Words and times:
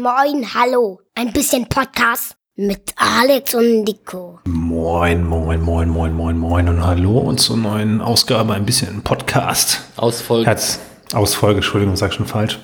Moin, 0.00 0.46
hallo. 0.54 1.00
Ein 1.16 1.32
bisschen 1.32 1.68
Podcast 1.68 2.36
mit 2.54 2.94
Alex 2.94 3.52
und 3.56 3.82
Nico. 3.82 4.38
Moin, 4.44 5.24
moin, 5.24 5.60
moin, 5.60 5.88
moin, 5.88 6.12
moin, 6.12 6.38
moin 6.38 6.68
und 6.68 6.86
hallo 6.86 7.18
und 7.18 7.40
zur 7.40 7.56
neuen 7.56 8.00
Ausgabe 8.00 8.54
ein 8.54 8.64
bisschen 8.64 9.02
Podcast. 9.02 9.82
Ausfolge. 9.96 10.46
Herz, 10.46 10.78
Ausfolge, 11.14 11.56
Entschuldigung, 11.56 11.96
sag 11.96 12.14
schon 12.14 12.26
falsch. 12.26 12.60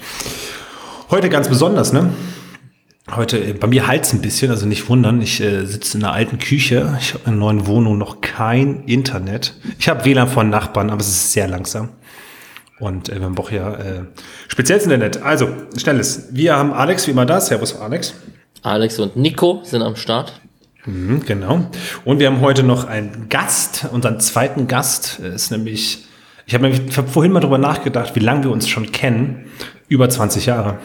Heute 1.11 1.29
ganz 1.29 1.49
besonders, 1.49 1.93
ne? 1.93 2.11
Heute, 3.11 3.39
äh, 3.39 3.53
bei 3.53 3.67
mir 3.67 3.89
halt's 3.89 4.13
ein 4.13 4.21
bisschen, 4.21 4.53
also 4.53 4.67
nicht 4.67 4.89
wundern, 4.89 5.21
ich 5.21 5.41
äh, 5.41 5.65
sitze 5.65 5.99
in 5.99 6.05
einer 6.05 6.13
alten 6.13 6.39
Küche. 6.39 6.97
Ich 7.01 7.15
habe 7.15 7.25
in 7.25 7.33
einer 7.33 7.39
neuen 7.39 7.67
Wohnung 7.67 7.99
noch 7.99 8.21
kein 8.21 8.85
Internet. 8.85 9.55
Ich 9.81 9.89
habe 9.89 10.05
WLAN 10.05 10.29
von 10.29 10.51
Nachbarn, 10.51 10.89
aber 10.89 11.01
es 11.01 11.09
ist 11.09 11.33
sehr 11.33 11.49
langsam. 11.49 11.89
Und 12.81 13.09
äh, 13.09 13.17
wir 13.19 13.25
haben 13.25 13.37
ja 13.51 13.75
äh, 13.75 14.05
spezielles 14.49 14.85
Internet. 14.85 15.23
Also, 15.23 15.49
schnelles. 15.77 16.29
Wir 16.33 16.57
haben 16.57 16.73
Alex 16.73 17.07
wie 17.07 17.13
immer 17.13 17.27
da. 17.27 17.41
Servus, 17.41 17.79
Alex. 17.81 18.15
Alex 18.63 18.99
und 18.99 19.17
Nico 19.17 19.61
sind 19.65 19.83
am 19.83 19.97
Start. 19.97 20.41
Mhm, 20.87 21.25
genau. 21.25 21.67
Und 22.05 22.19
wir 22.19 22.27
haben 22.27 22.41
heute 22.41 22.63
noch 22.63 22.85
einen 22.85 23.29
Gast. 23.29 23.87
Unseren 23.91 24.21
zweiten 24.21 24.67
Gast 24.67 25.19
ist 25.21 25.51
nämlich, 25.51 26.07
ich 26.47 26.55
habe 26.55 26.73
hab 26.73 27.09
vorhin 27.09 27.33
mal 27.33 27.41
drüber 27.41 27.59
nachgedacht, 27.59 28.17
wie 28.17 28.21
lange 28.21 28.45
wir 28.45 28.51
uns 28.51 28.69
schon 28.69 28.93
kennen. 28.93 29.47
Über 29.89 30.09
20 30.09 30.47
Jahre. 30.47 30.79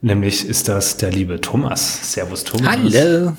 Nämlich 0.00 0.46
ist 0.46 0.68
das 0.68 0.96
der 0.96 1.10
liebe 1.10 1.40
Thomas. 1.40 2.12
Servus, 2.12 2.44
Thomas. 2.44 2.76
Hallo. 2.76 3.36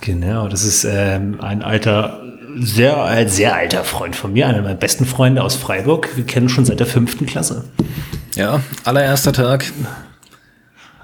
Genau, 0.00 0.48
das 0.48 0.64
ist 0.64 0.84
ähm, 0.84 1.40
ein 1.40 1.62
alter, 1.62 2.33
sehr, 2.56 3.28
sehr 3.28 3.54
alter 3.54 3.84
Freund 3.84 4.16
von 4.16 4.32
mir, 4.32 4.46
einer 4.46 4.62
meiner 4.62 4.74
besten 4.74 5.06
Freunde 5.06 5.42
aus 5.42 5.56
Freiburg. 5.56 6.10
Wir 6.16 6.24
kennen 6.24 6.48
schon 6.48 6.64
seit 6.64 6.80
der 6.80 6.86
fünften 6.86 7.26
Klasse. 7.26 7.64
Ja, 8.34 8.60
allererster 8.84 9.32
Tag. 9.32 9.64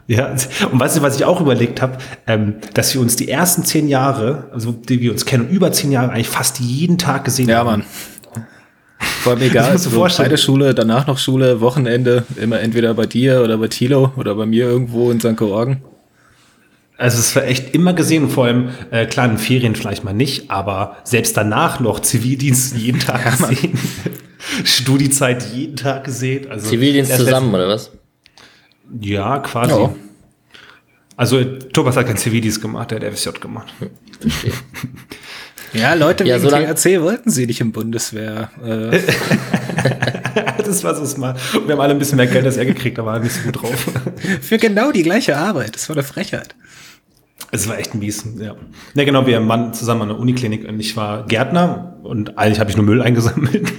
Ja, 0.06 0.34
und 0.72 0.80
weißt 0.80 0.96
du, 0.96 1.02
was 1.02 1.16
ich 1.16 1.24
auch 1.24 1.40
überlegt 1.40 1.80
habe, 1.80 1.98
ähm, 2.26 2.56
dass 2.74 2.94
wir 2.94 3.00
uns 3.00 3.14
die 3.14 3.28
ersten 3.28 3.64
zehn 3.64 3.88
Jahre, 3.88 4.50
also 4.52 4.72
die 4.72 5.00
wir 5.00 5.12
uns 5.12 5.24
kennen, 5.24 5.48
über 5.48 5.70
zehn 5.70 5.92
Jahre 5.92 6.10
eigentlich 6.10 6.28
fast 6.28 6.58
jeden 6.58 6.98
Tag 6.98 7.24
gesehen 7.24 7.48
ja, 7.48 7.58
haben. 7.58 7.66
Ja, 7.66 7.72
Mann. 7.72 7.84
Vor 8.98 9.34
allem 9.34 9.42
egal, 9.48 9.78
so 9.78 10.04
beide 10.18 10.36
Schule, 10.36 10.74
danach 10.74 11.06
noch 11.06 11.18
Schule, 11.18 11.60
Wochenende, 11.60 12.24
immer 12.40 12.58
entweder 12.58 12.94
bei 12.94 13.06
dir 13.06 13.42
oder 13.42 13.58
bei 13.58 13.68
Tilo 13.68 14.12
oder 14.16 14.34
bei 14.34 14.46
mir 14.46 14.64
irgendwo 14.64 15.12
in 15.12 15.20
St. 15.20 15.36
Georgen. 15.36 15.82
Also 17.00 17.18
es 17.18 17.34
war 17.34 17.44
echt 17.44 17.74
immer 17.74 17.94
gesehen, 17.94 18.28
vor 18.28 18.44
allem 18.44 18.68
äh, 18.90 19.06
klar 19.06 19.24
in 19.24 19.38
Ferien 19.38 19.74
vielleicht 19.74 20.04
mal 20.04 20.12
nicht, 20.12 20.50
aber 20.50 20.98
selbst 21.02 21.34
danach 21.34 21.80
noch 21.80 22.00
Zivildienst 22.00 22.76
jeden 22.76 23.00
Tag 23.00 23.24
ja, 23.24 23.30
gesehen, 23.30 23.78
Studiezeit 24.64 25.50
jeden 25.54 25.76
Tag 25.76 26.04
gesehen. 26.04 26.50
Also 26.50 26.68
Zivildienst 26.68 27.16
zusammen 27.16 27.54
oder 27.54 27.68
was? 27.68 27.90
Ja, 29.00 29.38
quasi. 29.38 29.72
Ja. 29.72 29.94
Also 31.16 31.42
Thomas 31.72 31.96
hat 31.96 32.06
kein 32.06 32.18
Zivildienst 32.18 32.60
gemacht, 32.60 32.90
der 32.90 33.00
hat 33.00 33.14
FSJ 33.14 33.30
gemacht. 33.40 33.72
Verstehe. 34.20 34.52
Ja, 35.72 35.94
Leute 35.94 36.24
ja, 36.24 36.42
wegen 36.42 36.50
so 36.50 36.56
THC 36.56 37.00
wollten 37.00 37.30
sie 37.30 37.46
nicht 37.46 37.60
im 37.60 37.70
Bundeswehr. 37.70 38.50
Äh. 38.60 38.98
das 40.64 40.82
war 40.82 40.96
so 40.96 41.06
smart. 41.06 41.38
Wir 41.64 41.74
haben 41.74 41.80
alle 41.80 41.92
ein 41.92 41.98
bisschen 42.00 42.16
mehr 42.16 42.26
Geld 42.26 42.44
als 42.44 42.56
er 42.56 42.64
gekriegt, 42.64 42.98
da 42.98 43.06
war 43.06 43.14
er 43.14 43.20
nicht 43.20 43.36
so 43.36 43.42
gut 43.42 43.62
drauf. 43.62 43.86
Für 44.42 44.58
genau 44.58 44.90
die 44.90 45.04
gleiche 45.04 45.36
Arbeit. 45.36 45.76
Das 45.76 45.88
war 45.88 45.94
eine 45.94 46.02
Frechheit. 46.02 46.56
Es 47.52 47.68
war 47.68 47.78
echt 47.78 47.94
mies, 47.94 48.24
ja. 48.38 48.54
Ja, 48.94 49.04
genau, 49.04 49.26
wir 49.26 49.46
waren 49.48 49.72
zusammen 49.74 50.02
an 50.02 50.08
der 50.08 50.18
Uniklinik 50.18 50.68
und 50.68 50.78
ich 50.78 50.96
war 50.96 51.26
Gärtner 51.26 51.96
und 52.02 52.38
eigentlich 52.38 52.60
habe 52.60 52.70
ich 52.70 52.76
nur 52.76 52.86
Müll 52.86 53.02
eingesammelt. 53.02 53.72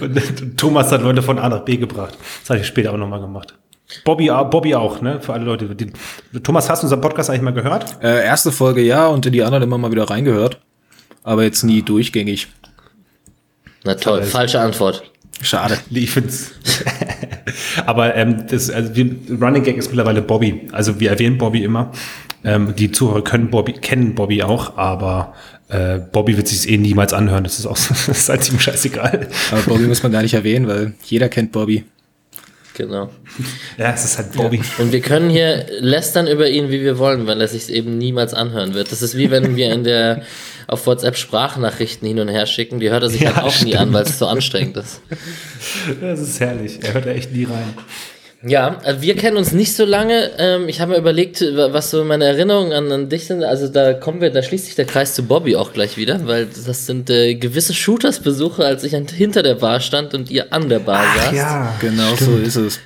und 0.00 0.56
Thomas 0.56 0.92
hat 0.92 1.02
Leute 1.02 1.22
von 1.22 1.38
A 1.38 1.48
nach 1.48 1.64
B 1.64 1.76
gebracht. 1.76 2.16
Das 2.42 2.50
habe 2.50 2.60
ich 2.60 2.66
später 2.66 2.92
auch 2.92 2.96
nochmal 2.96 3.20
gemacht. 3.20 3.58
Bobby, 4.04 4.30
Bobby 4.50 4.74
auch, 4.74 5.00
ne? 5.02 5.20
Für 5.20 5.34
alle 5.34 5.44
Leute. 5.44 5.74
Die, 5.74 5.92
Thomas, 6.40 6.70
hast 6.70 6.82
du 6.82 6.86
unseren 6.86 7.00
Podcast 7.00 7.30
eigentlich 7.30 7.42
mal 7.42 7.52
gehört? 7.52 8.02
Äh, 8.02 8.24
erste 8.24 8.50
Folge 8.50 8.80
ja 8.80 9.06
und 9.08 9.26
in 9.26 9.32
die 9.32 9.42
anderen 9.42 9.62
immer 9.62 9.78
mal 9.78 9.90
wieder 9.90 10.08
reingehört 10.08 10.60
aber 11.24 11.42
jetzt 11.42 11.64
nie 11.64 11.82
durchgängig. 11.82 12.46
Na 13.82 13.94
toll, 13.94 14.18
aber 14.18 14.26
falsche 14.26 14.60
Antwort. 14.60 15.10
Schade. 15.42 15.78
Ich 15.90 16.10
find's. 16.10 16.52
aber 17.86 18.14
ähm, 18.14 18.46
das, 18.46 18.70
also 18.70 18.92
Running 19.40 19.64
Gag 19.64 19.76
ist 19.76 19.88
mittlerweile 19.88 20.22
Bobby. 20.22 20.68
Also 20.70 21.00
wir 21.00 21.10
erwähnen 21.10 21.38
Bobby 21.38 21.64
immer. 21.64 21.90
Ähm, 22.44 22.74
die 22.76 22.92
Zuhörer 22.92 23.22
können 23.22 23.50
Bobby, 23.50 23.72
kennen 23.72 24.14
Bobby 24.14 24.42
auch, 24.42 24.76
aber 24.76 25.34
äh, 25.68 25.98
Bobby 25.98 26.36
wird 26.36 26.48
sich 26.48 26.68
eh 26.68 26.76
niemals 26.76 27.12
anhören. 27.12 27.44
Das 27.44 27.58
ist 27.58 27.66
auch 27.66 27.78
das 27.88 28.08
ist 28.08 28.28
halt 28.28 28.48
ihm 28.50 28.60
scheißegal. 28.60 29.28
Aber 29.50 29.62
Bobby 29.62 29.84
muss 29.84 30.02
man 30.02 30.12
gar 30.12 30.22
nicht 30.22 30.34
erwähnen, 30.34 30.68
weil 30.68 30.94
jeder 31.04 31.28
kennt 31.28 31.52
Bobby. 31.52 31.84
Genau. 32.76 33.08
Ja, 33.78 33.92
es 33.92 34.04
ist 34.04 34.18
halt 34.18 34.32
Bobby. 34.32 34.56
Ja. 34.56 34.84
Und 34.84 34.92
wir 34.92 35.00
können 35.00 35.30
hier 35.30 35.66
lästern 35.78 36.26
über 36.26 36.48
ihn, 36.48 36.70
wie 36.70 36.80
wir 36.80 36.98
wollen, 36.98 37.26
weil 37.26 37.40
er 37.40 37.46
sich 37.46 37.70
eben 37.70 37.98
niemals 37.98 38.34
anhören 38.34 38.74
wird. 38.74 38.90
Das 38.90 39.00
ist 39.00 39.16
wie 39.16 39.30
wenn 39.30 39.54
wir 39.54 39.72
in 39.72 39.84
der 39.84 40.22
auf 40.66 40.86
WhatsApp 40.86 41.16
Sprachnachrichten 41.16 42.06
hin 42.08 42.18
und 42.18 42.28
her 42.28 42.46
schicken. 42.46 42.80
Die 42.80 42.90
hört 42.90 43.04
er 43.04 43.10
sich 43.10 43.20
ja, 43.20 43.36
halt 43.36 43.46
auch 43.46 43.52
stimmt. 43.52 43.70
nie 43.70 43.76
an, 43.76 43.92
weil 43.92 44.02
es 44.02 44.18
so 44.18 44.26
anstrengend 44.26 44.76
ist. 44.76 45.00
Das 46.00 46.20
ist 46.20 46.40
herrlich. 46.40 46.80
Er 46.82 46.94
hört 46.94 47.06
da 47.06 47.10
echt 47.10 47.32
nie 47.32 47.44
rein. 47.44 47.74
Ja, 48.46 48.78
äh, 48.84 48.96
wir 49.00 49.16
kennen 49.16 49.36
uns 49.36 49.52
nicht 49.52 49.74
so 49.74 49.84
lange. 49.84 50.30
Ähm, 50.38 50.68
ich 50.68 50.80
habe 50.80 50.92
mir 50.92 50.98
überlegt, 50.98 51.40
was 51.40 51.90
so 51.90 52.04
meine 52.04 52.24
Erinnerungen 52.24 52.72
an, 52.72 52.92
an, 52.92 53.08
dich 53.08 53.26
sind. 53.26 53.42
Also 53.42 53.68
da 53.68 53.94
kommen 53.94 54.20
wir, 54.20 54.30
da 54.30 54.42
schließt 54.42 54.66
sich 54.66 54.74
der 54.74 54.84
Kreis 54.84 55.14
zu 55.14 55.22
Bobby 55.22 55.56
auch 55.56 55.72
gleich 55.72 55.96
wieder, 55.96 56.26
weil 56.26 56.46
das 56.46 56.86
sind 56.86 57.08
äh, 57.10 57.34
gewisse 57.34 57.72
Shooters-Besuche, 57.72 58.64
als 58.64 58.84
ich 58.84 58.92
hinter 58.92 59.42
der 59.42 59.54
Bar 59.54 59.80
stand 59.80 60.14
und 60.14 60.30
ihr 60.30 60.52
an 60.52 60.68
der 60.68 60.80
Bar 60.80 61.04
Ach, 61.06 61.24
saß. 61.24 61.34
Ja, 61.34 61.74
genau 61.80 62.14
Stimmt. 62.16 62.30
so 62.30 62.36
ist 62.36 62.56
es. 62.56 62.80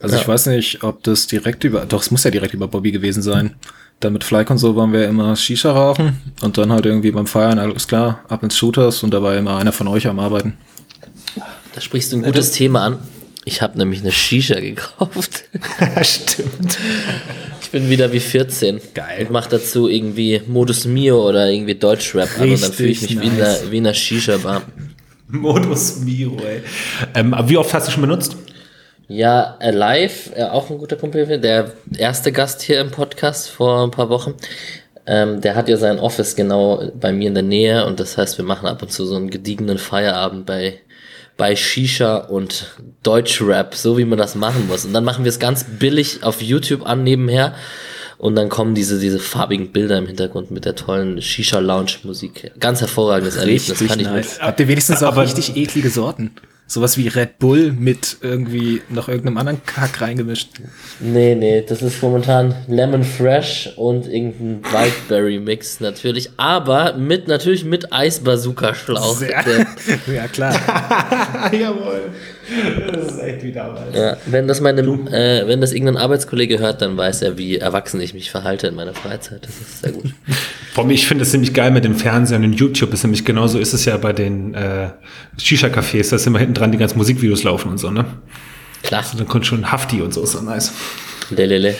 Also 0.00 0.16
ja. 0.16 0.22
ich 0.22 0.28
weiß 0.28 0.46
nicht, 0.46 0.82
ob 0.84 1.02
das 1.02 1.26
direkt 1.26 1.64
über, 1.64 1.84
doch 1.86 2.02
es 2.02 2.10
muss 2.10 2.24
ja 2.24 2.30
direkt 2.30 2.54
über 2.54 2.68
Bobby 2.68 2.92
gewesen 2.92 3.22
sein. 3.22 3.54
Dann 4.00 4.12
mit 4.12 4.24
Flycon 4.24 4.58
so 4.58 4.74
waren 4.76 4.92
wir 4.92 5.06
immer 5.06 5.34
Shisha 5.36 5.70
rauchen 5.70 6.20
und 6.42 6.58
dann 6.58 6.72
halt 6.72 6.86
irgendwie 6.86 7.12
beim 7.12 7.26
Feiern, 7.26 7.58
alles 7.58 7.86
klar, 7.86 8.24
ab 8.28 8.42
ins 8.42 8.56
Shooters 8.56 9.02
und 9.02 9.14
da 9.14 9.22
war 9.22 9.36
immer 9.36 9.56
einer 9.56 9.72
von 9.72 9.86
euch 9.88 10.06
am 10.08 10.18
Arbeiten. 10.18 10.58
Da 11.74 11.80
sprichst 11.80 12.12
du 12.12 12.16
ein 12.16 12.22
gutes 12.22 12.50
Thema 12.50 12.84
an. 12.84 12.98
Ich 13.44 13.60
habe 13.60 13.76
nämlich 13.76 14.00
eine 14.00 14.12
Shisha 14.12 14.60
gekauft. 14.60 15.44
Stimmt. 16.02 16.78
Ich 17.60 17.70
bin 17.70 17.90
wieder 17.90 18.12
wie 18.12 18.20
14. 18.20 18.80
Geil. 18.94 19.26
Und 19.26 19.30
mach 19.32 19.46
dazu 19.46 19.88
irgendwie 19.88 20.42
Modus 20.46 20.84
Mio 20.84 21.28
oder 21.28 21.50
irgendwie 21.50 21.74
Deutschrap 21.74 22.28
an 22.38 22.50
und 22.50 22.62
dann 22.62 22.72
fühle 22.72 22.90
ich 22.90 23.00
mich 23.02 23.14
nice. 23.14 23.62
wie, 23.62 23.66
in 23.66 23.72
wie 23.72 23.78
in 23.78 23.86
einer 23.86 23.94
Shisha-Bar. 23.94 24.62
Modus 25.28 25.98
Mio, 26.00 26.36
ey. 26.46 26.62
Ähm, 27.14 27.34
wie 27.46 27.56
oft 27.56 27.72
hast 27.74 27.88
du 27.88 27.92
schon 27.92 28.02
benutzt? 28.02 28.36
Ja, 29.08 29.56
Alive, 29.58 30.34
äh, 30.36 30.44
auch 30.44 30.70
ein 30.70 30.78
guter 30.78 30.96
Kumpel, 30.96 31.38
der 31.40 31.72
erste 31.96 32.32
Gast 32.32 32.62
hier 32.62 32.80
im 32.80 32.90
Podcast 32.90 33.50
vor 33.50 33.82
ein 33.82 33.90
paar 33.90 34.08
Wochen. 34.08 34.34
Ähm, 35.04 35.40
der 35.40 35.56
hat 35.56 35.68
ja 35.68 35.76
sein 35.76 35.98
Office 35.98 36.36
genau 36.36 36.90
bei 36.98 37.12
mir 37.12 37.28
in 37.28 37.34
der 37.34 37.42
Nähe 37.42 37.84
und 37.86 37.98
das 37.98 38.16
heißt, 38.16 38.38
wir 38.38 38.44
machen 38.44 38.68
ab 38.68 38.82
und 38.82 38.92
zu 38.92 39.04
so 39.04 39.16
einen 39.16 39.30
gediegenen 39.30 39.78
Feierabend 39.78 40.46
bei 40.46 40.78
bei 41.36 41.56
Shisha 41.56 42.16
und 42.16 42.66
Deutschrap, 43.02 43.74
so 43.74 43.98
wie 43.98 44.04
man 44.04 44.18
das 44.18 44.34
machen 44.34 44.68
muss. 44.68 44.84
Und 44.84 44.92
dann 44.92 45.04
machen 45.04 45.24
wir 45.24 45.30
es 45.30 45.38
ganz 45.38 45.64
billig 45.64 46.22
auf 46.22 46.42
YouTube 46.42 46.86
an 46.86 47.02
nebenher. 47.02 47.54
Und 48.18 48.36
dann 48.36 48.48
kommen 48.48 48.76
diese, 48.76 49.00
diese 49.00 49.18
farbigen 49.18 49.72
Bilder 49.72 49.98
im 49.98 50.06
Hintergrund 50.06 50.52
mit 50.52 50.64
der 50.64 50.76
tollen 50.76 51.20
Shisha-Lounge-Musik. 51.20 52.52
Ganz 52.60 52.80
hervorragendes 52.80 53.34
Erlebnis. 53.36 53.78
Kann 53.78 53.98
ich 53.98 54.06
nice. 54.06 54.38
Habt 54.40 54.60
ihr 54.60 54.68
wenigstens 54.68 55.02
auch 55.02 55.16
richtig 55.16 55.56
eklige 55.56 55.90
Sorten? 55.90 56.30
Sowas 56.72 56.96
wie 56.96 57.06
Red 57.06 57.38
Bull 57.38 57.70
mit 57.70 58.16
irgendwie 58.22 58.80
noch 58.88 59.06
irgendeinem 59.06 59.36
anderen 59.36 59.60
Kack 59.66 60.00
reingemischt. 60.00 60.52
Nee, 61.00 61.34
nee, 61.34 61.60
das 61.60 61.82
ist 61.82 62.02
momentan 62.02 62.54
Lemon 62.66 63.04
Fresh 63.04 63.74
und 63.76 64.06
irgendein 64.06 64.64
Wildberry 64.72 65.38
Mix 65.38 65.80
natürlich, 65.80 66.30
aber 66.38 66.94
mit 66.94 67.28
natürlich 67.28 67.66
mit 67.66 67.92
Eisbazooka-Schlauch. 67.92 69.20
Ja, 70.06 70.28
klar. 70.28 70.54
Jawohl. 71.52 72.10
Das 72.92 73.12
ist 73.12 73.18
echt 73.20 73.42
wie 73.42 73.52
damals. 73.52 73.94
Ja, 73.94 74.16
wenn 74.26 74.48
das 74.48 74.60
meine, 74.60 74.82
äh, 74.82 75.46
wenn 75.46 75.60
das 75.60 75.72
irgendein 75.72 75.96
Arbeitskollege 75.96 76.58
hört, 76.58 76.82
dann 76.82 76.96
weiß 76.96 77.22
er, 77.22 77.38
wie 77.38 77.58
erwachsen 77.58 78.00
ich 78.00 78.14
mich 78.14 78.30
verhalte 78.30 78.66
in 78.66 78.74
meiner 78.74 78.94
Freizeit. 78.94 79.44
Das 79.44 79.60
ist 79.60 79.82
sehr 79.82 79.92
gut. 79.92 80.12
Vor 80.72 80.84
allem, 80.84 80.90
ich 80.90 81.06
finde 81.06 81.22
es 81.22 81.30
ziemlich 81.30 81.54
geil 81.54 81.70
mit 81.70 81.84
dem 81.84 81.94
Fernsehen 81.94 82.44
und 82.44 82.54
YouTube. 82.54 82.92
Ist 82.92 83.04
nämlich 83.04 83.24
genauso 83.24 83.58
ist 83.58 83.72
es 83.72 83.84
ja 83.84 83.96
bei 83.96 84.12
den 84.12 84.54
äh, 84.54 84.90
Shisha-Cafés, 85.38 86.10
da 86.10 86.16
ist 86.16 86.26
immer 86.26 86.40
hinten 86.40 86.54
dran 86.54 86.72
die 86.72 86.78
ganzen 86.78 86.98
Musikvideos 86.98 87.44
laufen 87.44 87.70
und 87.70 87.78
so, 87.78 87.90
ne? 87.90 88.04
Klar. 88.82 89.02
Also, 89.02 89.16
dann 89.16 89.28
kommt 89.28 89.46
schon 89.46 89.70
Hafti 89.70 90.02
und 90.02 90.12
so, 90.12 90.22
ist 90.22 90.32
so 90.32 90.40
nice. 90.40 90.72
Lelele. 91.30 91.76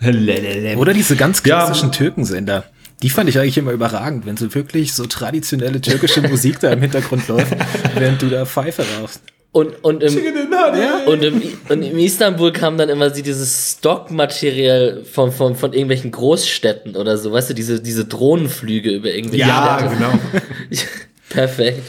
Lelele. 0.00 0.76
Oder 0.78 0.94
diese 0.94 1.16
ganz 1.16 1.42
klassischen 1.42 1.90
ja. 1.90 1.94
Türkensender. 1.98 2.64
Die 3.02 3.10
fand 3.10 3.28
ich 3.28 3.38
eigentlich 3.38 3.58
immer 3.58 3.72
überragend, 3.72 4.26
wenn 4.26 4.36
so 4.36 4.54
wirklich 4.54 4.92
so 4.92 5.06
traditionelle 5.06 5.80
türkische 5.80 6.22
Musik 6.22 6.60
da 6.60 6.72
im 6.72 6.80
Hintergrund 6.80 7.28
läuft, 7.28 7.54
während 7.94 8.20
du 8.20 8.28
da 8.28 8.44
Pfeife 8.44 8.84
rauchst. 8.98 9.22
Und, 9.52 9.82
und, 9.82 10.00
im, 10.04 10.16
ja, 10.16 10.98
und, 11.06 11.24
im, 11.24 11.42
und 11.68 11.82
im 11.82 11.98
Istanbul 11.98 12.52
kam 12.52 12.78
dann 12.78 12.88
immer 12.88 13.10
sie 13.10 13.22
dieses 13.22 13.78
Stockmaterial 13.78 15.02
von, 15.04 15.32
von, 15.32 15.56
von 15.56 15.72
irgendwelchen 15.72 16.12
Großstädten 16.12 16.94
oder 16.94 17.18
so, 17.18 17.32
weißt 17.32 17.50
du, 17.50 17.54
diese, 17.54 17.80
diese 17.80 18.04
Drohnenflüge 18.04 18.90
über 18.90 19.12
irgendwelche 19.12 19.46
Ja, 19.48 19.76
Städte. 19.80 19.96
genau. 19.96 20.12
Perfekt. 21.30 21.82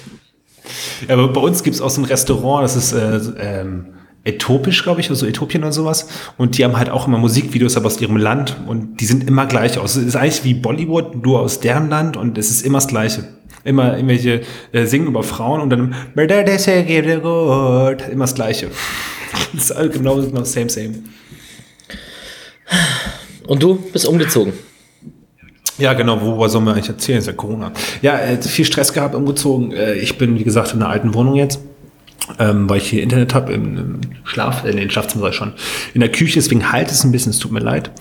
Ja, 1.08 1.14
aber 1.14 1.28
bei 1.28 1.42
uns 1.42 1.62
gibt 1.62 1.76
es 1.76 1.82
auch 1.82 1.92
so 1.92 2.02
ein 2.02 2.06
Restaurant, 2.06 2.64
das 2.64 2.76
ist 2.76 2.94
äh, 2.94 3.20
ähm, 3.40 3.86
Äthiopisch, 4.24 4.84
glaube 4.84 5.02
ich, 5.02 5.10
also 5.10 5.26
Äthiopien 5.26 5.64
oder 5.64 5.72
sowas. 5.72 6.08
Und 6.38 6.58
die 6.58 6.64
haben 6.64 6.78
halt 6.78 6.90
auch 6.90 7.08
immer 7.08 7.18
Musikvideos 7.18 7.76
aber 7.78 7.88
aus 7.88 8.00
ihrem 8.00 8.18
Land 8.18 8.56
und 8.68 9.02
die 9.02 9.06
sind 9.06 9.28
immer 9.28 9.46
gleich 9.48 9.78
aus. 9.80 9.96
Es 9.96 10.06
ist 10.06 10.16
eigentlich 10.16 10.44
wie 10.44 10.54
Bollywood, 10.54 11.24
nur 11.24 11.42
aus 11.42 11.60
deren 11.60 11.90
Land 11.90 12.18
und 12.18 12.38
es 12.38 12.52
ist 12.52 12.64
immer 12.66 12.78
das 12.78 12.88
Gleiche. 12.88 13.24
Immer 13.64 13.96
irgendwelche 13.96 14.42
äh, 14.72 14.86
singen 14.86 15.08
über 15.08 15.24
Frauen 15.24 15.62
und 15.62 15.70
dann 15.70 15.96
immer 18.12 18.26
das 18.26 18.36
Gleiche. 18.36 18.70
Das 19.54 19.70
ist 19.70 19.76
halt 19.76 19.94
genau, 19.94 20.16
genau 20.22 20.44
same, 20.44 20.70
same. 20.70 20.94
Und 23.48 23.64
du 23.64 23.76
bist 23.76 24.06
umgezogen. 24.06 24.54
Ja, 25.78 25.94
genau, 25.94 26.22
worüber 26.22 26.48
sollen 26.48 26.66
wir 26.66 26.74
eigentlich 26.74 26.90
erzählen? 26.90 27.20
Ist 27.20 27.28
ja 27.28 27.34
Corona. 27.34 27.72
Ja, 28.02 28.20
äh, 28.20 28.42
viel 28.42 28.66
Stress 28.66 28.94
gehabt, 28.94 29.16
umgezogen. 29.16 29.72
Äh, 29.72 29.96
ich 29.96 30.18
bin, 30.18 30.38
wie 30.38 30.44
gesagt, 30.44 30.74
in 30.74 30.82
einer 30.82 30.92
alten 30.92 31.14
Wohnung 31.14 31.36
jetzt 31.36 31.60
ähm, 32.40 32.70
weil 32.70 32.78
ich 32.78 32.90
hier 32.90 33.04
Internet 33.04 33.34
habe 33.34 33.54
im, 33.54 33.78
im 33.78 34.02
Schlaf, 34.24 34.64
äh, 34.64 34.70
in 34.70 34.78
den 34.78 34.90
Schlafzimmer 34.90 35.26
sei 35.26 35.32
schon, 35.32 35.54
in 35.94 36.02
der 36.02 36.12
Küche, 36.12 36.36
deswegen 36.36 36.72
halt 36.72 36.92
es 36.92 37.04
ein 37.04 37.12
bisschen, 37.12 37.32
es 37.32 37.40
tut 37.40 37.52
mir 37.52 37.60
leid. 37.60 37.92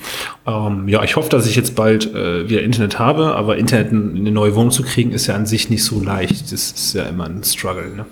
Ähm, 0.47 0.89
ja, 0.89 1.03
ich 1.03 1.17
hoffe, 1.17 1.31
dass 1.31 1.47
ich 1.47 1.57
jetzt 1.57 1.75
bald 1.75 2.15
äh, 2.15 2.49
wieder 2.49 2.63
Internet 2.63 2.99
habe, 2.99 3.35
aber 3.35 3.57
Internet 3.57 3.93
in 3.93 4.17
eine 4.17 4.31
neue 4.31 4.55
Wohnung 4.55 4.71
zu 4.71 4.83
kriegen, 4.83 5.13
ist 5.13 5.27
ja 5.27 5.35
an 5.35 5.47
sich 5.47 5.71
nicht 5.71 5.85
so 5.85 6.03
leicht. 6.03 6.53
Das 6.53 6.71
ist 6.71 6.95
ja 6.95 7.05
immer 7.05 7.25
ein 7.25 7.43
Struggle. 7.43 7.95
Ne? 7.95 8.07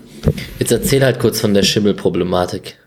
Jetzt 0.59 0.73
erzähl 0.73 1.05
halt 1.05 1.21
kurz 1.21 1.41
von 1.41 1.55
der 1.55 1.63
Schimmelproblematik. 1.63 2.79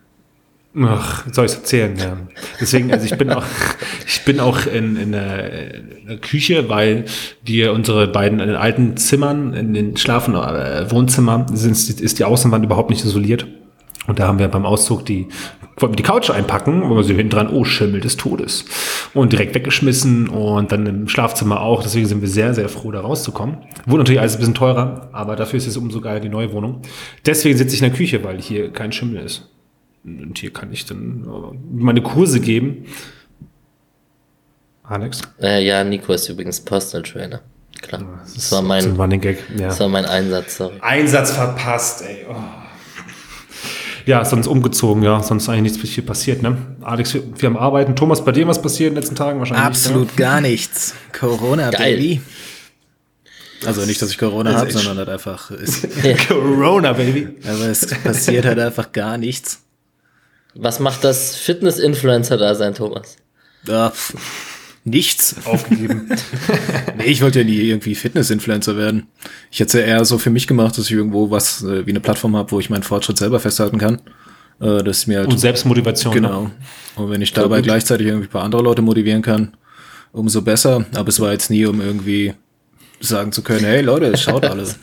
Ach, 0.80 1.26
soll 1.32 1.48
ich 1.48 1.54
erzählen, 1.54 1.98
ja. 1.98 2.18
Deswegen, 2.62 2.94
also 2.94 3.06
ich 3.06 3.18
bin 3.18 3.30
auch, 3.30 3.44
ich 4.08 4.24
bin 4.24 4.40
auch 4.40 4.66
in, 4.66 4.96
in, 4.96 5.12
der, 5.12 5.76
in 5.76 6.08
der 6.08 6.18
Küche, 6.18 6.70
weil 6.70 7.06
wir 7.44 7.74
unsere 7.74 8.08
beiden 8.08 8.40
in 8.40 8.48
den 8.48 8.56
alten 8.56 8.96
Zimmern, 8.96 9.54
in 9.54 9.74
den 9.74 9.98
Schlafen, 9.98 10.34
äh, 10.36 10.90
Wohnzimmer, 10.90 11.46
sind, 11.52 11.74
ist 11.74 12.20
die 12.20 12.24
Außenwand 12.24 12.64
überhaupt 12.64 12.90
nicht 12.90 13.04
isoliert. 13.04 13.48
Und 14.08 14.20
da 14.20 14.28
haben 14.28 14.40
wir 14.40 14.48
beim 14.48 14.66
Auszug 14.66 15.06
die, 15.06 15.28
wollten 15.78 15.94
wir 15.94 15.98
die 15.98 16.04
Couch 16.04 16.30
einpacken, 16.32 16.90
wo 16.90 16.96
wir 16.96 17.04
so 17.04 17.14
hinten 17.14 17.32
dran, 17.32 17.50
oh, 17.50 17.66
Schimmel 17.66 18.00
des 18.00 18.16
Todes. 18.16 18.66
Und 19.14 19.34
direkt 19.34 19.54
weggeschmissen 19.54 20.30
und 20.30 20.72
dann 20.72 20.86
im 20.86 21.08
Schlafzimmer 21.10 21.60
auch. 21.60 21.84
Deswegen 21.84 22.08
sind 22.08 22.22
wir 22.22 22.30
sehr, 22.30 22.54
sehr 22.54 22.70
froh, 22.70 22.92
da 22.92 23.02
rauszukommen. 23.02 23.58
Wurde 23.86 24.00
natürlich 24.00 24.22
alles 24.22 24.36
ein 24.36 24.40
bisschen 24.40 24.56
teurer, 24.56 25.10
aber 25.12 25.36
dafür 25.36 25.58
ist 25.58 25.68
es 25.68 25.76
umso 25.76 26.00
geiler, 26.00 26.22
die 26.22 26.30
neue 26.30 26.52
Wohnung. 26.54 26.82
Deswegen 27.26 27.58
sitze 27.58 27.76
ich 27.76 27.82
in 27.82 27.90
der 27.90 27.98
Küche, 27.98 28.24
weil 28.24 28.42
hier 28.42 28.72
kein 28.72 28.94
Schimmel 28.94 29.24
ist. 29.24 29.50
Und 30.04 30.38
hier 30.40 30.52
kann 30.52 30.72
ich 30.74 30.86
dann 30.86 31.28
meine 31.72 32.02
Kurse 32.02 32.40
geben. 32.40 32.86
Alex? 34.84 35.22
Äh, 35.42 35.64
ja, 35.66 35.84
Nico 35.84 36.12
ist 36.14 36.28
übrigens 36.28 36.60
Personal 36.60 37.04
Trainer. 37.04 37.42
Klar. 37.82 38.04
Das, 38.24 38.34
Das 38.34 38.52
war 38.52 38.62
mein, 38.62 38.84
ein 38.84 38.96
Running 38.96 39.22
Gag. 39.22 39.38
Ja. 39.58 39.68
das 39.68 39.80
war 39.80 39.90
mein 39.90 40.06
Einsatz, 40.06 40.58
sorry. 40.58 40.76
Einsatz 40.82 41.32
verpasst, 41.32 42.04
ey. 42.04 42.26
Oh. 42.30 42.36
Ja, 44.06 44.26
sonst 44.26 44.48
umgezogen, 44.48 45.04
ja. 45.04 45.22
Sonst 45.22 45.48
eigentlich 45.50 45.74
nichts 45.74 45.90
viel 45.90 46.04
passiert, 46.04 46.42
ne? 46.42 46.58
Alex, 46.82 47.14
wir, 47.14 47.24
wir 47.38 47.48
haben 47.50 47.58
Arbeiten. 47.58 47.96
Thomas, 47.96 48.26
bei 48.26 48.32
dir 48.32 48.48
was 48.48 48.62
passiert 48.62 48.90
in 48.90 48.96
den 48.96 49.02
letzten 49.02 49.16
Tagen 49.16 49.40
wahrscheinlich? 49.40 49.66
Absolut 49.66 50.18
gar 50.18 50.42
nichts. 50.42 50.96
Corona, 51.18 51.70
Geil. 51.70 51.96
Baby. 51.96 52.22
Also 53.66 53.86
nicht, 53.86 54.02
dass 54.02 54.10
ich 54.10 54.18
Corona 54.18 54.52
Das 54.52 54.62
habe, 54.62 54.70
ist 54.72 54.78
sondern 54.78 54.98
halt 54.98 55.10
einfach 55.10 55.52
ist. 55.52 56.04
Ne? 56.04 56.18
Corona, 56.28 56.94
Baby. 56.94 57.30
Aber 57.48 57.66
es 57.68 57.86
passiert 58.04 58.46
halt 58.46 58.58
einfach 58.60 58.92
gar 58.92 59.18
nichts. 59.20 59.62
Was 60.56 60.80
macht 60.80 61.04
das 61.04 61.36
Fitness-Influencer-Dasein, 61.36 62.74
Thomas? 62.74 63.18
Ja, 63.68 63.92
pff, 63.92 64.16
nichts. 64.84 65.36
Aufgegeben. 65.46 66.10
Nee, 66.98 67.06
ich 67.06 67.22
wollte 67.22 67.40
ja 67.40 67.46
nie 67.46 67.58
irgendwie 67.58 67.96
Fitness-Influencer 67.96 68.78
werden. 68.78 69.08
Ich 69.50 69.60
hätte 69.60 69.80
es 69.80 69.86
ja 69.86 69.94
eher 69.96 70.06
so 70.06 70.18
für 70.18 70.30
mich 70.30 70.46
gemacht, 70.46 70.78
dass 70.78 70.86
ich 70.86 70.92
irgendwo 70.92 71.32
was 71.32 71.64
äh, 71.64 71.86
wie 71.86 71.92
eine 71.92 72.00
Plattform 72.00 72.36
habe, 72.36 72.52
wo 72.52 72.60
ich 72.60 72.70
meinen 72.70 72.84
Fortschritt 72.84 73.18
selber 73.18 73.40
festhalten 73.40 73.78
kann. 73.78 74.02
Äh, 74.60 74.84
das 74.84 75.00
ist 75.00 75.08
mir 75.08 75.20
halt 75.20 75.30
Und 75.30 75.40
Selbstmotivation. 75.40 76.14
Genau. 76.14 76.44
Ne? 76.44 76.52
Und 76.96 77.10
wenn 77.10 77.22
ich 77.22 77.34
dabei 77.34 77.62
gleichzeitig 77.62 78.08
irgendwie 78.08 78.28
ein 78.28 78.32
paar 78.32 78.44
andere 78.44 78.62
Leute 78.62 78.82
motivieren 78.82 79.22
kann, 79.22 79.56
umso 80.12 80.42
besser. 80.42 80.86
Aber 80.94 81.10
es 81.10 81.20
war 81.20 81.32
jetzt 81.32 81.50
nie, 81.50 81.66
um 81.66 81.82
irgendwie 81.82 82.34
sagen 83.00 83.32
zu 83.32 83.42
können, 83.42 83.66
hey 83.66 83.82
Leute, 83.82 84.16
schaut 84.18 84.46
alle. 84.46 84.68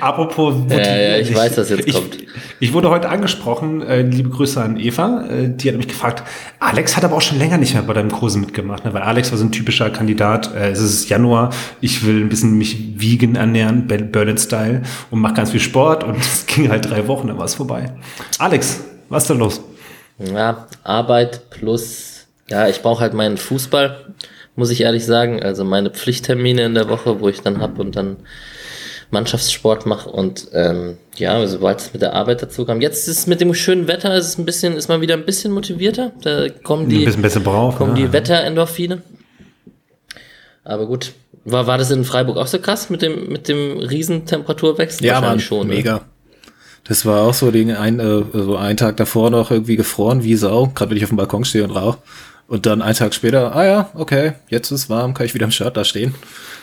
Apropos 0.00 0.54
motivieren. 0.54 0.84
Ja, 0.84 1.00
ja, 1.00 1.18
ich 1.18 1.34
weiß, 1.34 1.58
was 1.58 1.70
jetzt 1.70 1.86
ich, 1.86 1.94
kommt. 1.94 2.16
Ich 2.60 2.72
wurde 2.72 2.90
heute 2.90 3.08
angesprochen, 3.08 3.82
äh, 3.82 4.02
liebe 4.02 4.30
Grüße 4.30 4.60
an 4.60 4.78
Eva, 4.78 5.26
äh, 5.28 5.48
die 5.48 5.68
hat 5.68 5.76
mich 5.76 5.88
gefragt, 5.88 6.22
Alex 6.58 6.96
hat 6.96 7.04
aber 7.04 7.16
auch 7.16 7.22
schon 7.22 7.38
länger 7.38 7.58
nicht 7.58 7.74
mehr 7.74 7.82
bei 7.82 7.92
deinem 7.92 8.10
Kurse 8.10 8.38
mitgemacht, 8.38 8.84
ne? 8.84 8.94
weil 8.94 9.02
Alex 9.02 9.30
war 9.30 9.38
so 9.38 9.44
ein 9.44 9.52
typischer 9.52 9.90
Kandidat, 9.90 10.54
äh, 10.54 10.70
es 10.70 10.80
ist 10.80 11.08
Januar, 11.08 11.50
ich 11.80 12.04
will 12.04 12.20
ein 12.20 12.28
bisschen 12.28 12.56
mich 12.58 13.00
vegan 13.00 13.36
ernähren, 13.36 13.86
Berlin-Style 13.86 14.82
und 15.10 15.20
mach 15.20 15.34
ganz 15.34 15.50
viel 15.50 15.60
Sport 15.60 16.04
und 16.04 16.16
es 16.20 16.46
ging 16.46 16.68
halt 16.70 16.88
drei 16.88 17.06
Wochen, 17.08 17.28
dann 17.28 17.38
war 17.38 17.46
es 17.46 17.54
vorbei. 17.54 17.92
Alex, 18.38 18.84
was 19.08 19.24
ist 19.24 19.30
da 19.30 19.34
los? 19.34 19.60
Ja, 20.18 20.66
Arbeit 20.84 21.48
plus, 21.50 22.26
ja, 22.48 22.68
ich 22.68 22.82
brauche 22.82 23.00
halt 23.00 23.14
meinen 23.14 23.38
Fußball, 23.38 24.14
muss 24.54 24.70
ich 24.70 24.82
ehrlich 24.82 25.06
sagen. 25.06 25.42
Also 25.42 25.64
meine 25.64 25.90
Pflichttermine 25.90 26.64
in 26.64 26.74
der 26.74 26.88
Woche, 26.88 27.20
wo 27.20 27.28
ich 27.28 27.40
dann 27.40 27.60
hab 27.60 27.78
und 27.78 27.96
dann 27.96 28.18
Mannschaftssport 29.10 29.86
mache 29.86 30.08
und 30.08 30.48
ähm, 30.52 30.96
ja, 31.16 31.46
sobald 31.46 31.80
es 31.80 31.92
mit 31.92 32.02
der 32.02 32.14
Arbeit 32.14 32.42
dazu 32.42 32.64
kam. 32.64 32.80
Jetzt 32.80 33.08
ist 33.08 33.18
es 33.18 33.26
mit 33.26 33.40
dem 33.40 33.52
schönen 33.54 33.88
Wetter, 33.88 34.14
ist 34.14 34.26
es 34.26 34.38
ein 34.38 34.44
bisschen, 34.44 34.76
ist 34.76 34.88
man 34.88 35.00
wieder 35.00 35.14
ein 35.14 35.24
bisschen 35.24 35.52
motivierter. 35.52 36.12
Da 36.22 36.48
kommen 36.48 36.88
die, 36.88 37.00
ein 37.00 37.04
bisschen 37.06 37.22
besser 37.22 37.40
drauf. 37.40 37.76
kommen 37.76 37.94
ne? 37.94 38.00
die 38.00 38.12
Wetterendorphine. 38.12 39.02
Aber 40.64 40.86
gut. 40.86 41.12
War, 41.44 41.66
war 41.66 41.78
das 41.78 41.90
in 41.90 42.04
Freiburg 42.04 42.36
auch 42.36 42.46
so 42.46 42.58
krass 42.58 42.90
mit 42.90 43.02
dem, 43.02 43.28
mit 43.28 43.48
dem 43.48 43.78
Riesentemperaturwechsel? 43.78 45.06
Ja, 45.06 45.20
Mann, 45.20 45.40
schon, 45.40 45.68
ne? 45.68 45.74
mega. 45.74 46.02
Das 46.84 47.06
war 47.06 47.22
auch 47.22 47.34
so 47.34 47.50
den 47.50 47.70
ein, 47.74 47.98
äh, 47.98 48.22
so 48.32 48.56
einen 48.56 48.76
Tag 48.76 48.96
davor 48.96 49.30
noch 49.30 49.50
irgendwie 49.50 49.76
gefroren 49.76 50.22
wie 50.22 50.36
Sau, 50.36 50.66
gerade 50.74 50.90
wenn 50.90 50.96
ich 50.96 51.04
auf 51.04 51.10
dem 51.10 51.16
Balkon 51.16 51.44
stehe 51.44 51.64
und 51.64 51.70
rauch. 51.70 51.98
Und 52.46 52.66
dann 52.66 52.82
einen 52.82 52.96
Tag 52.96 53.14
später, 53.14 53.54
ah 53.54 53.64
ja, 53.64 53.90
okay, 53.94 54.32
jetzt 54.48 54.70
ist 54.70 54.90
warm, 54.90 55.14
kann 55.14 55.24
ich 55.24 55.34
wieder 55.34 55.44
im 55.44 55.52
Shirt 55.52 55.76
da 55.76 55.84
stehen. 55.84 56.14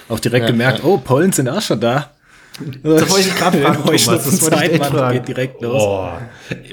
Auch 0.10 0.20
direkt 0.20 0.46
Ja, 0.46 0.52
gemerkt, 0.52 0.80
ja. 0.80 0.86
oh, 0.86 0.98
Pollen 0.98 1.32
sind 1.32 1.50
auch 1.50 1.62
schon 1.62 1.80
da. 1.80 2.12
Das 2.84 3.10
wollte 3.12 3.28
ich 3.28 3.36
gerade 3.36 3.58
fragen, 3.62 3.84
Thomas. 3.86 4.06
Das 4.06 4.42
wollte 4.42 4.56
ich 4.66 4.72
echt 4.74 4.86
fragen. 4.86 5.14
geht 5.14 5.28
direkt 5.28 5.62
los. 5.62 5.84
Oh. 5.84 6.10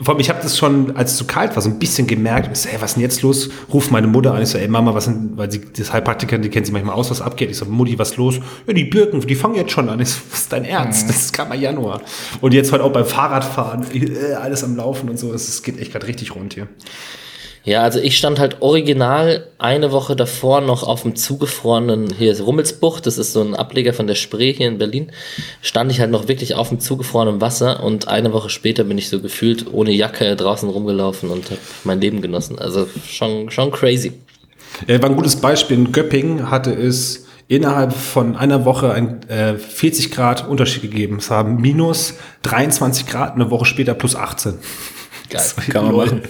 Vor 0.03 0.15
allem, 0.15 0.21
ich 0.21 0.29
habe 0.29 0.41
das 0.43 0.57
schon, 0.57 0.97
als 0.97 1.13
es 1.13 1.17
zu 1.19 1.27
kalt 1.27 1.55
war, 1.55 1.63
so 1.63 1.69
ein 1.69 1.79
bisschen 1.79 2.07
gemerkt. 2.07 2.49
Ich 2.53 2.59
so, 2.61 2.69
ey, 2.69 2.77
was 2.81 2.91
ist 2.91 2.95
denn 2.95 3.03
jetzt 3.03 3.23
los? 3.23 3.51
Ruf 3.73 3.91
meine 3.91 4.07
Mutter 4.07 4.33
an. 4.35 4.43
Ich 4.43 4.49
so, 4.49 4.59
ey 4.59 4.69
Mama, 4.69 4.95
was 4.95 5.05
denn, 5.05 5.33
weil 5.37 5.51
sie, 5.51 5.61
das 5.77 5.93
Heilpraktikerin, 5.93 6.43
die 6.43 6.49
kennt 6.49 6.67
sich 6.67 6.73
manchmal 6.73 6.95
aus, 6.95 7.11
was 7.11 7.21
abgeht. 7.21 7.51
Ich 7.51 7.57
so, 7.57 7.65
Mutti, 7.67 7.99
was 7.99 8.13
ist 8.13 8.17
los? 8.17 8.41
Ja, 8.67 8.73
die 8.73 8.85
Birken, 8.85 9.21
die 9.21 9.35
fangen 9.35 9.57
jetzt 9.57 9.73
schon 9.73 9.89
an. 9.89 10.01
Ich 10.01 10.11
so, 10.11 10.21
was 10.31 10.41
ist 10.41 10.53
dein 10.53 10.65
Ernst? 10.65 11.09
Das 11.09 11.17
ist 11.17 11.33
gerade 11.33 11.49
mal 11.51 11.59
Januar. 11.59 12.01
Und 12.41 12.55
jetzt 12.55 12.73
halt 12.73 12.83
auch 12.83 12.93
beim 12.93 13.07
Fahrradfahren, 13.07 13.85
alles 14.41 14.65
am 14.65 14.77
Laufen 14.77 15.09
und 15.09 15.19
so. 15.19 15.33
Es 15.33 15.63
geht 15.63 15.79
echt 15.81 15.93
gerade 15.93 16.07
richtig 16.07 16.35
rund 16.35 16.55
hier. 16.55 16.69
Ja, 17.65 17.83
also 17.83 17.99
ich 17.99 18.19
stand 18.19 18.39
halt 18.39 18.61
original 18.61 19.47
eine 19.57 19.91
Woche 19.91 20.15
davor 20.17 20.61
noch 20.61 20.83
auf 20.83 21.03
dem 21.03 21.17
zugefrorenen, 21.17 22.13
hier 22.13 22.31
ist 22.31 22.45
Rummelsbucht, 22.45 23.07
das 23.07 23.17
ist 23.17 23.33
so 23.33 23.41
ein 23.41 23.55
Ableger 23.55 23.95
von 23.95 24.07
der 24.07 24.17
Spree 24.17 24.53
hier 24.53 24.69
in 24.69 24.77
Berlin, 24.77 25.11
stand 25.63 25.91
ich 25.91 25.99
halt 25.99 26.11
noch 26.11 26.29
wirklich 26.29 26.55
auf 26.57 26.69
dem 26.69 26.79
zugefrorenen 26.79 27.41
Wasser 27.41 27.83
und 27.83 28.07
eine 28.07 28.35
Woche 28.35 28.51
später 28.51 28.85
bin 28.85 28.99
ich 28.99 29.09
so 29.09 29.19
gefühlt 29.21 29.73
ohne 29.73 29.93
Jacke 29.93 30.37
draußen 30.37 30.69
rumgelaufen 30.69 31.31
und 31.31 31.47
habe 31.47 31.61
mein 31.85 32.03
Leben 32.03 32.21
genossen. 32.21 32.59
Also 32.59 32.87
schon, 33.09 33.51
schon 33.51 33.71
crazy. 33.71 34.13
Ja, 34.87 35.01
war 35.01 35.09
ein 35.09 35.17
gutes 35.17 35.37
Beispiel. 35.37 35.79
In 35.79 35.93
Göppingen 35.93 36.51
hatte 36.51 36.71
es 36.71 37.25
innerhalb 37.49 37.95
von 37.95 38.37
einer 38.37 38.67
Woche 38.67 38.93
ein 38.93 39.23
äh, 39.29 39.57
40 39.57 40.11
Grad 40.11 40.47
Unterschied 40.49 40.83
gegeben. 40.83 41.17
Es 41.17 41.31
haben 41.31 41.61
minus 41.61 42.15
23 42.43 43.07
Grad, 43.07 43.35
eine 43.35 43.51
Woche 43.51 43.65
später 43.65 43.95
plus 43.95 44.17
18. 44.17 44.55
Geil. 45.35 45.67
Kann 45.71 45.85
man 45.87 45.97
machen. 45.97 46.21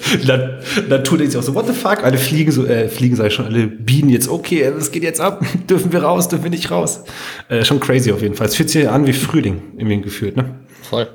Dann 0.89 1.05
tut 1.05 1.21
er 1.21 1.27
sich 1.27 1.37
auch 1.37 1.43
so, 1.43 1.55
what 1.55 1.67
the 1.67 1.73
fuck? 1.73 2.03
Alle 2.03 2.19
fliegen 2.19 2.51
so, 2.51 2.67
äh, 2.67 2.89
fliegen 2.89 3.17
sag 3.17 3.27
ich 3.29 3.35
schon, 3.35 3.45
alle 3.45 3.67
Bienen 3.67 4.09
jetzt, 4.09 4.29
okay, 4.29 4.73
was 4.75 4.91
geht 4.91 5.03
jetzt 5.03 5.21
ab? 5.21 5.45
dürfen 5.69 5.93
wir 5.93 6.03
raus, 6.03 6.29
dürfen 6.29 6.45
wir 6.45 6.51
nicht 6.51 6.71
raus? 6.71 7.05
Äh, 7.49 7.65
schon 7.65 7.81
crazy 7.81 8.13
auf 8.13 8.23
jeden 8.23 8.35
Fall. 8.35 8.47
Es 8.47 8.57
fühlt 8.57 8.71
sich 8.71 8.89
an 8.89 9.07
wie 9.07 9.13
Frühling, 9.13 9.63
irgendwie 9.77 10.01
gefühlt, 10.01 10.37
ne? 10.37 10.57
Voll. 10.83 11.09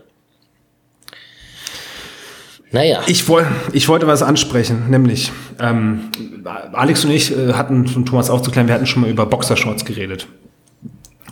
Naja, 2.71 3.01
Ich, 3.07 3.27
woll, 3.27 3.47
ich 3.73 3.87
wollte 3.87 4.05
was 4.05 4.21
ansprechen, 4.21 4.91
nämlich 4.91 5.31
ähm, 5.59 6.11
Alex 6.43 7.03
und 7.03 7.11
ich 7.11 7.35
äh, 7.35 7.53
hatten, 7.53 7.87
von 7.87 8.05
Thomas 8.05 8.29
aufzuklären, 8.29 8.67
wir 8.67 8.75
hatten 8.75 8.85
schon 8.85 9.01
mal 9.01 9.09
über 9.09 9.25
Boxershorts 9.25 9.85
geredet. 9.85 10.27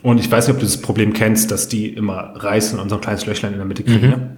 Und 0.02 0.20
ich 0.20 0.32
weiß 0.32 0.48
nicht, 0.48 0.56
ob 0.56 0.60
du 0.60 0.66
das 0.66 0.82
Problem 0.82 1.14
kennst, 1.14 1.52
dass 1.52 1.68
die 1.68 1.90
immer 1.90 2.34
reißen 2.36 2.80
und 2.80 2.90
so 2.90 2.96
ein 2.96 3.02
kleines 3.02 3.26
Löchlein 3.28 3.52
in 3.52 3.60
der 3.60 3.68
Mitte 3.68 3.84
kriegen. 3.84 4.10
Ne? 4.10 4.38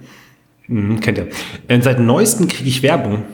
Mhm, 0.70 1.00
kennt 1.00 1.18
ihr. 1.18 1.28
Äh, 1.66 1.80
seit 1.82 1.98
neuestem 1.98 2.46
kriege 2.46 2.68
ich 2.68 2.82
Werbung 2.82 3.24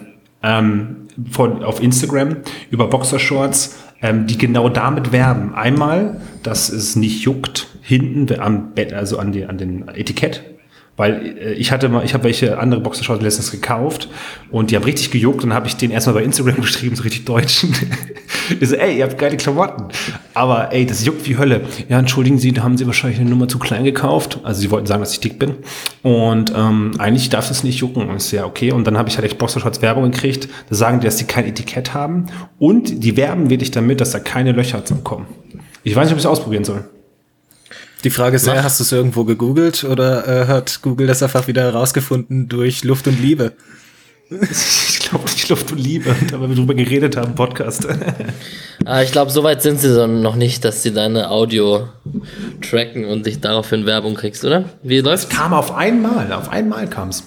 ähm, 0.43 1.09
von, 1.31 1.62
auf 1.62 1.83
Instagram 1.83 2.38
über 2.71 2.88
Boxershorts, 2.88 3.78
ähm, 4.00 4.26
die 4.26 4.38
genau 4.38 4.71
damit 4.71 5.12
werben. 5.12 5.55
Einmal, 5.55 6.21
dass 6.43 6.71
es 6.71 6.97
nicht 6.97 7.25
juckt 7.25 7.69
hinten 7.83 8.40
am 8.40 8.73
Bett, 8.73 8.95
also 8.95 9.19
an, 9.19 9.33
die, 9.33 9.45
an 9.45 9.59
den 9.59 9.87
Etikett. 9.88 10.55
Weil 10.96 11.36
äh, 11.38 11.52
ich 11.54 11.72
hatte 11.72 11.88
mal, 11.88 12.04
ich 12.04 12.14
habe 12.14 12.24
welche 12.24 12.58
andere 12.58 12.80
Boxershorts 12.80 13.22
letztens 13.22 13.50
gekauft 13.50 14.08
und 14.50 14.70
die 14.70 14.76
haben 14.76 14.84
richtig 14.84 15.10
gejuckt 15.10 15.44
und 15.44 15.52
habe 15.52 15.66
ich 15.66 15.76
den 15.76 15.90
erstmal 15.90 16.14
bei 16.14 16.22
Instagram 16.22 16.56
geschrieben, 16.60 16.96
so 16.96 17.02
richtig 17.02 17.24
deutsch. 17.24 17.66
ich 18.60 18.68
so, 18.68 18.76
ey, 18.76 18.98
ihr 18.98 19.04
habt 19.04 19.18
geile 19.18 19.36
Klamotten. 19.36 19.84
Aber 20.34 20.72
ey, 20.72 20.86
das 20.86 21.04
juckt 21.04 21.28
wie 21.28 21.36
Hölle. 21.36 21.62
Ja, 21.88 21.98
entschuldigen 21.98 22.38
Sie, 22.38 22.52
da 22.52 22.62
haben 22.62 22.76
Sie 22.76 22.86
wahrscheinlich 22.86 23.20
eine 23.20 23.30
Nummer 23.30 23.48
zu 23.48 23.58
klein 23.58 23.84
gekauft. 23.84 24.40
Also 24.42 24.60
sie 24.60 24.70
wollten 24.70 24.86
sagen, 24.86 25.00
dass 25.00 25.12
ich 25.12 25.20
dick 25.20 25.38
bin. 25.38 25.56
Und 26.02 26.52
ähm, 26.56 26.92
eigentlich 26.98 27.28
darf 27.28 27.50
es 27.50 27.64
nicht 27.64 27.78
jucken. 27.78 28.08
Und 28.08 28.20
so, 28.20 28.36
ja, 28.36 28.44
okay. 28.44 28.72
Und 28.72 28.86
dann 28.86 28.96
habe 28.96 29.08
ich 29.08 29.16
halt 29.16 29.26
echt 29.26 29.38
Boxershorts 29.38 29.82
Werbung 29.82 30.10
gekriegt. 30.10 30.48
Da 30.68 30.76
sagen 30.76 31.00
die, 31.00 31.06
dass 31.06 31.16
die 31.16 31.24
kein 31.24 31.46
Etikett 31.46 31.94
haben. 31.94 32.26
Und 32.58 33.04
die 33.04 33.16
werben 33.16 33.50
wirklich 33.50 33.70
damit, 33.70 34.00
dass 34.00 34.12
da 34.12 34.18
keine 34.18 34.52
Löcher 34.52 34.84
zum 34.84 35.04
kommen. 35.04 35.26
Ich 35.82 35.94
weiß 35.94 36.06
nicht, 36.06 36.12
ob 36.12 36.18
ich 36.18 36.24
es 36.24 36.30
ausprobieren 36.30 36.64
soll. 36.64 36.84
Die 38.04 38.10
Frage 38.10 38.36
ist 38.36 38.46
ja, 38.46 38.62
hast 38.62 38.78
du 38.78 38.84
es 38.84 38.92
irgendwo 38.92 39.24
gegoogelt 39.24 39.84
oder 39.84 40.28
äh, 40.28 40.46
hat 40.46 40.80
Google 40.82 41.06
das 41.06 41.22
einfach 41.22 41.48
wieder 41.48 41.62
herausgefunden 41.62 42.48
durch 42.48 42.84
Luft 42.84 43.08
und 43.08 43.20
Liebe? 43.20 43.52
Ich 44.28 45.10
glaube 45.10 45.30
nicht 45.30 45.48
Luft 45.48 45.70
und 45.70 45.78
Liebe, 45.78 46.12
da 46.32 46.40
wir 46.40 46.48
drüber 46.48 46.74
geredet 46.74 47.16
haben 47.16 47.28
im 47.28 47.34
Podcast. 47.36 47.86
Ah, 48.84 49.02
ich 49.02 49.10
glaube, 49.10 49.32
soweit 49.32 49.62
sind 49.62 49.80
sie 49.80 49.92
dann 49.96 50.22
noch 50.22 50.36
nicht, 50.36 50.64
dass 50.64 50.82
sie 50.82 50.92
deine 50.92 51.30
Audio 51.30 51.88
tracken 52.60 53.04
und 53.06 53.26
dich 53.26 53.40
daraufhin 53.40 53.84
Werbung 53.84 54.14
kriegst, 54.14 54.44
oder? 54.44 54.64
Wie 54.82 55.00
läuft's? 55.00 55.28
kam 55.28 55.52
auf 55.54 55.74
einmal, 55.74 56.32
auf 56.32 56.50
einmal 56.50 56.88
kam 56.88 57.08
es. 57.08 57.24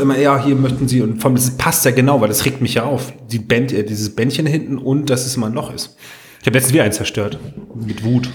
Immer, 0.00 0.18
ja, 0.18 0.40
hier 0.44 0.54
möchten 0.54 0.86
sie, 0.86 1.00
und 1.00 1.20
vor 1.20 1.30
allem, 1.30 1.36
das 1.36 1.56
passt 1.56 1.84
ja 1.86 1.90
genau, 1.90 2.20
weil 2.20 2.28
das 2.28 2.44
regt 2.44 2.60
mich 2.60 2.74
ja 2.74 2.84
auf. 2.84 3.12
Die 3.30 3.40
Band, 3.40 3.72
äh, 3.72 3.82
dieses 3.82 4.14
Bändchen 4.14 4.46
hinten 4.46 4.78
und 4.78 5.10
dass 5.10 5.26
es 5.26 5.36
mal 5.36 5.46
ein 5.46 5.54
Loch 5.54 5.74
ist. 5.74 5.96
Ich 6.40 6.46
habe 6.46 6.56
letztens 6.56 6.74
wieder 6.74 6.84
eins 6.84 6.96
zerstört. 6.96 7.38
Mit 7.74 8.04
Wut. 8.04 8.28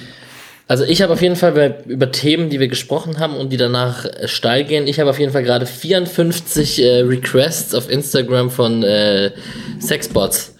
Also 0.70 0.84
ich 0.84 1.02
habe 1.02 1.14
auf 1.14 1.22
jeden 1.22 1.38
Fall 1.38 1.82
über 1.88 2.12
Themen, 2.12 2.50
die 2.50 2.60
wir 2.60 2.68
gesprochen 2.68 3.20
haben 3.20 3.36
und 3.36 3.52
die 3.54 3.58
danach 3.58 4.04
äh, 4.06 4.28
steil 4.28 4.66
gehen, 4.66 4.86
ich 4.88 5.00
habe 5.00 5.10
auf 5.10 5.18
jeden 5.20 5.32
Fall 5.32 5.44
gerade 5.44 5.66
54 5.66 6.84
äh, 6.84 7.00
Requests 7.02 7.74
auf 7.74 7.90
Instagram 7.90 8.50
von 8.50 8.84
äh, 8.84 9.32
Sexbots. 9.80 10.56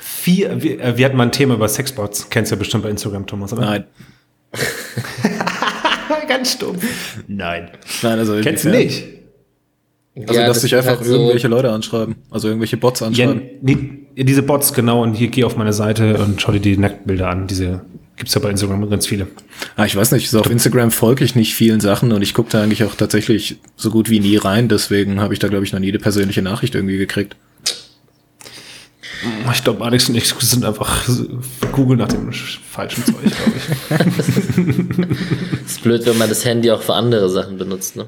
Vier, 0.00 0.62
wir, 0.62 0.80
äh, 0.80 0.96
wir 0.96 1.04
hatten 1.06 1.16
mal 1.16 1.24
ein 1.24 1.32
Thema 1.32 1.54
über 1.54 1.68
Sexbots. 1.68 2.30
Kennst 2.30 2.52
du 2.52 2.54
ja 2.54 2.58
bestimmt 2.60 2.84
bei 2.84 2.90
Instagram, 2.90 3.26
Thomas, 3.26 3.52
oder? 3.52 3.62
Nein. 3.62 3.84
Ganz 6.28 6.52
stumpf. 6.52 6.84
Nein. 7.26 7.70
Nein, 8.02 8.18
also 8.18 8.40
Kennst 8.40 8.64
du 8.64 8.70
nicht? 8.70 9.04
Also, 10.16 10.34
Ja, 10.34 10.46
dass 10.46 10.56
das 10.56 10.62
sich 10.62 10.72
ist 10.72 10.78
einfach 10.78 10.98
halt 10.98 11.06
so- 11.06 11.14
irgendwelche 11.14 11.48
Leute 11.48 11.70
anschreiben. 11.70 12.16
Also 12.30 12.48
irgendwelche 12.48 12.76
Bots 12.76 13.00
Ja, 13.00 13.06
anschreiben. 13.06 13.42
nee, 13.62 14.06
diese 14.24 14.42
Bots, 14.42 14.72
genau. 14.72 15.02
Und 15.02 15.14
hier 15.14 15.28
geh 15.28 15.44
auf 15.44 15.56
meine 15.56 15.72
Seite 15.72 16.18
und 16.18 16.40
schau 16.40 16.52
dir 16.52 16.60
die 16.60 16.76
Nacktbilder 16.76 17.28
an. 17.28 17.46
Diese 17.46 17.80
gibt's 18.18 18.34
ja 18.34 18.40
bei 18.40 18.50
Instagram 18.50 18.88
ganz 18.90 19.06
viele. 19.06 19.28
Ah, 19.76 19.86
ich 19.86 19.96
weiß 19.96 20.12
nicht, 20.12 20.30
so 20.30 20.40
auf 20.40 20.50
Instagram 20.50 20.90
folge 20.90 21.24
ich 21.24 21.34
nicht 21.34 21.54
vielen 21.54 21.80
Sachen 21.80 22.12
und 22.12 22.22
ich 22.22 22.34
gucke 22.34 22.50
da 22.50 22.62
eigentlich 22.62 22.84
auch 22.84 22.94
tatsächlich 22.94 23.58
so 23.76 23.90
gut 23.90 24.10
wie 24.10 24.20
nie 24.20 24.36
rein, 24.36 24.68
deswegen 24.68 25.20
habe 25.20 25.34
ich 25.34 25.40
da, 25.40 25.48
glaube 25.48 25.64
ich, 25.64 25.72
noch 25.72 25.80
nie 25.80 25.88
eine 25.88 25.98
persönliche 25.98 26.42
Nachricht 26.42 26.74
irgendwie 26.74 26.98
gekriegt. 26.98 27.36
Ich 29.52 29.64
glaube, 29.64 29.84
Alex 29.84 30.08
und 30.08 30.14
ich 30.14 30.28
sind 30.28 30.64
einfach 30.64 31.08
Google 31.72 31.96
nach 31.96 32.08
dem 32.08 32.32
falschen 32.32 33.04
Zeug, 33.04 33.24
glaube 33.24 33.52
ich. 33.56 33.66
Ist 35.66 35.82
blöd, 35.82 36.06
wenn 36.06 36.18
man 36.18 36.28
das 36.28 36.44
Handy 36.44 36.70
auch 36.70 36.82
für 36.82 36.94
andere 36.94 37.28
Sachen 37.28 37.58
benutzt, 37.58 37.96
ne? 37.96 38.06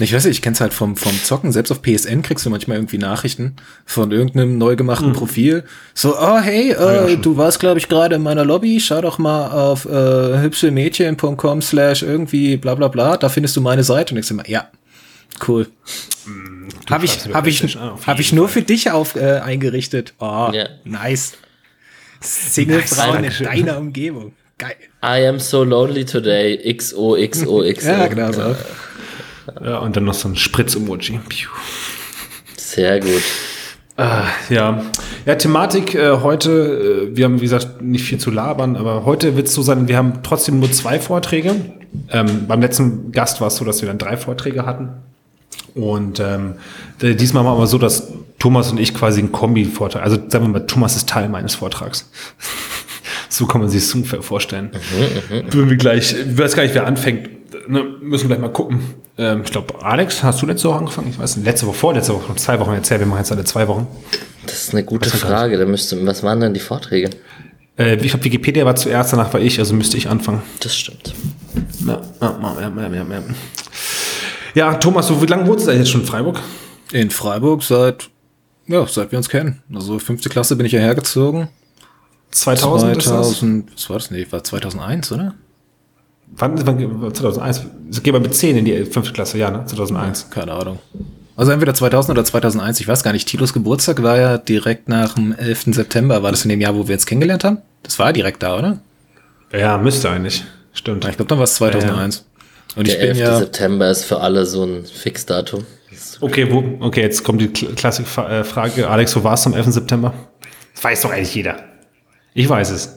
Ich 0.00 0.12
weiß 0.14 0.24
nicht, 0.24 0.36
ich 0.36 0.42
kenn's 0.42 0.60
halt 0.60 0.72
vom, 0.74 0.96
vom 0.96 1.12
Zocken. 1.22 1.52
Selbst 1.52 1.70
auf 1.70 1.82
PSN 1.82 2.22
kriegst 2.22 2.44
du 2.46 2.50
manchmal 2.50 2.78
irgendwie 2.78 2.98
Nachrichten 2.98 3.56
von 3.84 4.10
irgendeinem 4.12 4.56
neu 4.58 4.76
gemachten 4.76 5.12
Profil. 5.12 5.64
So, 5.94 6.16
oh 6.18 6.38
hey, 6.38 6.70
äh, 6.72 7.10
ja, 7.12 7.16
du 7.16 7.36
warst, 7.36 7.60
glaube 7.60 7.78
ich, 7.78 7.88
gerade 7.88 8.16
in 8.16 8.22
meiner 8.22 8.44
Lobby. 8.44 8.80
Schau 8.80 9.00
doch 9.00 9.18
mal 9.18 9.48
auf 9.50 9.84
äh, 9.84 10.38
hübschemädchen.com 10.40 11.62
slash 11.62 12.02
irgendwie 12.02 12.56
bla 12.56 12.74
bla 12.74 12.88
bla. 12.88 13.16
Da 13.16 13.28
findest 13.28 13.56
du 13.56 13.60
meine 13.60 13.84
Seite. 13.84 14.14
Und 14.14 14.20
ich 14.20 14.26
sag 14.26 14.36
mal, 14.36 14.48
ja, 14.48 14.68
cool. 15.48 15.68
Habe 16.90 17.04
ich, 17.04 17.18
hab 17.32 17.46
ich, 17.46 17.76
ah, 17.78 17.98
hab 18.06 18.18
ich 18.20 18.32
nur 18.32 18.48
Fall. 18.48 18.62
für 18.62 18.66
dich 18.66 18.90
auf, 18.90 19.16
äh, 19.16 19.40
eingerichtet. 19.40 20.14
Oh, 20.18 20.50
Ja. 20.52 20.68
nice. 20.84 21.34
Single-Frauen 22.20 23.22
Nice, 23.22 23.40
in 23.40 23.46
deiner 23.46 23.78
Umgebung. 23.78 24.32
Geil. 24.56 24.76
I 25.02 25.26
am 25.26 25.38
so 25.40 25.64
lonely 25.64 26.04
today. 26.04 26.56
XOXOXO. 26.74 27.62
Ja, 27.64 28.06
genau 28.06 28.32
so. 28.32 28.56
Ja, 29.62 29.78
und 29.78 29.96
dann 29.96 30.04
noch 30.04 30.14
so 30.14 30.28
ein 30.28 30.36
Spritz-Emoji. 30.36 31.20
Sehr 32.56 33.00
gut. 33.00 33.22
Ah, 33.96 34.24
ja. 34.50 34.82
Ja, 35.24 35.34
Thematik 35.36 35.94
äh, 35.94 36.18
heute, 36.22 37.10
äh, 37.12 37.16
wir 37.16 37.26
haben, 37.26 37.40
wie 37.40 37.44
gesagt, 37.44 37.80
nicht 37.80 38.04
viel 38.04 38.18
zu 38.18 38.30
labern, 38.30 38.76
aber 38.76 39.04
heute 39.04 39.36
wird 39.36 39.46
es 39.46 39.54
so 39.54 39.62
sein, 39.62 39.86
wir 39.86 39.96
haben 39.96 40.14
trotzdem 40.24 40.58
nur 40.58 40.72
zwei 40.72 40.98
Vorträge. 40.98 41.54
Ähm, 42.10 42.46
beim 42.48 42.60
letzten 42.60 43.12
Gast 43.12 43.40
war 43.40 43.48
es 43.48 43.56
so, 43.56 43.64
dass 43.64 43.82
wir 43.82 43.88
dann 43.88 43.98
drei 43.98 44.16
Vorträge 44.16 44.66
hatten. 44.66 44.88
Und 45.74 46.20
ähm, 46.20 46.54
diesmal 47.00 47.44
war 47.44 47.52
aber 47.52 47.66
so, 47.68 47.78
dass 47.78 48.12
Thomas 48.38 48.70
und 48.70 48.78
ich 48.78 48.94
quasi 48.94 49.20
einen 49.20 49.32
Kombi-Vortrag, 49.32 50.02
also 50.02 50.16
sagen 50.16 50.46
wir 50.46 50.60
mal, 50.60 50.66
Thomas 50.66 50.96
ist 50.96 51.08
Teil 51.08 51.28
meines 51.28 51.54
Vortrags. 51.54 52.10
so 53.28 53.46
kann 53.46 53.60
man 53.60 53.70
sich 53.70 53.82
das 53.82 53.94
ungefähr 53.94 54.22
vorstellen. 54.22 54.70
Würden 55.50 55.70
wir 55.70 55.76
gleich, 55.76 56.14
ich 56.14 56.38
weiß 56.38 56.54
gar 56.56 56.64
nicht, 56.64 56.74
wer 56.74 56.86
anfängt, 56.86 57.28
ne, 57.68 57.82
müssen 58.00 58.24
wir 58.24 58.36
gleich 58.36 58.40
mal 58.40 58.52
gucken. 58.52 58.80
Ähm, 59.16 59.42
ich 59.44 59.50
glaube, 59.50 59.82
Alex, 59.82 60.22
hast 60.22 60.42
du 60.42 60.46
letzte 60.46 60.68
Woche 60.68 60.78
angefangen? 60.78 61.08
Ich 61.10 61.18
weiß 61.18 61.36
nicht, 61.36 61.46
letzte 61.46 61.66
Woche, 61.66 61.76
vorletzte 61.76 62.14
Woche, 62.14 62.34
zwei 62.36 62.58
Wochen 62.60 62.72
erzählt, 62.72 63.00
wir 63.00 63.06
machen 63.06 63.18
jetzt 63.18 63.32
alle 63.32 63.44
zwei 63.44 63.68
Wochen. 63.68 63.86
Das 64.46 64.64
ist 64.64 64.72
eine 64.72 64.84
gute 64.84 65.12
Was 65.12 65.20
Frage. 65.20 65.56
Da 65.56 65.64
müsste, 65.64 66.04
was 66.06 66.22
waren 66.22 66.40
denn 66.40 66.54
die 66.54 66.60
Vorträge? 66.60 67.10
Äh, 67.78 67.96
ich 67.96 68.10
glaube, 68.10 68.24
Wikipedia 68.24 68.64
war 68.64 68.76
zuerst, 68.76 69.12
danach 69.12 69.32
war 69.32 69.40
ich, 69.40 69.58
also 69.58 69.74
müsste 69.74 69.96
ich 69.96 70.08
anfangen. 70.08 70.42
Das 70.60 70.76
stimmt. 70.76 71.14
Ja, 71.86 72.00
ja, 72.20 72.38
ja, 72.40 72.70
ja, 72.78 72.92
ja, 72.92 73.04
ja. 73.04 73.22
ja 74.54 74.74
Thomas, 74.74 75.08
so 75.08 75.20
wie 75.20 75.26
lange 75.26 75.46
wohnst 75.46 75.66
du 75.66 75.70
da 75.70 75.76
jetzt 75.76 75.90
schon 75.90 76.02
in 76.02 76.06
Freiburg? 76.06 76.40
In 76.92 77.10
Freiburg 77.10 77.62
seit, 77.62 78.10
ja, 78.66 78.86
seit 78.86 79.10
wir 79.12 79.18
uns 79.18 79.28
kennen. 79.28 79.62
Also 79.74 79.98
fünfte 79.98 80.28
Klasse 80.28 80.56
bin 80.56 80.66
ich 80.66 80.70
hierher 80.70 80.94
gezogen. 80.94 81.48
2000, 82.30 82.96
ist 82.96 83.06
das? 83.06 83.38
2000, 83.38 83.72
was 83.74 83.90
war 83.90 83.98
das? 83.98 84.10
Nee, 84.10 84.26
war 84.30 84.42
2001, 84.42 85.12
oder? 85.12 85.34
Wann, 86.36 86.66
wann, 86.66 87.14
2001? 87.14 87.62
Ich 87.90 88.02
gehe 88.02 88.12
mal 88.12 88.20
mit 88.20 88.34
10 88.34 88.56
in 88.56 88.64
die 88.64 88.84
fünfte 88.84 89.12
Klasse, 89.12 89.38
ja, 89.38 89.50
ne? 89.50 89.64
2001. 89.66 90.30
Keine 90.30 90.52
Ahnung. 90.52 90.78
Also 91.36 91.52
entweder 91.52 91.74
2000 91.74 92.16
oder 92.16 92.24
2001, 92.24 92.80
ich 92.80 92.88
weiß 92.88 93.02
gar 93.02 93.12
nicht. 93.12 93.26
Tilos 93.28 93.52
Geburtstag 93.52 94.02
war 94.02 94.18
ja 94.18 94.38
direkt 94.38 94.88
nach 94.88 95.14
dem 95.14 95.32
11. 95.32 95.74
September. 95.74 96.22
War 96.22 96.30
das 96.30 96.44
in 96.44 96.48
dem 96.48 96.60
Jahr, 96.60 96.74
wo 96.76 96.86
wir 96.88 96.94
uns 96.94 97.06
kennengelernt 97.06 97.44
haben? 97.44 97.58
Das 97.82 97.98
war 97.98 98.12
direkt 98.12 98.42
da, 98.42 98.58
oder? 98.58 98.78
Ja, 99.52 99.78
müsste 99.78 100.10
eigentlich. 100.10 100.44
Stimmt. 100.72 101.04
Ja, 101.04 101.10
ich 101.10 101.16
glaube, 101.16 101.28
dann 101.28 101.38
war 101.38 101.44
es 101.44 101.54
2001. 101.56 102.24
Und 102.76 102.88
ich 102.88 102.94
Der 102.94 103.00
bin 103.00 103.08
11. 103.10 103.18
ja, 103.18 103.38
September 103.38 103.90
ist 103.90 104.04
für 104.04 104.20
alle 104.20 104.46
so 104.46 104.64
ein 104.64 104.84
Fixdatum. 104.84 105.64
Okay, 106.20 106.50
wo, 106.50 106.64
okay, 106.84 107.02
jetzt 107.02 107.22
kommt 107.22 107.40
die 107.40 107.48
Kl- 107.48 107.74
Klassik-Frage. 107.74 108.88
Alex, 108.88 109.14
wo 109.14 109.22
warst 109.22 109.46
du 109.46 109.50
am 109.50 109.56
11. 109.56 109.72
September? 109.72 110.12
Das 110.74 110.82
weiß 110.82 111.02
doch 111.02 111.12
eigentlich 111.12 111.34
jeder. 111.34 111.56
Ich 112.32 112.48
weiß 112.48 112.70
es. 112.70 112.96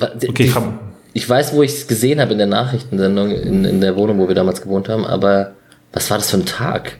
Okay, 0.00 0.44
die- 0.44 0.50
komm. 0.50 0.78
Ich 1.18 1.28
weiß, 1.28 1.52
wo 1.52 1.64
ich 1.64 1.72
es 1.72 1.88
gesehen 1.88 2.20
habe 2.20 2.30
in 2.30 2.38
der 2.38 2.46
Nachrichtensendung, 2.46 3.32
in, 3.32 3.64
in 3.64 3.80
der 3.80 3.96
Wohnung, 3.96 4.20
wo 4.20 4.28
wir 4.28 4.36
damals 4.36 4.62
gewohnt 4.62 4.88
haben, 4.88 5.04
aber 5.04 5.54
was 5.92 6.08
war 6.12 6.18
das 6.18 6.30
für 6.30 6.36
ein 6.36 6.46
Tag? 6.46 6.98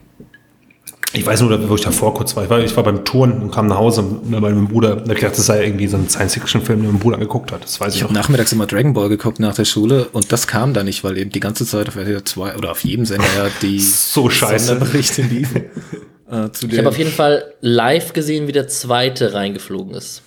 Ich 1.12 1.24
weiß 1.24 1.40
nur, 1.42 1.68
wo 1.68 1.76
ich 1.76 1.82
davor 1.82 2.14
kurz 2.14 2.34
war. 2.34 2.42
Ich 2.42 2.50
war, 2.50 2.58
ich 2.58 2.76
war 2.76 2.82
beim 2.82 3.04
Touren 3.04 3.40
und 3.40 3.52
kam 3.52 3.68
nach 3.68 3.78
Hause 3.78 4.02
und 4.02 4.28
bei 4.32 4.40
meinem 4.40 4.66
Bruder, 4.66 4.96
da 4.96 5.02
hab 5.02 5.08
ich 5.10 5.20
gedacht, 5.20 5.38
das 5.38 5.46
sei 5.46 5.64
irgendwie 5.64 5.86
so 5.86 5.96
ein 5.96 6.08
Science-Fiction-Film, 6.08 6.82
den 6.82 6.90
mein 6.90 6.98
Bruder 6.98 7.14
angeguckt 7.14 7.52
hat. 7.52 7.62
Das 7.62 7.80
weiß 7.80 7.94
ich 7.94 8.00
ich 8.00 8.02
habe 8.02 8.12
nachmittags 8.12 8.50
immer 8.50 8.66
Dragon 8.66 8.92
Ball 8.92 9.08
geguckt 9.08 9.38
nach 9.38 9.54
der 9.54 9.64
Schule 9.64 10.08
und 10.08 10.32
das 10.32 10.48
kam 10.48 10.74
da 10.74 10.82
nicht, 10.82 11.04
weil 11.04 11.16
eben 11.16 11.30
die 11.30 11.38
ganze 11.38 11.64
Zeit 11.64 11.86
auf 11.86 11.94
RTL 11.94 12.24
2 12.24 12.56
oder 12.56 12.72
auf 12.72 12.82
jedem 12.82 13.04
Sender 13.06 13.24
ja 13.36 13.46
die 13.62 13.78
So 13.80 14.28
scheiße. 14.28 14.66
Sonderberichte 14.66 15.22
liefen. 15.22 15.62
äh, 16.28 16.50
zu 16.50 16.66
Ich 16.66 16.76
habe 16.76 16.88
auf 16.88 16.98
jeden 16.98 17.12
Fall 17.12 17.54
live 17.60 18.14
gesehen, 18.14 18.48
wie 18.48 18.52
der 18.52 18.66
zweite 18.66 19.32
reingeflogen 19.32 19.94
ist. 19.94 20.22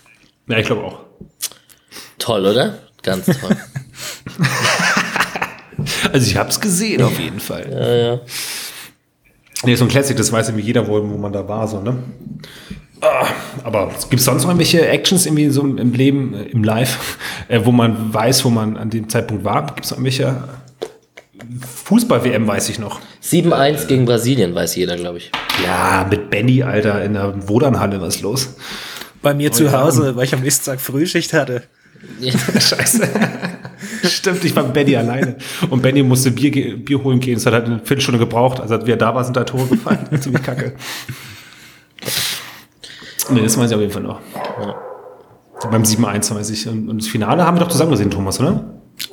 Ja, 0.47 0.59
ich 0.59 0.65
glaube 0.65 0.85
auch. 0.85 0.99
Toll, 2.17 2.45
oder? 2.45 2.77
Ganz 3.03 3.25
toll. 3.25 3.57
Also 6.13 6.27
ich 6.29 6.37
habe 6.37 6.49
es 6.49 6.59
gesehen 6.59 7.01
auf 7.01 7.19
jeden 7.19 7.39
Fall. 7.39 7.67
ja, 7.71 7.95
ja. 7.95 8.19
Nee, 9.63 9.75
so 9.75 9.85
ein 9.85 9.87
Classic, 9.87 10.15
das 10.15 10.31
weiß 10.31 10.49
irgendwie 10.49 10.65
jeder, 10.65 10.87
wo, 10.87 10.93
wo 10.93 11.17
man 11.17 11.33
da 11.33 11.47
war, 11.47 11.67
so, 11.67 11.81
ne? 11.81 11.97
Ah, 13.01 13.25
Aber 13.63 13.91
gibt 14.09 14.19
es 14.19 14.25
sonst 14.25 14.43
noch 14.43 14.49
irgendwelche 14.49 14.87
Actions 14.87 15.25
irgendwie 15.25 15.49
so 15.49 15.61
im 15.61 15.93
Leben, 15.93 16.33
äh, 16.35 16.43
im 16.43 16.63
Live, 16.63 17.17
äh, 17.47 17.61
wo 17.63 17.71
man 17.71 18.13
weiß, 18.13 18.45
wo 18.45 18.49
man 18.49 18.77
an 18.77 18.89
dem 18.89 19.09
Zeitpunkt 19.09 19.43
war? 19.43 19.65
Gibt 19.67 19.85
es 19.85 19.91
noch 19.91 19.97
irgendwelche 19.97 20.43
Fußball-WM, 21.85 22.47
weiß 22.47 22.69
ich 22.69 22.79
noch. 22.79 22.99
7-1 23.23 23.87
gegen 23.87 24.05
Brasilien, 24.05 24.53
weiß 24.53 24.75
jeder, 24.75 24.95
glaube 24.97 25.17
ich. 25.17 25.31
Ja, 25.63 26.05
mit 26.09 26.29
Benny, 26.29 26.61
Alter, 26.63 27.03
in 27.03 27.13
der 27.13 27.47
Wodanhalle, 27.47 28.01
was 28.01 28.17
ist 28.17 28.21
los? 28.21 28.55
bei 29.21 29.33
mir 29.33 29.51
zu 29.51 29.71
Hause, 29.71 30.15
weil 30.15 30.25
ich 30.25 30.33
am 30.33 30.41
nächsten 30.41 30.65
Tag 30.65 30.81
Frühschicht 30.81 31.33
hatte. 31.33 31.63
Scheiße. 32.59 33.07
Stimmt, 34.03 34.43
ich 34.43 34.55
war 34.55 34.63
mit 34.63 34.73
Benny 34.73 34.95
alleine. 34.95 35.35
Und 35.69 35.81
Benny 35.81 36.03
musste 36.03 36.31
Bier, 36.31 36.77
Bier 36.77 37.03
holen 37.03 37.19
gehen. 37.19 37.37
Es 37.37 37.45
hat 37.45 37.53
halt 37.53 37.65
eine 37.65 37.77
Viertelstunde 37.79 38.19
gebraucht. 38.19 38.59
Also, 38.59 38.75
als 38.75 38.85
wir 38.85 38.95
da 38.97 39.13
waren, 39.13 39.23
sind 39.23 39.37
da 39.37 39.43
Tore 39.43 39.67
gefallen. 39.67 39.99
Ziemlich 40.19 40.43
kacke. 40.43 40.73
Nee, 43.29 43.41
das 43.41 43.57
weiß 43.57 43.69
ich 43.69 43.75
auf 43.75 43.81
jeden 43.81 43.93
Fall 43.93 44.03
noch. 44.03 44.19
Beim 45.69 45.83
7-1 45.83 46.33
weiß 46.35 46.49
ich. 46.49 46.67
Und, 46.67 46.89
und 46.89 46.97
das 47.01 47.07
Finale 47.07 47.45
haben 47.45 47.55
wir 47.57 47.61
doch 47.61 47.69
zusammen 47.69 47.91
gesehen, 47.91 48.09
Thomas, 48.09 48.39
oder? 48.39 48.63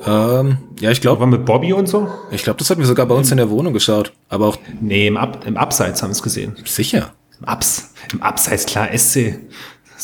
Ähm, 0.05 0.57
ja, 0.79 0.91
ich 0.91 1.01
glaube, 1.01 1.19
War 1.21 1.27
mit 1.27 1.45
Bobby 1.45 1.73
und 1.73 1.87
so? 1.87 2.07
ich 2.31 2.43
glaube, 2.43 2.57
das 2.57 2.69
hatten 2.69 2.79
wir 2.81 2.87
sogar 2.87 3.05
bei 3.05 3.15
uns 3.15 3.31
in 3.31 3.37
der 3.37 3.49
Wohnung 3.49 3.73
geschaut. 3.73 4.13
Aber 4.29 4.47
auch 4.47 4.57
Nee, 4.81 5.07
im, 5.07 5.17
Ab, 5.17 5.43
im 5.45 5.57
Abseits 5.57 6.01
haben 6.01 6.09
wir 6.09 6.13
es 6.13 6.23
gesehen. 6.23 6.55
sicher. 6.65 7.13
Im 7.39 7.45
Abs, 7.45 7.93
im 8.11 8.21
Abseits, 8.21 8.65
klar, 8.65 8.89
SC. 8.95 9.35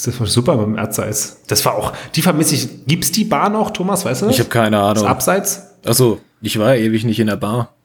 Das 0.04 0.20
war 0.20 0.28
super 0.28 0.58
beim 0.58 0.78
Erdseis. 0.78 1.38
Das 1.48 1.64
war 1.66 1.76
auch, 1.76 1.94
die 2.16 2.22
vermisse 2.22 2.56
ich. 2.56 2.68
Gibt's 2.86 3.12
die 3.12 3.24
Bar 3.24 3.50
noch, 3.50 3.72
Thomas, 3.72 4.04
weißt 4.06 4.24
du? 4.24 4.30
Ich 4.30 4.40
habe 4.40 4.50
keine 4.50 4.78
das 4.78 4.98
Ahnung. 5.00 5.08
Abseits? 5.08 5.62
Achso, 5.86 6.20
ich 6.42 6.60
war 6.60 6.76
ja 6.76 6.84
ewig 6.84 7.06
nicht 7.06 7.20
in 7.20 7.28
der 7.28 7.38
Bar. 7.38 7.76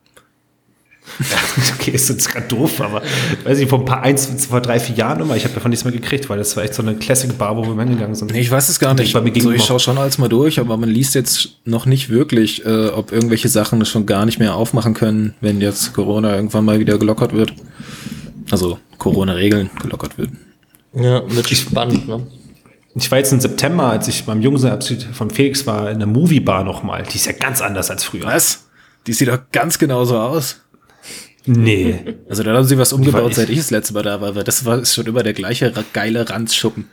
Okay, 1.81 1.93
ist 1.93 2.09
jetzt 2.11 2.31
gerade 2.31 2.47
doof, 2.47 2.81
aber 2.81 3.02
weiß 3.45 3.59
ich, 3.59 3.69
vor 3.69 3.79
ein 3.81 3.85
paar, 3.85 4.02
eins, 4.02 4.47
vor 4.47 4.61
drei, 4.61 4.79
vier 4.79 4.97
Jahren 4.97 5.21
immer, 5.21 5.35
ich 5.35 5.45
habe 5.45 5.55
davon 5.55 5.71
nichts 5.71 5.85
mehr 5.85 5.93
gekriegt, 5.93 6.29
weil 6.29 6.38
das 6.38 6.57
war 6.57 6.62
echt 6.62 6.75
so 6.75 6.83
eine 6.83 6.95
Classic-Bar, 6.95 7.57
wo 7.57 7.64
wir 7.64 7.75
hingegangen 7.83 8.14
sind. 8.14 8.33
Nee, 8.33 8.40
ich 8.40 8.50
weiß 8.50 8.69
es 8.69 8.79
gar 8.79 8.93
nicht. 8.95 9.12
Bei 9.12 9.21
mir 9.23 9.33
so, 9.40 9.50
ich 9.50 9.64
schaue 9.64 9.81
schon 9.81 9.97
alles 9.97 10.19
mal 10.19 10.29
durch, 10.29 10.61
aber 10.61 10.76
man 10.76 10.90
liest 10.90 11.14
jetzt 11.14 11.57
noch 11.64 11.87
nicht 11.87 12.11
wirklich, 12.11 12.64
äh, 12.67 12.88
ob 12.88 13.12
irgendwelche 13.12 13.49
Sachen 13.49 13.85
schon 13.87 14.05
gar 14.05 14.26
nicht 14.26 14.38
mehr 14.38 14.55
aufmachen 14.55 14.95
können, 14.95 15.35
wenn 15.40 15.61
jetzt 15.61 15.95
Corona 15.95 16.37
irgendwann 16.37 16.64
mal 16.64 16.79
wieder 16.81 16.99
gelockert 16.99 17.33
wird. 17.33 17.55
Also 18.50 18.79
Corona-Regeln 18.99 19.71
gelockert 19.81 20.19
wird. 20.19 20.31
Ja, 20.92 21.23
wird 21.30 21.49
spannend, 21.49 22.09
ne? 22.09 22.26
Ich 22.97 23.11
war 23.11 23.18
jetzt 23.18 23.32
im 23.32 23.40
September, 23.40 23.85
als 23.85 24.09
ich 24.09 24.25
beim 24.25 24.42
Jungsabschied 24.42 25.04
von 25.12 25.30
Felix 25.30 25.64
war, 25.66 25.90
in 25.90 25.99
der 26.00 26.09
Movie-Bar 26.09 26.64
nochmal. 26.64 27.04
Die 27.04 27.16
ist 27.16 27.26
ja 27.26 27.32
ganz 27.32 27.61
anders 27.62 27.88
als 27.90 28.02
früher. 28.02 28.25
Was? 28.25 28.66
Die 29.06 29.12
sieht 29.12 29.28
doch 29.28 29.38
ganz 29.52 29.78
genauso 29.78 30.18
aus. 30.18 30.61
Nee. 31.47 32.16
Also 32.28 32.42
da 32.42 32.52
haben 32.54 32.64
sie 32.64 32.76
was 32.76 32.92
umgebaut, 32.92 33.28
echt- 33.28 33.37
seit 33.37 33.49
ich 33.50 33.59
das 33.59 33.70
letzte 33.70 33.94
Mal 33.94 34.02
da 34.02 34.20
war, 34.20 34.35
weil 34.35 34.44
das 34.44 34.64
war 34.64 34.78
ist 34.78 34.94
schon 34.94 35.06
immer 35.06 35.23
der 35.23 35.32
gleiche 35.32 35.73
geile 35.92 36.28
Ranzschuppen. 36.28 36.87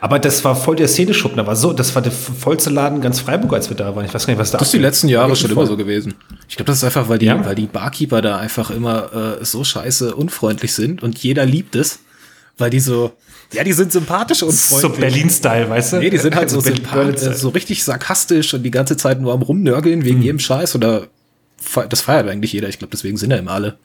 Aber 0.00 0.18
das 0.18 0.42
war 0.44 0.56
voll 0.56 0.76
der 0.76 0.88
Szeneschuppen. 0.88 1.36
Da 1.36 1.46
war 1.46 1.54
so, 1.56 1.72
das 1.72 1.94
war 1.94 2.02
der 2.02 2.10
vollste 2.12 2.70
Laden 2.70 3.00
ganz 3.00 3.20
Freiburg, 3.20 3.52
als 3.52 3.68
wir 3.70 3.76
da 3.76 3.94
waren. 3.94 4.04
Ich 4.04 4.14
weiß 4.14 4.26
gar 4.26 4.32
nicht, 4.32 4.40
was 4.40 4.50
da 4.50 4.58
Das 4.58 4.68
ist 4.68 4.72
die 4.74 4.78
letzten 4.78 5.08
Jahre 5.08 5.28
Wirklich 5.28 5.40
schon 5.40 5.50
voll. 5.50 5.64
immer 5.64 5.70
so 5.70 5.76
gewesen. 5.76 6.14
Ich 6.48 6.56
glaube, 6.56 6.66
das 6.68 6.78
ist 6.78 6.84
einfach, 6.84 7.08
weil 7.08 7.18
die, 7.18 7.26
Ja? 7.26 7.44
weil 7.44 7.54
die 7.54 7.66
Barkeeper 7.66 8.22
da 8.22 8.38
einfach 8.38 8.70
immer 8.70 9.38
äh, 9.40 9.44
so 9.44 9.62
scheiße 9.62 10.14
unfreundlich 10.16 10.72
sind 10.72 11.02
und 11.02 11.18
jeder 11.18 11.44
liebt 11.46 11.76
es, 11.76 12.00
weil 12.58 12.70
die 12.70 12.80
so, 12.80 13.12
ja, 13.52 13.64
die 13.64 13.72
sind 13.72 13.92
sympathisch 13.92 14.38
So 14.38 14.46
unfreundlich. 14.46 15.00
Berlin-Style, 15.00 15.70
weißt 15.70 15.92
du? 15.94 15.96
Nee, 15.98 16.10
die 16.10 16.18
sind 16.18 16.34
halt 16.34 16.50
so, 16.50 16.58
Also 16.58 17.30
äh, 17.30 17.34
so 17.34 17.48
richtig 17.50 17.84
sarkastisch 17.84 18.54
und 18.54 18.62
die 18.62 18.70
ganze 18.70 18.96
Zeit 18.96 19.20
nur 19.20 19.32
am 19.32 19.42
Rumnörgeln 19.42 20.04
wegen 20.04 20.22
jedem 20.22 20.38
Scheiß 20.38 20.74
oder 20.74 21.08
das 21.88 22.00
feiert 22.00 22.28
eigentlich 22.28 22.52
jeder. 22.52 22.68
Ich 22.68 22.78
glaube, 22.78 22.90
deswegen 22.92 23.16
sind 23.16 23.30
ja 23.30 23.36
immer 23.36 23.52
alle. 23.52 23.78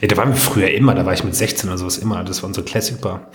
Ja, 0.00 0.08
da 0.08 0.16
waren 0.16 0.30
wir 0.30 0.36
früher 0.36 0.70
immer, 0.70 0.94
da 0.94 1.04
war 1.04 1.12
ich 1.12 1.24
mit 1.24 1.34
16 1.34 1.68
oder 1.68 1.78
sowas 1.78 1.98
immer. 1.98 2.22
Das 2.24 2.42
war 2.42 2.48
unsere 2.48 2.64
Classic 2.64 3.00
Bar. 3.00 3.28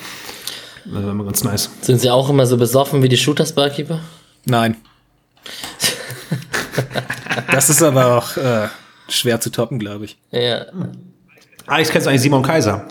Das 0.85 1.03
war 1.03 1.11
immer 1.11 1.25
ganz 1.25 1.43
nice. 1.43 1.69
Sind 1.81 2.01
sie 2.01 2.09
auch 2.09 2.29
immer 2.29 2.45
so 2.45 2.57
besoffen 2.57 3.03
wie 3.03 3.09
die 3.09 3.17
Shooters 3.17 3.53
Barkeeper? 3.53 4.01
Nein. 4.45 4.77
das 7.51 7.69
ist 7.69 7.83
aber 7.83 8.17
auch 8.17 8.37
äh, 8.37 8.67
schwer 9.09 9.39
zu 9.41 9.51
toppen, 9.51 9.79
glaube 9.79 10.05
ich. 10.05 10.17
Ja, 10.31 10.65
Alex, 11.65 11.91
kennst 11.91 12.07
du 12.07 12.09
eigentlich 12.09 12.21
Simon 12.21 12.41
Kaiser? 12.41 12.87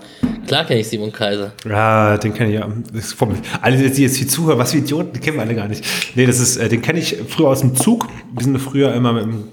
Klar 0.49 0.65
kenne 0.65 0.81
ich 0.81 0.89
Simon 0.89 1.13
Kaiser. 1.13 1.53
Ja, 1.69 2.17
den 2.19 2.35
kenne 2.35 2.51
ich 2.51 2.57
ja. 2.59 2.67
Das 2.93 3.13
vom, 3.13 3.35
alle, 3.63 3.77
die 3.77 4.03
jetzt 4.03 4.17
hier 4.17 4.27
zuhören, 4.29 4.59
was 4.59 4.73
für 4.73 4.79
Idioten, 4.79 5.13
die 5.13 5.21
kennen 5.21 5.37
wir 5.37 5.43
alle 5.43 5.55
gar 5.55 5.69
nicht. 5.69 5.85
Nee, 6.17 6.27
das 6.27 6.41
ist, 6.41 6.57
äh, 6.57 6.69
den 6.69 6.83
kenne 6.83 6.99
ich 6.99 7.17
früher 7.29 7.49
aus 7.49 7.61
dem 7.61 7.77
Zug. 7.77 8.07
Wir 8.35 8.43
sind 8.45 8.59
früher 8.59 8.93
immer 8.95 9.13
mit 9.13 9.23
dem 9.25 9.45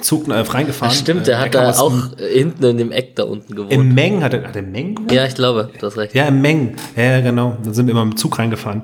Zug 0.00 0.28
äh, 0.28 0.32
reingefahren. 0.32 0.92
Ach, 0.94 0.98
stimmt, 1.00 1.22
Äh, 1.22 1.24
der 1.26 1.38
hat 1.40 1.52
kam 1.52 1.64
da 1.64 1.78
auch 1.78 2.08
dem- 2.14 2.26
hinten 2.26 2.64
in 2.64 2.78
dem 2.78 2.92
Eck 2.92 3.14
da 3.16 3.24
unten 3.24 3.54
gewohnt. 3.54 3.72
Im 3.72 3.94
Meng, 3.94 4.22
hat 4.22 4.34
er, 4.34 4.44
hat 4.48 4.56
er 4.56 4.62
Meng 4.62 4.94
gewohnt? 4.96 5.12
ja, 5.12 5.24
ich 5.26 5.34
glaube, 5.34 5.70
du 5.78 5.86
hast 5.86 5.96
recht. 5.96 6.14
Ja, 6.14 6.24
im 6.26 6.40
Meng. 6.40 6.74
Ja, 6.96 7.02
ja, 7.04 7.20
genau. 7.20 7.56
Da 7.64 7.72
sind 7.72 7.86
wir 7.86 7.92
immer 7.92 8.02
im 8.02 8.16
Zug 8.16 8.38
reingefahren. 8.38 8.82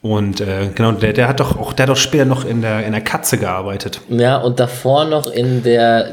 Und 0.00 0.40
äh, 0.40 0.70
genau, 0.76 0.92
der, 0.92 1.12
der 1.12 1.26
hat 1.28 1.40
doch 1.40 1.58
auch, 1.58 1.72
der 1.72 1.82
hat 1.84 1.90
doch 1.90 1.96
später 1.96 2.24
noch 2.24 2.44
in 2.44 2.62
der, 2.62 2.86
in 2.86 2.92
der 2.92 3.00
Katze 3.00 3.36
gearbeitet. 3.36 4.00
Ja, 4.08 4.36
und 4.38 4.60
davor 4.60 5.04
noch 5.06 5.28
in 5.28 5.64
der, 5.64 6.12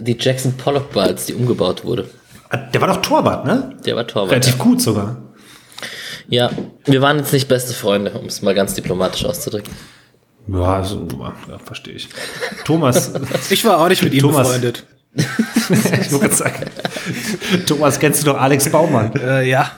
die 0.00 0.16
Jackson 0.18 0.54
Pollock 0.54 0.92
Bar, 0.92 1.04
als 1.04 1.26
die 1.26 1.34
umgebaut 1.34 1.84
wurde. 1.84 2.06
Ah, 2.52 2.58
Der 2.72 2.80
war 2.80 2.88
doch 2.88 3.00
Torwart, 3.02 3.46
ne? 3.46 3.76
Der 3.84 3.96
war 3.96 4.06
Torwart. 4.06 4.30
Relativ 4.30 4.58
gut 4.58 4.80
sogar. 4.80 5.16
Ja, 6.28 6.50
wir 6.84 7.02
waren 7.02 7.18
jetzt 7.18 7.32
nicht 7.32 7.48
beste 7.48 7.74
Freunde, 7.74 8.12
um 8.12 8.26
es 8.26 8.42
mal 8.42 8.54
ganz 8.54 8.74
diplomatisch 8.74 9.24
auszudrücken. 9.24 9.72
Ja, 10.48 10.76
also, 10.76 11.06
ja 11.48 11.58
verstehe 11.58 11.94
ich. 11.94 12.08
Thomas, 12.64 13.12
Ich 13.50 13.64
war 13.64 13.78
auch 13.78 13.88
nicht 13.88 14.02
mit 14.02 14.12
ihm 14.14 14.20
Thomas. 14.20 14.46
befreundet. 14.48 14.86
ich 15.14 16.08
gerade 16.10 16.34
sagen, 16.34 16.66
Thomas, 17.66 17.98
kennst 17.98 18.22
du 18.22 18.26
doch 18.26 18.40
Alex 18.40 18.70
Baumann? 18.70 19.12
Äh, 19.16 19.48
ja. 19.48 19.72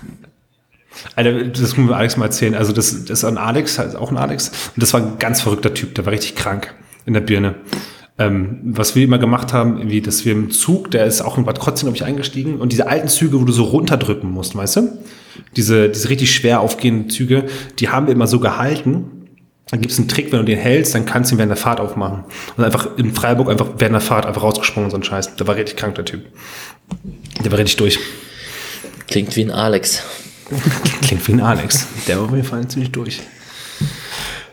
Alter, 1.16 1.44
das 1.44 1.60
müssen 1.76 1.88
wir 1.88 1.96
Alex 1.96 2.16
mal 2.16 2.26
erzählen. 2.26 2.54
Also 2.54 2.72
das, 2.72 2.90
das 3.04 3.18
ist 3.18 3.24
ein 3.24 3.38
Alex, 3.38 3.78
halt 3.78 3.96
auch 3.96 4.10
ein 4.10 4.16
Alex. 4.16 4.48
Und 4.48 4.82
das 4.82 4.92
war 4.92 5.00
ein 5.00 5.18
ganz 5.18 5.40
verrückter 5.40 5.74
Typ, 5.74 5.94
der 5.94 6.06
war 6.06 6.12
richtig 6.12 6.36
krank 6.36 6.72
in 7.06 7.14
der 7.14 7.20
Birne. 7.20 7.56
Ähm, 8.16 8.60
was 8.62 8.94
wir 8.94 9.02
immer 9.02 9.18
gemacht 9.18 9.52
haben, 9.52 9.78
irgendwie, 9.78 10.00
dass 10.00 10.24
wir 10.24 10.32
im 10.32 10.50
Zug, 10.50 10.90
der 10.92 11.04
ist 11.04 11.20
auch 11.20 11.36
in 11.36 11.44
Bad 11.44 11.58
Krotzing, 11.58 11.86
glaube 11.86 11.96
ich, 11.96 12.04
eingestiegen. 12.04 12.60
Und 12.60 12.70
diese 12.70 12.86
alten 12.86 13.08
Züge, 13.08 13.40
wo 13.40 13.44
du 13.44 13.52
so 13.52 13.64
runterdrücken 13.64 14.30
musst, 14.30 14.54
weißt 14.54 14.76
du? 14.76 14.98
Diese, 15.56 15.88
diese 15.88 16.10
richtig 16.10 16.32
schwer 16.32 16.60
aufgehenden 16.60 17.10
Züge, 17.10 17.46
die 17.80 17.88
haben 17.88 18.06
wir 18.06 18.14
immer 18.14 18.28
so 18.28 18.38
gehalten. 18.38 19.24
Dann 19.68 19.80
gibt 19.80 19.92
es 19.92 19.98
einen 19.98 20.06
Trick, 20.06 20.30
wenn 20.30 20.38
du 20.38 20.44
den 20.44 20.58
hältst, 20.58 20.94
dann 20.94 21.06
kannst 21.06 21.30
du 21.30 21.34
ihn 21.34 21.38
während 21.38 21.50
der 21.50 21.56
Fahrt 21.56 21.80
aufmachen. 21.80 22.24
Und 22.56 22.62
einfach 22.62 22.96
in 22.96 23.12
Freiburg 23.12 23.50
einfach 23.50 23.66
während 23.78 23.94
der 23.94 24.00
Fahrt 24.00 24.26
einfach 24.26 24.44
rausgesprungen, 24.44 24.90
so 24.90 24.96
ein 24.96 25.02
Scheiß. 25.02 25.34
Der 25.34 25.46
war 25.48 25.56
richtig 25.56 25.76
krank, 25.76 25.96
der 25.96 26.04
Typ. 26.04 26.24
Der 27.42 27.50
war 27.50 27.58
richtig 27.58 27.76
durch. 27.76 27.98
Klingt 29.08 29.34
wie 29.34 29.42
ein 29.42 29.50
Alex. 29.50 30.04
Klingt 31.02 31.26
wie 31.26 31.32
ein 31.32 31.40
Alex. 31.40 31.88
Der 32.06 32.18
war 32.18 32.26
auf 32.26 32.30
jeden 32.30 32.44
Fall 32.44 32.68
ziemlich 32.68 32.92
durch. 32.92 33.22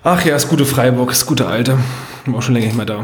Ach 0.04 0.26
ja, 0.26 0.34
das 0.34 0.47
gute 0.47 0.65
Freiburg, 0.65 1.10
das 1.10 1.26
gute 1.26 1.45
Alte. 1.45 1.78
Bin 2.26 2.34
auch 2.34 2.41
schon 2.41 2.56
länger 2.56 2.67
nicht 2.67 2.78
mehr 2.78 2.88
da. 2.88 3.04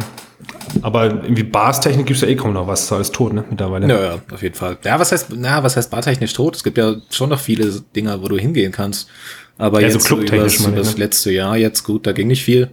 Aber 0.82 1.06
irgendwie 1.06 1.44
Barstechnik 1.44 2.06
gibt 2.06 2.18
es 2.18 2.22
ja 2.22 2.28
eh 2.28 2.36
kaum 2.36 2.54
noch 2.54 2.68
was. 2.68 2.84
Ist 2.84 2.92
alles 2.92 3.12
tot, 3.12 3.34
ne? 3.34 3.44
Mittlerweile. 3.50 3.88
Ja, 3.88 4.02
ja, 4.14 4.22
auf 4.32 4.42
jeden 4.42 4.56
Fall. 4.56 4.78
Ja, 4.84 5.00
was 5.00 5.12
heißt, 5.12 5.28
na, 5.36 5.64
was 5.64 5.76
heißt 5.78 5.90
bartechnisch 5.92 6.34
tot? 6.34 6.56
Es 6.56 6.64
gibt 6.64 6.78
ja 6.78 6.96
schon 7.10 7.30
noch 7.30 7.40
viele 7.40 7.82
Dinger, 7.96 8.22
wo 8.22 8.28
du 8.28 8.38
hingehen 8.38 8.72
kannst. 8.72 9.10
Aber 9.58 9.82
Ja, 9.82 9.88
jetzt 9.88 10.08
so 10.08 10.18
übers, 10.18 10.60
meine 10.60 10.76
übers 10.76 10.94
ne? 10.94 11.00
letzte 11.00 11.32
Jahr 11.32 11.58
jetzt 11.58 11.84
gut, 11.84 12.06
da 12.06 12.12
ging 12.12 12.28
nicht 12.28 12.44
viel. 12.44 12.70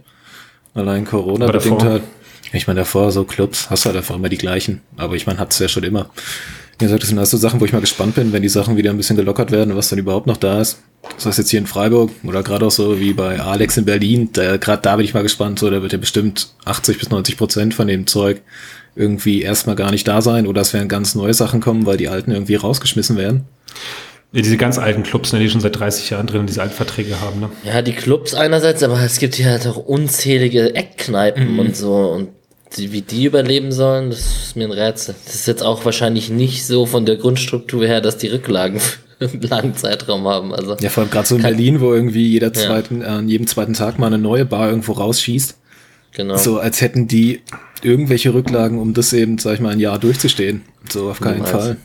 Allein 0.73 1.05
Corona 1.05 1.47
bedingt 1.47 1.81
davor? 1.81 1.91
halt. 1.91 2.03
Ich 2.53 2.67
meine, 2.67 2.81
davor 2.81 3.11
so 3.11 3.23
Clubs 3.23 3.69
hast 3.69 3.85
du 3.85 3.87
halt 3.89 3.97
einfach 3.97 4.15
immer 4.15 4.29
die 4.29 4.37
gleichen. 4.37 4.81
Aber 4.97 5.15
ich 5.15 5.25
meine, 5.25 5.39
hat's 5.39 5.59
ja 5.59 5.67
schon 5.67 5.83
immer. 5.83 6.09
Gesagt, 6.77 7.03
das 7.03 7.09
sind 7.09 7.17
alles 7.17 7.31
so 7.31 7.37
Sachen, 7.37 7.61
wo 7.61 7.65
ich 7.65 7.73
mal 7.73 7.79
gespannt 7.79 8.15
bin, 8.15 8.33
wenn 8.33 8.41
die 8.41 8.49
Sachen 8.49 8.75
wieder 8.75 8.89
ein 8.89 8.97
bisschen 8.97 9.15
gelockert 9.15 9.51
werden, 9.51 9.75
was 9.75 9.89
dann 9.89 9.99
überhaupt 9.99 10.27
noch 10.27 10.37
da 10.37 10.59
ist. 10.59 10.79
Das 11.15 11.25
heißt 11.25 11.37
jetzt 11.37 11.49
hier 11.49 11.59
in 11.59 11.67
Freiburg 11.67 12.11
oder 12.23 12.43
gerade 12.43 12.65
auch 12.65 12.71
so 12.71 12.99
wie 12.99 13.13
bei 13.13 13.39
Alex 13.39 13.77
in 13.77 13.85
Berlin, 13.85 14.29
da, 14.33 14.57
gerade 14.57 14.81
da 14.81 14.95
bin 14.95 15.05
ich 15.05 15.13
mal 15.13 15.23
gespannt, 15.23 15.59
so, 15.59 15.69
da 15.69 15.81
wird 15.81 15.93
ja 15.93 15.97
bestimmt 15.97 16.49
80 16.65 16.99
bis 16.99 17.09
90 17.09 17.37
Prozent 17.37 17.73
von 17.73 17.87
dem 17.87 18.07
Zeug 18.07 18.41
irgendwie 18.95 19.41
erstmal 19.41 19.75
gar 19.75 19.91
nicht 19.91 20.07
da 20.07 20.21
sein 20.21 20.47
oder 20.47 20.61
es 20.61 20.73
werden 20.73 20.87
ganz 20.87 21.15
neue 21.15 21.33
Sachen 21.33 21.61
kommen, 21.61 21.85
weil 21.85 21.97
die 21.97 22.09
alten 22.09 22.31
irgendwie 22.31 22.55
rausgeschmissen 22.55 23.17
werden. 23.17 23.45
Ja, 24.31 24.41
diese 24.41 24.57
ganz 24.57 24.77
alten 24.77 25.03
Clubs, 25.03 25.31
ne, 25.31 25.39
die 25.39 25.49
schon 25.49 25.61
seit 25.61 25.79
30 25.79 26.09
Jahren 26.09 26.27
drin 26.27 26.45
diese 26.45 26.61
alten 26.61 26.73
Verträge 26.73 27.21
haben, 27.21 27.39
ne? 27.39 27.49
Ja, 27.63 27.81
die 27.81 27.93
Clubs 27.93 28.33
einerseits, 28.33 28.83
aber 28.83 28.99
es 28.99 29.19
gibt 29.19 29.35
hier 29.35 29.49
halt 29.49 29.65
auch 29.67 29.77
unzählige 29.77 30.75
Eckkneipen 30.75 31.59
und 31.59 31.75
so 31.75 31.93
und 32.09 32.29
die, 32.77 32.91
wie 32.91 33.01
die 33.01 33.25
überleben 33.25 33.71
sollen, 33.71 34.09
das 34.09 34.19
ist 34.19 34.55
mir 34.55 34.65
ein 34.65 34.71
Rätsel. 34.71 35.15
Das 35.25 35.35
ist 35.35 35.47
jetzt 35.47 35.63
auch 35.63 35.85
wahrscheinlich 35.85 36.29
nicht 36.29 36.65
so 36.65 36.85
von 36.85 37.05
der 37.05 37.15
Grundstruktur 37.17 37.85
her, 37.85 38.01
dass 38.01 38.17
die 38.17 38.27
Rücklagen 38.27 38.79
einen 39.19 39.41
langen 39.41 39.75
Zeitraum 39.75 40.27
haben. 40.27 40.53
Also 40.53 40.75
Ja, 40.79 40.89
vor 40.89 41.03
allem 41.03 41.11
gerade 41.11 41.27
so 41.27 41.35
in 41.35 41.41
Berlin, 41.41 41.81
wo 41.81 41.93
irgendwie 41.93 42.27
jeder 42.27 42.53
zweiten, 42.53 43.01
äh, 43.01 43.05
an 43.05 43.29
jedem 43.29 43.47
zweiten 43.47 43.73
Tag 43.73 43.99
mal 43.99 44.07
eine 44.07 44.17
neue 44.17 44.45
Bar 44.45 44.69
irgendwo 44.69 44.93
rausschießt. 44.93 45.57
genau. 46.13 46.37
So 46.37 46.59
als 46.59 46.81
hätten 46.81 47.07
die 47.07 47.41
irgendwelche 47.81 48.33
Rücklagen, 48.33 48.79
um 48.79 48.93
das 48.93 49.13
eben, 49.13 49.37
sag 49.37 49.55
ich 49.55 49.59
mal, 49.59 49.71
ein 49.71 49.79
Jahr 49.79 49.99
durchzustehen. 49.99 50.63
So 50.91 51.09
auf 51.09 51.19
keinen 51.19 51.43
Niemals. 51.43 51.51
Fall. 51.51 51.77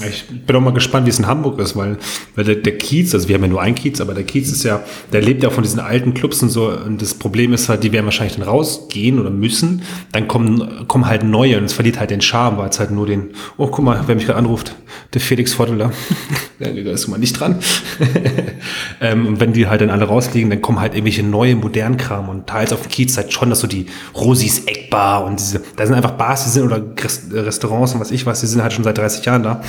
Ja. 0.00 0.08
Ich 0.08 0.26
bin 0.28 0.56
auch 0.56 0.60
mal 0.60 0.72
gespannt, 0.72 1.06
wie 1.06 1.10
es 1.10 1.18
in 1.18 1.26
Hamburg 1.26 1.60
ist, 1.60 1.76
weil, 1.76 1.98
weil 2.34 2.44
der, 2.44 2.56
der 2.56 2.76
Kiez, 2.76 3.14
also 3.14 3.28
wir 3.28 3.36
haben 3.36 3.42
ja 3.42 3.48
nur 3.48 3.62
einen 3.62 3.74
Kiez, 3.74 4.00
aber 4.00 4.14
der 4.14 4.24
Kiez 4.24 4.50
ist 4.50 4.64
ja, 4.64 4.82
der 5.12 5.22
lebt 5.22 5.42
ja 5.42 5.50
von 5.50 5.62
diesen 5.62 5.80
alten 5.80 6.14
Clubs 6.14 6.42
und 6.42 6.48
so. 6.48 6.68
Und 6.70 7.00
das 7.02 7.14
Problem 7.14 7.52
ist 7.52 7.68
halt, 7.68 7.84
die 7.84 7.92
werden 7.92 8.04
wahrscheinlich 8.04 8.36
dann 8.36 8.46
rausgehen 8.48 9.20
oder 9.20 9.30
müssen. 9.30 9.82
Dann 10.12 10.26
kommen, 10.28 10.86
kommen 10.88 11.06
halt 11.06 11.22
neue 11.22 11.58
und 11.58 11.64
es 11.64 11.72
verliert 11.72 12.00
halt 12.00 12.10
den 12.10 12.20
Charme, 12.20 12.58
weil 12.58 12.68
es 12.68 12.80
halt 12.80 12.90
nur 12.90 13.06
den, 13.06 13.30
oh, 13.56 13.68
guck 13.68 13.84
mal, 13.84 14.02
wer 14.06 14.14
mich 14.14 14.26
gerade 14.26 14.38
anruft, 14.38 14.74
der 15.14 15.20
Felix 15.20 15.54
Votteler. 15.54 15.92
da 16.58 16.66
ist 16.68 17.06
mal 17.08 17.18
nicht 17.18 17.38
dran. 17.38 17.58
ähm, 19.00 19.26
und 19.26 19.40
wenn 19.40 19.52
die 19.52 19.66
halt 19.66 19.80
dann 19.82 19.90
alle 19.90 20.04
rausliegen, 20.04 20.50
dann 20.50 20.62
kommen 20.62 20.80
halt 20.80 20.94
irgendwelche 20.94 21.22
neue, 21.22 21.54
modernen 21.54 21.96
Kram 21.96 22.28
und 22.28 22.46
teils 22.46 22.72
auf 22.72 22.82
dem 22.82 22.90
Kiez 22.90 23.16
halt 23.16 23.32
schon, 23.32 23.50
dass 23.50 23.60
so 23.60 23.66
die 23.66 23.86
Rosis 24.16 24.64
Eckbar 24.66 25.24
und 25.24 25.38
diese, 25.38 25.62
da 25.76 25.86
sind 25.86 25.94
einfach 25.94 26.12
Bars, 26.12 26.44
die 26.44 26.50
sind 26.50 26.64
oder 26.64 26.82
Rest- 27.02 27.32
Restaurants 27.32 27.94
und 27.94 28.00
was 28.00 28.10
ich 28.10 28.24
weiß, 28.24 28.40
die 28.40 28.46
sind 28.46 28.62
halt 28.62 28.72
schon 28.72 28.84
seit 28.84 28.98
30 28.98 29.24
Jahren 29.24 29.42
da. 29.42 29.60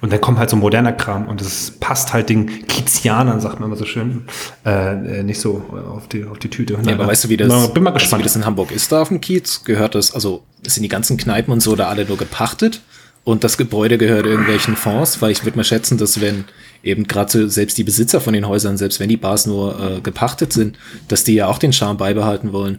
Und 0.00 0.12
dann 0.12 0.20
kommt 0.20 0.38
halt 0.38 0.50
so 0.50 0.56
moderner 0.56 0.92
Kram 0.92 1.26
und 1.26 1.40
das 1.40 1.72
passt 1.80 2.12
halt 2.12 2.28
den 2.28 2.66
Kizianern, 2.66 3.40
sagt 3.40 3.60
man 3.60 3.68
immer 3.70 3.76
so 3.78 3.86
schön, 3.86 4.24
äh, 4.64 5.20
äh, 5.20 5.22
nicht 5.22 5.40
so 5.40 5.64
auf 5.90 6.06
die, 6.08 6.24
auf 6.24 6.38
die 6.38 6.50
Tüte. 6.50 6.78
Ja, 6.84 6.92
aber 6.92 7.06
weißt 7.06 7.24
du, 7.24 7.28
wie 7.30 7.36
das, 7.36 7.72
Bin 7.72 7.82
mal 7.82 7.90
weißt 7.94 8.02
du, 8.02 8.04
gespannt. 8.04 8.20
wie 8.20 8.24
das 8.24 8.36
in 8.36 8.44
Hamburg 8.44 8.72
ist 8.72 8.92
da 8.92 9.02
auf 9.02 9.08
dem 9.08 9.20
Kiez? 9.20 9.64
Gehört 9.64 9.94
das, 9.94 10.14
also 10.14 10.42
sind 10.66 10.82
die 10.82 10.88
ganzen 10.88 11.16
Kneipen 11.16 11.52
und 11.52 11.60
so 11.60 11.76
da 11.76 11.88
alle 11.88 12.04
nur 12.04 12.18
gepachtet? 12.18 12.82
Und 13.24 13.42
das 13.42 13.56
Gebäude 13.56 13.98
gehört 13.98 14.24
irgendwelchen 14.24 14.76
Fonds, 14.76 15.20
weil 15.20 15.32
ich 15.32 15.44
würde 15.44 15.56
mal 15.56 15.64
schätzen, 15.64 15.98
dass 15.98 16.20
wenn 16.20 16.44
eben 16.84 17.08
gerade 17.08 17.32
so 17.32 17.48
selbst 17.48 17.76
die 17.76 17.82
Besitzer 17.82 18.20
von 18.20 18.32
den 18.34 18.46
Häusern, 18.46 18.76
selbst 18.76 19.00
wenn 19.00 19.08
die 19.08 19.16
Bars 19.16 19.46
nur 19.46 19.80
äh, 19.80 20.00
gepachtet 20.00 20.52
sind, 20.52 20.78
dass 21.08 21.24
die 21.24 21.34
ja 21.34 21.48
auch 21.48 21.58
den 21.58 21.72
Charme 21.72 21.96
beibehalten 21.96 22.52
wollen. 22.52 22.78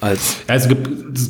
Als 0.00 0.38
Also 0.48 0.68
ge 0.68 0.78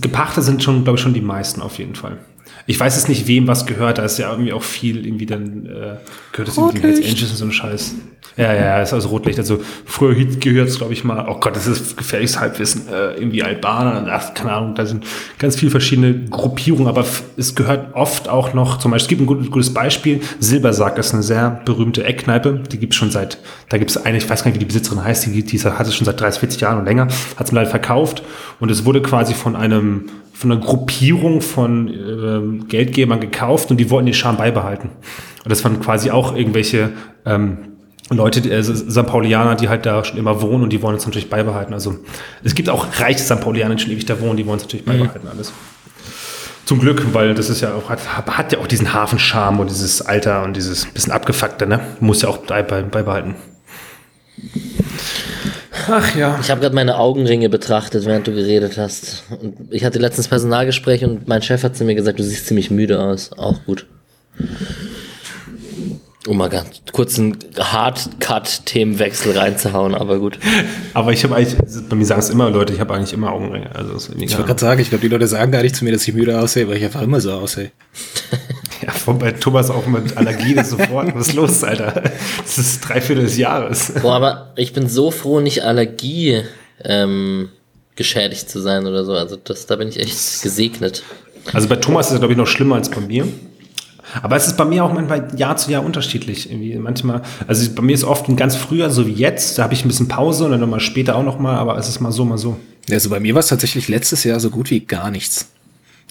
gepachtet 0.01 0.45
sind 0.45 0.63
schon, 0.63 0.85
glaube 0.85 0.97
ich, 0.97 1.03
schon 1.03 1.13
die 1.13 1.21
meisten 1.21 1.61
auf 1.61 1.77
jeden 1.79 1.95
Fall. 1.95 2.21
Ich 2.67 2.79
weiß 2.79 2.97
jetzt 2.97 3.09
nicht, 3.09 3.27
wem 3.27 3.47
was 3.47 3.67
gehört. 3.67 3.99
Da 3.99 4.05
ist 4.05 4.19
ja 4.19 4.31
irgendwie 4.31 4.53
auch 4.53 4.63
viel 4.63 5.05
irgendwie 5.07 5.27
dann 5.27 5.67
äh, 5.67 5.97
gehört 6.33 6.49
es 6.49 6.57
irgendwie 6.57 6.81
Hells 6.81 6.99
Angels 6.99 7.31
und 7.31 7.37
so 7.37 7.45
ein 7.47 7.53
Scheiß. 7.53 7.95
Ja, 8.37 8.55
ja, 8.55 8.81
ist 8.81 8.93
also 8.93 9.09
Rotlicht. 9.09 9.39
Also 9.39 9.61
früher 9.85 10.15
gehört 10.15 10.69
es, 10.69 10.79
glaube 10.79 10.93
ich, 10.95 11.05
mal, 11.05 11.27
oh 11.29 11.39
Gott, 11.39 11.55
das 11.55 11.67
ist 11.67 11.97
gefährliches 11.97 12.41
Halbwissen, 12.41 12.89
äh, 12.89 13.15
irgendwie 13.15 13.43
Albaner, 13.43 14.07
ach, 14.11 14.33
keine 14.35 14.53
Ahnung, 14.53 14.75
da 14.75 14.87
sind 14.87 15.05
ganz 15.39 15.57
viele 15.57 15.71
verschiedene 15.71 16.25
Gruppierungen, 16.31 16.89
aber 16.89 17.05
es 17.37 17.55
gehört 17.55 17.95
oft 17.95 18.29
auch 18.29 18.55
noch, 18.55 18.79
zum 18.79 18.91
Beispiel, 18.91 19.05
es 19.05 19.09
gibt 19.09 19.21
ein 19.21 19.27
gutes, 19.27 19.51
gutes 19.51 19.75
Beispiel, 19.75 20.21
Silbersack 20.41 20.99
ist 20.99 21.13
eine 21.13 21.23
sehr 21.23 21.61
berühmte 21.65 22.05
Eckkneipe, 22.05 22.63
die 22.71 22.79
gibt 22.79 22.95
es 22.95 22.99
schon 22.99 23.11
seit, 23.11 23.39
da 23.69 23.77
gibt 23.77 23.91
es 23.91 23.99
eine, 23.99 24.17
ich 24.17 24.29
weiß 24.29 24.43
gar 24.43 24.51
nicht, 24.51 24.57
wie 24.57 24.61
die 24.61 24.67
Besitzerin 24.67 25.05
heißt, 25.05 25.27
die, 25.27 25.43
die 25.43 25.59
hat 25.59 25.87
es 25.87 25.95
schon 25.95 26.07
seit 26.07 26.21
30, 26.21 26.41
40 26.41 26.61
Jahren 26.63 26.79
und 26.79 26.87
länger, 26.87 27.09
hat 27.37 27.47
es 27.47 27.53
mal 27.53 27.67
verkauft 27.67 28.23
und 28.61 28.71
es 28.71 28.85
wurde 28.85 29.03
quasi 29.03 29.35
von 29.35 29.57
einem 29.57 30.09
von 30.33 30.51
einer 30.51 30.61
Gruppierung 30.61 31.41
von 31.41 31.89
äh, 31.89 32.65
Geldgebern 32.67 33.21
gekauft 33.21 33.71
und 33.71 33.77
die 33.77 33.91
wollten 33.91 34.07
den 34.07 34.15
Charme 34.15 34.39
beibehalten. 34.39 34.89
Und 35.45 35.51
das 35.51 35.63
waren 35.63 35.79
quasi 35.79 36.11
auch 36.11 36.35
irgendwelche 36.35 36.91
ähm, 37.25 37.59
Leute, 38.11 38.41
die, 38.41 38.51
äh, 38.51 38.63
St. 38.63 39.07
Paulianer, 39.07 39.55
die 39.55 39.69
halt 39.69 39.87
da 39.87 40.05
schon 40.05 40.19
immer 40.19 40.43
wohnen 40.43 40.65
und 40.65 40.71
die 40.71 40.83
wollen 40.83 40.97
es 40.97 41.07
natürlich 41.07 41.31
beibehalten. 41.31 41.73
Also 41.73 41.97
es 42.45 42.55
gibt 42.55 42.69
auch 42.69 42.87
reiche 43.01 43.21
St. 43.21 43.41
Paulianer, 43.41 43.75
die 43.75 43.83
schon 43.83 43.93
ewig 43.93 44.07
da 44.07 44.21
wohnen, 44.21 44.37
die 44.37 44.47
wollen 44.47 44.59
es 44.59 44.65
natürlich 44.65 44.87
mhm. 44.87 44.91
beibehalten 44.91 45.29
alles. 45.29 45.53
Zum 46.65 46.79
Glück, 46.79 47.13
weil 47.13 47.35
das 47.35 47.51
ist 47.51 47.61
ja 47.61 47.75
auch, 47.75 47.91
hat, 47.91 48.01
hat 48.39 48.53
ja 48.53 48.59
auch 48.59 48.67
diesen 48.67 48.93
Hafenscham 48.93 49.61
und 49.61 49.69
dieses 49.69 50.01
Alter 50.01 50.45
und 50.45 50.57
dieses 50.57 50.87
bisschen 50.87 51.13
abgefuckte, 51.13 51.67
ne? 51.67 51.81
Muss 52.01 52.23
ja 52.23 52.29
auch 52.29 52.39
beibehalten. 52.39 53.35
Ach 55.89 56.15
ja. 56.17 56.39
Ich 56.41 56.51
habe 56.51 56.61
gerade 56.61 56.75
meine 56.75 56.97
Augenringe 56.99 57.49
betrachtet, 57.49 58.07
während 58.07 58.27
du 58.27 58.33
geredet 58.33 58.79
hast. 58.79 59.25
Und 59.31 59.57
ich 59.71 59.85
hatte 59.85 59.99
letztens 59.99 60.29
Personalgespräch 60.29 61.05
und 61.05 61.27
mein 61.27 61.43
Chef 61.43 61.65
hat 61.65 61.77
zu 61.77 61.85
mir 61.85 61.95
gesagt, 61.95 62.19
du 62.19 62.23
siehst 62.23 62.47
ziemlich 62.47 62.71
müde 62.71 63.01
aus. 63.01 63.33
Auch 63.33 63.65
gut. 63.65 63.87
Um 66.29 66.37
mal 66.37 66.49
ganz 66.49 66.83
kurz 66.93 67.19
einen 67.19 67.37
Hard-Cut-Themenwechsel 67.59 69.37
reinzuhauen, 69.37 69.95
aber 69.97 70.21
gut. 70.21 70.39
Aber 70.95 71.13
ich 71.13 71.25
habe 71.25 71.35
eigentlich, 71.35 71.57
bei 71.89 71.97
mir 71.97 72.05
sagen 72.05 72.21
es 72.21 72.31
immer 72.31 72.49
Leute, 72.49 72.73
ich 72.73 72.81
habe 72.81 72.95
eigentlich 72.95 73.13
immer 73.13 73.33
Augenringe. 73.33 73.75
Also 73.75 73.97
ich 74.15 74.33
wollte 74.33 74.47
gerade 74.47 74.61
sagen, 74.61 74.81
ich 74.81 74.91
glaube, 74.91 75.03
die 75.03 75.09
Leute 75.09 75.27
sagen 75.27 75.51
gar 75.51 75.63
nicht 75.63 75.75
zu 75.75 75.85
mir, 75.85 75.91
dass 75.91 76.07
ich 76.07 76.15
müde 76.15 76.39
aussehe, 76.39 76.69
weil 76.69 76.77
ich 76.77 76.85
einfach 76.85 77.03
immer 77.03 77.21
so 77.21 77.33
aussehe. 77.33 77.73
ja, 78.83 78.93
von 78.93 79.19
bei 79.19 79.33
Thomas 79.33 79.71
auch 79.71 79.87
mit 79.87 80.17
Allergien 80.17 80.65
sofort. 80.65 81.13
Was 81.15 81.29
ist 81.29 81.35
los, 81.35 81.65
Alter? 81.65 82.03
Das 82.39 82.57
ist 82.57 82.81
dreiviertel 82.83 83.25
des 83.25 83.37
Jahres. 83.37 83.93
Boah, 84.01 84.15
aber 84.15 84.53
ich 84.55 84.73
bin 84.73 84.89
so 84.89 85.11
froh, 85.11 85.41
nicht 85.41 85.65
Allergie 85.65 86.43
ähm, 86.85 87.49
geschädigt 87.97 88.49
zu 88.49 88.61
sein 88.61 88.87
oder 88.87 89.05
so. 89.05 89.13
Also 89.13 89.37
das, 89.37 89.67
da 89.67 89.77
bin 89.77 89.89
ich 89.89 89.99
echt 89.99 90.43
gesegnet. 90.43 91.03
Also 91.53 91.69
bei 91.69 91.77
Thomas 91.77 92.07
ist 92.07 92.15
es, 92.15 92.19
glaube 92.21 92.33
ich, 92.33 92.39
noch 92.39 92.47
schlimmer 92.47 92.77
als 92.77 92.91
bei 92.91 93.01
mir. 93.01 93.27
Aber 94.21 94.37
es 94.37 94.47
ist 94.47 94.57
bei 94.57 94.65
mir 94.65 94.85
auch 94.85 94.93
manchmal 94.93 95.29
Jahr 95.37 95.57
zu 95.57 95.71
Jahr 95.71 95.85
unterschiedlich. 95.85 96.51
Irgendwie 96.51 96.75
manchmal, 96.77 97.23
also 97.47 97.71
bei 97.75 97.83
mir 97.83 97.95
ist 97.95 98.05
oft 98.05 98.29
ein 98.29 98.37
ganz 98.37 98.57
früher, 98.57 98.91
so 98.91 99.07
wie 99.07 99.13
jetzt, 99.13 99.59
da 99.59 99.65
habe 99.65 99.75
ich 99.75 99.85
ein 99.85 99.89
bisschen 99.89 100.09
Pause 100.09 100.45
und 100.45 100.51
dann 100.51 100.61
nochmal 100.61 100.81
später 100.81 101.17
auch 101.17 101.25
nochmal, 101.25 101.57
aber 101.57 101.79
es 101.79 101.89
ist 101.89 102.01
mal 102.01 102.13
so, 102.13 102.25
mal 102.25 102.39
so. 102.39 102.57
Also 102.91 103.11
bei 103.11 103.21
mir 103.21 103.35
war 103.35 103.41
es 103.41 103.47
tatsächlich 103.47 103.89
letztes 103.89 104.25
Jahr 104.25 104.41
so 104.41 104.51
gut 104.51 104.71
wie 104.71 104.81
gar 104.81 105.11
nichts. 105.11 105.49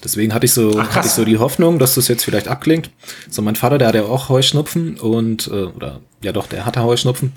Deswegen 0.04 0.34
hatte 0.34 0.46
ich 0.46 0.54
so, 0.54 0.80
Ach, 0.80 0.96
hatte 0.96 1.08
ich 1.08 1.14
so 1.14 1.26
die 1.26 1.38
Hoffnung, 1.38 1.78
dass 1.78 1.96
das 1.96 2.08
jetzt 2.08 2.24
vielleicht 2.24 2.48
abklingt. 2.48 2.90
So 3.30 3.42
mein 3.42 3.56
Vater, 3.56 3.78
der 3.78 3.90
hat 3.90 3.96
ja 3.96 4.04
auch 4.04 4.30
Heuschnupfen 4.30 5.00
und, 5.00 5.48
äh, 5.48 5.66
oder 5.66 6.00
ja 6.24 6.32
doch, 6.32 6.48
der 6.48 6.66
hatte 6.66 6.82
Heuschnupfen. 6.82 7.34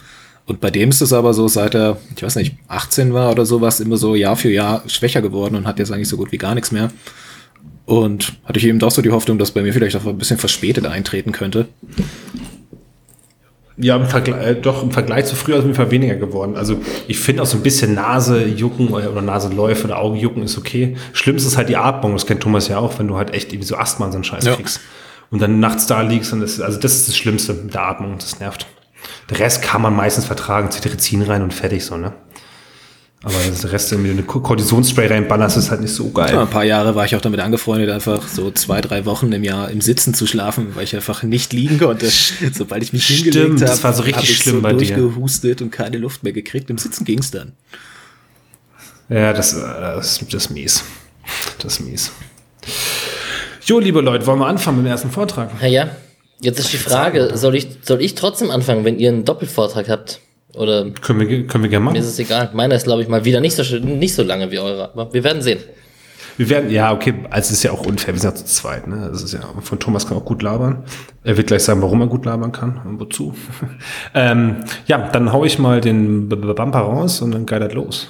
Und 0.46 0.61
bei 0.61 0.70
dem 0.70 0.90
ist 0.90 1.00
es 1.00 1.12
aber 1.12 1.33
so, 1.33 1.48
seit 1.48 1.74
er, 1.74 1.98
ich 2.16 2.22
weiß 2.22 2.37
nicht, 2.37 2.55
18 2.68 3.14
war 3.14 3.31
oder 3.31 3.46
sowas, 3.46 3.81
immer 3.81 3.96
so 3.96 4.14
Jahr 4.14 4.37
für 4.37 4.50
Jahr 4.50 4.83
schwächer 4.87 5.22
geworden 5.22 5.57
und 5.57 5.66
hat 5.66 5.79
jetzt 5.79 5.90
eigentlich 5.90 6.09
so 6.09 6.16
gut 6.16 6.33
wie 6.33 6.38
gar 6.38 6.55
nichts 6.55 6.70
mehr. 6.70 6.90
Und 7.87 8.35
hatte 8.44 8.59
ich 8.59 8.66
eben 8.66 8.79
doch 8.79 8.90
so 8.90 9.03
die 9.03 9.11
Hoffnung, 9.11 9.38
dass 9.38 9.51
bei 9.51 9.62
mir 9.62 9.73
vielleicht 9.73 9.97
auch 9.97 10.07
ein 10.07 10.16
bisschen 10.16 10.38
verspätet 10.38 10.87
eintreten 10.87 11.33
könnte. 11.33 11.68
Ja, 13.77 13.97
im 13.97 14.07
Vergleich, 14.07 14.47
äh, 14.47 14.55
doch 14.55 14.85
im 14.85 14.92
Vergleich 14.92 15.27
zu 15.27 15.35
früher 15.35 15.57
ist 15.57 15.61
es 15.61 15.64
auf 15.64 15.66
jeden 15.66 15.77
Fall 15.77 15.90
weniger 15.90 16.14
geworden. 16.14 16.57
Also 16.57 16.81
ich 17.09 17.18
finde 17.18 17.42
auch 17.42 17.47
so 17.47 17.57
ein 17.57 17.62
bisschen 17.62 17.94
Nase 17.94 18.44
jucken 18.44 18.88
oder 18.88 19.20
Nasenläufe 19.20 19.85
oder 19.85 19.99
Augen 19.99 20.16
jucken 20.16 20.44
ist 20.44 20.57
okay. 20.57 20.97
Schlimmste 21.12 21.49
ist 21.49 21.57
halt 21.57 21.68
die 21.68 21.77
Atmung, 21.77 22.12
das 22.12 22.25
kennt 22.25 22.40
Thomas 22.40 22.68
ja 22.68 22.79
auch, 22.79 22.99
wenn 22.99 23.09
du 23.09 23.16
halt 23.16 23.35
echt 23.35 23.53
irgendwie 23.53 23.66
so 23.66 23.77
Asthma 23.77 24.07
und 24.07 24.12
so 24.12 24.16
einen 24.18 24.25
Scheiß 24.25 24.44
ja. 24.44 24.55
kriegst. 24.55 24.81
Und 25.31 25.42
dann 25.42 25.59
nachts 25.59 25.87
da 25.87 26.03
liegst 26.03 26.33
und 26.33 26.40
das, 26.40 26.61
also 26.61 26.79
das 26.79 26.94
ist 26.94 27.09
das 27.09 27.16
Schlimmste 27.16 27.53
mit 27.55 27.75
der 27.75 27.83
Atmung, 27.83 28.16
das 28.18 28.38
nervt. 28.38 28.66
Der 29.29 29.40
Rest 29.40 29.62
kann 29.62 29.83
man 29.83 29.94
meistens 29.94 30.25
vertragen, 30.25 30.70
Cetirizin 30.70 31.23
rein 31.23 31.42
und 31.42 31.53
fertig 31.53 31.85
so, 31.85 31.97
ne? 31.97 32.12
Aber 33.25 33.35
das 33.49 33.73
Rest, 33.73 33.91
wenn 33.93 34.05
du 34.05 34.11
eine 34.11 34.23
Kortisonspray 34.23 35.07
reinballerst, 35.07 35.57
ist 35.57 35.71
halt 35.71 35.81
nicht 35.81 35.95
so 35.95 36.11
geil. 36.11 36.35
Ja, 36.35 36.43
ein 36.43 36.51
paar 36.51 36.65
Jahre 36.65 36.95
war 36.95 37.07
ich 37.07 37.17
auch 37.17 37.23
damit 37.23 37.41
angefreundet, 37.41 37.89
einfach 37.89 38.29
so 38.29 38.51
zwei, 38.51 38.83
drei 38.83 39.07
Wochen 39.07 39.33
im 39.33 39.43
Jahr 39.43 39.71
im 39.71 39.81
Sitzen 39.81 40.13
zu 40.13 40.27
schlafen, 40.27 40.77
weil 40.77 40.85
ich 40.85 40.95
einfach 40.95 41.23
nicht 41.23 41.55
liegen 41.55 41.79
konnte. 41.79 42.11
Sobald 42.53 42.83
ich 42.83 42.93
mich 42.93 43.05
Stimmt, 43.05 43.35
hingelegt 43.35 43.51
habe, 43.63 43.65
das 43.65 43.83
war 43.83 43.95
so 43.95 44.03
richtig 44.03 44.31
ich 44.31 44.37
schlimm 44.37 44.57
so 44.57 44.61
bei 44.61 44.75
dir. 44.75 44.95
durchgehustet 44.95 45.63
und 45.63 45.71
keine 45.71 45.97
Luft 45.97 46.23
mehr 46.23 46.35
gekriegt. 46.35 46.69
Im 46.69 46.77
Sitzen 46.77 47.07
ging's 47.07 47.31
dann. 47.31 47.53
Ja, 49.09 49.33
das, 49.33 49.55
das, 49.55 50.19
das 50.19 50.35
ist 50.35 50.51
mies. 50.51 50.85
Das 51.61 51.75
ist 51.75 51.81
mies. 51.81 52.13
Jo, 53.65 53.79
liebe 53.79 54.03
Leute, 54.03 54.27
wollen 54.27 54.39
wir 54.39 54.47
anfangen 54.47 54.79
mit 54.79 54.87
dem 54.87 54.91
ersten 54.91 55.11
Vortrag? 55.11 55.51
Ja, 55.63 55.67
ja. 55.69 55.89
Jetzt 56.41 56.59
ist 56.59 56.75
die 56.75 56.79
Frage, 56.79 57.33
soll 57.37 57.55
ich, 57.55 57.69
soll 57.83 58.03
ich 58.03 58.15
trotzdem 58.15 58.51
anfangen, 58.51 58.85
wenn 58.85 58.99
ihr 58.99 59.09
einen 59.09 59.25
Doppelvortrag 59.25 59.89
habt? 59.89 60.21
Oder 60.57 60.90
können 61.01 61.21
wir, 61.21 61.47
können 61.47 61.64
wir 61.64 61.71
gerne 61.71 61.85
machen. 61.85 61.95
Mir 61.95 62.01
ist 62.01 62.07
es 62.07 62.19
egal. 62.19 62.51
Meiner 62.53 62.77
ist, 62.77 62.85
glaube 62.85 63.03
ich, 63.03 63.09
mal 63.09 63.25
wieder 63.25 63.40
nicht 63.40 63.57
so, 63.57 63.62
nicht 63.79 64.14
so 64.14 64.23
lange 64.23 64.51
wie 64.51 64.59
eure. 64.59 64.90
Aber 64.93 65.12
wir 65.12 65.25
werden 65.25 65.43
sehen. 65.43 65.61
Wir 66.37 66.49
werden, 66.49 66.71
ja, 66.71 66.93
okay, 66.93 67.14
also 67.31 67.47
es 67.47 67.51
ist 67.53 67.62
ja 67.62 67.71
auch 67.71 67.87
unfair, 67.87 68.12
wir 68.12 68.21
sind 68.21 68.31
ja 68.31 68.35
zu 68.35 68.45
zweit, 68.45 68.88
ne? 68.88 69.09
Das 69.12 69.23
ist 69.23 69.33
ja, 69.35 69.40
von 69.61 69.79
Thomas 69.79 70.09
kann 70.09 70.17
auch 70.17 70.25
gut 70.25 70.43
labern. 70.43 70.83
Er 71.23 71.37
wird 71.37 71.47
gleich 71.47 71.62
sagen, 71.62 71.81
warum 71.81 72.01
er 72.01 72.09
gut 72.09 72.25
labern 72.25 72.51
kann 72.51 72.81
und 72.85 72.99
wozu. 72.99 73.35
ähm, 74.14 74.64
ja, 74.87 75.11
dann 75.11 75.33
hau 75.33 75.45
ich 75.45 75.61
mal 75.61 75.81
den 75.81 76.29
Bumper 76.29 76.81
raus 76.81 77.21
und 77.21 77.31
dann 77.33 77.47
geilert 77.47 77.75
los. 77.75 78.09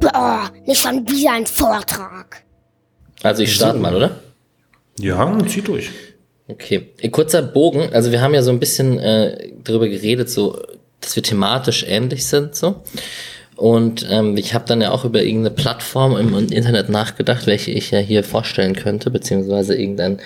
Boah, 0.00 0.50
nicht 0.66 0.82
schon 0.82 1.08
wieder 1.08 1.32
ein 1.32 1.46
Vortrag. 1.46 2.44
Also 3.24 3.42
ich 3.42 3.54
starte 3.54 3.78
mal, 3.78 3.94
oder? 3.94 4.20
Ja, 4.98 5.36
zieh 5.46 5.62
durch. 5.62 5.90
Okay, 6.46 6.90
kurzer 7.10 7.42
Bogen. 7.42 7.88
Also 7.92 8.12
wir 8.12 8.20
haben 8.20 8.34
ja 8.34 8.42
so 8.42 8.50
ein 8.50 8.60
bisschen 8.60 8.98
äh, 8.98 9.50
darüber 9.64 9.88
geredet, 9.88 10.28
so, 10.28 10.62
dass 11.00 11.16
wir 11.16 11.22
thematisch 11.22 11.84
ähnlich 11.88 12.26
sind, 12.26 12.54
so. 12.54 12.82
Und 13.56 14.06
ähm, 14.10 14.36
ich 14.36 14.52
habe 14.52 14.66
dann 14.66 14.80
ja 14.80 14.90
auch 14.90 15.04
über 15.04 15.22
irgendeine 15.22 15.54
Plattform 15.54 16.16
im 16.16 16.36
Internet 16.50 16.90
nachgedacht, 16.90 17.46
welche 17.46 17.70
ich 17.70 17.92
ja 17.92 17.98
hier 18.00 18.24
vorstellen 18.24 18.74
könnte, 18.74 19.10
beziehungsweise 19.10 19.74
irgendein 19.74 20.20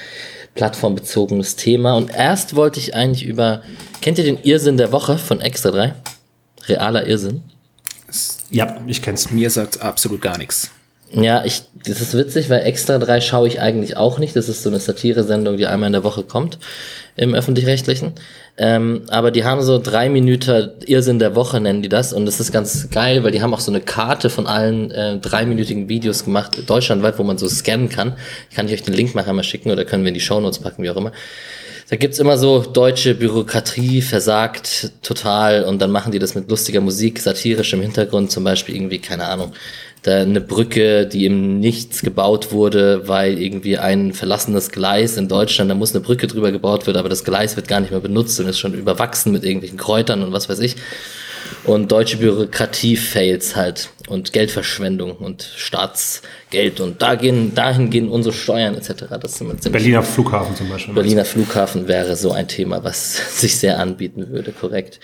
plattformbezogenes 0.55 1.55
Thema. 1.55 1.95
Und 1.95 2.11
erst 2.13 2.57
wollte 2.57 2.81
ich 2.81 2.95
eigentlich 2.95 3.27
über, 3.27 3.63
kennt 4.01 4.19
ihr 4.19 4.25
den 4.25 4.43
Irrsinn 4.43 4.77
der 4.77 4.93
Woche 4.93 5.19
von 5.19 5.41
Extra 5.41 5.71
3? 5.71 5.95
Realer 6.67 7.07
Irrsinn? 7.07 7.43
Ja, 8.51 8.81
ich 8.87 9.03
kenn's. 9.03 9.31
Mir 9.31 9.51
sagt 9.51 9.83
absolut 9.83 10.23
gar 10.23 10.39
nichts. 10.39 10.73
Ja, 11.11 11.43
ich, 11.45 11.63
das 11.87 12.01
ist 12.03 12.15
witzig, 12.15 12.51
weil 12.51 12.61
Extra 12.61 12.99
3 12.99 13.21
schaue 13.21 13.49
ich 13.49 13.61
eigentlich 13.61 13.97
auch 13.97 14.19
nicht. 14.19 14.37
Das 14.37 14.49
ist 14.49 14.63
so 14.63 14.69
eine 14.69 14.79
Satire-Sendung, 14.79 15.57
die 15.57 15.67
einmal 15.67 15.87
in 15.87 15.95
der 15.95 16.05
Woche 16.05 16.23
kommt 16.23 16.59
im 17.17 17.35
Öffentlich-Rechtlichen. 17.35 18.13
Ähm, 18.59 19.03
aber 19.09 19.31
die 19.31 19.45
haben 19.45 19.63
so 19.63 19.79
drei 19.79 20.09
Minuten 20.09 20.71
Irrsinn 20.87 21.19
der 21.19 21.35
Woche, 21.35 21.61
nennen 21.61 21.83
die 21.83 21.89
das. 21.89 22.13
Und 22.13 22.27
das 22.27 22.41
ist 22.41 22.53
ganz 22.53 22.91
geil, 22.91 23.25
weil 23.25 23.33
die 23.33 23.41
haben 23.41 23.55
auch 23.55 23.61
so 23.61 23.73
eine 23.73 23.81
Karte 23.81 24.31
von 24.31 24.47
allen 24.47 24.91
äh, 24.91 25.19
dreiminütigen 25.19 25.89
Videos 25.89 26.25
gemacht, 26.25 26.69
deutschlandweit, 26.69 27.19
wo 27.19 27.23
man 27.23 27.39
so 27.39 27.49
scannen 27.49 27.89
kann. 27.89 28.15
Kann 28.55 28.67
ich 28.67 28.75
euch 28.75 28.83
den 28.83 28.95
Link 28.95 29.15
nachher 29.15 29.33
mal 29.33 29.43
schicken 29.43 29.71
oder 29.71 29.85
können 29.85 30.05
wir 30.05 30.09
in 30.09 30.15
die 30.15 30.21
Shownotes 30.21 30.59
packen, 30.59 30.83
wie 30.83 30.91
auch 30.91 30.97
immer. 30.97 31.13
Da 31.91 31.97
gibt's 31.97 32.19
immer 32.19 32.37
so 32.37 32.61
deutsche 32.61 33.15
Bürokratie 33.15 34.03
versagt 34.03 34.93
total 35.03 35.65
und 35.65 35.81
dann 35.81 35.91
machen 35.91 36.13
die 36.13 36.19
das 36.19 36.35
mit 36.35 36.51
lustiger 36.51 36.83
Musik, 36.83 37.19
satirisch 37.19 37.73
im 37.73 37.81
Hintergrund, 37.81 38.31
zum 38.31 38.45
Beispiel 38.45 38.77
irgendwie, 38.77 38.99
keine 38.99 39.25
Ahnung, 39.25 39.53
da 40.09 40.23
eine 40.23 40.41
Brücke, 40.41 41.07
die 41.07 41.27
im 41.27 41.61
Nichts 41.61 42.03
gebaut 42.03 42.51
wurde, 42.51 43.07
weil 43.07 43.41
irgendwie 43.41 43.79
ein 43.79 44.13
verlassenes 44.13 44.71
Gleis 44.71 45.17
in 45.17 45.29
Deutschland, 45.29 45.71
da 45.71 45.75
muss 45.75 45.95
eine 45.95 46.03
Brücke 46.03 46.27
drüber 46.27 46.51
gebaut 46.51 46.87
werden, 46.87 46.99
aber 46.99 47.09
das 47.09 47.25
Gleis 47.25 47.57
wird 47.57 47.69
gar 47.69 47.81
nicht 47.81 47.91
mehr 47.91 48.01
benutzt 48.01 48.41
und 48.41 48.49
ist 48.49 48.59
schon 48.59 48.75
überwachsen 48.75 49.33
mit 49.33 49.45
irgendwelchen 49.45 49.79
Kräutern 49.79 50.23
und 50.23 50.33
was 50.33 50.49
weiß 50.49 50.61
ich. 50.61 50.77
Und 51.65 51.93
deutsche 51.93 52.17
Bürokratie 52.19 52.97
fails 52.97 53.57
halt 53.57 53.91
und 54.09 54.33
Geldverschwendung 54.33 55.13
und 55.13 55.43
Staatsgeld 55.57 56.81
und 56.81 57.03
da 57.03 57.15
gehen, 57.15 57.55
dahin 57.55 57.91
gehen 57.91 58.09
unsere 58.09 58.35
Steuern 58.35 58.75
etc. 58.75 59.05
Das 59.21 59.39
sind 59.39 59.71
Berliner 59.71 60.03
Flughafen 60.03 60.57
zum 60.57 60.69
Beispiel. 60.69 60.95
Berliner 60.95 61.25
Flughafen 61.25 61.89
wäre 61.89 62.17
so 62.17 62.33
ein 62.33 62.49
Thema, 62.49 62.83
was 62.85 63.39
sich 63.41 63.59
sehr 63.59 63.79
anbieten 63.79 64.31
würde, 64.31 64.53
korrekt. 64.53 65.01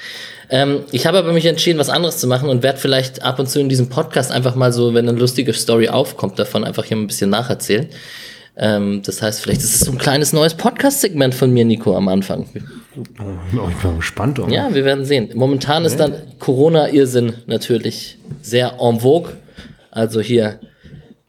Ähm, 0.48 0.80
ich 0.90 1.06
habe 1.06 1.18
aber 1.18 1.32
mich 1.32 1.46
entschieden, 1.46 1.78
was 1.78 1.90
anderes 1.90 2.18
zu 2.18 2.26
machen 2.26 2.48
und 2.48 2.62
werde 2.62 2.78
vielleicht 2.78 3.22
ab 3.22 3.38
und 3.38 3.48
zu 3.48 3.60
in 3.60 3.68
diesem 3.68 3.88
Podcast 3.88 4.32
einfach 4.32 4.54
mal 4.54 4.72
so, 4.72 4.94
wenn 4.94 5.08
eine 5.08 5.18
lustige 5.18 5.52
Story 5.52 5.88
aufkommt, 5.88 6.38
davon 6.38 6.64
einfach 6.64 6.84
hier 6.84 6.96
ein 6.96 7.06
bisschen 7.06 7.30
nacherzählen. 7.30 7.88
Ähm, 8.56 9.02
das 9.04 9.20
heißt, 9.20 9.40
vielleicht 9.40 9.62
ist 9.62 9.74
es 9.74 9.80
so 9.80 9.92
ein 9.92 9.98
kleines 9.98 10.32
neues 10.32 10.54
Podcast-Segment 10.54 11.34
von 11.34 11.52
mir, 11.52 11.64
Nico, 11.64 11.96
am 11.96 12.08
Anfang. 12.08 12.46
Oh, 12.96 13.68
ich 13.68 13.76
bin 13.76 13.96
gespannt. 13.96 14.40
Ja, 14.48 14.72
wir 14.72 14.84
werden 14.84 15.04
sehen. 15.04 15.30
Momentan 15.34 15.84
ist 15.84 15.98
dann 15.98 16.14
Corona-Irrsinn 16.38 17.34
natürlich 17.46 18.18
sehr 18.40 18.78
en 18.80 19.00
vogue. 19.00 19.32
Also 19.90 20.20
hier 20.20 20.60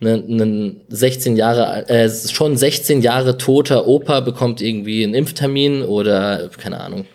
ein 0.02 0.82
16 0.90 1.36
Jahre, 1.38 1.88
äh, 1.90 2.10
schon 2.10 2.58
16 2.58 3.02
Jahre 3.02 3.38
toter 3.38 3.88
Opa 3.88 4.20
bekommt 4.20 4.62
irgendwie 4.62 5.04
einen 5.04 5.14
Impftermin 5.14 5.84
oder 5.84 6.50
keine 6.58 6.82
Ahnung. 6.82 7.06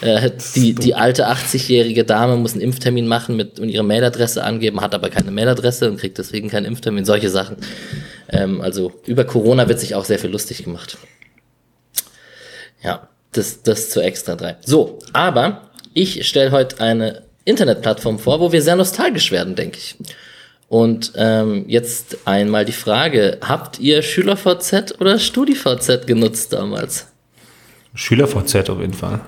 Äh, 0.00 0.30
die, 0.54 0.74
die 0.74 0.94
alte 0.94 1.28
80-jährige 1.28 2.04
Dame 2.04 2.36
muss 2.36 2.52
einen 2.52 2.62
Impftermin 2.62 3.06
machen 3.06 3.36
mit, 3.36 3.60
und 3.60 3.68
ihre 3.68 3.82
Mailadresse 3.82 4.42
angeben, 4.42 4.80
hat 4.80 4.94
aber 4.94 5.10
keine 5.10 5.30
Mailadresse 5.30 5.90
und 5.90 5.98
kriegt 5.98 6.18
deswegen 6.18 6.48
keinen 6.48 6.66
Impftermin. 6.66 7.04
Solche 7.04 7.28
Sachen. 7.28 7.56
Ähm, 8.28 8.60
also 8.60 8.92
über 9.06 9.24
Corona 9.24 9.68
wird 9.68 9.80
sich 9.80 9.94
auch 9.94 10.04
sehr 10.04 10.18
viel 10.18 10.30
lustig 10.30 10.64
gemacht. 10.64 10.96
Ja, 12.82 13.08
das, 13.32 13.62
das 13.62 13.90
zu 13.90 14.00
extra 14.00 14.34
drei. 14.34 14.56
So, 14.64 14.98
aber 15.12 15.70
ich 15.94 16.26
stelle 16.26 16.50
heute 16.52 16.80
eine 16.80 17.22
Internetplattform 17.44 18.18
vor, 18.18 18.40
wo 18.40 18.52
wir 18.52 18.62
sehr 18.62 18.76
nostalgisch 18.76 19.32
werden, 19.32 19.54
denke 19.54 19.78
ich. 19.78 19.96
Und 20.68 21.12
ähm, 21.16 21.64
jetzt 21.66 22.18
einmal 22.26 22.64
die 22.64 22.72
Frage, 22.72 23.38
habt 23.40 23.80
ihr 23.80 24.02
SchülerVZ 24.02 25.00
oder 25.00 25.18
StudiVZ 25.18 26.06
genutzt 26.06 26.52
damals? 26.52 27.08
SchülerVZ 27.94 28.70
auf 28.70 28.78
jeden 28.80 28.94
Fall. 28.94 29.20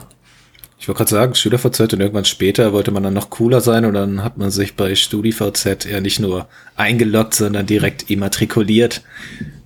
Ich 0.78 0.88
wollte 0.88 0.98
gerade 0.98 1.10
sagen, 1.10 1.34
SchülerVZ 1.34 1.92
und 1.92 2.00
irgendwann 2.00 2.24
später 2.24 2.72
wollte 2.72 2.90
man 2.90 3.02
dann 3.02 3.14
noch 3.14 3.30
cooler 3.30 3.60
sein 3.60 3.84
und 3.84 3.94
dann 3.94 4.22
hat 4.22 4.36
man 4.36 4.50
sich 4.50 4.76
bei 4.76 4.94
StudiVZ 4.94 5.84
ja 5.84 6.00
nicht 6.00 6.20
nur 6.20 6.48
eingeloggt, 6.76 7.34
sondern 7.34 7.66
direkt 7.66 8.10
immatrikuliert, 8.10 9.02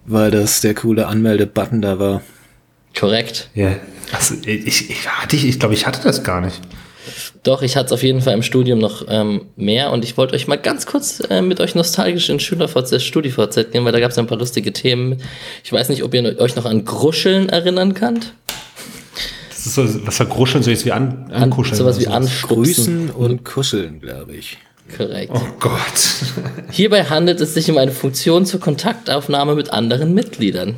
weil 0.06 0.30
das 0.30 0.60
der 0.62 0.74
coole 0.74 1.06
Anmelde-Button 1.06 1.82
da 1.82 1.98
war. 1.98 2.22
Korrekt. 2.98 3.48
Ja. 3.54 3.76
Also, 4.12 4.34
ich, 4.46 4.90
ich, 4.90 5.08
hatte, 5.08 5.36
ich, 5.36 5.46
ich 5.46 5.58
glaube, 5.58 5.74
ich 5.74 5.86
hatte 5.86 6.00
das 6.02 6.22
gar 6.22 6.40
nicht. 6.40 6.60
Doch, 7.42 7.62
ich 7.62 7.76
hatte 7.76 7.86
es 7.86 7.92
auf 7.92 8.02
jeden 8.02 8.20
Fall 8.22 8.34
im 8.34 8.42
Studium 8.42 8.78
noch 8.78 9.04
ähm, 9.08 9.42
mehr 9.56 9.92
und 9.92 10.04
ich 10.04 10.16
wollte 10.16 10.34
euch 10.34 10.48
mal 10.48 10.56
ganz 10.56 10.86
kurz 10.86 11.20
äh, 11.30 11.42
mit 11.42 11.60
euch 11.60 11.74
nostalgisch 11.74 12.28
in 12.28 12.40
SchülerVZ, 12.40 13.00
StudiVZ 13.00 13.70
gehen, 13.70 13.84
weil 13.84 13.92
da 13.92 14.00
gab 14.00 14.10
es 14.10 14.18
ein 14.18 14.26
paar 14.26 14.38
lustige 14.38 14.72
Themen. 14.72 15.22
Ich 15.62 15.72
weiß 15.72 15.88
nicht, 15.88 16.02
ob 16.02 16.12
ihr 16.14 16.40
euch 16.40 16.56
noch 16.56 16.64
an 16.64 16.84
Gruscheln 16.84 17.48
erinnern 17.48 17.94
könnt. 17.94 18.34
Das 19.50 19.66
ist 19.66 19.74
so, 19.74 20.06
was 20.06 20.18
war 20.18 20.26
Gruscheln, 20.26 20.64
so 20.64 20.70
jetzt 20.70 20.84
wie 20.84 20.92
an, 20.92 21.30
ankuscheln? 21.32 21.74
An, 21.74 21.78
sowas 21.78 22.00
wie 22.00 22.08
anstupsen. 22.08 23.10
und 23.10 23.44
kuscheln, 23.44 24.00
glaube 24.00 24.34
ich. 24.34 24.58
Korrekt. 24.96 25.32
Oh 25.34 25.40
Gott. 25.58 26.70
Hierbei 26.70 27.04
handelt 27.04 27.40
es 27.40 27.54
sich 27.54 27.70
um 27.70 27.78
eine 27.78 27.92
Funktion 27.92 28.46
zur 28.46 28.60
Kontaktaufnahme 28.60 29.54
mit 29.54 29.72
anderen 29.72 30.14
Mitgliedern. 30.14 30.76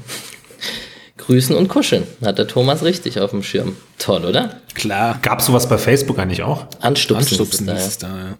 Grüßen 1.28 1.54
und 1.54 1.68
kuscheln. 1.68 2.04
Hat 2.24 2.38
der 2.38 2.46
Thomas 2.46 2.82
richtig 2.82 3.20
auf 3.20 3.32
dem 3.32 3.42
Schirm. 3.42 3.76
Toll, 3.98 4.24
oder? 4.24 4.62
Klar. 4.72 5.18
Gab 5.20 5.40
es 5.40 5.46
sowas 5.46 5.68
bei 5.68 5.76
Facebook 5.76 6.18
eigentlich 6.18 6.42
auch? 6.42 6.66
Anstupsen. 6.80 7.16
Anstupsen 7.16 7.68
ist, 7.68 7.86
ist 7.86 8.02
da, 8.02 8.08
ja. 8.08 8.38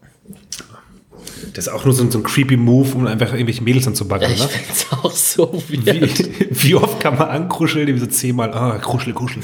Das 1.53 1.67
ist 1.67 1.73
auch 1.73 1.85
nur 1.85 1.93
so, 1.93 2.11
so 2.11 2.19
ein 2.19 2.23
creepy 2.23 2.57
Move, 2.57 2.95
um 2.95 3.07
einfach 3.07 3.35
irgendwelche 3.35 3.63
Mädels 3.63 3.87
anzubaggern, 3.87 4.33
ja, 4.35 4.45
ne? 4.45 4.51
Ich 4.51 4.61
find's 4.61 4.87
auch 4.91 5.13
so 5.13 5.63
weird. 5.69 6.19
Wie, 6.19 6.47
wie 6.71 6.75
oft 6.77 6.99
kann 6.99 7.19
man 7.19 7.29
ankruscheln? 7.29 7.87
Wie 7.95 7.99
so 7.99 8.07
zehnmal, 8.07 8.55
ah, 8.55 8.79
kruschel, 8.79 9.13
kruschel. 9.13 9.43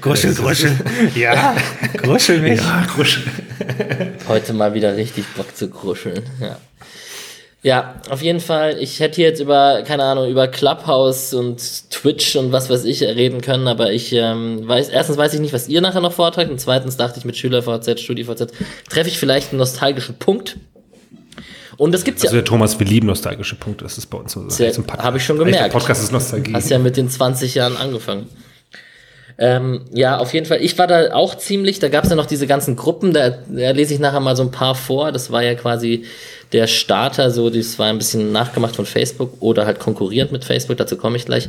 Kuschel, 0.00 0.34
kuschel. 0.36 0.74
Ja, 1.14 1.56
kuschel 2.02 2.40
mich. 2.40 2.58
Ja, 2.58 2.86
kruschel. 2.86 3.22
Heute 4.28 4.54
mal 4.54 4.72
wieder 4.72 4.96
richtig 4.96 5.26
Bock 5.36 5.54
zu 5.54 5.68
kruscheln, 5.68 6.22
ja. 6.40 6.56
Ja, 7.62 8.00
auf 8.08 8.22
jeden 8.22 8.38
Fall. 8.38 8.76
Ich 8.78 9.00
hätte 9.00 9.20
jetzt 9.20 9.40
über, 9.40 9.82
keine 9.84 10.04
Ahnung, 10.04 10.30
über 10.30 10.46
Clubhouse 10.46 11.34
und 11.34 11.90
Twitch 11.90 12.36
und 12.36 12.52
was 12.52 12.70
weiß 12.70 12.84
ich 12.84 13.02
reden 13.02 13.40
können, 13.40 13.66
aber 13.66 13.92
ich 13.92 14.12
ähm, 14.12 14.66
weiß, 14.66 14.90
erstens 14.90 15.16
weiß 15.16 15.34
ich 15.34 15.40
nicht, 15.40 15.52
was 15.52 15.68
ihr 15.68 15.80
nachher 15.80 16.00
noch 16.00 16.12
vortragt 16.12 16.50
und 16.50 16.60
zweitens 16.60 16.96
dachte 16.96 17.18
ich 17.18 17.24
mit 17.24 17.36
SchülerVZ, 17.36 17.98
StudiVZ 17.98 18.52
treffe 18.88 19.08
ich 19.08 19.18
vielleicht 19.18 19.50
einen 19.50 19.58
nostalgischen 19.58 20.16
Punkt. 20.16 20.56
Und 21.76 21.92
das 21.92 22.04
gibt's 22.04 22.22
also 22.22 22.36
ja. 22.36 22.42
der 22.42 22.46
Thomas, 22.46 22.78
wir 22.78 22.86
lieben 22.86 23.08
nostalgische 23.08 23.56
Punkte, 23.56 23.84
das 23.84 23.98
ist 23.98 24.06
bei 24.06 24.18
uns 24.18 24.32
so. 24.32 24.46
Habe 24.98 25.16
ich 25.16 25.24
schon 25.24 25.38
gemerkt. 25.38 25.64
Der 25.64 25.68
Podcast 25.68 26.02
ist 26.02 26.12
Nostalgie. 26.12 26.54
Hast 26.54 26.70
ja 26.70 26.78
mit 26.78 26.96
den 26.96 27.08
20 27.08 27.54
Jahren 27.54 27.76
angefangen. 27.76 28.28
Ähm, 29.40 29.82
ja, 29.92 30.18
auf 30.18 30.34
jeden 30.34 30.46
Fall. 30.46 30.60
Ich 30.62 30.76
war 30.78 30.88
da 30.88 31.14
auch 31.14 31.36
ziemlich, 31.36 31.78
da 31.78 31.88
gab 31.88 32.04
es 32.04 32.10
ja 32.10 32.16
noch 32.16 32.26
diese 32.26 32.48
ganzen 32.48 32.74
Gruppen, 32.74 33.12
da, 33.12 33.30
da 33.30 33.70
lese 33.70 33.94
ich 33.94 34.00
nachher 34.00 34.18
mal 34.18 34.34
so 34.34 34.42
ein 34.42 34.50
paar 34.50 34.74
vor. 34.74 35.12
Das 35.12 35.30
war 35.30 35.42
ja 35.42 35.54
quasi 35.54 36.04
der 36.52 36.66
Starter, 36.66 37.30
so, 37.30 37.48
das 37.48 37.78
war 37.78 37.86
ein 37.86 37.98
bisschen 37.98 38.32
nachgemacht 38.32 38.74
von 38.74 38.86
Facebook 38.86 39.34
oder 39.40 39.64
halt 39.64 39.78
konkurrierend 39.78 40.32
mit 40.32 40.44
Facebook, 40.44 40.76
dazu 40.76 40.96
komme 40.96 41.16
ich 41.16 41.24
gleich. 41.24 41.48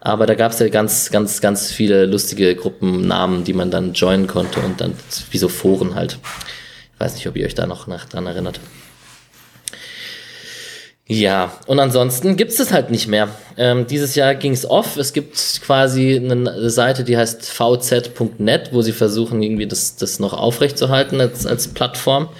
Aber 0.00 0.26
da 0.26 0.34
gab 0.34 0.52
es 0.52 0.58
ja 0.58 0.68
ganz, 0.68 1.10
ganz, 1.10 1.40
ganz 1.40 1.72
viele 1.72 2.06
lustige 2.06 2.54
Gruppennamen, 2.54 3.42
die 3.42 3.54
man 3.54 3.70
dann 3.70 3.94
joinen 3.94 4.26
konnte 4.26 4.60
und 4.60 4.80
dann 4.80 4.92
wie 5.30 5.38
so 5.38 5.48
Foren 5.48 5.94
halt. 5.94 6.18
Ich 6.94 7.00
weiß 7.00 7.14
nicht, 7.14 7.26
ob 7.26 7.36
ihr 7.36 7.46
euch 7.46 7.54
da 7.54 7.66
noch 7.66 7.86
nach, 7.86 8.04
dran 8.04 8.26
erinnert. 8.26 8.60
Ja, 11.06 11.52
und 11.66 11.80
ansonsten 11.80 12.36
gibt 12.36 12.52
es 12.52 12.60
es 12.60 12.72
halt 12.72 12.90
nicht 12.90 13.08
mehr. 13.08 13.28
Ähm, 13.58 13.86
dieses 13.86 14.14
Jahr 14.14 14.34
ging 14.34 14.52
es 14.52 14.68
off. 14.68 14.96
Es 14.96 15.12
gibt 15.12 15.36
quasi 15.62 16.16
eine 16.16 16.70
Seite, 16.70 17.04
die 17.04 17.14
heißt 17.18 17.44
vz.net, 17.50 18.70
wo 18.72 18.80
sie 18.80 18.92
versuchen, 18.92 19.42
irgendwie 19.42 19.66
das, 19.66 19.96
das 19.96 20.18
noch 20.18 20.32
aufrechtzuerhalten 20.32 21.20
als, 21.20 21.44
als 21.44 21.68
Plattform. 21.68 22.30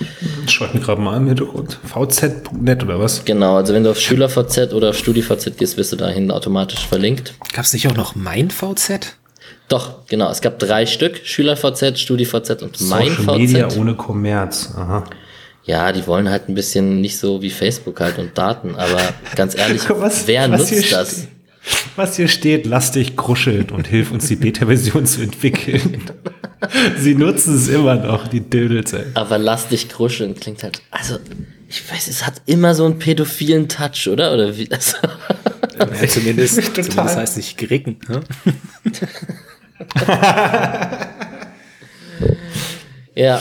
Schreibt 0.47 0.75
mir 0.75 0.81
gerade 0.81 1.03
mal 1.03 1.19
im 1.19 1.27
Hintergrund. 1.27 1.79
vz.net 1.85 2.83
oder 2.83 2.99
was? 2.99 3.27
Genau, 3.27 3.57
also 3.57 3.75
wenn 3.75 3.85
du 3.85 3.91
auf 3.91 4.01
SchülerVZ 4.01 4.73
oder 4.73 4.91
auf 4.91 4.97
StudiVZ 4.99 5.59
gehst, 5.59 5.77
wirst 5.77 5.93
du 5.93 5.97
dahin 5.97 6.31
automatisch 6.31 6.87
verlinkt. 6.87 7.35
Gab 7.53 7.67
es 7.67 7.75
nicht 7.75 7.87
auch 7.89 7.95
noch 7.95 8.15
MeinVZ? 8.15 9.17
Doch, 9.69 10.07
genau. 10.07 10.31
Es 10.31 10.41
gab 10.41 10.59
drei 10.59 10.87
Stück: 10.87 11.21
SchülerVZ, 11.23 11.99
StudiVZ 11.99 12.63
und 12.63 12.81
MeinVZ. 12.81 13.17
Social 13.17 13.39
Media 13.39 13.69
ohne 13.77 13.95
Kommerz. 13.95 14.73
Aha. 14.75 15.05
Ja, 15.67 15.93
die 15.93 16.07
wollen 16.07 16.29
halt 16.29 16.49
ein 16.49 16.55
bisschen 16.55 17.01
nicht 17.01 17.19
so 17.19 17.41
wie 17.41 17.51
Facebook 17.51 18.01
halt 18.01 18.19
und 18.19 18.37
Daten, 18.37 18.75
aber 18.77 19.01
ganz 19.35 19.57
ehrlich, 19.57 19.83
was, 19.89 20.27
wer 20.27 20.51
was 20.51 20.71
nutzt 20.71 20.93
das? 20.93 21.29
Was 21.97 22.17
hier 22.17 22.29
steht, 22.29 22.67
lass 22.67 22.91
dich 22.91 23.17
kuscheln 23.17 23.71
und 23.71 23.87
hilf 23.87 24.11
uns 24.11 24.29
die 24.29 24.37
Beta-Version 24.37 25.07
zu 25.07 25.23
entwickeln. 25.23 26.03
Sie 26.99 27.15
nutzen 27.15 27.57
es 27.57 27.69
immer 27.69 27.95
noch, 27.95 28.29
die 28.29 28.41
Dödels, 28.41 28.93
ey. 28.93 29.05
Aber 29.15 29.39
lass 29.39 29.69
dich 29.69 29.89
kuscheln 29.89 30.35
klingt 30.35 30.63
halt, 30.63 30.83
also, 30.91 31.19
ich 31.69 31.91
weiß, 31.91 32.09
es 32.09 32.27
hat 32.27 32.43
immer 32.45 32.75
so 32.75 32.85
einen 32.85 32.99
pädophilen 32.99 33.69
Touch, 33.69 34.09
oder? 34.09 34.35
Oder 34.35 34.57
wie 34.59 34.67
das? 34.67 34.97
Ja, 35.79 36.09
zumindest, 36.09 36.63
zumindest 36.75 37.17
heißt 37.17 37.37
nicht 37.39 37.57
gricken. 37.57 37.99
Ne? 38.09 38.21
ja, 43.15 43.41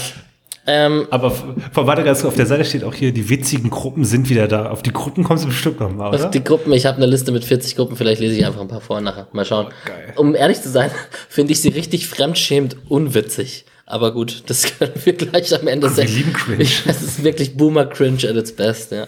ähm, 0.65 1.08
Aber 1.10 1.32
vor 1.32 1.88
warte 1.88 2.04
ganz 2.04 2.23
auf 2.23 2.36
der 2.36 2.45
Seite 2.45 2.63
steht 2.63 2.84
auch 2.84 2.93
hier, 2.93 3.12
die 3.12 3.30
witzigen 3.30 3.69
Gruppen 3.69 4.06
sind 4.06 4.30
wieder 4.30 4.47
da. 4.47 4.69
Auf 4.69 4.82
die 4.82 4.93
Gruppen 4.93 5.23
kommst 5.23 5.43
du 5.43 5.49
bestimmt 5.49 5.80
noch 5.80 5.91
mal, 5.91 6.10
oder? 6.10 6.26
Auf 6.26 6.32
die 6.32 6.43
Gruppen, 6.43 6.71
ich 6.71 6.86
habe 6.86 6.97
eine 6.97 7.06
Liste 7.06 7.32
mit 7.32 7.43
40 7.43 7.76
Gruppen, 7.76 7.97
vielleicht 7.97 8.21
lese 8.21 8.36
ich 8.36 8.45
einfach 8.45 8.62
ein 8.62 8.69
paar 8.69 8.82
vor 8.82 8.97
und 8.97 9.04
nachher. 9.04 9.28
Mal 9.34 9.45
schauen. 9.45 9.67
Oh, 9.67 9.88
geil. 9.88 10.13
Um 10.15 10.36
ehrlich 10.36 10.62
zu 10.62 10.69
sein, 10.69 10.89
finde 11.30 11.52
ich 11.52 11.62
sie 11.62 11.69
richtig 11.69 12.08
fremdschämend 12.08 12.78
unwitzig. 12.88 13.65
Aber 13.86 14.13
gut, 14.13 14.43
das 14.47 14.63
können 14.80 14.93
wir 15.04 15.13
gleich 15.13 15.54
am 15.54 15.67
Ende 15.67 15.88
Ach, 15.91 15.97
wir 15.97 16.06
lieben 16.06 16.32
Cringe. 16.32 16.67
Das 16.86 17.02
ist 17.02 17.23
wirklich 17.23 17.58
Boomer 17.58 17.86
Cringe 17.86 18.30
at 18.30 18.36
its 18.36 18.56
best, 18.56 18.91
ja. 18.91 19.08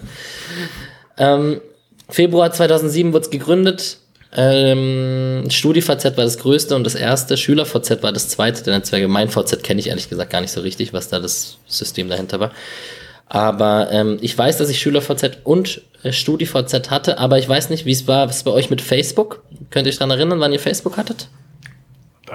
Ähm, 1.17 1.61
Februar 2.09 2.51
2007 2.51 3.13
wurde 3.13 3.25
es 3.25 3.31
gegründet. 3.31 3.99
Ähm, 4.37 5.49
StudiVZ 5.49 6.03
war 6.17 6.25
das 6.25 6.37
größte 6.37 6.75
und 6.75 6.83
das 6.83 6.95
erste. 6.95 7.37
SchülerVZ 7.37 8.03
war 8.03 8.11
das 8.11 8.27
zweite 8.27 8.63
der 8.63 8.75
Netzwerke. 8.75 9.07
Mein 9.07 9.29
VZ 9.29 9.63
kenne 9.63 9.79
ich 9.79 9.87
ehrlich 9.87 10.09
gesagt 10.09 10.31
gar 10.31 10.41
nicht 10.41 10.51
so 10.51 10.61
richtig, 10.61 10.91
was 10.91 11.07
da 11.07 11.19
das 11.19 11.57
System 11.67 12.09
dahinter 12.09 12.39
war. 12.39 12.51
Aber 13.27 13.89
ähm, 13.91 14.17
ich 14.21 14.37
weiß, 14.37 14.57
dass 14.57 14.69
ich 14.69 14.79
SchülerVZ 14.79 15.39
und 15.43 15.81
äh, 16.03 16.11
StudiVZ 16.11 16.91
hatte, 16.91 17.17
aber 17.17 17.39
ich 17.39 17.47
weiß 17.47 17.69
nicht, 17.69 17.85
wie 17.85 17.91
es 17.91 18.07
war, 18.07 18.27
was 18.27 18.43
bei 18.43 18.51
euch 18.51 18.69
mit 18.69 18.81
Facebook. 18.81 19.43
Könnt 19.71 19.87
ihr 19.87 19.91
euch 19.91 19.97
daran 19.97 20.11
erinnern, 20.11 20.39
wann 20.39 20.53
ihr 20.53 20.59
Facebook 20.59 20.97
hattet? 20.97 21.29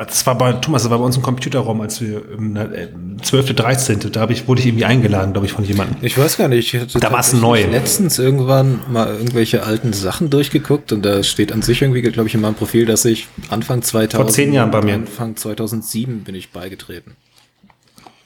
Das 0.07 0.25
war 0.27 0.39
bei 0.39 0.55
Thomas, 0.55 0.83
das 0.83 0.91
war 0.91 0.99
bei 0.99 1.05
uns 1.05 1.17
im 1.17 1.23
Computerraum, 1.23 1.81
als 1.83 2.01
wir 2.01 2.19
äh, 2.19 2.89
12., 3.23 3.55
13. 3.55 4.01
Da 4.13 4.29
ich, 4.31 4.49
wurde 4.49 4.61
ich 4.61 4.67
irgendwie 4.67 4.87
eingeladen, 4.87 5.33
glaube 5.33 5.47
ich, 5.47 5.53
von 5.53 5.63
jemandem. 5.65 5.97
Ich 6.01 6.17
weiß 6.17 6.39
gar 6.39 6.49
nicht. 6.49 6.73
Ich 6.73 6.81
hatte 6.81 6.99
Da 6.99 7.13
war's 7.13 7.35
neu. 7.35 7.67
letztens 7.67 8.19
irgendwann 8.19 8.81
mal 8.91 9.09
irgendwelche 9.09 9.63
alten 9.63 9.93
Sachen 9.93 10.31
durchgeguckt 10.31 10.93
und 10.93 11.05
da 11.05 11.23
steht 11.23 11.53
an 11.53 11.61
sich 11.61 11.83
irgendwie, 11.83 12.01
glaube 12.01 12.29
ich, 12.29 12.35
in 12.35 12.41
meinem 12.41 12.55
Profil, 12.55 12.87
dass 12.87 13.05
ich 13.05 13.29
Anfang 13.51 13.83
2000 13.83 14.23
Vor 14.23 14.33
zehn 14.33 14.55
Jahren 14.55 14.71
bei 14.71 14.81
mir. 14.81 14.95
Anfang 14.95 15.37
2007 15.37 16.25
bin 16.25 16.35
ich 16.35 16.51
beigetreten. 16.51 17.17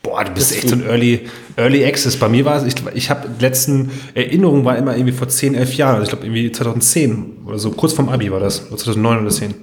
Boah, 0.04 0.22
du 0.22 0.32
bist 0.32 0.54
echt 0.54 0.68
so 0.68 0.76
ein 0.76 0.84
Early, 0.84 1.28
Early 1.56 1.84
Access. 1.84 2.16
Bei 2.18 2.28
mir 2.28 2.44
war 2.44 2.56
es, 2.56 2.64
ich, 2.64 2.74
ich 2.94 3.10
habe 3.10 3.28
letzten 3.40 3.90
Erinnerungen 4.12 4.64
war 4.64 4.76
immer 4.76 4.94
irgendwie 4.94 5.14
vor 5.14 5.28
10, 5.28 5.54
11 5.54 5.74
Jahren. 5.74 5.94
Also 5.94 6.04
ich 6.04 6.08
glaube 6.10 6.26
irgendwie 6.26 6.52
2010 6.52 7.38
oder 7.46 7.58
so, 7.58 7.70
kurz 7.70 7.94
vorm 7.94 8.10
Abi 8.10 8.30
war 8.30 8.38
das. 8.38 8.66
Oder 8.68 8.76
2009 8.76 9.20
oder 9.22 9.30
10. 9.30 9.54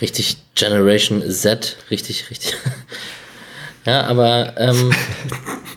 Richtig 0.00 0.36
Generation 0.54 1.22
Z, 1.30 1.76
richtig, 1.90 2.30
richtig. 2.30 2.54
ja, 3.86 4.04
aber 4.04 4.54
ähm, 4.56 4.92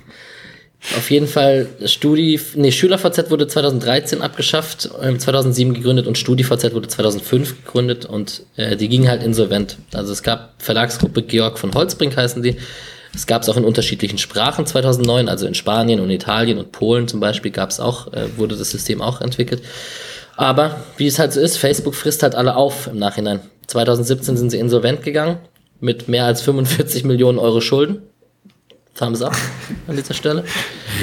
Auf 0.98 1.10
jeden 1.10 1.28
Fall, 1.28 1.68
Studi, 1.86 2.40
nee, 2.56 2.72
SchülerVZ 2.72 3.32
wurde 3.32 3.48
2013 3.48 4.22
abgeschafft, 4.22 4.90
äh, 5.02 5.18
2007 5.18 5.74
gegründet 5.74 6.08
und 6.08 6.18
StudiVZ 6.18 6.74
wurde 6.74 6.90
2005 6.90 7.64
gegründet 7.64 8.06
und 8.06 8.44
äh, 8.58 8.76
die 8.76 8.90
gingen 8.90 9.08
halt 9.08 9.24
insolvent. 9.24 9.78
Also 9.94 10.12
es 10.12 10.24
gab 10.24 10.56
Verlagsgruppe 10.62 11.24
Georg 11.24 11.58
von 11.58 11.74
Holzbrink 11.74 12.18
heißen 12.18 12.44
die. 12.44 12.58
Es 13.16 13.28
gab 13.28 13.44
es 13.44 13.50
auch 13.50 13.56
in 13.56 13.64
unterschiedlichen 13.64 14.18
Sprachen 14.18 14.66
2009, 14.66 15.30
also 15.30 15.48
in 15.48 15.54
Spanien 15.54 16.02
und 16.02 16.10
Italien 16.10 16.58
und 16.58 16.72
Polen 16.74 17.08
zum 17.08 17.22
Beispiel 17.22 17.52
gab 17.52 17.70
es 17.70 17.80
auch, 17.80 18.12
äh, 18.12 18.28
wurde 18.36 18.58
das 18.58 18.72
System 18.72 19.02
auch 19.02 19.22
entwickelt. 19.22 19.62
Aber 20.36 20.84
wie 20.98 21.08
es 21.08 21.18
halt 21.18 21.32
so 21.32 21.40
ist, 21.40 21.58
Facebook 21.58 21.96
frisst 21.96 22.24
halt 22.24 22.36
alle 22.36 22.56
auf 22.58 22.88
im 22.88 22.98
Nachhinein. 22.98 23.40
2017 23.68 24.38
sind 24.38 24.50
sie 24.50 24.60
insolvent 24.60 25.04
gegangen 25.04 25.38
mit 25.80 26.08
mehr 26.08 26.26
als 26.26 26.42
45 26.42 27.04
Millionen 27.04 27.40
Euro 27.40 27.62
Schulden. 27.62 28.04
Thumbs 28.96 29.24
up 29.24 29.36
an 29.88 29.96
dieser 29.96 30.14
Stelle. 30.14 30.44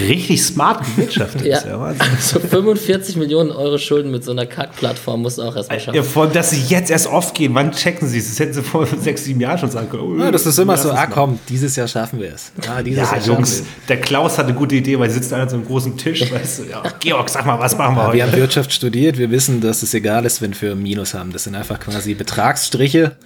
Richtig 0.06 0.40
smart 0.44 0.84
gewirtschaftet. 0.84 1.44
Ja. 1.44 1.58
ja 1.66 1.80
Wahnsinn. 1.80 2.06
So 2.20 2.38
45 2.38 3.16
Millionen 3.16 3.50
Euro 3.50 3.78
Schulden 3.78 4.12
mit 4.12 4.22
so 4.24 4.30
einer 4.30 4.46
Kack-Plattform 4.46 5.22
muss 5.22 5.40
auch 5.40 5.56
erstmal 5.56 5.80
schaffen. 5.80 5.96
Ja, 5.96 6.04
vor 6.04 6.22
allem, 6.24 6.32
dass 6.32 6.50
sie 6.50 6.62
jetzt 6.68 6.90
erst 6.90 7.08
aufgehen. 7.08 7.52
Wann 7.54 7.72
checken 7.72 8.06
sie 8.06 8.18
es? 8.18 8.28
Das 8.28 8.38
hätten 8.38 8.52
sie 8.52 8.62
vor 8.62 8.86
sechs, 8.86 9.24
sieben 9.24 9.40
Jahren 9.40 9.58
schon 9.58 9.70
sagen 9.72 9.88
können. 9.90 10.20
Ja, 10.20 10.30
das 10.30 10.46
ist 10.46 10.56
immer 10.58 10.76
so, 10.76 10.92
ah 10.92 11.06
komm, 11.06 11.40
dieses 11.48 11.74
Jahr 11.74 11.88
schaffen 11.88 12.20
wir 12.20 12.32
es. 12.32 12.52
Ah, 12.68 12.80
dieses 12.80 13.10
Ja, 13.10 13.16
Jahr 13.16 13.26
Jungs, 13.26 13.64
der 13.88 14.00
Klaus 14.00 14.38
hat 14.38 14.46
eine 14.46 14.54
gute 14.54 14.76
Idee, 14.76 14.96
weil 14.98 15.10
sie 15.10 15.16
sitzt 15.16 15.32
an 15.32 15.48
so 15.48 15.56
einem 15.56 15.66
großen 15.66 15.96
Tisch. 15.96 16.30
Weißt 16.32 16.60
du, 16.60 16.62
ja, 16.70 16.82
Georg, 17.00 17.28
sag 17.28 17.44
mal, 17.44 17.58
was 17.58 17.76
machen 17.76 17.96
wir 17.96 18.12
Wir 18.12 18.22
haben 18.22 18.30
heute? 18.30 18.40
Wirtschaft 18.40 18.72
studiert, 18.72 19.18
wir 19.18 19.32
wissen, 19.32 19.60
dass 19.60 19.82
es 19.82 19.92
egal 19.94 20.24
ist, 20.24 20.40
wenn 20.40 20.58
wir 20.60 20.76
Minus 20.76 21.14
haben. 21.14 21.32
Das 21.32 21.42
sind 21.44 21.56
einfach 21.56 21.80
quasi 21.80 22.14
Betragsstriche, 22.14 23.16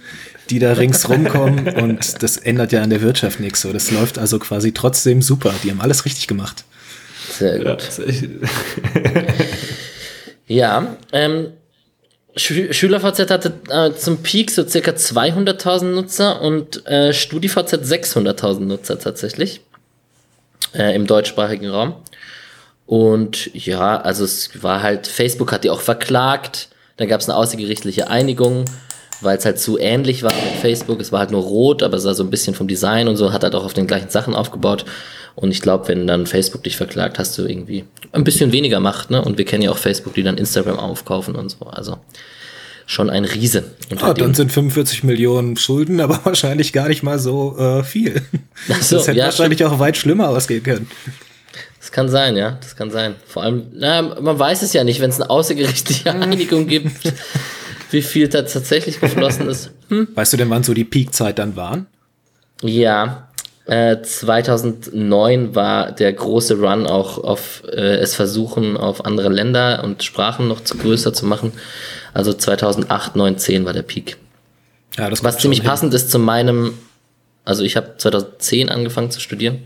die 0.49 0.59
da 0.59 0.73
ringsrum 0.73 1.27
kommen 1.27 1.67
und 1.67 2.21
das 2.23 2.37
ändert 2.37 2.71
ja 2.71 2.81
an 2.81 2.89
der 2.89 3.01
Wirtschaft 3.01 3.39
nichts. 3.39 3.61
So, 3.61 3.73
das 3.73 3.91
läuft 3.91 4.17
also 4.17 4.39
quasi 4.39 4.71
trotzdem 4.71 5.21
super. 5.21 5.53
Die 5.63 5.71
haben 5.71 5.81
alles 5.81 6.05
richtig 6.05 6.27
gemacht. 6.27 6.63
Sehr 7.37 7.59
gut. 7.59 7.83
Ja, 10.47 10.97
ähm, 11.11 11.53
Schü 12.35 12.73
SchülerVZ 12.73 13.31
hatte 13.31 13.53
äh, 13.69 13.93
zum 13.93 14.17
Peak 14.17 14.51
so 14.51 14.67
circa 14.67 14.91
200.000 14.91 15.85
Nutzer 15.85 16.41
und 16.41 16.85
äh, 16.85 17.13
StudiVZ 17.13 17.73
600.000 17.73 18.59
Nutzer 18.59 18.99
tatsächlich 18.99 19.61
äh, 20.73 20.93
im 20.95 21.07
deutschsprachigen 21.07 21.69
Raum. 21.69 21.95
Und 22.85 23.49
ja, 23.55 23.99
also 23.99 24.23
es 24.25 24.61
war 24.61 24.83
halt, 24.83 25.07
Facebook 25.07 25.51
hat 25.51 25.63
die 25.63 25.71
auch 25.71 25.81
verklagt, 25.81 26.69
dann 26.97 27.07
gab 27.07 27.21
es 27.21 27.27
eine 27.27 27.37
außergerichtliche 27.37 28.09
Einigung, 28.09 28.65
weil 29.21 29.37
es 29.37 29.45
halt 29.45 29.59
zu 29.59 29.77
ähnlich 29.79 30.23
war 30.23 30.33
mit 30.33 30.59
Facebook. 30.61 30.99
Es 31.01 31.11
war 31.11 31.19
halt 31.19 31.31
nur 31.31 31.41
rot, 31.43 31.83
aber 31.83 31.97
es 31.97 32.05
war 32.05 32.13
so 32.15 32.23
ein 32.23 32.29
bisschen 32.29 32.55
vom 32.55 32.67
Design 32.67 33.07
und 33.07 33.17
so, 33.17 33.31
hat 33.33 33.43
halt 33.43 33.55
auch 33.55 33.65
auf 33.65 33.73
den 33.73 33.87
gleichen 33.87 34.09
Sachen 34.09 34.35
aufgebaut. 34.35 34.85
Und 35.35 35.51
ich 35.51 35.61
glaube, 35.61 35.87
wenn 35.89 36.07
dann 36.07 36.27
Facebook 36.27 36.63
dich 36.63 36.77
verklagt, 36.77 37.19
hast 37.19 37.37
du 37.37 37.45
irgendwie 37.45 37.83
ein 38.13 38.23
bisschen 38.23 38.51
weniger 38.53 38.79
Macht, 38.79 39.09
ne? 39.09 39.21
Und 39.21 39.37
wir 39.37 39.45
kennen 39.45 39.63
ja 39.63 39.71
auch 39.71 39.77
Facebook, 39.77 40.13
die 40.13 40.23
dann 40.23 40.37
Instagram 40.37 40.79
aufkaufen 40.79 41.35
und 41.35 41.49
so. 41.49 41.65
Also 41.65 41.97
schon 42.85 43.09
ein 43.09 43.25
Riese. 43.25 43.63
Ah, 43.99 44.13
dem- 44.13 44.23
dann 44.25 44.33
sind 44.33 44.51
45 44.51 45.03
Millionen 45.03 45.57
Schulden, 45.57 45.99
aber 46.01 46.21
wahrscheinlich 46.23 46.71
gar 46.71 46.87
nicht 46.87 47.03
mal 47.03 47.19
so 47.19 47.57
äh, 47.57 47.83
viel. 47.83 48.21
So, 48.81 48.97
das 48.97 49.07
hätte 49.07 49.17
ja, 49.19 49.25
wahrscheinlich 49.25 49.63
auch 49.65 49.79
weit 49.79 49.97
schlimmer 49.97 50.29
ausgehen 50.29 50.63
können. 50.63 50.89
Das 51.79 51.91
kann 51.91 52.07
sein, 52.09 52.37
ja, 52.37 52.57
das 52.61 52.75
kann 52.77 52.89
sein. 52.89 53.15
Vor 53.27 53.43
allem, 53.43 53.67
na, 53.73 54.01
man 54.01 54.39
weiß 54.39 54.61
es 54.61 54.71
ja 54.73 54.83
nicht, 54.85 55.01
wenn 55.01 55.09
es 55.09 55.19
eine 55.19 55.29
außergerichtliche 55.29 56.11
Einigung 56.13 56.65
gibt, 56.65 56.89
wie 57.91 58.01
viel 58.01 58.27
da 58.27 58.41
tatsächlich 58.43 58.99
geflossen 58.99 59.47
ist. 59.49 59.71
Weißt 60.15 60.33
du 60.33 60.37
denn, 60.37 60.49
wann 60.49 60.63
so 60.63 60.73
die 60.73 60.83
Peakzeit 60.85 61.37
dann 61.39 61.55
waren? 61.55 61.87
Ja, 62.61 63.29
äh, 63.65 64.01
2009 64.01 65.55
war 65.55 65.91
der 65.91 66.13
große 66.13 66.55
Run 66.59 66.87
auch 66.87 67.17
auf 67.23 67.63
äh, 67.71 67.97
es 67.97 68.15
versuchen, 68.15 68.77
auf 68.77 69.05
andere 69.05 69.29
Länder 69.29 69.83
und 69.83 70.03
Sprachen 70.03 70.47
noch 70.47 70.63
zu 70.63 70.77
größer 70.77 71.13
zu 71.13 71.25
machen. 71.25 71.51
Also 72.13 72.33
2008, 72.33 73.15
9, 73.15 73.37
10 73.37 73.65
war 73.65 73.73
der 73.73 73.81
Peak. 73.81 74.17
Ja, 74.97 75.09
das 75.09 75.23
Was 75.23 75.37
ziemlich 75.39 75.59
hin. 75.61 75.67
passend 75.69 75.93
ist 75.93 76.09
zu 76.11 76.19
meinem, 76.19 76.77
also 77.43 77.63
ich 77.63 77.75
habe 77.75 77.95
2010 77.97 78.69
angefangen 78.69 79.11
zu 79.11 79.19
studieren 79.19 79.65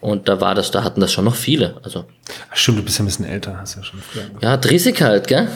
und 0.00 0.28
da 0.28 0.40
war 0.40 0.54
das, 0.54 0.70
da 0.70 0.84
hatten 0.84 1.00
das 1.00 1.12
schon 1.12 1.24
noch 1.24 1.34
viele. 1.34 1.76
Also 1.82 2.04
Ach, 2.50 2.56
Stimmt, 2.56 2.78
du 2.78 2.82
bist 2.84 2.98
ja 2.98 3.02
ein 3.04 3.06
bisschen 3.06 3.24
älter, 3.26 3.58
hast 3.58 3.76
ja 3.76 3.82
schon 3.82 4.00
früher 4.00 4.22
angefangen. 4.22 4.42
ja, 4.44 4.56
Drisik 4.56 5.00
halt, 5.02 5.26
gell? 5.26 5.48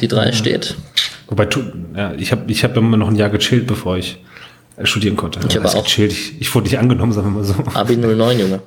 Die 0.00 0.08
drei 0.08 0.32
steht. 0.32 0.74
Wobei, 1.28 1.48
ja, 1.94 2.12
ich 2.14 2.32
habe 2.32 2.50
ich 2.50 2.62
hab 2.64 2.76
immer 2.76 2.96
noch 2.96 3.08
ein 3.08 3.16
Jahr 3.16 3.30
gechillt, 3.30 3.66
bevor 3.66 3.96
ich 3.96 4.22
äh, 4.76 4.86
studieren 4.86 5.16
konnte. 5.16 5.40
Ich 5.48 5.58
heißt 5.58 5.76
auch. 5.76 5.84
Gechillt? 5.84 6.12
Ich, 6.12 6.40
ich 6.40 6.54
wurde 6.54 6.64
nicht 6.66 6.78
angenommen, 6.78 7.12
sagen 7.12 7.28
wir 7.28 7.42
mal 7.42 7.44
so. 7.44 7.54
Abi 7.74 7.96
09, 7.96 8.38
Junge. 8.38 8.62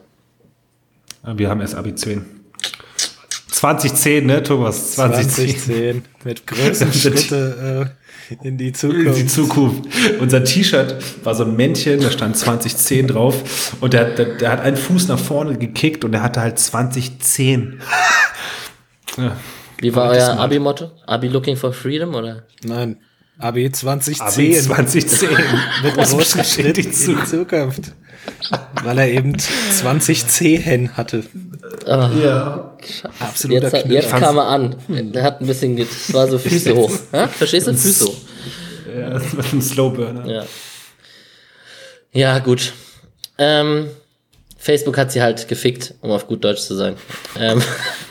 Wir 1.35 1.49
haben 1.49 1.61
erst 1.61 1.75
Abi 1.75 1.95
10. 1.95 2.25
2010, 3.51 4.25
ne, 4.25 4.41
Thomas? 4.41 4.93
2010. 4.93 5.49
2010 5.49 6.03
mit 6.23 6.47
großen 6.47 6.93
Schritte 6.93 7.91
äh, 8.31 8.47
in 8.47 8.57
die 8.57 8.67
In 8.69 8.73
Zukunft. 8.73 9.19
die 9.19 9.25
Zukunft. 9.27 9.83
Unser 10.19 10.43
T-Shirt 10.43 10.95
war 11.23 11.35
so 11.35 11.43
ein 11.43 11.55
Männchen, 11.55 11.99
da 11.99 12.11
stand 12.11 12.37
2010 12.37 13.07
drauf 13.07 13.75
und 13.81 13.93
der, 13.93 14.15
der, 14.15 14.37
der 14.37 14.51
hat 14.51 14.61
einen 14.61 14.77
Fuß 14.77 15.07
nach 15.07 15.19
vorne 15.19 15.57
gekickt 15.57 16.05
und 16.05 16.11
der 16.11 16.21
hatte 16.21 16.41
halt 16.41 16.59
2010. 16.59 17.81
ja. 19.17 19.35
Wie 19.81 19.95
war 19.95 20.11
euer. 20.11 20.39
Abi-Motto? 20.39 20.91
Abi 21.05 21.27
looking 21.27 21.55
for 21.55 21.73
freedom 21.73 22.15
oder? 22.15 22.43
Nein, 22.63 22.97
AB 23.39 23.71
2010 23.73 24.21
Abi 24.21 24.59
2010. 24.59 25.29
mit 25.83 25.93
Großen 25.93 26.17
großen 26.17 26.43
Schritt 26.43 26.77
in 26.77 26.91
die 26.91 26.91
Zukunft. 26.91 27.93
Weil 28.83 28.97
er 28.99 29.07
eben 29.07 29.37
20 29.39 30.27
Zehen 30.27 30.97
hatte. 30.97 31.23
Ja. 31.87 32.77
Absoluter 33.19 33.71
Jetzt, 33.71 33.83
Knüller. 33.85 34.01
jetzt 34.01 34.11
kam 34.11 34.37
er 34.37 34.47
an. 34.47 34.75
Der 34.89 35.23
hat 35.23 35.39
ein 35.41 35.47
bisschen, 35.47 35.77
es 35.77 36.13
war 36.13 36.27
so 36.27 36.37
Füße 36.39 36.75
hoch. 36.75 36.91
Ja? 37.13 37.27
Verstehst 37.27 37.67
du? 37.67 37.73
Füße 37.73 38.05
hoch. 38.05 38.17
ja, 38.93 39.09
das 39.11 39.37
war 39.37 39.45
ein 39.53 39.61
Slowburner. 39.61 40.29
Ja. 40.29 40.45
Ja, 42.11 42.39
gut. 42.39 42.73
Ähm, 43.37 43.87
Facebook 44.57 44.97
hat 44.97 45.11
sie 45.13 45.21
halt 45.21 45.47
gefickt, 45.47 45.93
um 46.01 46.11
auf 46.11 46.27
gut 46.27 46.43
Deutsch 46.43 46.61
zu 46.61 46.75
sein. 46.75 46.95
Ähm, 47.39 47.61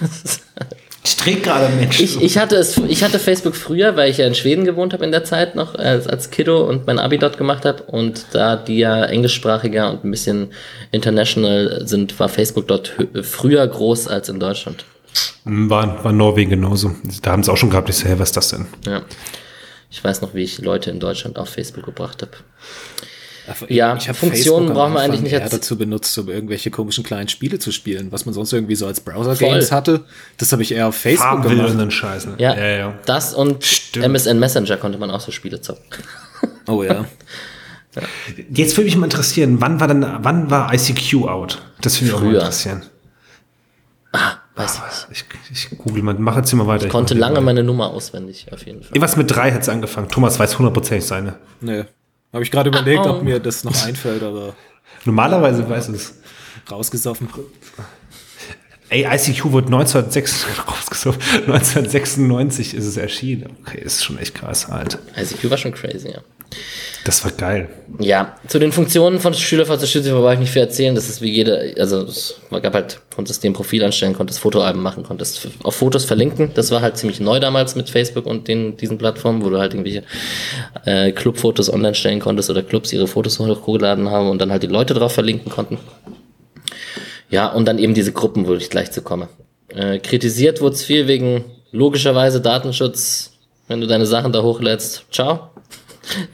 Ich 1.08 1.16
träg 1.16 1.42
gerade 1.42 1.74
Mensch. 1.74 2.00
ich, 2.00 2.20
ich, 2.20 2.36
hatte 2.36 2.56
es, 2.56 2.76
ich 2.76 3.02
hatte 3.02 3.18
Facebook 3.18 3.56
früher, 3.56 3.96
weil 3.96 4.10
ich 4.10 4.18
ja 4.18 4.26
in 4.26 4.34
Schweden 4.34 4.66
gewohnt 4.66 4.92
habe 4.92 5.06
in 5.06 5.10
der 5.10 5.24
Zeit 5.24 5.54
noch, 5.54 5.74
als, 5.74 6.06
als 6.06 6.30
Kiddo 6.30 6.68
und 6.68 6.86
mein 6.86 6.98
Abi 6.98 7.16
dort 7.16 7.38
gemacht 7.38 7.64
habe. 7.64 7.82
Und 7.84 8.26
da 8.32 8.56
die 8.56 8.78
ja 8.78 9.06
englischsprachiger 9.06 9.90
und 9.90 10.04
ein 10.04 10.10
bisschen 10.10 10.50
international 10.90 11.86
sind, 11.86 12.18
war 12.20 12.28
Facebook 12.28 12.68
dort 12.68 12.92
früher 13.22 13.66
groß 13.66 14.06
als 14.08 14.28
in 14.28 14.38
Deutschland. 14.38 14.84
War, 15.44 16.04
war 16.04 16.12
Norwegen 16.12 16.50
genauso. 16.50 16.94
Da 17.22 17.32
haben 17.32 17.42
sie 17.42 17.50
auch 17.50 17.56
schon 17.56 17.70
gehabt. 17.70 17.88
Ich 17.88 17.96
so, 17.96 18.06
hey, 18.06 18.18
was 18.18 18.28
ist 18.28 18.36
das 18.36 18.50
denn? 18.50 18.66
Ja. 18.86 19.00
Ich 19.90 20.04
weiß 20.04 20.20
noch, 20.20 20.34
wie 20.34 20.42
ich 20.42 20.58
Leute 20.58 20.90
in 20.90 21.00
Deutschland 21.00 21.38
auf 21.38 21.48
Facebook 21.48 21.86
gebracht 21.86 22.20
habe. 22.20 22.32
Ja, 23.68 23.96
hab 23.96 24.16
Funktionen 24.16 24.72
brauchen 24.72 24.94
wir 24.94 25.00
eigentlich 25.00 25.20
nicht 25.20 25.32
eher 25.32 25.48
dazu 25.48 25.76
benutzt, 25.76 26.16
um 26.18 26.28
irgendwelche 26.28 26.70
komischen 26.70 27.04
kleinen 27.04 27.28
Spiele 27.28 27.58
zu 27.58 27.72
spielen, 27.72 28.12
was 28.12 28.26
man 28.26 28.34
sonst 28.34 28.52
irgendwie 28.52 28.74
so 28.74 28.86
als 28.86 29.00
Browser-Games 29.00 29.68
Voll. 29.68 29.76
hatte. 29.76 30.04
Das 30.36 30.52
habe 30.52 30.62
ich 30.62 30.72
eher 30.72 30.88
auf 30.88 30.96
Facebook 30.96 31.28
Farmville 31.28 31.60
und 31.62 31.66
gemacht. 31.66 31.80
den 31.80 31.90
Scheiß. 31.90 32.26
Ne? 32.26 32.34
Ja, 32.38 32.56
ja, 32.56 32.66
ja. 32.66 32.94
das 33.06 33.34
und 33.34 33.64
Stimmt. 33.64 34.06
MSN 34.06 34.38
Messenger 34.38 34.76
konnte 34.76 34.98
man 34.98 35.10
auch 35.10 35.20
so 35.20 35.32
Spiele 35.32 35.60
zocken. 35.60 35.84
Oh 36.66 36.82
ja. 36.84 37.04
Jetzt 38.52 38.76
würde 38.76 38.84
mich 38.84 38.96
mal 38.96 39.06
interessieren, 39.06 39.60
wann 39.60 39.80
war 39.80 39.88
denn, 39.88 40.06
wann 40.20 40.50
war 40.50 40.72
ICQ 40.72 41.26
out? 41.26 41.62
Das 41.80 42.00
würde 42.00 42.04
mich 42.04 42.14
auch 42.14 42.20
mal 42.20 42.30
Früher. 42.30 42.40
interessieren. 42.40 42.82
Weiß 44.58 44.74
ich 44.74 45.08
nicht. 45.08 45.24
Ich, 45.52 45.70
ich 45.70 45.78
google 45.78 46.02
mal, 46.02 46.14
mach 46.18 46.36
jetzt 46.36 46.50
hier 46.50 46.58
mal 46.58 46.66
weiter. 46.66 46.86
Ich 46.86 46.90
konnte 46.90 47.14
mach 47.14 47.18
hier 47.18 47.34
lange 47.34 47.40
meine 47.44 47.62
Nummer 47.62 47.90
auswendig, 47.90 48.46
auf 48.52 48.66
jeden 48.66 48.82
Fall. 48.82 48.90
Irgendwas 48.90 49.16
mit 49.16 49.30
drei 49.30 49.52
hat 49.52 49.62
es 49.62 49.68
angefangen. 49.68 50.08
Thomas 50.08 50.38
weiß 50.38 50.58
hundertprozentig 50.58 51.06
seine. 51.06 51.36
Nee. 51.60 51.84
Habe 52.38 52.44
ich 52.44 52.52
gerade 52.52 52.68
überlegt, 52.68 53.02
Oh. 53.04 53.10
ob 53.14 53.22
mir 53.24 53.40
das 53.40 53.64
noch 53.64 53.84
einfällt, 53.84 54.22
aber 54.22 54.54
Normalerweise 55.04 55.68
weiß 55.68 55.88
es. 55.88 56.14
rausgesoffen. 56.70 57.28
Ey, 58.90 59.04
ICQ 59.12 59.46
wurde 59.50 59.66
1906, 59.66 60.46
rausgesucht. 60.68 61.18
1996 61.48 62.74
ist 62.74 62.84
es 62.84 62.96
erschienen. 62.96 63.56
Okay, 63.66 63.80
ist 63.84 64.04
schon 64.04 64.18
echt 64.18 64.36
krass, 64.36 64.68
halt. 64.68 65.00
ICQ 65.16 65.50
war 65.50 65.58
schon 65.58 65.72
crazy, 65.74 66.10
ja. 66.10 66.20
Das 67.04 67.24
war 67.24 67.30
geil. 67.30 67.68
Ja, 68.00 68.36
zu 68.48 68.58
den 68.58 68.70
Funktionen 68.70 69.18
von 69.18 69.32
SchülerVZ 69.32 69.88
Schütze 69.88 70.12
brauche 70.12 70.34
ich 70.34 70.40
nicht 70.40 70.50
viel 70.50 70.62
erzählen. 70.62 70.94
Das 70.94 71.08
ist 71.08 71.22
wie 71.22 71.30
jede, 71.30 71.74
also 71.78 72.02
es 72.02 72.40
gab 72.50 72.74
halt, 72.74 73.00
konntest 73.14 73.42
dir 73.42 73.50
ein 73.50 73.54
Profil 73.54 73.82
anstellen, 73.82 74.14
konntest 74.14 74.40
Fotoalben 74.40 74.82
machen, 74.82 75.04
konntest 75.04 75.48
auf 75.62 75.74
Fotos 75.74 76.04
verlinken. 76.04 76.50
Das 76.54 76.70
war 76.70 76.82
halt 76.82 76.96
ziemlich 76.96 77.20
neu 77.20 77.40
damals 77.40 77.76
mit 77.76 77.88
Facebook 77.88 78.26
und 78.26 78.46
den, 78.46 78.76
diesen 78.76 78.98
Plattformen, 78.98 79.42
wo 79.42 79.50
du 79.50 79.58
halt 79.58 79.72
irgendwelche 79.72 80.02
äh, 80.84 81.12
Clubfotos 81.12 81.72
online 81.72 81.94
stellen 81.94 82.20
konntest 82.20 82.50
oder 82.50 82.62
Clubs 82.62 82.92
ihre 82.92 83.06
Fotos 83.06 83.38
hochgeladen 83.38 84.10
haben 84.10 84.28
und 84.28 84.40
dann 84.40 84.50
halt 84.50 84.62
die 84.62 84.68
Leute 84.68 84.94
drauf 84.94 85.12
verlinken 85.12 85.50
konnten. 85.50 85.78
Ja, 87.30 87.48
und 87.48 87.66
dann 87.66 87.78
eben 87.78 87.94
diese 87.94 88.12
Gruppen, 88.12 88.46
wo 88.46 88.54
ich 88.54 88.70
gleich 88.70 88.90
zu 88.90 89.02
komme. 89.02 89.28
Äh, 89.68 89.98
kritisiert 89.98 90.60
wurde 90.60 90.74
es 90.74 90.84
viel 90.84 91.08
wegen 91.08 91.44
logischerweise 91.72 92.40
Datenschutz, 92.40 93.32
wenn 93.66 93.80
du 93.80 93.86
deine 93.86 94.06
Sachen 94.06 94.32
da 94.32 94.42
hochlädst. 94.42 95.06
Ciao. 95.10 95.50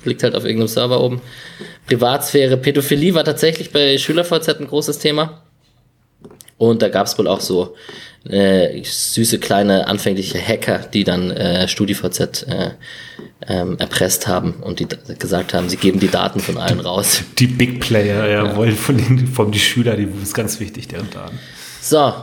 Liegt 0.05 0.23
halt 0.23 0.35
auf 0.35 0.45
irgendeinem 0.45 0.69
Server 0.69 1.01
oben. 1.01 1.21
Privatsphäre, 1.87 2.57
Pädophilie 2.57 3.15
war 3.15 3.25
tatsächlich 3.25 3.73
bei 3.73 3.99
SchülerVZ 3.99 4.61
ein 4.61 4.67
großes 4.67 4.99
Thema. 4.99 5.43
Und 6.57 6.83
da 6.83 6.89
gab 6.89 7.07
es 7.07 7.19
wohl 7.19 7.27
auch 7.27 7.41
so 7.41 7.75
äh, 8.29 8.83
süße 8.83 9.39
kleine 9.39 9.87
anfängliche 9.87 10.39
Hacker, 10.41 10.79
die 10.79 11.05
dann 11.05 11.31
äh, 11.31 11.69
StudiVZ 11.69 12.47
äh, 12.49 12.71
ähm, 13.47 13.77
erpresst 13.79 14.27
haben 14.27 14.55
und 14.63 14.81
die 14.81 14.87
gesagt 15.19 15.53
haben, 15.53 15.69
sie 15.69 15.77
geben 15.77 16.01
die 16.01 16.09
Daten 16.09 16.41
von 16.41 16.57
allen 16.57 16.81
raus. 16.81 17.23
Die 17.39 17.47
Big 17.47 17.81
Player, 17.81 18.27
ja, 18.27 18.45
ja. 18.45 18.57
wollen 18.57 18.77
von 18.77 18.97
den, 18.97 19.27
von 19.27 19.53
die 19.53 19.59
Schüler, 19.59 19.97
die 19.97 20.09
ist 20.23 20.35
ganz 20.35 20.61
wichtig, 20.61 20.89
deren 20.89 21.11
Daten. 21.11 21.39
So, 21.83 22.15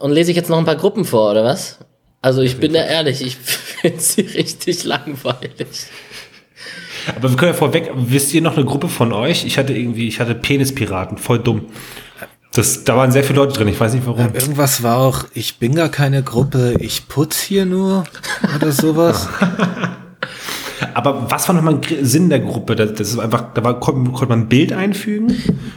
und 0.00 0.12
lese 0.12 0.30
ich 0.30 0.36
jetzt 0.36 0.50
noch 0.50 0.58
ein 0.58 0.66
paar 0.66 0.76
Gruppen 0.76 1.04
vor, 1.04 1.30
oder 1.30 1.44
was? 1.44 1.78
Also 2.22 2.42
ich 2.42 2.58
bin 2.58 2.74
da 2.74 2.84
ehrlich, 2.84 3.22
ich 3.22 3.36
finde 3.36 4.00
sie 4.00 4.22
richtig 4.22 4.84
langweilig. 4.84 5.86
Aber 7.16 7.30
wir 7.30 7.36
können 7.36 7.52
ja 7.52 7.56
vorweg, 7.56 7.90
wisst 7.94 8.32
ihr 8.34 8.42
noch 8.42 8.56
eine 8.56 8.64
Gruppe 8.64 8.88
von 8.88 9.12
euch? 9.12 9.44
Ich 9.44 9.58
hatte 9.58 9.72
irgendwie, 9.72 10.08
ich 10.08 10.20
hatte 10.20 10.34
Penispiraten, 10.34 11.18
voll 11.18 11.38
dumm. 11.38 11.66
Das, 12.52 12.82
da 12.82 12.96
waren 12.96 13.12
sehr 13.12 13.22
viele 13.22 13.38
Leute 13.38 13.52
drin, 13.52 13.68
ich 13.68 13.78
weiß 13.78 13.94
nicht 13.94 14.06
warum. 14.06 14.18
Ja, 14.18 14.40
irgendwas 14.40 14.82
war 14.82 14.98
auch, 14.98 15.24
ich 15.34 15.58
bin 15.58 15.74
gar 15.74 15.88
keine 15.88 16.22
Gruppe, 16.22 16.74
ich 16.80 17.06
putz 17.06 17.40
hier 17.40 17.64
nur 17.64 18.04
oder 18.56 18.72
sowas. 18.72 19.28
Aber 20.94 21.30
was 21.30 21.46
war 21.46 21.54
nochmal 21.54 21.80
Sinn 22.02 22.28
der 22.28 22.40
Gruppe? 22.40 22.74
Das, 22.74 22.94
das 22.94 23.10
ist 23.10 23.18
einfach, 23.18 23.54
da 23.54 23.62
war, 23.62 23.78
konnte, 23.78 24.10
konnte 24.10 24.28
man 24.28 24.40
ein 24.40 24.48
Bild 24.48 24.72
einfügen 24.72 25.36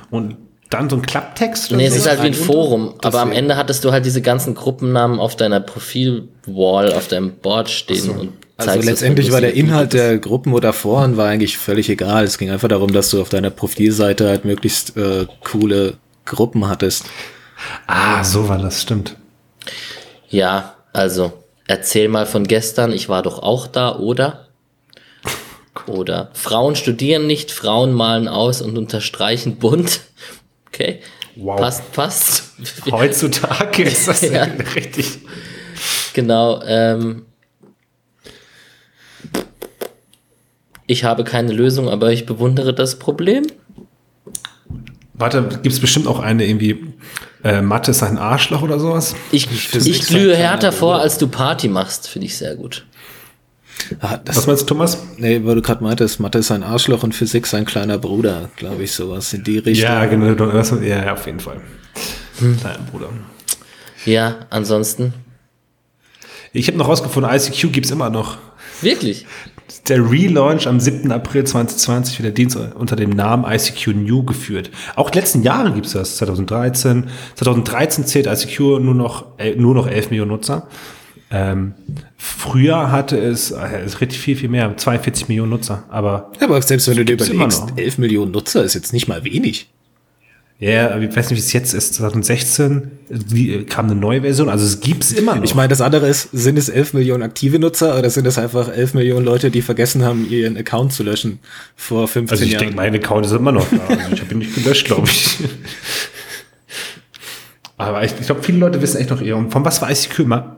und 0.09 0.37
dann 0.71 0.89
so 0.89 0.95
ein 0.95 1.03
Klapptext? 1.03 1.71
Nee, 1.71 1.85
es 1.85 1.95
ist 1.95 2.09
halt 2.09 2.23
wie 2.23 2.27
ein 2.27 2.33
Forum, 2.33 2.95
aber 3.03 3.19
am 3.21 3.31
Ende 3.31 3.55
hattest 3.55 3.85
du 3.85 3.91
halt 3.91 4.05
diese 4.05 4.21
ganzen 4.21 4.55
Gruppennamen 4.55 5.19
auf 5.19 5.35
deiner 5.35 5.59
Profilwall, 5.59 6.93
auf 6.93 7.07
deinem 7.07 7.33
Board 7.33 7.69
stehen 7.69 8.01
so. 8.01 8.13
und 8.13 8.33
also 8.57 8.81
letztendlich 8.81 9.31
war 9.31 9.41
der 9.41 9.55
Inhalt 9.55 9.93
der 9.93 10.17
Gruppen 10.19 10.53
oder 10.53 10.73
Foren 10.73 11.17
war 11.17 11.27
eigentlich 11.27 11.57
völlig 11.57 11.89
egal. 11.89 12.23
Es 12.23 12.37
ging 12.37 12.51
einfach 12.51 12.67
darum, 12.67 12.93
dass 12.93 13.09
du 13.09 13.21
auf 13.21 13.29
deiner 13.29 13.49
Profilseite 13.49 14.27
halt 14.27 14.45
möglichst 14.45 14.95
äh, 14.95 15.25
coole 15.43 15.97
Gruppen 16.25 16.67
hattest. 16.67 17.05
Ah, 17.87 18.23
so 18.23 18.47
war 18.49 18.59
das, 18.59 18.81
stimmt. 18.81 19.17
Ja, 20.29 20.75
also 20.93 21.43
erzähl 21.67 22.09
mal 22.09 22.25
von 22.25 22.45
gestern, 22.45 22.91
ich 22.91 23.09
war 23.09 23.23
doch 23.23 23.39
auch 23.39 23.67
da, 23.67 23.97
oder? 23.97 24.47
Oder 25.87 26.29
Frauen 26.33 26.75
studieren 26.75 27.25
nicht, 27.25 27.51
Frauen 27.51 27.93
malen 27.93 28.27
aus 28.27 28.61
und 28.61 28.77
unterstreichen 28.77 29.57
bunt. 29.57 30.01
Okay. 30.75 31.01
Wow. 31.35 31.59
Passt, 31.59 31.91
passt. 31.91 32.53
Heutzutage 32.89 33.83
ist 33.83 34.07
das 34.07 34.21
ja. 34.31 34.47
richtig. 34.73 35.19
Genau. 36.13 36.63
Ähm, 36.63 37.27
ich 40.93 41.03
habe 41.03 41.23
keine 41.23 41.51
Lösung, 41.51 41.89
aber 41.89 42.13
ich 42.13 42.25
bewundere 42.25 42.73
das 42.73 42.97
Problem. 42.99 43.45
Warte, 45.15 45.41
gibt 45.61 45.73
es 45.73 45.79
bestimmt 45.79 46.07
auch 46.07 46.19
eine 46.19 46.45
irgendwie, 46.45 46.93
äh, 47.43 47.61
Mathe 47.61 47.91
ist 47.91 48.03
ein 48.03 48.17
Arschloch 48.17 48.61
oder 48.61 48.79
sowas? 48.79 49.15
Ich, 49.31 49.47
ich, 49.51 50.07
glühe 50.07 50.35
härter 50.35 50.71
vor, 50.71 50.99
als 50.99 51.17
du 51.17 51.27
Party 51.27 51.67
machst, 51.67 52.07
finde 52.07 52.27
ich 52.27 52.37
sehr 52.37 52.55
gut. 52.55 52.85
Ah, 53.99 54.19
Was 54.25 54.47
meinst 54.47 54.63
du, 54.63 54.65
Thomas? 54.67 55.03
Nee, 55.17 55.41
weil 55.43 55.55
du 55.55 55.61
gerade 55.61 55.83
meintest, 55.83 56.19
Mathe 56.19 56.37
ist 56.37 56.51
ein 56.51 56.63
Arschloch 56.63 57.03
und 57.03 57.13
Physik 57.13 57.47
sein 57.47 57.65
kleiner 57.65 57.97
Bruder, 57.97 58.49
glaube 58.55 58.83
ich, 58.83 58.91
sowas 58.91 59.33
in 59.33 59.43
die 59.43 59.57
Richtung. 59.57 59.89
Ja, 59.89 60.05
genau, 60.05 60.27
ja, 60.81 61.13
auf 61.13 61.25
jeden 61.25 61.39
Fall. 61.39 61.59
Hm. 62.39 62.59
Kleiner 62.59 62.79
Bruder. 62.91 63.09
Ja, 64.05 64.45
ansonsten. 64.49 65.13
Ich 66.53 66.67
habe 66.67 66.77
noch 66.77 66.87
rausgefunden, 66.87 67.31
ICQ 67.33 67.73
gibt 67.73 67.87
es 67.87 67.91
immer 67.91 68.09
noch. 68.09 68.37
Wirklich? 68.81 69.25
Der 69.87 70.09
Relaunch 70.09 70.65
am 70.65 70.79
7. 70.79 71.11
April 71.11 71.43
2020 71.43 72.19
wird 72.19 72.25
der 72.25 72.31
Dienst 72.31 72.57
unter 72.75 72.95
dem 72.95 73.09
Namen 73.09 73.43
ICQ 73.45 73.87
New 73.87 74.23
geführt. 74.23 74.71
Auch 74.95 75.09
die 75.09 75.19
letzten 75.19 75.43
Jahre 75.43 75.73
gibt 75.73 75.87
es 75.87 75.91
das, 75.91 76.17
2013. 76.17 77.09
2013 77.35 78.05
zählt 78.05 78.27
ICQ 78.27 78.59
nur 78.79 78.95
noch, 78.95 79.37
äh, 79.37 79.55
nur 79.55 79.75
noch 79.75 79.87
11 79.87 80.09
Millionen 80.09 80.31
Nutzer. 80.31 80.67
Ähm, 81.31 81.73
früher 82.15 82.91
hatte 82.91 83.17
es, 83.17 83.51
äh, 83.51 83.81
es 83.83 83.99
richtig 83.99 84.19
viel, 84.19 84.37
viel 84.37 84.49
mehr, 84.49 84.77
42 84.77 85.27
Millionen 85.27 85.49
Nutzer. 85.49 85.83
Aber, 85.89 86.31
ja, 86.39 86.47
aber 86.47 86.61
selbst 86.61 86.87
wenn 86.87 86.95
du 86.95 87.03
dir 87.03 87.13
überlegst, 87.13 87.73
11 87.75 87.97
Millionen 87.97 88.31
Nutzer 88.31 88.63
ist 88.63 88.75
jetzt 88.75 88.93
nicht 88.93 89.07
mal 89.07 89.25
wenig. 89.25 89.69
Ja, 90.59 90.97
ich 90.97 91.15
weiß 91.15 91.29
nicht, 91.29 91.37
wie 91.37 91.43
es 91.43 91.51
jetzt 91.51 91.73
ist. 91.73 91.95
2016 91.95 92.91
wie, 93.09 93.63
kam 93.65 93.87
eine 93.87 93.95
neue 93.95 94.21
Version. 94.21 94.49
Also 94.49 94.65
es 94.65 94.79
gibt 94.79 95.03
es 95.03 95.11
immer 95.11 95.35
noch. 95.35 95.43
Ich 95.43 95.55
meine, 95.55 95.67
das 95.67 95.81
andere 95.81 96.07
ist, 96.07 96.29
sind 96.31 96.57
es 96.57 96.69
11 96.69 96.93
Millionen 96.93 97.23
aktive 97.23 97.59
Nutzer 97.59 97.97
oder 97.97 98.09
sind 98.09 98.25
es 98.27 98.37
einfach 98.37 98.69
11 98.69 98.93
Millionen 98.93 99.25
Leute, 99.25 99.51
die 99.51 99.61
vergessen 99.61 100.03
haben, 100.03 100.29
ihren 100.29 100.55
Account 100.55 100.93
zu 100.93 101.03
löschen 101.03 101.39
vor 101.75 102.07
15 102.07 102.15
Jahren? 102.15 102.31
Also 102.31 102.43
ich 102.45 102.51
Jahren? 102.51 102.61
denke, 102.61 102.75
mein 102.75 102.95
Account 102.95 103.25
ist 103.25 103.31
immer 103.33 103.51
noch 103.51 103.67
da. 103.69 103.93
Also 103.93 104.13
ich 104.13 104.21
habe 104.21 104.31
ihn 104.31 104.37
nicht 104.37 104.55
gelöscht, 104.55 104.85
glaube 104.85 105.07
ich. 105.07 105.37
Aber 107.77 108.03
ich, 108.05 108.13
ich 108.17 108.25
glaube, 108.25 108.41
viele 108.43 108.59
Leute 108.59 108.81
wissen 108.81 109.01
echt 109.01 109.09
noch 109.09 109.21
eher, 109.21 109.35
von 109.49 109.65
was 109.65 109.81
war 109.81 109.91
ICQ 109.91 110.19
immer? 110.19 110.57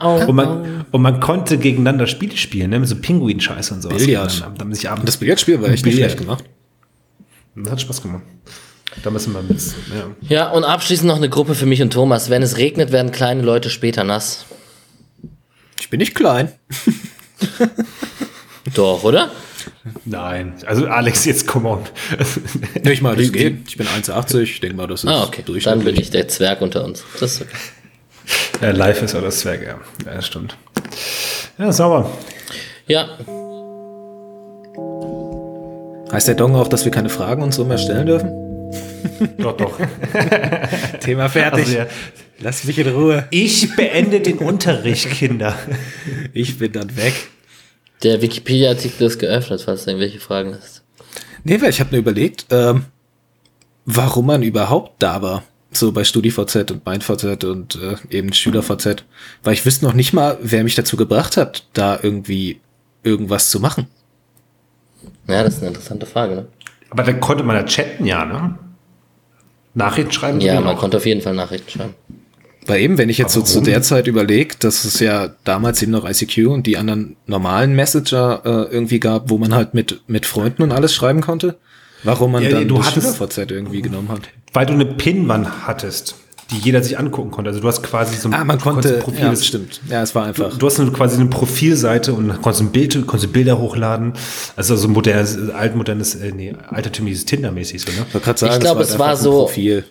Und 0.00 0.34
man, 0.34 0.86
und 0.90 1.02
man 1.02 1.20
konnte 1.20 1.58
gegeneinander 1.58 2.06
Spiele 2.06 2.36
spielen, 2.36 2.70
ne? 2.70 2.78
mit 2.78 2.88
so 2.88 2.96
Pinguin-Scheiße 2.96 3.74
und 3.74 3.82
sowas. 3.82 4.04
Billard. 4.04 4.40
Dann, 4.40 4.54
dann 4.56 4.74
sich 4.74 4.88
abends 4.88 5.04
das 5.06 5.16
Billardspiel 5.18 5.60
war 5.60 5.68
echt 5.68 5.84
nicht 5.84 5.96
schlecht 5.96 6.18
gemacht. 6.18 6.44
Das 7.56 7.72
hat 7.72 7.80
Spaß 7.80 8.00
gemacht. 8.00 8.22
Da 9.02 9.10
müssen 9.10 9.32
wir 9.32 9.42
mit. 9.42 9.60
Ja. 9.60 10.10
ja, 10.28 10.50
und 10.50 10.64
abschließend 10.64 11.08
noch 11.08 11.16
eine 11.16 11.28
Gruppe 11.28 11.54
für 11.54 11.66
mich 11.66 11.80
und 11.80 11.92
Thomas. 11.92 12.28
Wenn 12.28 12.42
es 12.42 12.56
regnet, 12.58 12.92
werden 12.92 13.12
kleine 13.12 13.42
Leute 13.42 13.70
später 13.70 14.04
nass. 14.04 14.44
Ich 15.80 15.88
bin 15.88 15.98
nicht 15.98 16.14
klein. 16.14 16.52
Doch, 18.74 19.04
oder? 19.04 19.30
Nein, 20.04 20.54
also 20.66 20.86
Alex, 20.86 21.24
jetzt 21.24 21.46
komm 21.46 21.66
on. 21.66 21.84
ich 22.82 23.02
mal, 23.02 23.16
das 23.16 23.32
geht. 23.32 23.68
Ich 23.68 23.76
bin 23.76 23.86
1,80, 23.86 24.40
ich 24.42 24.60
denke 24.60 24.76
mal, 24.76 24.86
das 24.86 25.04
ist 25.04 25.10
ah, 25.10 25.24
okay. 25.24 25.42
Dann 25.64 25.80
bin 25.84 25.96
ich 25.96 26.10
der 26.10 26.28
Zwerg 26.28 26.60
unter 26.60 26.84
uns. 26.84 27.04
Das 27.18 27.32
ist 27.32 27.42
okay. 27.42 27.56
Ja, 28.60 28.70
live 28.70 29.02
ist 29.02 29.14
ja 29.14 29.20
das 29.20 29.40
Zwerg, 29.40 29.62
ja. 29.62 29.78
Ja, 30.04 30.14
das 30.14 30.26
stimmt. 30.26 30.56
Ja, 31.58 31.72
sauber. 31.72 32.10
Ja. 32.86 33.08
Heißt 36.12 36.28
der 36.28 36.34
Dong 36.34 36.56
auch, 36.56 36.68
dass 36.68 36.84
wir 36.84 36.92
keine 36.92 37.08
Fragen 37.08 37.42
und 37.42 37.54
so 37.54 37.64
mehr 37.64 37.78
stellen 37.78 38.06
dürfen? 38.06 38.49
Doch, 39.38 39.56
doch. 39.56 39.78
Thema 41.00 41.28
fertig. 41.28 41.66
Also, 41.66 41.78
ja. 41.78 41.86
Lass 42.38 42.64
mich 42.64 42.78
in 42.78 42.88
Ruhe. 42.88 43.26
Ich 43.30 43.76
beende 43.76 44.20
den 44.20 44.38
Unterricht, 44.38 45.10
Kinder. 45.10 45.56
Ich 46.32 46.58
bin 46.58 46.72
dann 46.72 46.96
weg. 46.96 47.12
Der 48.02 48.22
Wikipedia-Artikel 48.22 49.06
ist 49.06 49.18
geöffnet, 49.18 49.60
falls 49.62 49.84
du 49.84 49.90
irgendwelche 49.90 50.20
Fragen 50.20 50.56
hast. 50.56 50.82
Nee, 51.44 51.60
weil 51.60 51.70
ich 51.70 51.80
habe 51.80 51.92
mir 51.92 51.98
überlegt, 51.98 52.46
ähm, 52.50 52.86
warum 53.84 54.26
man 54.26 54.42
überhaupt 54.42 55.02
da 55.02 55.20
war. 55.20 55.44
So 55.70 55.92
bei 55.92 56.02
StudiVZ 56.02 56.70
und 56.70 56.84
MeinVZ 56.84 57.44
und 57.44 57.76
äh, 57.76 57.96
eben 58.08 58.32
SchülerVZ. 58.32 59.04
Weil 59.42 59.52
ich 59.52 59.64
wüsste 59.64 59.84
noch 59.84 59.92
nicht 59.92 60.12
mal, 60.12 60.38
wer 60.40 60.64
mich 60.64 60.74
dazu 60.74 60.96
gebracht 60.96 61.36
hat, 61.36 61.66
da 61.74 61.98
irgendwie 62.02 62.60
irgendwas 63.02 63.50
zu 63.50 63.60
machen. 63.60 63.86
Ja, 65.28 65.44
das 65.44 65.54
ist 65.54 65.60
eine 65.60 65.68
interessante 65.68 66.06
Frage, 66.06 66.34
ne? 66.34 66.46
Aber 66.88 67.04
da 67.04 67.12
konnte 67.12 67.44
man 67.44 67.54
ja 67.54 67.64
chatten, 67.64 68.04
ja, 68.04 68.24
ne? 68.24 68.58
Nachrichten 69.74 70.12
schreiben? 70.12 70.40
Ja, 70.40 70.60
man 70.60 70.76
konnte 70.76 70.96
auf 70.96 71.06
jeden 71.06 71.20
Fall 71.20 71.34
Nachrichten 71.34 71.70
schreiben. 71.70 71.94
Weil 72.66 72.82
eben, 72.82 72.98
wenn 72.98 73.08
ich 73.08 73.18
jetzt 73.18 73.32
so 73.32 73.42
zu 73.42 73.60
der 73.62 73.82
Zeit 73.82 74.06
überlege, 74.06 74.54
dass 74.58 74.84
es 74.84 75.00
ja 75.00 75.30
damals 75.44 75.82
eben 75.82 75.92
noch 75.92 76.08
ICQ 76.08 76.48
und 76.48 76.66
die 76.66 76.76
anderen 76.76 77.16
normalen 77.26 77.74
Messenger 77.74 78.42
äh, 78.44 78.72
irgendwie 78.72 79.00
gab, 79.00 79.30
wo 79.30 79.38
man 79.38 79.54
halt 79.54 79.74
mit, 79.74 80.02
mit 80.08 80.26
Freunden 80.26 80.62
und 80.62 80.72
alles 80.72 80.94
schreiben 80.94 81.20
konnte, 81.20 81.56
warum 82.04 82.32
man 82.32 82.42
ja, 82.42 82.50
dann 82.50 82.68
du 82.68 82.76
das 82.76 82.92
SchülerVZ 82.92 83.38
irgendwie 83.50 83.82
genommen 83.82 84.08
hat. 84.10 84.22
Weil 84.52 84.66
du 84.66 84.74
eine 84.74 84.84
Pinwand 84.84 85.66
hattest 85.66 86.16
die 86.50 86.58
jeder 86.58 86.82
sich 86.82 86.98
angucken 86.98 87.30
konnte. 87.30 87.50
Also 87.50 87.60
du 87.60 87.68
hast 87.68 87.82
quasi 87.82 88.16
so 88.16 88.28
ein 88.28 88.34
ah, 88.34 88.44
man 88.44 88.58
konnte, 88.58 88.98
Profil. 88.98 89.20
Ja, 89.20 89.30
das 89.30 89.46
stimmt. 89.46 89.80
Ja, 89.88 90.02
es 90.02 90.14
war 90.14 90.26
einfach. 90.26 90.50
Du, 90.50 90.58
du 90.58 90.66
hast 90.66 90.80
eine, 90.80 90.90
quasi 90.90 91.16
eine 91.16 91.28
Profilseite 91.28 92.12
und 92.12 92.28
konntest 92.42 92.62
ein 92.62 92.72
Bild, 92.72 93.06
konntest 93.06 93.32
Bilder 93.32 93.58
hochladen. 93.58 94.14
Also 94.56 94.76
so 94.76 94.88
ein 94.88 94.92
modernes, 94.92 95.50
altmodernes, 95.50 96.16
äh, 96.16 96.32
nee, 96.32 96.54
altertümliches 96.68 97.24
Tinder-mäßig 97.24 97.82
so, 97.82 97.92
ne? 97.92 98.06
Ich, 98.12 98.38
sagen, 98.38 98.52
ich 98.54 98.60
glaube, 98.60 98.82
es 98.82 98.98
war, 98.98 99.12
es 99.12 99.16
war 99.16 99.16
so. 99.16 99.30
Profil. 99.44 99.84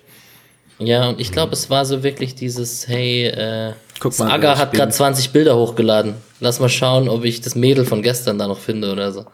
Ja, 0.80 1.10
und 1.10 1.20
ich 1.20 1.32
glaube, 1.32 1.54
es 1.54 1.70
war 1.70 1.86
so 1.86 2.04
wirklich 2.04 2.36
dieses, 2.36 2.88
hey, 2.88 3.26
äh, 3.26 3.74
Guck 4.00 4.18
mal, 4.18 4.32
Aga 4.32 4.58
hat 4.58 4.74
gerade 4.74 4.92
20 4.92 5.32
Bilder 5.32 5.58
hochgeladen. 5.58 6.16
Lass 6.40 6.62
mal 6.62 6.70
schauen, 6.70 7.10
ob 7.10 7.26
ich 7.26 7.42
das 7.42 7.56
Mädel 7.56 7.86
von 7.86 8.02
gestern 8.02 8.38
da 8.38 8.48
noch 8.48 8.60
finde 8.60 8.92
oder 8.92 9.12
so. 9.12 9.26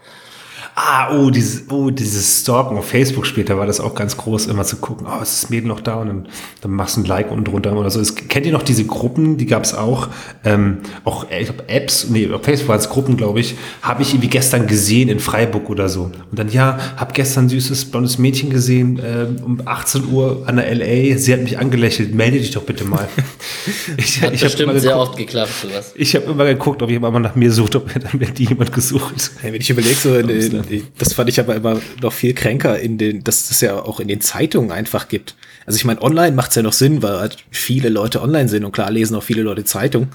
Ah, 0.78 1.15
oh, 1.15 1.30
dieses, 1.30 1.69
oh, 1.69 1.89
dieses 1.89 2.41
Stalken 2.41 2.78
auf 2.78 2.89
Facebook 2.89 3.26
später 3.26 3.57
war 3.57 3.65
das 3.65 3.80
auch 3.80 3.95
ganz 3.95 4.17
groß, 4.17 4.47
immer 4.47 4.65
zu 4.65 4.76
gucken, 4.76 5.07
oh, 5.09 5.21
ist 5.21 5.43
das 5.43 5.49
Mädel 5.49 5.69
noch 5.69 5.80
da? 5.80 5.95
Und 5.95 6.07
dann, 6.07 6.28
dann 6.59 6.71
machst 6.71 6.97
du 6.97 7.01
ein 7.01 7.05
Like 7.05 7.32
unten 7.32 7.45
drunter 7.45 7.71
oder 7.78 7.89
so. 7.89 8.01
Es, 8.01 8.13
kennt 8.15 8.45
ihr 8.45 8.51
noch 8.51 8.61
diese 8.61 8.84
Gruppen, 8.84 9.38
die 9.38 9.45
gab 9.45 9.63
es 9.63 9.73
auch, 9.73 10.09
ähm, 10.43 10.80
auch 11.05 11.28
ich 11.32 11.45
glaub, 11.45 11.63
Apps, 11.67 12.09
nee, 12.09 12.30
auf 12.30 12.43
Facebook 12.43 12.76
es 12.76 12.89
Gruppen, 12.89 13.15
glaube 13.15 13.39
ich, 13.39 13.55
habe 13.82 14.01
ich 14.01 14.09
irgendwie 14.09 14.28
gestern 14.28 14.67
gesehen 14.67 15.07
in 15.07 15.21
Freiburg 15.21 15.69
oder 15.69 15.88
so. 15.88 16.11
Und 16.30 16.38
dann, 16.38 16.49
ja, 16.49 16.78
habe 16.97 17.13
gestern 17.13 17.45
ein 17.45 17.49
süßes 17.49 17.86
blondes 17.86 18.17
Mädchen 18.17 18.49
gesehen, 18.49 18.99
ähm, 19.01 19.38
um 19.45 19.61
18 19.63 20.09
Uhr 20.11 20.43
an 20.45 20.57
der 20.57 20.76
LA, 20.76 21.17
sie 21.17 21.32
hat 21.32 21.41
mich 21.41 21.57
angelächelt, 21.57 22.13
melde 22.13 22.38
dich 22.38 22.51
doch 22.51 22.63
bitte 22.63 22.84
mal. 22.84 23.07
ich, 23.97 24.21
hat 24.21 24.34
ich 24.34 24.41
bestimmt 24.41 24.78
sehr 24.82 24.97
oft 24.97 25.15
geklappt, 25.15 25.53
sowas. 25.61 25.93
Ich 25.95 26.15
habe 26.15 26.26
immer 26.26 26.43
geguckt, 26.43 26.82
ob 26.82 26.89
jemand 26.89 27.13
mal 27.13 27.21
nach 27.21 27.36
mir 27.36 27.53
sucht, 27.53 27.78
ob 27.78 27.93
dann 28.11 28.19
wird 28.19 28.38
die 28.38 28.43
jemand 28.43 28.73
gesucht. 28.73 29.32
Hey, 29.39 29.53
wenn 29.53 29.61
ich 29.61 29.69
überlege, 29.69 29.95
so 29.95 30.15
in, 30.17 30.28
in, 30.28 30.64
das 30.97 31.13
fand 31.13 31.30
ich 31.30 31.39
aber 31.39 31.55
immer 31.55 31.80
noch 32.01 32.13
viel 32.13 32.34
kränker 32.34 32.80
in 32.80 32.97
den, 32.97 33.24
dass 33.24 33.49
es 33.51 33.61
ja 33.61 33.82
auch 33.82 33.99
in 33.99 34.07
den 34.07 34.22
Zeitungen 34.22 34.72
einfach 34.72 35.07
gibt. 35.07 35.36
Also 35.66 35.78
ich 35.78 35.86
meine, 35.86 36.01
online 36.01 36.36
macht's 36.36 36.55
ja 36.55 36.61
noch 36.61 36.74
Sinn, 36.74 37.01
weil 37.01 37.20
halt 37.20 37.38
viele 37.49 37.89
Leute 37.89 38.22
online 38.22 38.49
sind 38.49 38.66
und 38.66 38.72
klar 38.72 38.91
lesen 38.91 39.16
auch 39.16 39.24
viele 39.24 39.41
Leute 39.41 39.63
Zeitung. 39.63 40.09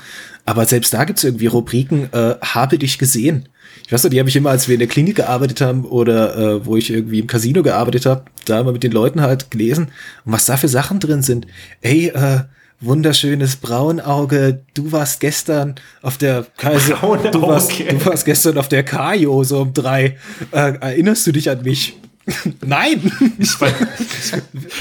Aber 0.44 0.64
selbst 0.64 0.92
da 0.94 1.04
gibt's 1.04 1.24
irgendwie 1.24 1.46
Rubriken, 1.46 2.12
äh, 2.12 2.36
habe 2.40 2.78
dich 2.78 2.98
gesehen. 2.98 3.48
Ich 3.86 3.92
weiß 3.92 4.04
nicht, 4.04 4.12
die 4.12 4.18
habe 4.20 4.28
ich 4.28 4.36
immer, 4.36 4.50
als 4.50 4.68
wir 4.68 4.74
in 4.74 4.80
der 4.80 4.88
Klinik 4.88 5.16
gearbeitet 5.16 5.60
haben 5.60 5.84
oder 5.84 6.36
äh, 6.36 6.66
wo 6.66 6.76
ich 6.76 6.90
irgendwie 6.90 7.18
im 7.18 7.26
Casino 7.26 7.62
gearbeitet 7.62 8.06
habe, 8.06 8.24
da 8.46 8.60
immer 8.60 8.72
mit 8.72 8.82
den 8.82 8.92
Leuten 8.92 9.20
halt 9.20 9.50
gelesen 9.50 9.88
und 10.24 10.32
was 10.32 10.46
da 10.46 10.56
für 10.56 10.68
Sachen 10.68 11.00
drin 11.00 11.22
sind. 11.22 11.46
Ey, 11.80 12.08
äh, 12.08 12.40
wunderschönes 12.80 13.56
Braunauge, 13.56 14.62
du 14.74 14.90
warst 14.92 15.20
gestern 15.20 15.74
auf 16.02 16.16
der 16.18 16.46
Kaiser, 16.56 16.94
Braunauge. 16.96 17.30
du 17.30 17.42
warst, 17.42 17.78
du 17.78 18.06
warst 18.06 18.24
gestern 18.24 18.58
auf 18.58 18.68
der 18.68 18.82
Kajo 18.82 19.44
so 19.44 19.60
um 19.60 19.72
drei. 19.72 20.16
Äh, 20.52 20.72
erinnerst 20.80 21.26
du 21.26 21.32
dich 21.32 21.50
an 21.50 21.62
mich? 21.62 21.96
Nein! 22.64 23.10
Ich 23.38 23.60
war, 23.60 23.68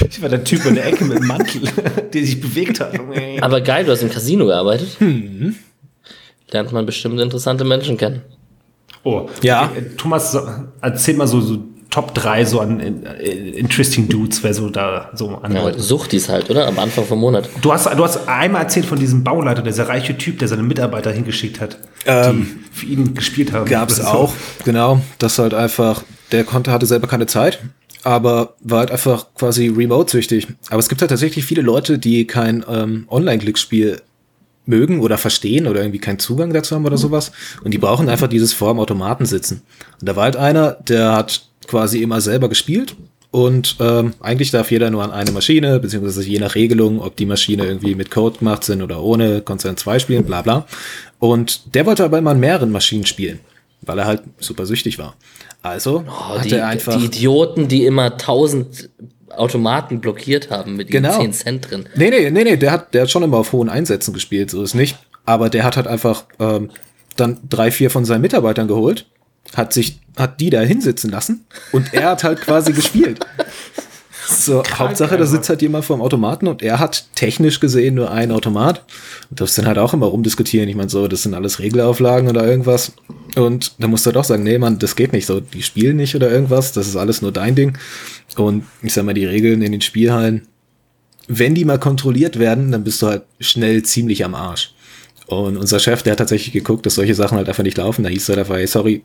ich 0.08 0.22
war 0.22 0.28
der 0.28 0.44
Typ 0.44 0.64
in 0.66 0.74
der 0.76 0.86
Ecke 0.86 1.04
mit 1.04 1.18
dem 1.18 1.26
Mantel, 1.26 1.62
der 2.12 2.24
sich 2.24 2.40
bewegt 2.40 2.80
hat. 2.80 2.98
Aber 3.40 3.60
geil, 3.60 3.84
du 3.84 3.90
hast 3.92 4.02
im 4.02 4.10
Casino 4.10 4.46
gearbeitet. 4.46 4.96
Lernt 6.50 6.72
man 6.72 6.86
bestimmt 6.86 7.18
interessante 7.20 7.64
Menschen 7.64 7.96
kennen. 7.96 8.22
Oh, 9.02 9.28
Ja. 9.42 9.70
Okay, 9.70 9.86
Thomas, 9.96 10.36
erzähl 10.82 11.14
mal 11.16 11.26
so, 11.26 11.40
so 11.40 11.64
Top 11.90 12.14
3 12.14 12.44
so 12.44 12.60
an 12.60 12.78
äh, 12.80 13.30
Interesting 13.50 14.08
Dudes, 14.08 14.42
wer 14.44 14.54
so 14.54 14.70
da 14.70 15.10
so 15.14 15.28
an 15.42 15.52
Ja, 15.52 15.62
Leuten. 15.62 15.80
Suchtis 15.80 16.28
halt, 16.28 16.48
oder? 16.48 16.66
Am 16.68 16.78
Anfang 16.78 17.04
vom 17.04 17.18
Monat. 17.18 17.48
Du 17.62 17.72
hast, 17.72 17.86
du 17.86 18.04
hast 18.04 18.28
einmal 18.28 18.62
erzählt 18.62 18.86
von 18.86 18.98
diesem 18.98 19.24
Bauleiter, 19.24 19.62
dieser 19.62 19.88
reiche 19.88 20.16
Typ, 20.16 20.38
der 20.38 20.46
seine 20.48 20.62
Mitarbeiter 20.62 21.10
hingeschickt 21.10 21.60
hat, 21.60 21.78
Ähm, 22.06 22.46
die 22.72 22.78
für 22.78 22.86
ihn 22.86 23.14
gespielt 23.14 23.52
haben. 23.52 23.68
Gab's 23.68 23.96
Das 23.96 24.04
ist 24.06 24.12
so- 24.12 24.18
auch, 24.18 24.32
genau. 24.64 25.00
Das 25.18 25.38
halt 25.40 25.52
einfach, 25.52 26.02
der 26.30 26.44
konnte, 26.44 26.70
hatte 26.70 26.86
selber 26.86 27.08
keine 27.08 27.26
Zeit, 27.26 27.58
aber 28.04 28.54
war 28.60 28.78
halt 28.80 28.92
einfach 28.92 29.26
quasi 29.34 29.66
remote-süchtig. 29.68 30.46
Aber 30.70 30.78
es 30.78 30.88
gibt 30.88 31.00
halt 31.00 31.10
tatsächlich 31.10 31.44
viele 31.44 31.62
Leute, 31.62 31.98
die 31.98 32.24
kein 32.26 32.64
ähm, 32.68 33.06
Online-Glücksspiel 33.10 34.00
mögen 34.66 35.00
oder 35.00 35.18
verstehen 35.18 35.66
oder 35.66 35.80
irgendwie 35.80 35.98
keinen 35.98 36.20
Zugang 36.20 36.52
dazu 36.52 36.76
haben 36.76 36.86
oder 36.86 36.96
sowas. 36.98 37.32
Und 37.64 37.72
die 37.74 37.78
brauchen 37.78 38.08
einfach 38.08 38.28
dieses 38.28 38.52
vor 38.52 38.72
dem 38.72 38.78
Automaten 38.78 39.26
sitzen. 39.26 39.62
Und 40.00 40.08
da 40.08 40.14
war 40.14 40.24
halt 40.24 40.36
einer, 40.36 40.72
der 40.86 41.12
hat 41.16 41.46
quasi 41.70 42.02
immer 42.02 42.20
selber 42.20 42.48
gespielt. 42.48 42.96
Und 43.32 43.76
ähm, 43.78 44.14
eigentlich 44.20 44.50
darf 44.50 44.72
jeder 44.72 44.90
nur 44.90 45.04
an 45.04 45.12
eine 45.12 45.30
Maschine, 45.30 45.78
beziehungsweise 45.78 46.24
je 46.24 46.40
nach 46.40 46.56
Regelung, 46.56 47.00
ob 47.00 47.14
die 47.14 47.26
Maschine 47.26 47.64
irgendwie 47.64 47.94
mit 47.94 48.10
Code 48.10 48.38
gemacht 48.40 48.64
sind 48.64 48.82
oder 48.82 49.00
ohne, 49.04 49.40
Konzern 49.40 49.76
2 49.76 50.00
spielen, 50.00 50.24
bla 50.24 50.42
bla. 50.42 50.66
Und 51.20 51.74
der 51.76 51.86
wollte 51.86 52.04
aber 52.04 52.18
immer 52.18 52.32
an 52.32 52.40
mehreren 52.40 52.72
Maschinen 52.72 53.06
spielen, 53.06 53.38
weil 53.82 54.00
er 54.00 54.06
halt 54.06 54.22
super 54.40 54.66
süchtig 54.66 54.98
war. 54.98 55.14
Also 55.62 56.02
Oh, 56.08 56.38
hat 56.38 56.44
die, 56.46 56.54
er 56.54 56.66
einfach. 56.66 56.96
die 56.98 57.04
Idioten, 57.04 57.68
die 57.68 57.84
immer 57.86 58.16
tausend 58.16 58.90
Automaten 59.36 60.00
blockiert 60.00 60.50
haben 60.50 60.74
mit 60.74 60.90
ihren 60.90 61.04
Genau. 61.04 61.20
10 61.20 61.32
Cent 61.32 61.70
drin. 61.70 61.84
Nee, 61.94 62.10
nee, 62.10 62.30
nee, 62.30 62.42
nee, 62.42 62.56
der 62.56 62.72
hat, 62.72 62.94
der 62.94 63.02
hat 63.02 63.10
schon 63.12 63.22
immer 63.22 63.36
auf 63.36 63.52
hohen 63.52 63.68
Einsätzen 63.68 64.12
gespielt, 64.12 64.50
so 64.50 64.60
ist 64.60 64.74
nicht. 64.74 64.96
Aber 65.24 65.50
der 65.50 65.62
hat 65.62 65.76
halt 65.76 65.86
einfach 65.86 66.24
ähm, 66.40 66.70
dann 67.14 67.38
drei, 67.48 67.70
vier 67.70 67.90
von 67.90 68.04
seinen 68.04 68.22
Mitarbeitern 68.22 68.66
geholt, 68.66 69.06
hat 69.54 69.72
sich, 69.72 70.00
hat 70.16 70.40
die 70.40 70.50
da 70.50 70.60
hinsitzen 70.60 71.10
lassen 71.10 71.44
und 71.72 71.92
er 71.92 72.10
hat 72.10 72.24
halt 72.24 72.40
quasi 72.40 72.72
gespielt. 72.72 73.24
So, 74.30 74.62
Hauptsache, 74.62 75.16
da 75.16 75.26
sitzt 75.26 75.48
halt 75.48 75.60
jemand 75.60 75.84
vor 75.84 75.96
dem 75.96 76.02
Automaten 76.02 76.46
und 76.46 76.62
er 76.62 76.78
hat 76.78 77.04
technisch 77.16 77.58
gesehen 77.58 77.96
nur 77.96 78.12
einen 78.12 78.30
Automat. 78.30 78.84
Und 79.28 79.40
das 79.40 79.54
dann 79.54 79.66
halt 79.66 79.78
auch 79.78 79.92
immer 79.92 80.06
rumdiskutieren. 80.06 80.68
Ich 80.68 80.76
meine, 80.76 80.88
so, 80.88 81.08
das 81.08 81.24
sind 81.24 81.34
alles 81.34 81.58
Regelauflagen 81.58 82.28
oder 82.28 82.46
irgendwas. 82.46 82.92
Und 83.34 83.72
da 83.78 83.88
musst 83.88 84.06
du 84.06 84.08
halt 84.08 84.16
auch 84.16 84.24
sagen, 84.24 84.44
nee, 84.44 84.56
Mann, 84.58 84.78
das 84.78 84.94
geht 84.94 85.12
nicht 85.12 85.26
so. 85.26 85.40
Die 85.40 85.62
spielen 85.62 85.96
nicht 85.96 86.14
oder 86.14 86.30
irgendwas. 86.30 86.72
Das 86.72 86.86
ist 86.86 86.96
alles 86.96 87.22
nur 87.22 87.32
dein 87.32 87.56
Ding. 87.56 87.76
Und 88.36 88.64
ich 88.82 88.92
sag 88.92 89.04
mal, 89.04 89.14
die 89.14 89.26
Regeln 89.26 89.62
in 89.62 89.72
den 89.72 89.80
Spielhallen, 89.80 90.46
wenn 91.26 91.54
die 91.54 91.64
mal 91.64 91.78
kontrolliert 91.78 92.38
werden, 92.38 92.70
dann 92.70 92.84
bist 92.84 93.02
du 93.02 93.08
halt 93.08 93.22
schnell 93.40 93.82
ziemlich 93.82 94.24
am 94.24 94.34
Arsch. 94.34 94.74
Und 95.26 95.56
unser 95.56 95.80
Chef, 95.80 96.02
der 96.02 96.12
hat 96.12 96.18
tatsächlich 96.18 96.52
geguckt, 96.52 96.86
dass 96.86 96.94
solche 96.94 97.14
Sachen 97.14 97.36
halt 97.36 97.48
einfach 97.48 97.62
nicht 97.62 97.78
laufen. 97.78 98.04
Da 98.04 98.08
hieß 98.08 98.28
er 98.30 98.38
einfach, 98.38 98.56
hey, 98.56 98.66
sorry, 98.66 99.02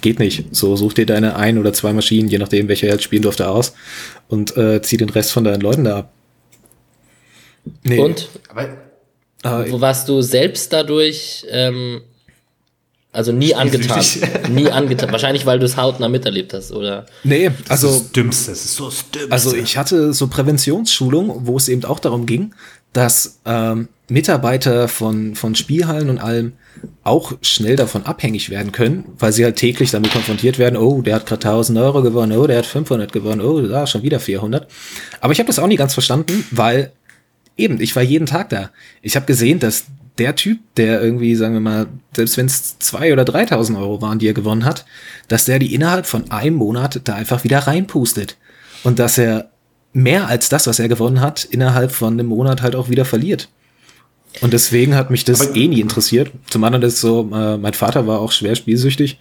geht 0.00 0.18
nicht. 0.18 0.54
So, 0.54 0.76
such 0.76 0.94
dir 0.94 1.06
deine 1.06 1.36
ein 1.36 1.58
oder 1.58 1.72
zwei 1.72 1.92
Maschinen, 1.92 2.28
je 2.28 2.38
nachdem, 2.38 2.68
welche 2.68 2.86
er 2.86 2.94
jetzt 2.94 3.04
spielen 3.04 3.22
durfte, 3.22 3.48
aus 3.48 3.74
und 4.28 4.56
äh, 4.56 4.82
zieh 4.82 4.96
den 4.96 5.10
Rest 5.10 5.32
von 5.32 5.44
deinen 5.44 5.60
Leuten 5.60 5.84
da 5.84 5.98
ab. 5.98 6.12
Nee, 7.82 7.98
Und 7.98 8.28
Aber 8.48 8.68
äh, 9.42 9.70
wo 9.70 9.80
warst 9.80 10.08
du 10.08 10.20
selbst 10.22 10.72
dadurch, 10.72 11.46
ähm, 11.50 12.02
also 13.12 13.30
nie 13.30 13.54
angetan? 13.54 14.04
Nie 14.50 14.70
angetan. 14.70 15.12
Wahrscheinlich, 15.12 15.46
weil 15.46 15.60
du 15.60 15.66
es 15.66 15.76
hautnah 15.76 16.08
miterlebt 16.08 16.52
hast, 16.52 16.72
oder? 16.72 17.06
nee, 17.22 17.48
also, 17.68 17.88
also 17.88 18.00
das 18.00 18.12
Dümmste, 18.12 18.50
das 18.50 18.64
ist 18.64 18.74
so 18.74 18.86
das 18.86 19.10
Dümmste. 19.10 19.32
Also 19.32 19.54
ich 19.54 19.76
hatte 19.76 20.12
so 20.12 20.26
Präventionsschulung, 20.26 21.46
wo 21.46 21.56
es 21.56 21.68
eben 21.68 21.84
auch 21.84 22.00
darum 22.00 22.26
ging, 22.26 22.54
dass 22.94 23.40
ähm, 23.44 23.88
Mitarbeiter 24.08 24.88
von, 24.88 25.34
von 25.34 25.54
Spielhallen 25.54 26.08
und 26.08 26.18
allem 26.18 26.54
auch 27.02 27.32
schnell 27.42 27.76
davon 27.76 28.04
abhängig 28.04 28.50
werden 28.50 28.72
können, 28.72 29.04
weil 29.18 29.32
sie 29.32 29.44
halt 29.44 29.56
täglich 29.56 29.90
damit 29.90 30.12
konfrontiert 30.12 30.58
werden, 30.58 30.76
oh, 30.76 31.02
der 31.02 31.16
hat 31.16 31.26
gerade 31.26 31.46
1000 31.46 31.78
Euro 31.78 32.02
gewonnen, 32.02 32.36
oh, 32.36 32.46
der 32.46 32.58
hat 32.58 32.66
500 32.66 33.12
gewonnen, 33.12 33.40
oh, 33.40 33.60
da 33.60 33.86
schon 33.86 34.02
wieder 34.02 34.20
400. 34.20 34.70
Aber 35.20 35.32
ich 35.32 35.38
habe 35.38 35.46
das 35.46 35.58
auch 35.58 35.66
nie 35.66 35.76
ganz 35.76 35.94
verstanden, 35.94 36.46
weil 36.50 36.92
eben, 37.56 37.80
ich 37.80 37.94
war 37.96 38.02
jeden 38.02 38.26
Tag 38.26 38.50
da. 38.50 38.70
Ich 39.02 39.16
habe 39.16 39.26
gesehen, 39.26 39.58
dass 39.58 39.84
der 40.18 40.36
Typ, 40.36 40.58
der 40.76 41.02
irgendwie, 41.02 41.34
sagen 41.34 41.54
wir 41.54 41.60
mal, 41.60 41.86
selbst 42.14 42.36
wenn 42.36 42.46
es 42.46 42.78
zwei 42.78 43.12
oder 43.12 43.24
3.000 43.24 43.78
Euro 43.78 44.00
waren, 44.00 44.18
die 44.18 44.28
er 44.28 44.34
gewonnen 44.34 44.64
hat, 44.64 44.84
dass 45.28 45.46
der 45.46 45.58
die 45.58 45.74
innerhalb 45.74 46.06
von 46.06 46.30
einem 46.30 46.56
Monat 46.56 47.00
da 47.04 47.14
einfach 47.14 47.42
wieder 47.42 47.60
reinpustet. 47.60 48.36
Und 48.84 48.98
dass 48.98 49.18
er 49.18 49.50
mehr 49.94 50.28
als 50.28 50.50
das, 50.50 50.66
was 50.66 50.78
er 50.78 50.88
gewonnen 50.88 51.20
hat, 51.22 51.44
innerhalb 51.44 51.90
von 51.92 52.12
einem 52.12 52.26
Monat 52.26 52.60
halt 52.60 52.76
auch 52.76 52.90
wieder 52.90 53.06
verliert. 53.06 53.48
Und 54.40 54.52
deswegen 54.52 54.94
hat 54.96 55.10
mich 55.10 55.24
das 55.24 55.40
Aber- 55.40 55.56
eh 55.56 55.68
nie 55.68 55.80
interessiert. 55.80 56.30
Zum 56.50 56.64
anderen 56.64 56.84
ist 56.86 57.00
so, 57.00 57.30
äh, 57.32 57.56
mein 57.56 57.72
Vater 57.72 58.06
war 58.06 58.20
auch 58.20 58.32
schwer 58.32 58.56
spielsüchtig. 58.56 59.18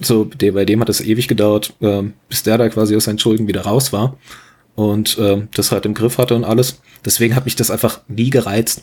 So, 0.00 0.24
der, 0.24 0.52
bei 0.52 0.64
dem 0.64 0.80
hat 0.80 0.88
es 0.88 1.00
ewig 1.00 1.28
gedauert, 1.28 1.74
ähm, 1.80 2.14
bis 2.28 2.42
der 2.44 2.56
da 2.58 2.68
quasi 2.68 2.96
aus 2.96 3.04
seinen 3.04 3.18
Schulden 3.18 3.46
wieder 3.48 3.62
raus 3.62 3.92
war 3.92 4.16
und 4.76 5.16
ähm, 5.20 5.48
das 5.54 5.70
halt 5.72 5.86
im 5.86 5.94
Griff 5.94 6.18
hatte 6.18 6.34
und 6.34 6.44
alles. 6.44 6.80
Deswegen 7.04 7.34
hat 7.36 7.44
mich 7.44 7.56
das 7.56 7.70
einfach 7.70 8.00
nie 8.08 8.30
gereizt. 8.30 8.82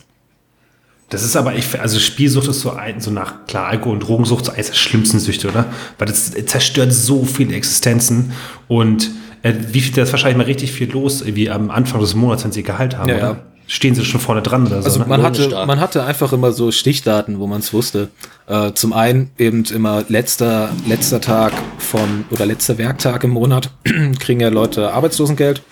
Das 1.12 1.22
ist 1.22 1.36
aber, 1.36 1.54
ich, 1.54 1.78
also 1.80 1.98
Spielsucht 1.98 2.48
ist 2.48 2.60
so 2.60 2.70
ein, 2.72 3.00
so 3.00 3.10
nach, 3.10 3.46
klar, 3.46 3.68
Alkohol- 3.68 3.94
und 3.94 4.00
Drogensucht 4.00 4.46
so 4.46 4.52
eines 4.52 4.68
der 4.68 4.74
schlimmsten 4.74 5.18
Süchte, 5.20 5.48
oder? 5.48 5.66
Weil 5.98 6.08
das 6.08 6.32
zerstört 6.46 6.92
so 6.92 7.24
viele 7.24 7.54
Existenzen 7.54 8.32
und 8.68 9.10
äh, 9.42 9.52
wie 9.72 9.80
viel, 9.80 9.92
da 9.94 10.02
ist 10.02 10.12
wahrscheinlich 10.12 10.38
mal 10.38 10.44
richtig 10.46 10.72
viel 10.72 10.90
los, 10.90 11.22
wie 11.26 11.50
am 11.50 11.70
Anfang 11.70 12.00
des 12.00 12.14
Monats, 12.14 12.44
wenn 12.44 12.52
sie 12.52 12.62
Gehalt 12.62 12.96
haben, 12.96 13.08
Ja, 13.10 13.16
oder? 13.16 13.24
ja. 13.24 13.36
Stehen 13.68 13.94
sie 13.94 14.04
schon 14.04 14.20
vorne 14.20 14.42
dran 14.42 14.66
oder 14.66 14.82
so, 14.82 14.86
Also 14.86 14.98
ne? 15.00 15.06
man 15.08 15.22
hatte, 15.22 15.42
Lohnstark. 15.42 15.66
man 15.66 15.80
hatte 15.80 16.02
einfach 16.04 16.32
immer 16.32 16.52
so 16.52 16.72
Stichdaten, 16.72 17.38
wo 17.38 17.46
man 17.46 17.60
es 17.60 17.72
wusste. 17.72 18.08
Äh, 18.48 18.72
zum 18.72 18.92
einen 18.92 19.30
eben 19.38 19.64
immer 19.72 20.04
letzter, 20.08 20.70
letzter 20.86 21.20
Tag 21.20 21.52
von 21.78 22.24
oder 22.30 22.44
letzter 22.44 22.76
Werktag 22.78 23.22
im 23.24 23.30
Monat 23.30 23.70
kriegen 24.18 24.40
ja 24.40 24.48
Leute 24.48 24.92
Arbeitslosengeld. 24.92 25.62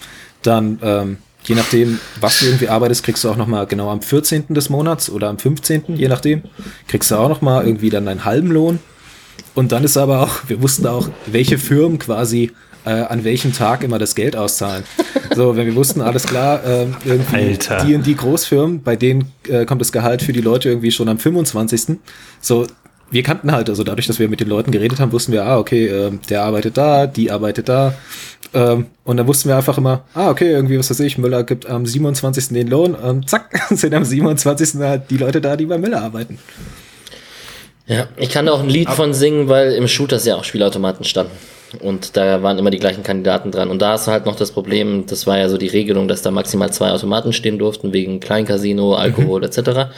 Dann, 0.43 0.79
ähm, 0.83 1.19
je 1.45 1.55
nachdem, 1.55 1.99
was 2.21 2.39
du 2.39 2.47
irgendwie 2.47 2.69
arbeitest, 2.69 3.03
kriegst 3.03 3.25
du 3.25 3.31
auch 3.31 3.37
nochmal 3.37 3.67
genau 3.67 3.91
am 3.91 4.03
14. 4.03 4.55
des 4.55 4.69
Monats 4.69 5.11
oder 5.11 5.29
am 5.29 5.39
15., 5.39 5.97
je 5.97 6.09
nachdem, 6.09 6.43
kriegst 6.89 7.11
du 7.11 7.17
auch 7.17 7.29
nochmal 7.29 7.67
irgendwie 7.67 7.91
dann 7.91 8.07
deinen 8.07 8.25
halben 8.25 8.51
Lohn. 8.51 8.79
Und 9.55 9.73
dann 9.73 9.85
ist 9.85 9.97
aber 9.97 10.23
auch, 10.23 10.49
wir 10.49 10.63
wussten 10.63 10.87
auch, 10.87 11.09
welche 11.27 11.59
Firmen 11.59 11.99
quasi 11.99 12.53
äh, 12.85 12.91
an 12.91 13.25
welchem 13.25 13.53
Tag 13.53 13.83
immer 13.83 13.99
das 13.99 14.15
Geld 14.15 14.37
auszahlen. 14.37 14.85
So, 15.35 15.57
wenn 15.57 15.67
wir 15.67 15.75
wussten, 15.75 16.01
alles 16.01 16.25
klar, 16.25 16.61
ähm, 16.65 16.97
irgendwie 17.05 17.37
Alter. 17.37 17.85
die 17.85 17.95
und 17.95 18.07
die 18.07 18.17
Großfirmen, 18.17 18.83
bei 18.83 18.97
denen 18.97 19.33
äh, 19.49 19.65
kommt 19.65 19.81
das 19.81 19.93
Gehalt 19.93 20.23
für 20.23 20.33
die 20.33 20.41
Leute 20.41 20.69
irgendwie 20.69 20.91
schon 20.91 21.09
am 21.09 21.19
25. 21.19 21.99
So, 22.41 22.67
wir 23.11 23.23
kannten 23.23 23.53
halt, 23.53 23.69
also 23.69 23.83
dadurch, 23.83 24.07
dass 24.07 24.19
wir 24.19 24.29
mit 24.29 24.41
den 24.41 24.49
Leuten 24.49 24.71
geredet 24.71 25.01
haben, 25.01 25.13
wussten 25.13 25.33
wir, 25.33 25.45
ah, 25.45 25.59
okay, 25.59 25.87
ähm, 25.87 26.21
der 26.29 26.43
arbeitet 26.43 26.77
da, 26.77 27.07
die 27.07 27.31
arbeitet 27.31 27.69
da. 27.69 27.95
Ähm, 28.53 28.87
und 29.05 29.17
dann 29.17 29.27
wussten 29.27 29.49
wir 29.49 29.57
einfach 29.57 29.79
immer, 29.79 30.05
ah, 30.15 30.31
okay, 30.31 30.51
irgendwie, 30.51 30.79
was 30.79 30.91
weiß 30.91 31.01
ich, 31.01 31.19
Müller 31.19 31.45
gibt 31.45 31.67
am 31.67 31.87
27. 31.87 32.49
den 32.49 32.69
Lohn, 32.69 32.97
ähm, 33.03 33.27
zack, 33.27 33.67
sind 33.71 33.95
am 33.95 34.05
27. 34.05 34.81
halt 34.81 35.11
die 35.11 35.17
Leute 35.17 35.41
da, 35.41 35.57
die 35.57 35.67
bei 35.67 35.79
Müller 35.79 36.03
arbeiten. 36.03 36.39
Ja, 37.87 38.07
ich 38.17 38.31
kann 38.31 38.47
da 38.47 38.53
auch 38.53 38.63
ein 38.63 38.69
Lied 38.69 38.89
von 38.91 39.15
singen, 39.15 39.49
weil 39.49 39.73
im 39.73 39.89
Shooters 39.89 40.25
ja 40.25 40.37
auch 40.37 40.45
Spielautomaten 40.45 41.05
standen. 41.05 41.33
Und 41.81 42.17
da 42.17 42.43
waren 42.43 42.59
immer 42.59 42.71
die 42.71 42.79
gleichen 42.79 43.03
Kandidaten 43.03 43.51
dran. 43.51 43.71
Und 43.71 43.81
da 43.81 43.95
ist 43.95 44.09
halt 44.09 44.27
noch 44.27 44.37
das 44.37 44.53
Problem, 44.53 45.07
das 45.07 45.27
war 45.27 45.39
ja 45.39 45.49
so 45.49 45.57
die 45.57 45.69
Regelung, 45.69 46.09
dass 46.09 46.23
da 46.23 46.31
maximal 46.31 46.73
zwei 46.73 46.91
Automaten 46.91 47.33
stehen 47.33 47.59
durften, 47.59 47.93
wegen 47.93 48.21
Kleincasino, 48.21 48.95
Alkohol 48.95 49.45
etc. 49.45 49.91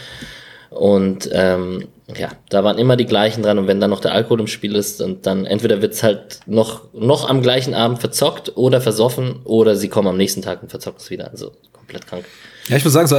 Und 0.70 1.28
ähm, 1.32 1.88
ja, 2.18 2.30
da 2.48 2.64
waren 2.64 2.78
immer 2.78 2.96
die 2.96 3.06
gleichen 3.06 3.42
dran. 3.42 3.58
Und 3.58 3.66
wenn 3.66 3.80
dann 3.80 3.90
noch 3.90 4.00
der 4.00 4.12
Alkohol 4.12 4.40
im 4.40 4.46
Spiel 4.46 4.74
ist, 4.74 5.00
und 5.00 5.26
dann 5.26 5.46
entweder 5.46 5.82
wird's 5.82 6.02
halt 6.02 6.40
noch, 6.46 6.92
noch 6.92 7.28
am 7.28 7.42
gleichen 7.42 7.74
Abend 7.74 8.00
verzockt 8.00 8.56
oder 8.56 8.80
versoffen, 8.80 9.40
oder 9.44 9.76
sie 9.76 9.88
kommen 9.88 10.08
am 10.08 10.16
nächsten 10.16 10.42
Tag 10.42 10.62
und 10.62 10.70
verzocken 10.70 11.00
es 11.00 11.10
wieder. 11.10 11.30
Also 11.30 11.52
komplett 11.72 12.06
krank. 12.06 12.24
Ja, 12.68 12.76
ich 12.76 12.84
muss 12.84 12.92
sagen, 12.92 13.08
so 13.08 13.16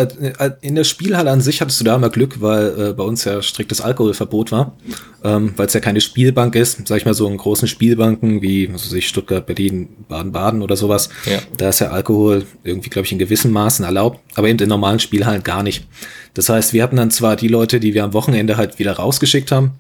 in 0.62 0.76
der 0.76 0.84
Spielhalle 0.86 1.30
an 1.30 1.42
sich 1.42 1.60
hattest 1.60 1.80
du 1.80 1.84
da 1.84 1.96
immer 1.96 2.10
Glück, 2.10 2.42
weil 2.42 2.80
äh, 2.80 2.94
bei 2.94 3.04
uns 3.04 3.26
ja 3.26 3.42
striktes 3.42 3.82
Alkoholverbot 3.82 4.52
war, 4.52 4.78
ähm, 5.24 5.54
weil 5.58 5.68
es 5.68 5.74
ja 5.74 5.82
keine 5.82 6.00
Spielbank 6.00 6.56
ist, 6.56 6.88
sag 6.88 6.98
ich 6.98 7.06
mal 7.06 7.14
so 7.14 7.28
in 7.28 7.36
großen 7.38 7.68
Spielbanken 7.68 8.42
wie 8.42 8.74
was 8.74 8.86
weiß 8.86 8.94
ich, 8.94 9.08
Stuttgart, 9.08 9.46
Berlin, 9.46 9.90
Baden-Baden 10.08 10.62
oder 10.62 10.78
sowas. 10.78 11.10
Ja. 11.26 11.40
Da 11.58 11.70
ist 11.70 11.80
ja 11.80 11.90
Alkohol 11.90 12.46
irgendwie, 12.64 12.90
glaube 12.90 13.06
ich, 13.06 13.12
in 13.12 13.20
gewissen 13.20 13.52
Maßen 13.52 13.84
erlaubt, 13.84 14.20
aber 14.36 14.48
eben 14.48 14.60
in 14.60 14.70
normalen 14.70 15.00
Spielhallen 15.00 15.44
gar 15.44 15.64
nicht. 15.64 15.86
Das 16.34 16.48
heißt, 16.48 16.74
wir 16.74 16.82
hatten 16.82 16.96
dann 16.96 17.12
zwar 17.12 17.36
die 17.36 17.50
Leute, 17.50 17.80
die 17.80 17.94
wir 17.94 18.04
am 18.06 18.14
Wochenende 18.14 18.56
halt 18.56 18.80
wieder 18.80 18.94
rausgeschickt 18.94 19.52
haben, 19.52 19.72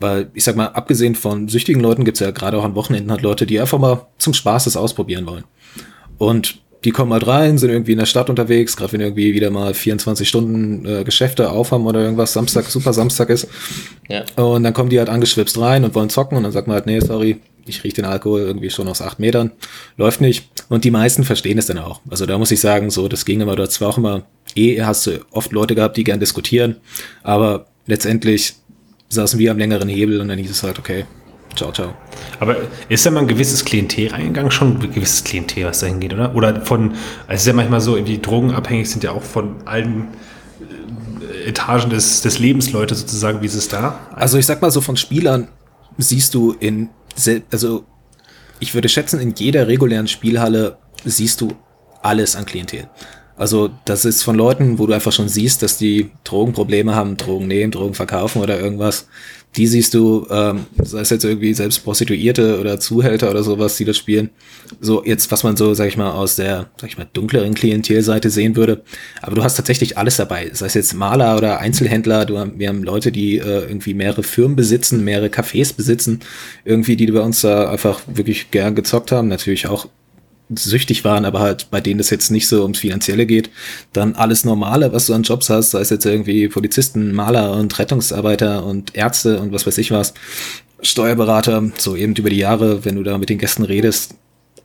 weil 0.00 0.28
ich 0.34 0.44
sag 0.44 0.56
mal, 0.56 0.66
abgesehen 0.66 1.14
von 1.14 1.48
süchtigen 1.48 1.80
Leuten 1.80 2.04
gibt's 2.04 2.20
ja 2.20 2.32
gerade 2.32 2.58
auch 2.58 2.64
an 2.64 2.74
Wochenenden 2.74 3.12
halt 3.12 3.22
Leute, 3.22 3.46
die 3.46 3.60
einfach 3.60 3.78
mal 3.78 4.06
zum 4.18 4.34
Spaß 4.34 4.64
das 4.64 4.76
ausprobieren 4.76 5.26
wollen. 5.26 5.44
Und 6.18 6.63
die 6.84 6.90
kommen 6.90 7.12
halt 7.12 7.26
rein, 7.26 7.56
sind 7.56 7.70
irgendwie 7.70 7.92
in 7.92 7.98
der 7.98 8.06
Stadt 8.06 8.28
unterwegs, 8.28 8.76
gerade 8.76 8.92
wenn 8.92 9.00
irgendwie 9.00 9.34
wieder 9.34 9.50
mal 9.50 9.72
24 9.72 10.28
Stunden 10.28 10.86
äh, 10.86 11.04
Geschäfte 11.04 11.50
aufhaben 11.50 11.86
oder 11.86 12.00
irgendwas, 12.00 12.32
Samstag, 12.32 12.66
super 12.66 12.92
Samstag 12.92 13.30
ist. 13.30 13.48
Ja. 14.08 14.24
Und 14.36 14.64
dann 14.64 14.74
kommen 14.74 14.90
die 14.90 14.98
halt 14.98 15.08
angeschwipst 15.08 15.58
rein 15.58 15.84
und 15.84 15.94
wollen 15.94 16.10
zocken 16.10 16.36
und 16.36 16.44
dann 16.44 16.52
sagt 16.52 16.68
man 16.68 16.74
halt, 16.74 16.86
nee, 16.86 17.00
sorry, 17.00 17.38
ich 17.66 17.82
rieche 17.82 17.96
den 17.96 18.04
Alkohol 18.04 18.40
irgendwie 18.40 18.68
schon 18.68 18.86
aus 18.88 19.00
acht 19.00 19.18
Metern, 19.18 19.52
läuft 19.96 20.20
nicht. 20.20 20.50
Und 20.68 20.84
die 20.84 20.90
meisten 20.90 21.24
verstehen 21.24 21.56
es 21.56 21.66
dann 21.66 21.78
auch. 21.78 22.00
Also 22.10 22.26
da 22.26 22.36
muss 22.36 22.50
ich 22.50 22.60
sagen, 22.60 22.90
so, 22.90 23.08
das 23.08 23.24
ging 23.24 23.40
immer, 23.40 23.56
dort 23.56 23.80
war 23.80 23.88
auch 23.88 23.98
immer, 23.98 24.24
eh 24.54 24.82
hast 24.82 25.06
du 25.06 25.20
oft 25.30 25.52
Leute 25.52 25.74
gehabt, 25.74 25.96
die 25.96 26.04
gern 26.04 26.20
diskutieren, 26.20 26.76
aber 27.22 27.66
letztendlich 27.86 28.54
saßen 29.08 29.38
wir 29.38 29.50
am 29.50 29.58
längeren 29.58 29.88
Hebel 29.88 30.20
und 30.20 30.28
dann 30.28 30.38
hieß 30.38 30.50
es 30.50 30.62
halt, 30.62 30.78
okay, 30.78 31.04
ciao, 31.54 31.72
ciao. 31.72 31.94
Aber 32.40 32.56
ist 32.88 33.04
da 33.06 33.10
mal 33.10 33.20
ein 33.20 33.28
gewisses 33.28 33.64
Klientel 33.64 34.08
reingegangen? 34.08 34.50
Schon 34.50 34.76
ein 34.76 34.92
gewisses 34.92 35.24
Klientel, 35.24 35.64
was 35.64 35.80
da 35.80 35.86
hingeht, 35.86 36.12
oder? 36.12 36.34
Oder 36.34 36.60
von, 36.62 36.90
also 36.90 37.00
es 37.28 37.40
ist 37.42 37.46
ja 37.46 37.52
manchmal 37.52 37.80
so, 37.80 37.96
die 37.96 38.20
Drogenabhängig 38.20 38.88
sind 38.90 39.04
ja 39.04 39.12
auch 39.12 39.22
von 39.22 39.56
allen 39.66 40.08
äh, 40.60 41.48
Etagen 41.48 41.90
des, 41.90 42.22
des 42.22 42.38
Lebens 42.38 42.72
Leute 42.72 42.94
sozusagen, 42.94 43.42
wie 43.42 43.46
ist 43.46 43.54
es 43.54 43.68
da? 43.68 43.98
Also 44.12 44.38
ich 44.38 44.46
sag 44.46 44.62
mal 44.62 44.70
so, 44.70 44.80
von 44.80 44.96
Spielern 44.96 45.48
siehst 45.98 46.34
du 46.34 46.54
in, 46.58 46.90
also 47.50 47.84
ich 48.60 48.74
würde 48.74 48.88
schätzen, 48.88 49.20
in 49.20 49.34
jeder 49.34 49.68
regulären 49.68 50.08
Spielhalle 50.08 50.78
siehst 51.04 51.40
du 51.40 51.52
alles 52.02 52.36
an 52.36 52.46
Klientel. 52.46 52.88
Also 53.36 53.70
das 53.84 54.04
ist 54.04 54.22
von 54.22 54.36
Leuten, 54.36 54.78
wo 54.78 54.86
du 54.86 54.92
einfach 54.92 55.12
schon 55.12 55.28
siehst, 55.28 55.62
dass 55.62 55.76
die 55.76 56.10
Drogenprobleme 56.22 56.94
haben, 56.94 57.16
Drogen 57.16 57.48
nehmen, 57.48 57.72
Drogen 57.72 57.94
verkaufen 57.94 58.40
oder 58.40 58.60
irgendwas. 58.60 59.08
Die 59.56 59.66
siehst 59.66 59.94
du, 59.94 60.26
ähm, 60.30 60.66
sei 60.82 61.00
es 61.00 61.10
jetzt 61.10 61.24
irgendwie 61.24 61.54
selbst 61.54 61.84
Prostituierte 61.84 62.58
oder 62.58 62.80
Zuhälter 62.80 63.30
oder 63.30 63.42
sowas, 63.42 63.76
die 63.76 63.84
das 63.84 63.96
spielen. 63.96 64.30
So 64.80 65.04
jetzt, 65.04 65.30
was 65.30 65.44
man 65.44 65.56
so, 65.56 65.74
sag 65.74 65.88
ich 65.88 65.96
mal, 65.96 66.10
aus 66.10 66.36
der, 66.36 66.70
sag 66.80 66.90
ich 66.90 66.98
mal, 66.98 67.06
dunkleren 67.12 67.54
Klientelseite 67.54 68.30
sehen 68.30 68.56
würde. 68.56 68.82
Aber 69.22 69.36
du 69.36 69.44
hast 69.44 69.56
tatsächlich 69.56 69.96
alles 69.96 70.16
dabei. 70.16 70.50
Sei 70.52 70.66
es 70.66 70.74
jetzt 70.74 70.94
Maler 70.94 71.36
oder 71.36 71.60
Einzelhändler. 71.60 72.26
Du, 72.26 72.34
wir 72.56 72.68
haben 72.68 72.82
Leute, 72.82 73.12
die 73.12 73.38
äh, 73.38 73.68
irgendwie 73.68 73.94
mehrere 73.94 74.22
Firmen 74.22 74.56
besitzen, 74.56 75.04
mehrere 75.04 75.28
Cafés 75.28 75.74
besitzen, 75.74 76.20
irgendwie, 76.64 76.96
die 76.96 77.06
bei 77.06 77.20
uns 77.20 77.42
da 77.42 77.70
einfach 77.70 78.00
wirklich 78.06 78.50
gern 78.50 78.74
gezockt 78.74 79.12
haben. 79.12 79.28
Natürlich 79.28 79.68
auch 79.68 79.88
süchtig 80.50 81.04
waren, 81.04 81.24
aber 81.24 81.40
halt 81.40 81.70
bei 81.70 81.80
denen 81.80 82.00
es 82.00 82.10
jetzt 82.10 82.30
nicht 82.30 82.46
so 82.48 82.62
ums 82.62 82.78
Finanzielle 82.78 83.26
geht, 83.26 83.50
dann 83.92 84.14
alles 84.14 84.44
Normale, 84.44 84.92
was 84.92 85.06
du 85.06 85.14
an 85.14 85.22
Jobs 85.22 85.48
hast, 85.48 85.70
sei 85.70 85.80
es 85.80 85.90
jetzt 85.90 86.04
irgendwie 86.04 86.48
Polizisten, 86.48 87.12
Maler 87.12 87.52
und 87.52 87.78
Rettungsarbeiter 87.78 88.64
und 88.64 88.94
Ärzte 88.94 89.40
und 89.40 89.52
was 89.52 89.66
weiß 89.66 89.78
ich 89.78 89.90
was, 89.90 90.14
Steuerberater, 90.82 91.70
so 91.78 91.96
eben 91.96 92.14
über 92.14 92.30
die 92.30 92.36
Jahre, 92.36 92.84
wenn 92.84 92.96
du 92.96 93.02
da 93.02 93.16
mit 93.16 93.30
den 93.30 93.38
Gästen 93.38 93.64
redest, 93.64 94.14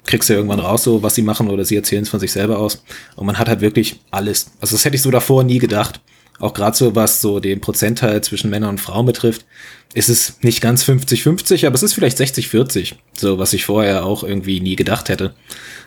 kriegst 0.05 0.29
du 0.29 0.33
irgendwann 0.33 0.59
raus, 0.59 0.83
so 0.83 1.03
was 1.03 1.15
sie 1.15 1.21
machen 1.21 1.49
oder 1.49 1.63
sie 1.63 1.75
erzählen 1.75 2.03
es 2.03 2.09
von 2.09 2.19
sich 2.19 2.31
selber 2.31 2.57
aus. 2.57 2.83
Und 3.15 3.25
man 3.25 3.37
hat 3.37 3.47
halt 3.47 3.61
wirklich 3.61 3.99
alles. 4.11 4.51
Also 4.59 4.75
das 4.75 4.83
hätte 4.83 4.95
ich 4.95 5.01
so 5.01 5.11
davor 5.11 5.43
nie 5.43 5.59
gedacht. 5.59 6.01
Auch 6.39 6.53
gerade 6.53 6.75
so, 6.75 6.95
was 6.95 7.21
so 7.21 7.39
den 7.39 7.61
Prozentteil 7.61 8.21
zwischen 8.21 8.49
Männern 8.49 8.71
und 8.71 8.81
Frauen 8.81 9.05
betrifft, 9.05 9.45
ist 9.93 10.09
es 10.09 10.37
nicht 10.41 10.61
ganz 10.61 10.83
50-50, 10.83 11.65
aber 11.65 11.75
es 11.75 11.83
ist 11.83 11.93
vielleicht 11.93 12.19
60-40. 12.19 12.93
So, 13.17 13.39
was 13.39 13.53
ich 13.53 13.65
vorher 13.65 14.05
auch 14.05 14.23
irgendwie 14.23 14.61
nie 14.61 14.75
gedacht 14.75 15.09
hätte. 15.09 15.33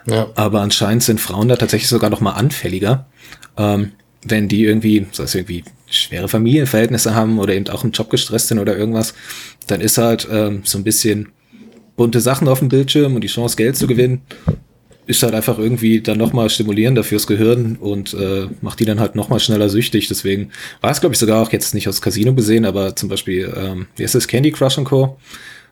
Ja. 0.06 0.28
Aber 0.34 0.60
anscheinend 0.60 1.02
sind 1.02 1.20
Frauen 1.20 1.48
da 1.48 1.56
tatsächlich 1.56 1.88
sogar 1.88 2.10
noch 2.10 2.20
mal 2.20 2.32
anfälliger, 2.32 3.06
ähm, 3.56 3.92
wenn 4.24 4.48
die 4.48 4.64
irgendwie, 4.64 5.06
das 5.10 5.20
heißt 5.20 5.34
irgendwie 5.36 5.64
schwere 5.86 6.28
Familienverhältnisse 6.28 7.14
haben 7.14 7.38
oder 7.38 7.54
eben 7.54 7.68
auch 7.68 7.84
im 7.84 7.90
Job 7.90 8.10
gestresst 8.10 8.48
sind 8.48 8.58
oder 8.58 8.76
irgendwas, 8.76 9.14
dann 9.66 9.80
ist 9.80 9.98
halt 9.98 10.28
ähm, 10.30 10.62
so 10.64 10.78
ein 10.78 10.84
bisschen 10.84 11.28
bunte 11.96 12.20
Sachen 12.20 12.48
auf 12.48 12.60
dem 12.60 12.68
Bildschirm 12.68 13.14
und 13.14 13.22
die 13.22 13.28
Chance, 13.28 13.56
Geld 13.56 13.76
zu 13.76 13.86
gewinnen, 13.86 14.22
ist 15.06 15.22
halt 15.22 15.34
einfach 15.34 15.58
irgendwie 15.58 16.00
dann 16.00 16.18
nochmal 16.18 16.48
stimulierender 16.48 17.04
fürs 17.04 17.26
Gehirn 17.26 17.76
und 17.76 18.14
äh, 18.14 18.48
macht 18.60 18.80
die 18.80 18.84
dann 18.84 19.00
halt 19.00 19.14
nochmal 19.14 19.40
schneller 19.40 19.68
süchtig. 19.68 20.08
Deswegen 20.08 20.50
war 20.80 20.90
es, 20.90 21.00
glaube 21.00 21.14
ich, 21.14 21.18
sogar 21.18 21.42
auch 21.42 21.52
jetzt 21.52 21.74
nicht 21.74 21.88
aus 21.88 22.00
Casino 22.00 22.34
gesehen, 22.34 22.64
aber 22.64 22.94
zum 22.94 23.08
Beispiel, 23.08 23.52
ähm, 23.56 23.86
wie 23.96 24.04
ist 24.04 24.14
das, 24.14 24.28
Candy 24.28 24.52
Crush 24.52 24.78
und 24.78 24.84
Co. 24.84 25.18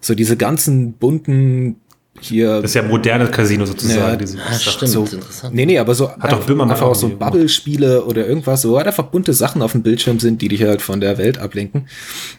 So 0.00 0.14
diese 0.14 0.36
ganzen 0.36 0.94
bunten 0.94 1.76
hier. 2.18 2.60
Das 2.60 2.72
ist 2.72 2.74
ja 2.74 2.82
modernes 2.82 3.30
Casino 3.30 3.64
sozusagen. 3.66 4.00
Ja, 4.00 4.16
diese 4.16 4.38
ah, 4.38 4.52
stimmt, 4.52 4.90
so, 4.90 5.04
interessant. 5.04 5.54
Nee, 5.54 5.66
nee, 5.66 5.78
aber 5.78 5.94
so 5.94 6.10
Hat 6.10 6.32
einfach, 6.32 6.48
einfach 6.48 6.82
auch 6.82 6.94
so 6.94 7.08
Bubble-Spiele 7.08 8.04
oder 8.04 8.26
irgendwas, 8.26 8.62
so 8.62 8.76
halt 8.76 8.86
einfach 8.86 9.04
bunte 9.04 9.32
Sachen 9.32 9.62
auf 9.62 9.72
dem 9.72 9.82
Bildschirm 9.82 10.18
sind, 10.18 10.42
die 10.42 10.48
dich 10.48 10.62
halt 10.62 10.82
von 10.82 11.00
der 11.00 11.18
Welt 11.18 11.38
ablenken. 11.38 11.88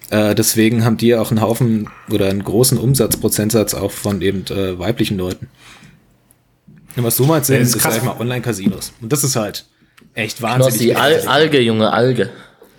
Äh, 0.10 0.36
deswegen 0.36 0.84
haben 0.84 0.98
die 0.98 1.16
auch 1.16 1.32
einen 1.32 1.42
Haufen 1.42 1.90
oder 2.12 2.28
einen 2.28 2.44
großen 2.44 2.78
Umsatzprozentsatz 2.78 3.74
auch 3.74 3.92
von 3.92 4.22
eben 4.22 4.46
äh, 4.50 4.78
weiblichen 4.78 5.18
Leuten. 5.18 5.48
Was 6.96 7.16
du 7.18 7.26
meinst, 7.26 7.48
sind, 7.48 7.62
ist, 7.62 7.76
ist 7.76 7.84
sag 7.84 8.04
mal 8.04 8.16
Online-Casinos. 8.20 8.94
Und 9.02 9.12
das 9.12 9.24
ist 9.24 9.36
halt 9.36 9.66
echt 10.14 10.42
wahnsinnig. 10.42 10.94
Knossi, 10.94 10.94
Al 10.94 11.28
Alge, 11.28 11.62
Junge, 11.62 11.92
Alge. 11.92 12.30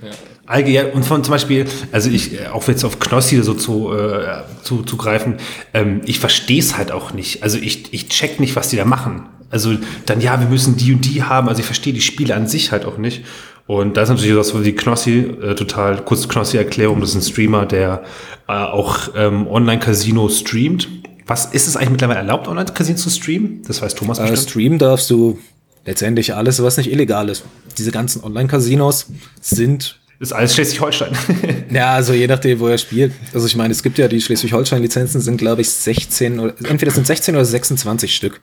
Ja. 0.03 0.11
Alge, 0.45 0.71
ja, 0.71 0.87
und 0.89 1.05
von 1.05 1.23
zum 1.23 1.33
Beispiel, 1.33 1.67
also 1.93 2.11
ich, 2.11 2.35
äh, 2.35 2.49
auch 2.49 2.67
jetzt 2.69 2.85
auf 2.85 2.99
Knossi 2.99 3.41
so 3.43 3.55
zu, 3.55 3.95
äh, 3.95 4.43
zu, 4.63 4.83
zu 4.83 4.97
greifen, 4.97 5.37
ähm, 5.73 6.03
ich 6.05 6.19
verstehe 6.19 6.59
es 6.59 6.77
halt 6.77 6.93
auch 6.93 7.13
nicht. 7.13 7.43
Also 7.43 7.59
ich, 7.59 7.93
ich 7.95 8.09
check 8.09 8.41
nicht, 8.41 8.57
was 8.57 8.69
die 8.69 8.77
da 8.77 8.85
machen. 8.85 9.29
Also 9.51 9.77
dann, 10.07 10.21
ja, 10.21 10.41
wir 10.41 10.49
müssen 10.49 10.77
die 10.77 10.93
und 10.93 11.05
die 11.05 11.23
haben. 11.23 11.49
Also 11.49 11.61
ich 11.61 11.67
verstehe 11.67 11.93
die 11.93 12.01
Spiele 12.01 12.35
an 12.35 12.49
sich 12.49 12.73
halt 12.73 12.85
auch 12.85 12.99
nicht. 12.99 13.25
Und 13.67 13.97
da 13.97 14.03
ist 14.03 14.09
natürlich 14.09 14.35
das, 14.35 14.55
wo 14.55 14.59
die 14.59 14.75
Knossi, 14.75 15.21
äh, 15.21 15.55
total 15.55 16.05
kurz 16.05 16.29
Knossi-Erklärung, 16.29 17.01
das 17.01 17.11
ist 17.11 17.17
ein 17.17 17.23
Streamer, 17.23 17.65
der 17.65 18.03
äh, 18.49 18.53
auch 18.53 19.11
ähm, 19.17 19.47
Online-Casino 19.47 20.29
streamt 20.29 20.89
was 21.27 21.47
ist 21.47 21.67
es 21.67 21.77
eigentlich 21.77 21.91
mittlerweile 21.91 22.21
erlaubt, 22.21 22.49
Online-Casino 22.49 22.99
zu 22.99 23.11
streamen? 23.11 23.63
Das 23.67 23.81
weiß 23.81 23.95
Thomas 23.95 24.19
äh, 24.19 24.37
Streamen 24.37 24.79
darfst 24.79 25.11
du 25.11 25.39
letztendlich 25.85 26.35
alles, 26.35 26.63
was 26.63 26.77
nicht 26.77 26.91
illegal 26.91 27.29
ist. 27.29 27.45
Diese 27.79 27.91
ganzen 27.91 28.23
Online-Casinos 28.23 29.07
sind 29.41 29.99
ist 30.21 30.33
alles 30.33 30.55
Schleswig-Holstein. 30.55 31.11
ja, 31.73 31.95
also 31.95 32.13
je 32.13 32.29
nachdem, 32.29 32.61
wo 32.61 32.69
er 32.69 32.79
spielt. 32.79 33.13
Also 33.35 33.45
ich 33.49 33.57
meine, 33.57 33.73
es 33.73 33.83
gibt 33.83 33.99
ja 33.99 34.07
die 34.07 34.21
Schleswig-Holstein-Lizenzen 34.21 35.21
sind, 35.21 35.37
glaube 35.37 35.63
ich, 35.63 35.71
16 35.71 36.39
oder 36.39 36.55
entweder 36.63 36.93
sind 36.93 37.09
16 37.09 37.35
oder 37.35 37.45
26 37.45 38.15
Stück, 38.15 38.41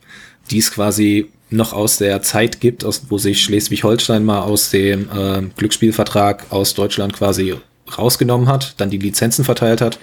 die 0.51 0.57
es 0.57 0.71
quasi 0.71 1.29
noch 1.49 1.71
aus 1.71 1.95
der 1.95 2.21
Zeit 2.21 2.59
gibt, 2.59 2.83
aus, 2.83 3.03
wo 3.07 3.17
sich 3.17 3.41
Schleswig-Holstein 3.45 4.25
mal 4.25 4.41
aus 4.41 4.71
dem 4.71 5.07
äh, 5.09 5.41
Glücksspielvertrag 5.55 6.47
aus 6.49 6.73
Deutschland 6.73 7.13
quasi 7.13 7.55
rausgenommen 7.97 8.49
hat, 8.49 8.75
dann 8.77 8.89
die 8.89 8.97
Lizenzen 8.97 9.45
verteilt 9.45 9.79
hat 9.79 9.99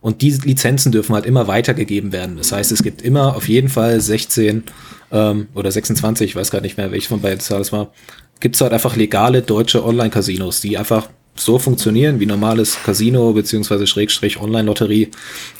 und 0.00 0.22
diese 0.22 0.42
Lizenzen 0.42 0.92
dürfen 0.92 1.14
halt 1.14 1.26
immer 1.26 1.46
weitergegeben 1.46 2.12
werden. 2.12 2.36
Das 2.36 2.52
heißt, 2.52 2.72
es 2.72 2.82
gibt 2.82 3.02
immer 3.02 3.36
auf 3.36 3.48
jeden 3.48 3.68
Fall 3.68 4.00
16 4.00 4.64
ähm, 5.12 5.48
oder 5.54 5.70
26, 5.70 6.30
ich 6.30 6.36
weiß 6.36 6.50
gar 6.50 6.60
nicht 6.60 6.76
mehr, 6.76 6.90
welche 6.90 7.08
von 7.08 7.20
beiden 7.20 7.40
Zahlen 7.40 7.62
es 7.62 7.72
war, 7.72 7.92
gibt 8.40 8.54
es 8.54 8.60
halt 8.60 8.72
einfach 8.72 8.96
legale 8.96 9.42
deutsche 9.42 9.84
Online-Casinos, 9.84 10.60
die 10.60 10.78
einfach 10.78 11.08
so 11.36 11.58
funktionieren 11.58 12.20
wie 12.20 12.26
normales 12.26 12.76
Casino 12.84 13.32
beziehungsweise 13.32 13.86
Schrägstrich 13.86 14.40
Online-Lotterie, 14.40 15.10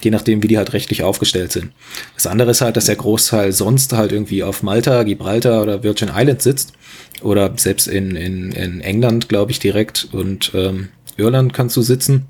je 0.03 0.11
nachdem, 0.11 0.43
wie 0.43 0.49
die 0.49 0.59
halt 0.59 0.72
rechtlich 0.72 1.03
aufgestellt 1.03 1.53
sind. 1.53 1.72
Das 2.14 2.26
andere 2.26 2.51
ist 2.51 2.61
halt, 2.61 2.76
dass 2.76 2.86
der 2.86 2.97
Großteil 2.97 3.53
sonst 3.53 3.93
halt 3.93 4.12
irgendwie 4.12 4.43
auf 4.43 4.62
Malta, 4.62 5.05
Gibraltar 5.05 5.62
oder 5.62 5.82
Virgin 5.82 6.11
Islands 6.14 6.45
sitzt 6.45 6.72
oder 7.22 7.53
selbst 7.57 7.86
in, 7.86 8.16
in, 8.16 8.53
in 8.53 8.80
England, 8.80 9.28
glaube 9.28 9.53
ich, 9.53 9.59
direkt 9.59 10.09
und 10.12 10.53
ähm, 10.55 10.88
Irland 11.16 11.53
kannst 11.53 11.76
du 11.76 11.82
sitzen 11.82 12.26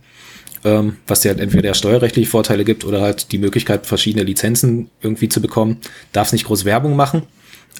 ähm, 0.64 0.96
was 1.06 1.20
dir 1.20 1.30
halt 1.30 1.40
entweder 1.40 1.74
steuerrechtliche 1.74 2.28
Vorteile 2.28 2.64
gibt 2.64 2.84
oder 2.84 3.00
halt 3.00 3.32
die 3.32 3.38
Möglichkeit, 3.38 3.86
verschiedene 3.86 4.24
Lizenzen 4.24 4.90
irgendwie 5.00 5.28
zu 5.28 5.40
bekommen. 5.40 5.78
Darfst 6.12 6.32
nicht 6.32 6.46
groß 6.46 6.64
Werbung 6.64 6.96
machen. 6.96 7.22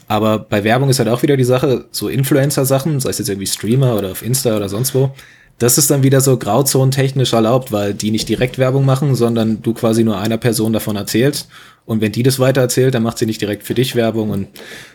Aber 0.08 0.38
bei 0.38 0.64
Werbung 0.64 0.88
ist 0.88 0.98
halt 0.98 1.08
auch 1.08 1.22
wieder 1.22 1.36
die 1.36 1.44
Sache, 1.44 1.86
so 1.90 2.08
Influencer-Sachen, 2.08 3.00
sei 3.00 3.10
es 3.10 3.18
jetzt 3.18 3.28
irgendwie 3.28 3.46
Streamer 3.46 3.96
oder 3.96 4.10
auf 4.10 4.22
Insta 4.22 4.56
oder 4.56 4.68
sonst 4.68 4.94
wo, 4.94 5.12
das 5.60 5.76
ist 5.76 5.90
dann 5.90 6.02
wieder 6.02 6.22
so 6.22 6.38
grauzonentechnisch 6.38 7.34
erlaubt, 7.34 7.70
weil 7.70 7.92
die 7.92 8.10
nicht 8.10 8.28
direkt 8.28 8.58
Werbung 8.58 8.86
machen, 8.86 9.14
sondern 9.14 9.60
du 9.60 9.74
quasi 9.74 10.04
nur 10.04 10.18
einer 10.18 10.38
Person 10.38 10.72
davon 10.72 10.96
erzählst. 10.96 11.48
Und 11.84 12.00
wenn 12.00 12.12
die 12.12 12.22
das 12.22 12.38
weiter 12.38 12.62
erzählt, 12.62 12.94
dann 12.94 13.02
macht 13.02 13.18
sie 13.18 13.26
nicht 13.26 13.42
direkt 13.42 13.64
für 13.64 13.74
dich 13.74 13.94
Werbung. 13.94 14.30
Und 14.30 14.48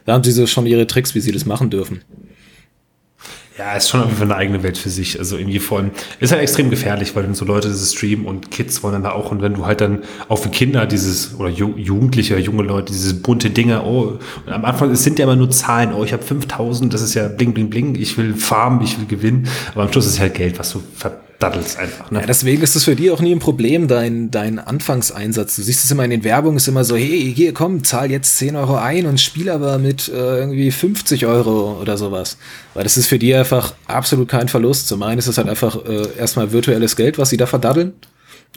da 0.05 0.13
haben 0.13 0.23
sie 0.23 0.31
so 0.31 0.47
schon 0.47 0.65
ihre 0.65 0.88
Tricks, 0.88 1.13
wie 1.13 1.19
sie 1.19 1.31
das 1.31 1.45
machen 1.45 1.69
dürfen. 1.69 2.01
Ja, 3.57 3.73
ist 3.73 3.87
schon 3.87 4.01
irgendwie 4.01 4.23
eine 4.23 4.35
eigene 4.35 4.63
Welt 4.63 4.77
für 4.77 4.89
sich. 4.89 5.17
Also 5.17 5.37
irgendwie 5.37 5.59
vor 5.59 5.77
allem, 5.77 5.91
ist 6.19 6.33
halt 6.33 6.41
extrem 6.41 6.69
gefährlich, 6.69 7.15
weil 7.15 7.23
dann 7.23 7.35
so 7.35 7.45
Leute 7.45 7.69
das 7.69 7.93
streamen 7.93 8.25
und 8.25 8.51
Kids 8.51 8.83
wollen 8.83 8.93
dann 8.93 9.03
da 9.03 9.13
auch. 9.13 9.31
Und 9.31 9.41
wenn 9.41 9.53
du 9.53 9.65
halt 9.65 9.79
dann 9.79 10.03
auch 10.27 10.39
für 10.39 10.49
Kinder 10.49 10.85
dieses, 10.85 11.39
oder 11.39 11.47
Ju 11.49 11.73
Jugendliche, 11.77 12.37
junge 12.37 12.63
Leute, 12.63 12.91
diese 12.91 13.13
bunte 13.13 13.49
Dinge, 13.49 13.83
oh, 13.83 14.19
und 14.45 14.51
am 14.51 14.65
Anfang, 14.65 14.91
es 14.91 15.05
sind 15.05 15.19
ja 15.19 15.23
immer 15.23 15.37
nur 15.37 15.51
Zahlen, 15.51 15.93
oh, 15.93 16.03
ich 16.03 16.11
habe 16.11 16.21
5000, 16.21 16.93
das 16.93 17.01
ist 17.01 17.13
ja 17.13 17.29
bling, 17.29 17.53
bling, 17.53 17.69
bling, 17.69 17.95
ich 17.95 18.17
will 18.17 18.33
farmen, 18.33 18.81
ich 18.81 18.99
will 18.99 19.05
gewinnen. 19.05 19.47
Aber 19.73 19.83
am 19.83 19.91
Schluss 19.91 20.05
ist 20.05 20.13
es 20.15 20.19
halt 20.19 20.33
Geld, 20.33 20.59
was 20.59 20.71
du 20.71 20.83
ver 20.93 21.21
daddelst 21.45 21.77
einfach. 21.77 22.11
Ne? 22.11 22.19
Ja, 22.21 22.25
deswegen 22.25 22.61
ist 22.63 22.75
es 22.75 22.83
für 22.83 22.95
die 22.95 23.11
auch 23.11 23.21
nie 23.21 23.33
ein 23.33 23.39
Problem, 23.39 23.87
dein, 23.87 24.31
dein 24.31 24.59
Anfangseinsatz. 24.59 25.55
Du 25.55 25.61
siehst 25.61 25.83
es 25.83 25.91
immer 25.91 26.03
in 26.03 26.09
den 26.09 26.23
Werbungen, 26.23 26.57
ist 26.57 26.67
immer 26.67 26.83
so, 26.83 26.95
hey, 26.95 27.31
hier 27.35 27.53
komm, 27.53 27.83
zahl 27.83 28.11
jetzt 28.11 28.37
10 28.37 28.55
Euro 28.55 28.75
ein 28.75 29.05
und 29.05 29.21
spiel 29.21 29.49
aber 29.49 29.77
mit 29.77 30.07
äh, 30.07 30.39
irgendwie 30.39 30.71
50 30.71 31.25
Euro 31.25 31.79
oder 31.81 31.97
sowas. 31.97 32.37
Weil 32.73 32.83
das 32.83 32.97
ist 32.97 33.07
für 33.07 33.19
die 33.19 33.33
einfach 33.33 33.73
absolut 33.87 34.27
kein 34.27 34.47
Verlust. 34.47 34.87
Zum 34.87 35.03
einen 35.03 35.19
ist 35.19 35.27
es 35.27 35.37
halt 35.37 35.47
einfach 35.47 35.85
äh, 35.85 36.17
erstmal 36.17 36.51
virtuelles 36.51 36.95
Geld, 36.95 37.17
was 37.17 37.29
sie 37.29 37.37
da 37.37 37.45
verdaddeln. 37.45 37.93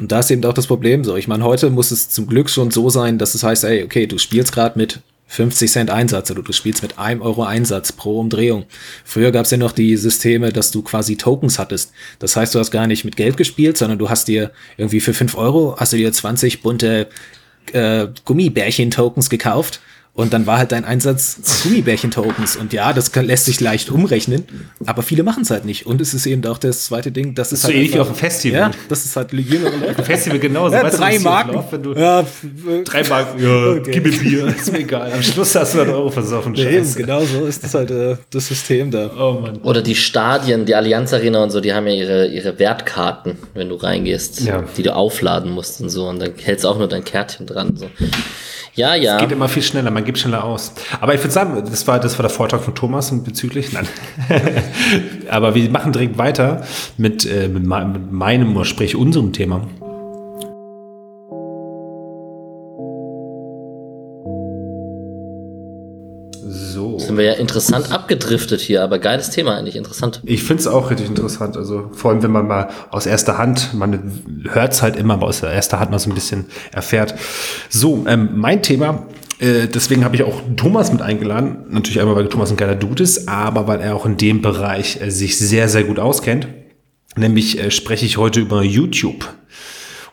Und 0.00 0.12
da 0.12 0.20
ist 0.20 0.30
eben 0.30 0.44
auch 0.44 0.54
das 0.54 0.66
Problem 0.66 1.04
so. 1.04 1.16
Ich 1.16 1.28
meine, 1.28 1.44
heute 1.44 1.70
muss 1.70 1.90
es 1.90 2.08
zum 2.08 2.26
Glück 2.26 2.48
schon 2.48 2.70
so 2.70 2.88
sein, 2.88 3.18
dass 3.18 3.34
es 3.34 3.42
heißt, 3.42 3.64
ey, 3.64 3.82
okay, 3.82 4.06
du 4.06 4.18
spielst 4.18 4.52
gerade 4.52 4.78
mit 4.78 5.00
50 5.28 5.70
Cent 5.70 5.90
Einsatz 5.90 6.30
oder 6.30 6.42
du 6.42 6.52
spielst 6.52 6.82
mit 6.82 6.98
einem 6.98 7.22
Euro 7.22 7.44
Einsatz 7.44 7.92
pro 7.92 8.18
Umdrehung. 8.18 8.64
Früher 9.04 9.30
gab 9.30 9.44
es 9.44 9.50
ja 9.50 9.58
noch 9.58 9.72
die 9.72 9.96
Systeme, 9.96 10.52
dass 10.52 10.70
du 10.70 10.82
quasi 10.82 11.16
Tokens 11.16 11.58
hattest. 11.58 11.92
Das 12.18 12.34
heißt, 12.34 12.54
du 12.54 12.58
hast 12.58 12.70
gar 12.70 12.86
nicht 12.86 13.04
mit 13.04 13.16
Geld 13.16 13.36
gespielt, 13.36 13.76
sondern 13.76 13.98
du 13.98 14.08
hast 14.08 14.28
dir 14.28 14.50
irgendwie 14.76 15.00
für 15.00 15.14
5 15.14 15.36
Euro 15.36 15.76
hast 15.78 15.92
du 15.92 15.98
dir 15.98 16.12
20 16.12 16.62
bunte 16.62 17.08
äh, 17.72 18.08
Gummibärchen-Tokens 18.24 19.28
gekauft 19.28 19.80
und 20.18 20.32
dann 20.32 20.46
war 20.48 20.58
halt 20.58 20.72
dein 20.72 20.84
Einsatz 20.84 21.38
Gummibärchen-Tokens. 21.62 22.56
Und 22.56 22.72
ja, 22.72 22.92
das 22.92 23.12
kann, 23.12 23.24
lässt 23.24 23.44
sich 23.44 23.60
leicht 23.60 23.88
umrechnen, 23.88 24.44
aber 24.84 25.02
viele 25.02 25.22
machen 25.22 25.44
es 25.44 25.50
halt 25.50 25.64
nicht. 25.64 25.86
Und 25.86 26.00
es 26.00 26.12
ist 26.12 26.26
eben 26.26 26.44
auch 26.46 26.58
das 26.58 26.86
zweite 26.86 27.12
Ding, 27.12 27.36
das 27.36 27.52
ist 27.52 27.62
so 27.62 27.68
halt. 27.68 27.76
ähnlich 27.76 27.94
wie 27.94 28.00
auf 28.00 28.08
dem 28.08 28.16
Festival. 28.16 28.60
Ja, 28.60 28.70
das 28.88 29.04
ist 29.04 29.14
halt 29.14 29.32
jüngere 29.32 29.70
Leute. 29.70 29.90
Auf 29.90 29.94
dem 29.96 30.04
Festival 30.04 30.38
genauso. 30.40 30.74
Ja, 30.74 30.82
Weißt 30.82 30.94
du, 30.96 30.98
drei 30.98 31.10
hier 31.12 31.20
Marken. 31.20 31.64
wenn 31.70 31.82
du 31.84 31.92
Ja, 31.94 32.26
drei 32.84 33.02
Marken, 33.08 33.40
ja, 33.42 33.66
Okay. 33.78 33.90
gib 33.92 34.04
mir 34.06 34.18
Bier, 34.18 34.46
ist 34.48 34.72
mir 34.72 34.80
egal. 34.80 35.12
Am 35.12 35.22
Schluss 35.22 35.54
hast 35.54 35.74
du 35.74 35.78
100 35.78 35.96
Euro 35.96 36.10
versoffen. 36.10 36.56
Scheiße. 36.56 36.98
genau 36.98 37.20
so 37.24 37.46
ist 37.46 37.62
das 37.62 37.74
halt 37.74 37.92
äh, 37.92 38.16
das 38.30 38.48
System 38.48 38.90
da. 38.90 39.12
Oh 39.16 39.38
Mann. 39.40 39.58
Oder 39.58 39.82
die 39.82 39.94
Stadien, 39.94 40.66
die 40.66 40.74
Allianz 40.74 41.12
Arena 41.12 41.44
und 41.44 41.50
so, 41.50 41.60
die 41.60 41.72
haben 41.72 41.86
ja 41.86 41.94
ihre, 41.94 42.26
ihre 42.26 42.58
Wertkarten, 42.58 43.36
wenn 43.54 43.68
du 43.68 43.76
reingehst, 43.76 44.40
Ja. 44.40 44.64
die 44.76 44.82
du 44.82 44.96
aufladen 44.96 45.52
musst 45.52 45.80
und 45.80 45.90
so. 45.90 46.08
Und 46.08 46.18
dann 46.18 46.32
hältst 46.42 46.64
du 46.64 46.68
auch 46.70 46.78
nur 46.78 46.88
dein 46.88 47.04
Kärtchen 47.04 47.46
dran. 47.46 47.76
So. 47.76 47.86
Ja, 48.74 48.94
ja. 48.94 49.18
Geht 49.18 49.32
immer 49.32 49.48
viel 49.48 49.62
schneller, 49.64 49.90
man 49.90 50.04
gibt 50.08 50.18
schneller 50.18 50.42
aus. 50.42 50.72
Aber 51.02 51.14
ich 51.14 51.20
würde 51.20 51.32
sagen, 51.32 51.62
das 51.70 51.86
war, 51.86 52.00
das 52.00 52.18
war 52.18 52.22
der 52.22 52.30
Vortrag 52.30 52.62
von 52.62 52.74
Thomas 52.74 53.12
bezüglich. 53.22 53.72
Nein. 53.74 53.86
Aber 55.30 55.54
wir 55.54 55.68
machen 55.70 55.92
direkt 55.92 56.16
weiter 56.16 56.62
mit, 56.96 57.26
äh, 57.26 57.46
mit, 57.48 57.64
me- 57.66 57.84
mit 57.84 58.10
meinem, 58.10 58.56
oder 58.56 58.64
sprich 58.64 58.96
unserem 58.96 59.34
Thema. 59.34 59.60
So. 66.50 66.98
Sind 66.98 67.16
wir 67.16 67.24
ja 67.24 67.32
interessant 67.32 67.90
abgedriftet 67.90 68.60
hier, 68.60 68.82
aber 68.84 68.98
geiles 69.00 69.30
Thema 69.30 69.56
eigentlich, 69.56 69.74
interessant. 69.76 70.20
Ich 70.24 70.44
finde 70.44 70.60
es 70.60 70.66
auch 70.68 70.90
richtig 70.90 71.08
interessant. 71.08 71.56
Also 71.56 71.90
vor 71.92 72.12
allem, 72.12 72.22
wenn 72.22 72.30
man 72.30 72.46
mal 72.46 72.68
aus 72.90 73.06
erster 73.06 73.38
Hand, 73.38 73.74
man 73.74 74.22
hört 74.52 74.72
es 74.72 74.82
halt 74.82 74.94
immer, 74.96 75.14
aber 75.14 75.26
aus 75.26 75.42
erster 75.42 75.80
Hand 75.80 75.90
mal 75.90 75.98
so 75.98 76.08
ein 76.10 76.14
bisschen 76.14 76.46
erfährt. 76.72 77.14
So, 77.68 78.04
ähm, 78.06 78.30
mein 78.36 78.62
Thema, 78.62 79.02
äh, 79.38 79.68
deswegen 79.68 80.04
habe 80.04 80.16
ich 80.16 80.22
auch 80.22 80.40
Thomas 80.56 80.92
mit 80.92 81.02
eingeladen. 81.02 81.64
Natürlich 81.68 82.00
einmal, 82.00 82.16
weil 82.16 82.28
Thomas 82.28 82.50
ein 82.50 82.56
geiler 82.56 82.74
Dude 82.74 83.02
ist, 83.02 83.28
aber 83.28 83.66
weil 83.66 83.80
er 83.80 83.94
auch 83.94 84.06
in 84.06 84.16
dem 84.16 84.42
Bereich 84.42 85.00
äh, 85.00 85.10
sich 85.10 85.38
sehr, 85.38 85.68
sehr 85.68 85.84
gut 85.84 85.98
auskennt. 85.98 86.48
Nämlich 87.16 87.58
äh, 87.58 87.70
spreche 87.70 88.06
ich 88.06 88.16
heute 88.16 88.40
über 88.40 88.62
YouTube. 88.62 89.28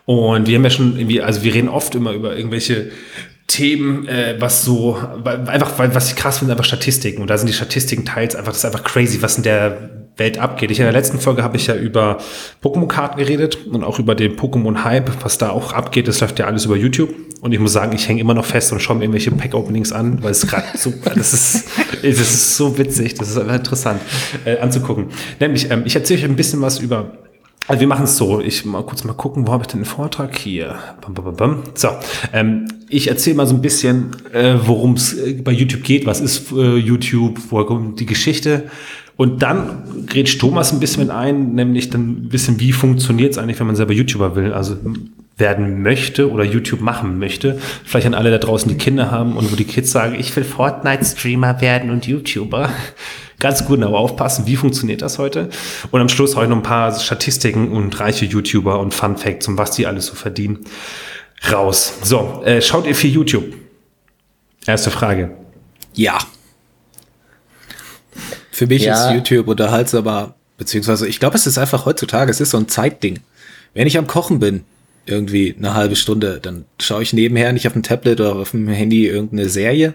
Und 0.04 0.46
wir 0.46 0.56
haben 0.56 0.64
ja 0.64 0.70
schon 0.70 0.96
irgendwie, 0.96 1.20
also 1.20 1.42
wir 1.42 1.52
reden 1.52 1.68
oft 1.68 1.94
immer 1.96 2.12
über 2.12 2.36
irgendwelche 2.36 2.90
Themen, 3.48 4.06
äh, 4.06 4.36
was 4.38 4.64
so, 4.64 4.98
weil, 5.16 5.48
einfach, 5.48 5.78
weil, 5.78 5.94
was 5.94 6.10
ich 6.10 6.16
krass 6.16 6.38
finde, 6.38 6.52
einfach 6.52 6.64
Statistiken. 6.64 7.22
Und 7.22 7.28
da 7.28 7.38
sind 7.38 7.48
die 7.48 7.52
Statistiken 7.52 8.04
teils 8.04 8.36
einfach, 8.36 8.52
das 8.52 8.58
ist 8.58 8.64
einfach 8.64 8.84
crazy, 8.84 9.22
was 9.22 9.36
in 9.36 9.42
der 9.42 9.95
Welt 10.16 10.38
abgeht. 10.38 10.70
Ich 10.70 10.78
in 10.78 10.84
der 10.84 10.92
letzten 10.92 11.18
Folge 11.18 11.42
habe 11.42 11.56
ich 11.56 11.66
ja 11.66 11.74
über 11.74 12.18
Pokémon-Karten 12.62 13.18
geredet 13.18 13.66
und 13.66 13.84
auch 13.84 13.98
über 13.98 14.14
den 14.14 14.36
Pokémon-Hype, 14.36 15.24
was 15.24 15.38
da 15.38 15.50
auch 15.50 15.72
abgeht. 15.72 16.08
Das 16.08 16.20
läuft 16.20 16.38
ja 16.38 16.46
alles 16.46 16.64
über 16.64 16.76
YouTube. 16.76 17.14
Und 17.42 17.52
ich 17.52 17.60
muss 17.60 17.72
sagen, 17.72 17.92
ich 17.94 18.08
hänge 18.08 18.20
immer 18.20 18.34
noch 18.34 18.46
fest 18.46 18.72
und 18.72 18.80
schaue 18.80 18.96
mir 18.96 19.04
irgendwelche 19.04 19.30
Pack-Openings 19.30 19.92
an, 19.92 20.22
weil 20.22 20.30
es 20.30 20.46
gerade 20.46 20.66
so, 20.76 20.92
das 21.04 21.34
ist, 21.34 21.68
das 22.02 22.18
ist 22.18 22.56
so 22.56 22.78
witzig, 22.78 23.14
das 23.14 23.30
ist 23.30 23.38
einfach 23.38 23.56
interessant 23.56 24.00
äh, 24.44 24.58
anzugucken. 24.58 25.08
Nämlich, 25.38 25.70
ähm, 25.70 25.82
ich 25.84 25.94
erzähle 25.94 26.20
euch 26.20 26.24
ein 26.24 26.36
bisschen 26.36 26.62
was 26.62 26.78
über 26.78 27.12
also 27.68 27.80
wir 27.80 27.88
machen 27.88 28.04
es 28.04 28.16
so, 28.16 28.40
ich 28.40 28.64
mal 28.64 28.84
kurz 28.84 29.02
mal 29.02 29.12
gucken, 29.12 29.48
wo 29.48 29.52
habe 29.52 29.64
ich 29.64 29.66
denn 29.66 29.80
den 29.80 29.86
Vortrag 29.86 30.38
hier? 30.38 30.76
Bam, 31.00 31.14
bam, 31.14 31.34
bam. 31.34 31.62
So, 31.74 31.88
ähm, 32.32 32.68
ich 32.88 33.08
erzähle 33.08 33.36
mal 33.36 33.46
so 33.46 33.56
ein 33.56 33.60
bisschen, 33.60 34.14
äh, 34.32 34.54
worum 34.64 34.92
es 34.92 35.14
äh, 35.14 35.32
bei 35.32 35.50
YouTube 35.50 35.82
geht, 35.82 36.06
was 36.06 36.20
ist 36.20 36.52
äh, 36.52 36.76
YouTube, 36.76 37.40
woher 37.50 37.66
kommt 37.66 37.98
die 37.98 38.06
Geschichte. 38.06 38.70
Und 39.16 39.42
dann 39.42 40.06
grätscht 40.06 40.40
Thomas 40.40 40.72
ein 40.72 40.80
bisschen 40.80 41.04
mit 41.04 41.10
ein, 41.10 41.54
nämlich 41.54 41.90
dann 41.90 42.24
ein 42.24 42.28
bisschen, 42.28 42.60
wie 42.60 42.72
funktioniert 42.72 43.32
es 43.32 43.38
eigentlich, 43.38 43.58
wenn 43.58 43.66
man 43.66 43.76
selber 43.76 43.94
YouTuber 43.94 44.36
will, 44.36 44.52
also 44.52 44.76
werden 45.38 45.82
möchte 45.82 46.30
oder 46.30 46.44
YouTube 46.44 46.80
machen 46.80 47.18
möchte. 47.18 47.58
Vielleicht 47.84 48.06
an 48.06 48.14
alle 48.14 48.30
da 48.30 48.38
draußen, 48.38 48.68
die 48.68 48.76
Kinder 48.76 49.10
haben 49.10 49.36
und 49.36 49.50
wo 49.52 49.56
die 49.56 49.64
Kids 49.64 49.90
sagen, 49.90 50.16
ich 50.18 50.34
will 50.34 50.44
Fortnite-Streamer 50.44 51.60
werden 51.60 51.90
und 51.90 52.06
YouTuber. 52.06 52.70
Ganz 53.38 53.66
gut, 53.66 53.82
aber 53.82 53.98
aufpassen, 53.98 54.46
wie 54.46 54.56
funktioniert 54.56 55.02
das 55.02 55.18
heute? 55.18 55.50
Und 55.90 56.00
am 56.00 56.08
Schluss 56.08 56.36
heute 56.36 56.48
noch 56.48 56.56
ein 56.56 56.62
paar 56.62 56.98
Statistiken 56.98 57.70
und 57.70 57.98
reiche 58.00 58.24
YouTuber 58.24 58.80
und 58.80 58.94
Fun 58.94 59.18
Facts 59.18 59.46
und 59.46 59.58
was 59.58 59.72
die 59.72 59.86
alles 59.86 60.06
so 60.06 60.14
verdienen. 60.14 60.60
Raus. 61.52 61.98
So, 62.02 62.42
äh, 62.44 62.62
schaut 62.62 62.86
ihr 62.86 62.94
viel 62.94 63.12
YouTube? 63.12 63.44
Erste 64.66 64.90
Frage. 64.90 65.32
Ja. 65.94 66.18
Für 68.56 68.66
mich 68.66 68.84
Ja. 68.84 69.10
ist 69.10 69.14
YouTube 69.14 69.48
unterhaltsamer, 69.48 70.34
beziehungsweise 70.56 71.06
ich 71.06 71.20
glaube, 71.20 71.36
es 71.36 71.46
ist 71.46 71.58
einfach 71.58 71.84
heutzutage, 71.84 72.30
es 72.30 72.40
ist 72.40 72.52
so 72.52 72.56
ein 72.56 72.68
Zeitding. 72.68 73.18
Wenn 73.74 73.86
ich 73.86 73.98
am 73.98 74.06
Kochen 74.06 74.38
bin, 74.38 74.64
irgendwie 75.04 75.54
eine 75.58 75.74
halbe 75.74 75.94
Stunde, 75.94 76.40
dann 76.40 76.64
schaue 76.80 77.02
ich 77.02 77.12
nebenher 77.12 77.52
nicht 77.52 77.66
auf 77.66 77.74
dem 77.74 77.82
Tablet 77.82 78.18
oder 78.18 78.34
auf 78.36 78.52
dem 78.52 78.66
Handy 78.68 79.06
irgendeine 79.08 79.50
Serie, 79.50 79.92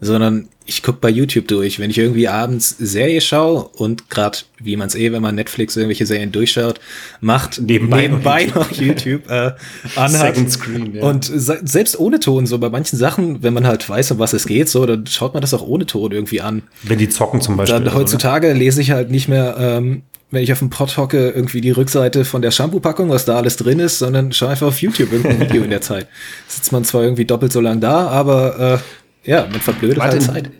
sondern 0.00 0.48
ich 0.68 0.82
gucke 0.82 0.98
bei 1.00 1.08
YouTube 1.08 1.48
durch. 1.48 1.78
Wenn 1.78 1.90
ich 1.90 1.98
irgendwie 1.98 2.28
abends 2.28 2.76
Serie 2.78 3.20
schaue 3.20 3.68
und 3.76 4.10
gerade, 4.10 4.38
wie 4.58 4.76
man 4.76 4.88
es 4.88 4.94
eh, 4.94 5.12
wenn 5.12 5.22
man 5.22 5.34
Netflix 5.34 5.76
irgendwelche 5.76 6.04
Serien 6.04 6.30
durchschaut, 6.30 6.78
macht, 7.20 7.60
Nebenbei 7.60 8.02
nebenbei 8.02 8.46
noch 8.54 8.70
YouTube 8.70 9.28
äh, 9.30 9.52
anhat. 9.96 10.34
Second 10.34 10.52
Screen, 10.52 10.94
ja. 10.94 11.02
Und 11.02 11.24
se 11.24 11.60
selbst 11.64 11.98
ohne 11.98 12.20
Ton, 12.20 12.46
so 12.46 12.58
bei 12.58 12.68
manchen 12.68 12.98
Sachen, 12.98 13.42
wenn 13.42 13.54
man 13.54 13.66
halt 13.66 13.88
weiß, 13.88 14.12
um 14.12 14.18
was 14.18 14.34
es 14.34 14.46
geht, 14.46 14.68
so, 14.68 14.84
dann 14.84 15.06
schaut 15.06 15.32
man 15.32 15.40
das 15.40 15.54
auch 15.54 15.66
ohne 15.66 15.86
Ton 15.86 16.12
irgendwie 16.12 16.42
an. 16.42 16.62
Wenn 16.82 16.98
die 16.98 17.08
zocken 17.08 17.40
zum 17.40 17.56
Beispiel. 17.56 17.74
Dann 17.74 17.84
oder 17.84 17.94
heutzutage 17.94 18.52
lese 18.52 18.82
ich 18.82 18.90
halt 18.90 19.10
nicht 19.10 19.28
mehr, 19.28 19.56
ähm, 19.58 20.02
wenn 20.30 20.42
ich 20.42 20.52
auf 20.52 20.58
dem 20.58 20.68
Pott 20.68 20.96
hocke, 20.98 21.30
irgendwie 21.30 21.62
die 21.62 21.70
Rückseite 21.70 22.26
von 22.26 22.42
der 22.42 22.50
Shampoo-Packung, 22.50 23.08
was 23.08 23.24
da 23.24 23.36
alles 23.36 23.56
drin 23.56 23.78
ist, 23.78 23.98
sondern 23.98 24.32
schaue 24.32 24.50
einfach 24.50 24.66
auf 24.66 24.82
YouTube 24.82 25.12
irgendein 25.12 25.40
Video 25.40 25.62
in 25.62 25.70
der 25.70 25.80
Zeit. 25.80 26.06
Sitzt 26.48 26.70
man 26.70 26.84
zwar 26.84 27.02
irgendwie 27.02 27.24
doppelt 27.24 27.52
so 27.52 27.60
lang 27.60 27.80
da, 27.80 28.08
aber 28.08 28.74
äh, 28.74 28.78
ja, 29.24 29.46
man 29.50 29.60
verblödet 29.60 29.98
Warte, 29.98 30.12
halt 30.18 30.22
in- 30.22 30.34
Zeit. 30.34 30.50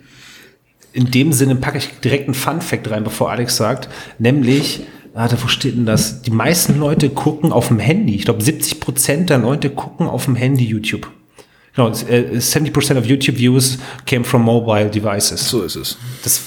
In 0.91 1.11
dem 1.11 1.33
Sinne 1.33 1.55
packe 1.55 1.77
ich 1.77 1.87
direkt 2.03 2.25
einen 2.25 2.33
Fun 2.33 2.61
Fact 2.61 2.89
rein, 2.89 3.03
bevor 3.03 3.29
Alex 3.29 3.55
sagt, 3.57 3.89
nämlich, 4.17 4.81
warte, 5.13 5.37
wo 5.41 5.47
steht 5.47 5.75
denn 5.75 5.85
das? 5.85 6.23
Die 6.23 6.31
meisten 6.31 6.79
Leute 6.79 7.09
gucken 7.09 7.51
auf 7.51 7.67
dem 7.67 7.77
Handy. 7.79 8.15
Ich 8.15 8.25
glaube, 8.25 8.41
70 8.41 8.79
Prozent 8.79 9.29
der 9.29 9.37
Leute 9.37 9.69
gucken 9.69 10.07
auf 10.07 10.25
dem 10.25 10.35
Handy 10.35 10.65
YouTube. 10.65 11.07
Genau, 11.75 11.89
äh, 11.89 12.39
70% 12.39 12.97
of 12.97 13.05
YouTube 13.05 13.37
views 13.37 13.77
came 14.07 14.23
from 14.25 14.41
mobile 14.41 14.89
devices. 14.89 15.47
So 15.47 15.61
ist 15.61 15.75
es. 15.75 15.97
Das, 16.23 16.41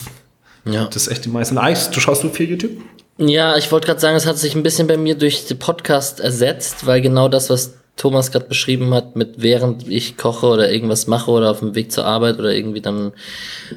Ja. 0.64 0.86
das 0.86 1.06
ist 1.06 1.08
echt 1.08 1.24
die 1.24 1.28
meisten. 1.28 1.56
Alex, 1.56 1.90
du 1.90 2.00
schaust 2.00 2.24
du 2.24 2.28
viel 2.28 2.50
YouTube? 2.50 2.72
Ja, 3.18 3.56
ich 3.56 3.70
wollte 3.70 3.86
gerade 3.86 4.00
sagen, 4.00 4.16
es 4.16 4.26
hat 4.26 4.38
sich 4.38 4.56
ein 4.56 4.64
bisschen 4.64 4.88
bei 4.88 4.96
mir 4.96 5.14
durch 5.14 5.46
den 5.46 5.58
Podcast 5.60 6.18
ersetzt, 6.18 6.84
weil 6.86 7.00
genau 7.00 7.28
das, 7.28 7.48
was 7.48 7.74
Thomas 7.96 8.32
gerade 8.32 8.46
beschrieben 8.46 8.92
hat, 8.94 9.16
mit 9.16 9.42
während 9.42 9.86
ich 9.86 10.16
koche 10.16 10.46
oder 10.46 10.72
irgendwas 10.72 11.06
mache 11.06 11.30
oder 11.30 11.50
auf 11.50 11.60
dem 11.60 11.74
Weg 11.74 11.92
zur 11.92 12.04
Arbeit 12.06 12.38
oder 12.38 12.54
irgendwie, 12.54 12.80
dann 12.80 13.12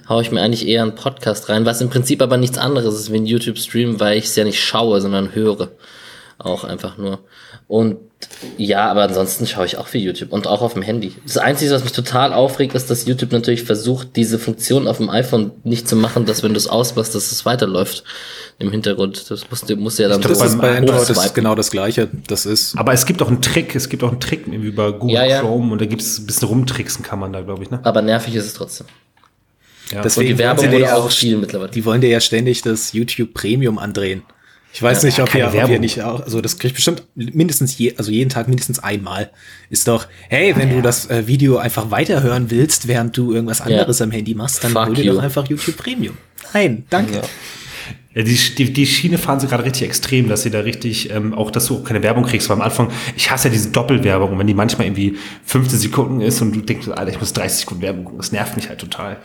haue 0.08 0.22
ich 0.22 0.32
mir 0.32 0.42
eigentlich 0.42 0.68
eher 0.68 0.84
einen 0.84 0.96
Podcast 0.96 1.50
rein, 1.50 1.66
was 1.66 1.82
im 1.82 1.90
Prinzip 1.90 2.22
aber 2.22 2.38
nichts 2.38 2.58
anderes 2.58 2.96
ist 2.96 3.12
wie 3.12 3.18
ein 3.18 3.26
YouTube-Stream, 3.26 4.00
weil 4.00 4.18
ich 4.18 4.26
es 4.26 4.36
ja 4.36 4.44
nicht 4.44 4.64
schaue, 4.64 5.02
sondern 5.02 5.36
höre. 5.36 5.70
Auch 6.38 6.66
einfach 6.66 6.98
nur. 6.98 7.20
Und 7.68 7.98
ja, 8.58 8.90
aber 8.90 9.04
ansonsten 9.04 9.48
schaue 9.48 9.66
ich 9.66 9.78
auch 9.78 9.88
viel 9.88 10.02
YouTube 10.02 10.34
und 10.34 10.48
auch 10.48 10.62
auf 10.62 10.74
dem 10.74 10.82
Handy. 10.82 11.14
Das 11.26 11.38
Einzige, 11.38 11.72
was 11.72 11.84
mich 11.84 11.94
total 11.94 12.34
aufregt, 12.34 12.76
ist, 12.76 12.90
dass 12.90 13.06
YouTube 13.06 13.32
natürlich 13.32 13.64
versucht, 13.64 14.16
diese 14.16 14.38
Funktion 14.38 14.88
auf 14.88 14.98
dem 14.98 15.10
iPhone 15.10 15.52
nicht 15.64 15.88
zu 15.88 15.96
machen, 15.96 16.26
dass 16.26 16.44
wenn 16.44 16.54
du 16.54 16.58
es 16.58 16.68
ausmachst, 16.68 17.16
dass 17.16 17.32
es 17.32 17.46
weiterläuft 17.46 18.04
im 18.60 18.70
Hintergrund. 18.72 19.32
Das 19.32 19.50
musst 19.50 19.70
du 19.70 19.78
musst 19.78 20.00
du 20.00 20.04
ja 20.04 20.10
dann 20.10 20.22
Das 20.22 20.40
beim 20.40 20.48
ist 20.48 20.58
bei 20.60 20.78
Android 20.78 21.10
das 21.10 21.26
ist 21.26 21.36
genau 21.36 21.56
das 21.56 21.72
Gleiche. 21.72 22.10
Das 22.28 22.46
ist 22.46 22.78
Aber 22.78 22.92
es 22.94 23.06
gibt 23.06 23.22
auch 23.22 23.30
einen 23.30 23.42
Trick, 23.42 23.76
es 23.76 23.88
gibt 23.88 24.04
auch 24.04 24.12
einen 24.12 24.20
Trick 24.20 24.48
über 24.48 24.94
Google 24.94 25.16
Ja, 25.16 25.26
ja. 25.26 25.40
Chrome 25.40 25.72
und 25.72 25.80
da 25.80 25.86
gibt 25.86 26.02
es 26.02 26.20
ein 26.20 26.26
bisschen 26.26 26.48
rumtricksen 26.50 27.04
kann 27.04 27.20
man 27.20 27.32
da, 27.32 27.42
glaube 27.42 27.64
ich, 27.64 27.72
ne? 27.72 27.80
Aber 27.84 28.02
nervig 28.02 28.36
ist 28.36 28.46
es 28.46 28.54
trotzdem. 28.54 28.88
Ja. 29.92 30.02
Deswegen 30.02 30.32
Und 30.32 30.38
die 30.38 30.44
Werbung 30.44 30.72
wurde 30.72 30.96
auch 30.96 31.12
viel 31.12 31.38
mittlerweile. 31.38 31.72
Die 31.72 31.86
wollen 31.86 32.02
dir 32.02 32.10
ja 32.10 32.20
ständig 32.20 32.62
das 32.62 32.94
YouTube 32.94 33.34
Premium 33.34 33.78
andrehen. 33.78 34.24
Ich 34.76 34.82
weiß 34.82 35.04
Ja, 35.04 35.06
nicht, 35.08 35.20
ob 35.22 35.34
ihr, 35.34 35.48
ob 35.48 35.70
ihr 35.70 35.80
nicht 35.80 36.02
auch, 36.04 36.20
also 36.20 36.42
das 36.42 36.60
kriegt 36.60 36.76
bestimmt 36.76 37.04
mindestens 37.16 37.78
je, 37.78 37.96
also 37.96 38.12
jeden 38.12 38.30
Tag 38.30 38.50
mindestens 38.50 38.80
einmal. 38.80 39.32
Ist 39.70 39.88
doch, 39.88 40.08
hey, 40.28 40.54
wenn 40.58 40.70
du 40.70 40.82
das 40.82 41.10
äh, 41.10 41.28
Video 41.28 41.56
einfach 41.56 41.92
weiterhören 41.92 42.52
willst, 42.52 42.90
während 42.90 43.16
du 43.16 43.32
irgendwas 43.32 43.62
anderes 43.62 44.02
am 44.02 44.12
Handy 44.12 44.36
machst, 44.36 44.66
dann 44.66 44.74
Fuck 44.74 44.88
hol 44.88 44.96
dir 44.96 45.06
you. 45.06 45.14
doch 45.14 45.24
einfach 45.24 45.48
YouTube 45.48 45.78
Premium. 45.78 46.18
Nein, 46.54 46.84
danke. 46.90 47.22
Ja. 48.16 48.24
Die, 48.24 48.36
die, 48.36 48.72
die 48.72 48.86
Schiene 48.88 49.18
fahren 49.18 49.42
sie 49.42 49.48
gerade 49.48 49.66
richtig 49.66 49.84
extrem, 49.84 50.30
dass 50.30 50.44
sie 50.44 50.50
da 50.50 50.62
richtig, 50.62 51.12
ähm, 51.12 51.34
auch 51.34 51.52
dass 51.52 51.66
du 51.66 51.76
auch 51.76 51.84
keine 51.84 52.02
Werbung 52.02 52.24
kriegst. 52.24 52.50
Weil 52.50 52.56
am 52.56 52.62
Anfang, 52.62 52.90
ich 53.18 53.30
hasse 53.30 53.50
ja 53.50 53.54
diese 53.54 53.70
Doppelwerbung, 53.70 54.40
wenn 54.40 54.48
die 54.48 54.54
manchmal 54.54 54.88
irgendwie 54.88 55.18
15 55.46 55.80
Sekunden 55.80 56.22
ist 56.22 56.42
und 56.42 56.56
du 56.56 56.62
denkst, 56.62 56.88
Alter, 56.88 57.12
ich 57.12 57.20
muss 57.20 57.34
30 57.34 57.60
Sekunden 57.60 57.84
Werbung 57.84 58.06
gucken, 58.06 58.20
das 58.20 58.32
nervt 58.32 58.56
mich 58.56 58.70
halt 58.70 58.80
total. 58.80 59.18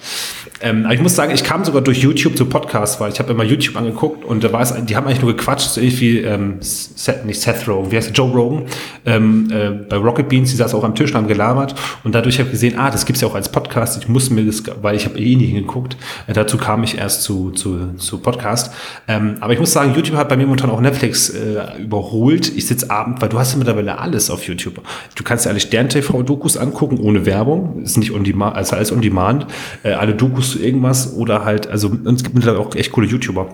Ähm, 0.61 0.84
aber 0.84 0.95
ich 0.95 1.01
muss 1.01 1.14
sagen, 1.14 1.32
ich 1.32 1.45
kam 1.45 1.64
sogar 1.64 1.82
durch 1.82 1.99
YouTube 1.99 2.36
zu 2.36 2.47
Podcasts, 2.47 3.01
weil 3.01 3.12
ich 3.12 3.20
habe 3.20 3.32
immer 3.32 3.45
YouTube 3.45 3.76
angeguckt 3.76 4.24
und 4.24 4.43
da 4.43 4.53
war 4.53 4.62
es, 4.62 4.74
die 4.84 4.97
haben 4.97 5.07
eigentlich 5.07 5.22
nur 5.22 5.36
gequatscht, 5.36 5.70
so 5.70 5.80
ähnlich 5.80 6.01
wie 6.01 6.18
ähm, 6.18 6.57
Seth, 6.61 7.24
nicht 7.24 7.41
Seth 7.41 7.68
Rogen, 7.68 7.93
wie 7.93 7.97
heißt 7.97 8.09
der, 8.09 8.14
Joe 8.14 8.32
Rogan, 8.32 8.64
ähm, 9.07 9.49
äh, 9.53 9.70
bei 9.70 9.97
Rocket 9.97 10.28
Beans, 10.28 10.51
die 10.51 10.57
saß 10.57 10.74
auch 10.74 10.82
am 10.82 10.97
Tisch 10.97 11.11
und 11.11 11.16
haben 11.16 11.28
gelabert 11.28 11.76
und 12.03 12.14
dadurch 12.14 12.38
habe 12.38 12.49
ich 12.49 12.53
gesehen, 12.53 12.76
ah, 12.76 12.91
das 12.91 13.07
gibt's 13.07 13.22
ja 13.22 13.28
auch 13.28 13.36
als 13.36 13.53
Podcast, 13.53 14.03
ich 14.03 14.09
muss 14.09 14.30
mir 14.30 14.45
das, 14.45 14.64
weil 14.82 14.97
ich 14.97 15.05
habe 15.05 15.16
eh 15.18 15.36
nie 15.36 15.47
hingeguckt, 15.47 15.97
äh, 16.26 16.32
dazu 16.32 16.59
kam 16.59 16.82
ich 16.82 16.99
erst 16.99 17.22
zu, 17.22 17.53
zu, 17.53 17.95
zu 17.97 18.18
Podcast. 18.18 18.72
Ähm, 19.08 19.36
aber 19.40 19.52
ich 19.52 19.58
muss 19.58 19.72
sagen, 19.72 19.94
YouTube 19.94 20.16
hat 20.16 20.28
bei 20.28 20.36
mir 20.36 20.44
momentan 20.44 20.70
auch 20.70 20.80
Netflix 20.80 21.30
äh, 21.30 21.80
überholt. 21.80 22.54
Ich 22.56 22.66
sitze 22.66 22.90
abend, 22.90 23.20
weil 23.20 23.28
du 23.28 23.38
hast 23.38 23.52
ja 23.52 23.58
mittlerweile 23.58 23.98
alles 23.98 24.30
auf 24.30 24.44
YouTube. 24.44 24.80
Du 25.14 25.24
kannst 25.24 25.44
ja 25.44 25.50
alle 25.50 25.60
Stern-TV-Dokus 25.60 26.56
angucken, 26.56 26.98
ohne 26.98 27.26
Werbung. 27.26 27.82
Ist 27.82 27.96
nicht 27.96 28.12
on 28.12 28.24
demand, 28.24 28.56
also 28.56 28.76
alles 28.76 28.92
on 28.92 29.00
demand. 29.00 29.46
Äh, 29.82 29.92
alle 29.92 30.14
Dokus 30.14 30.52
zu 30.52 30.58
irgendwas 30.58 31.14
oder 31.14 31.44
halt, 31.44 31.66
also 31.66 31.88
es 31.88 32.22
gibt 32.22 32.34
mittlerweile 32.34 32.64
auch 32.64 32.74
echt 32.74 32.92
coole 32.92 33.06
YouTuber, 33.06 33.48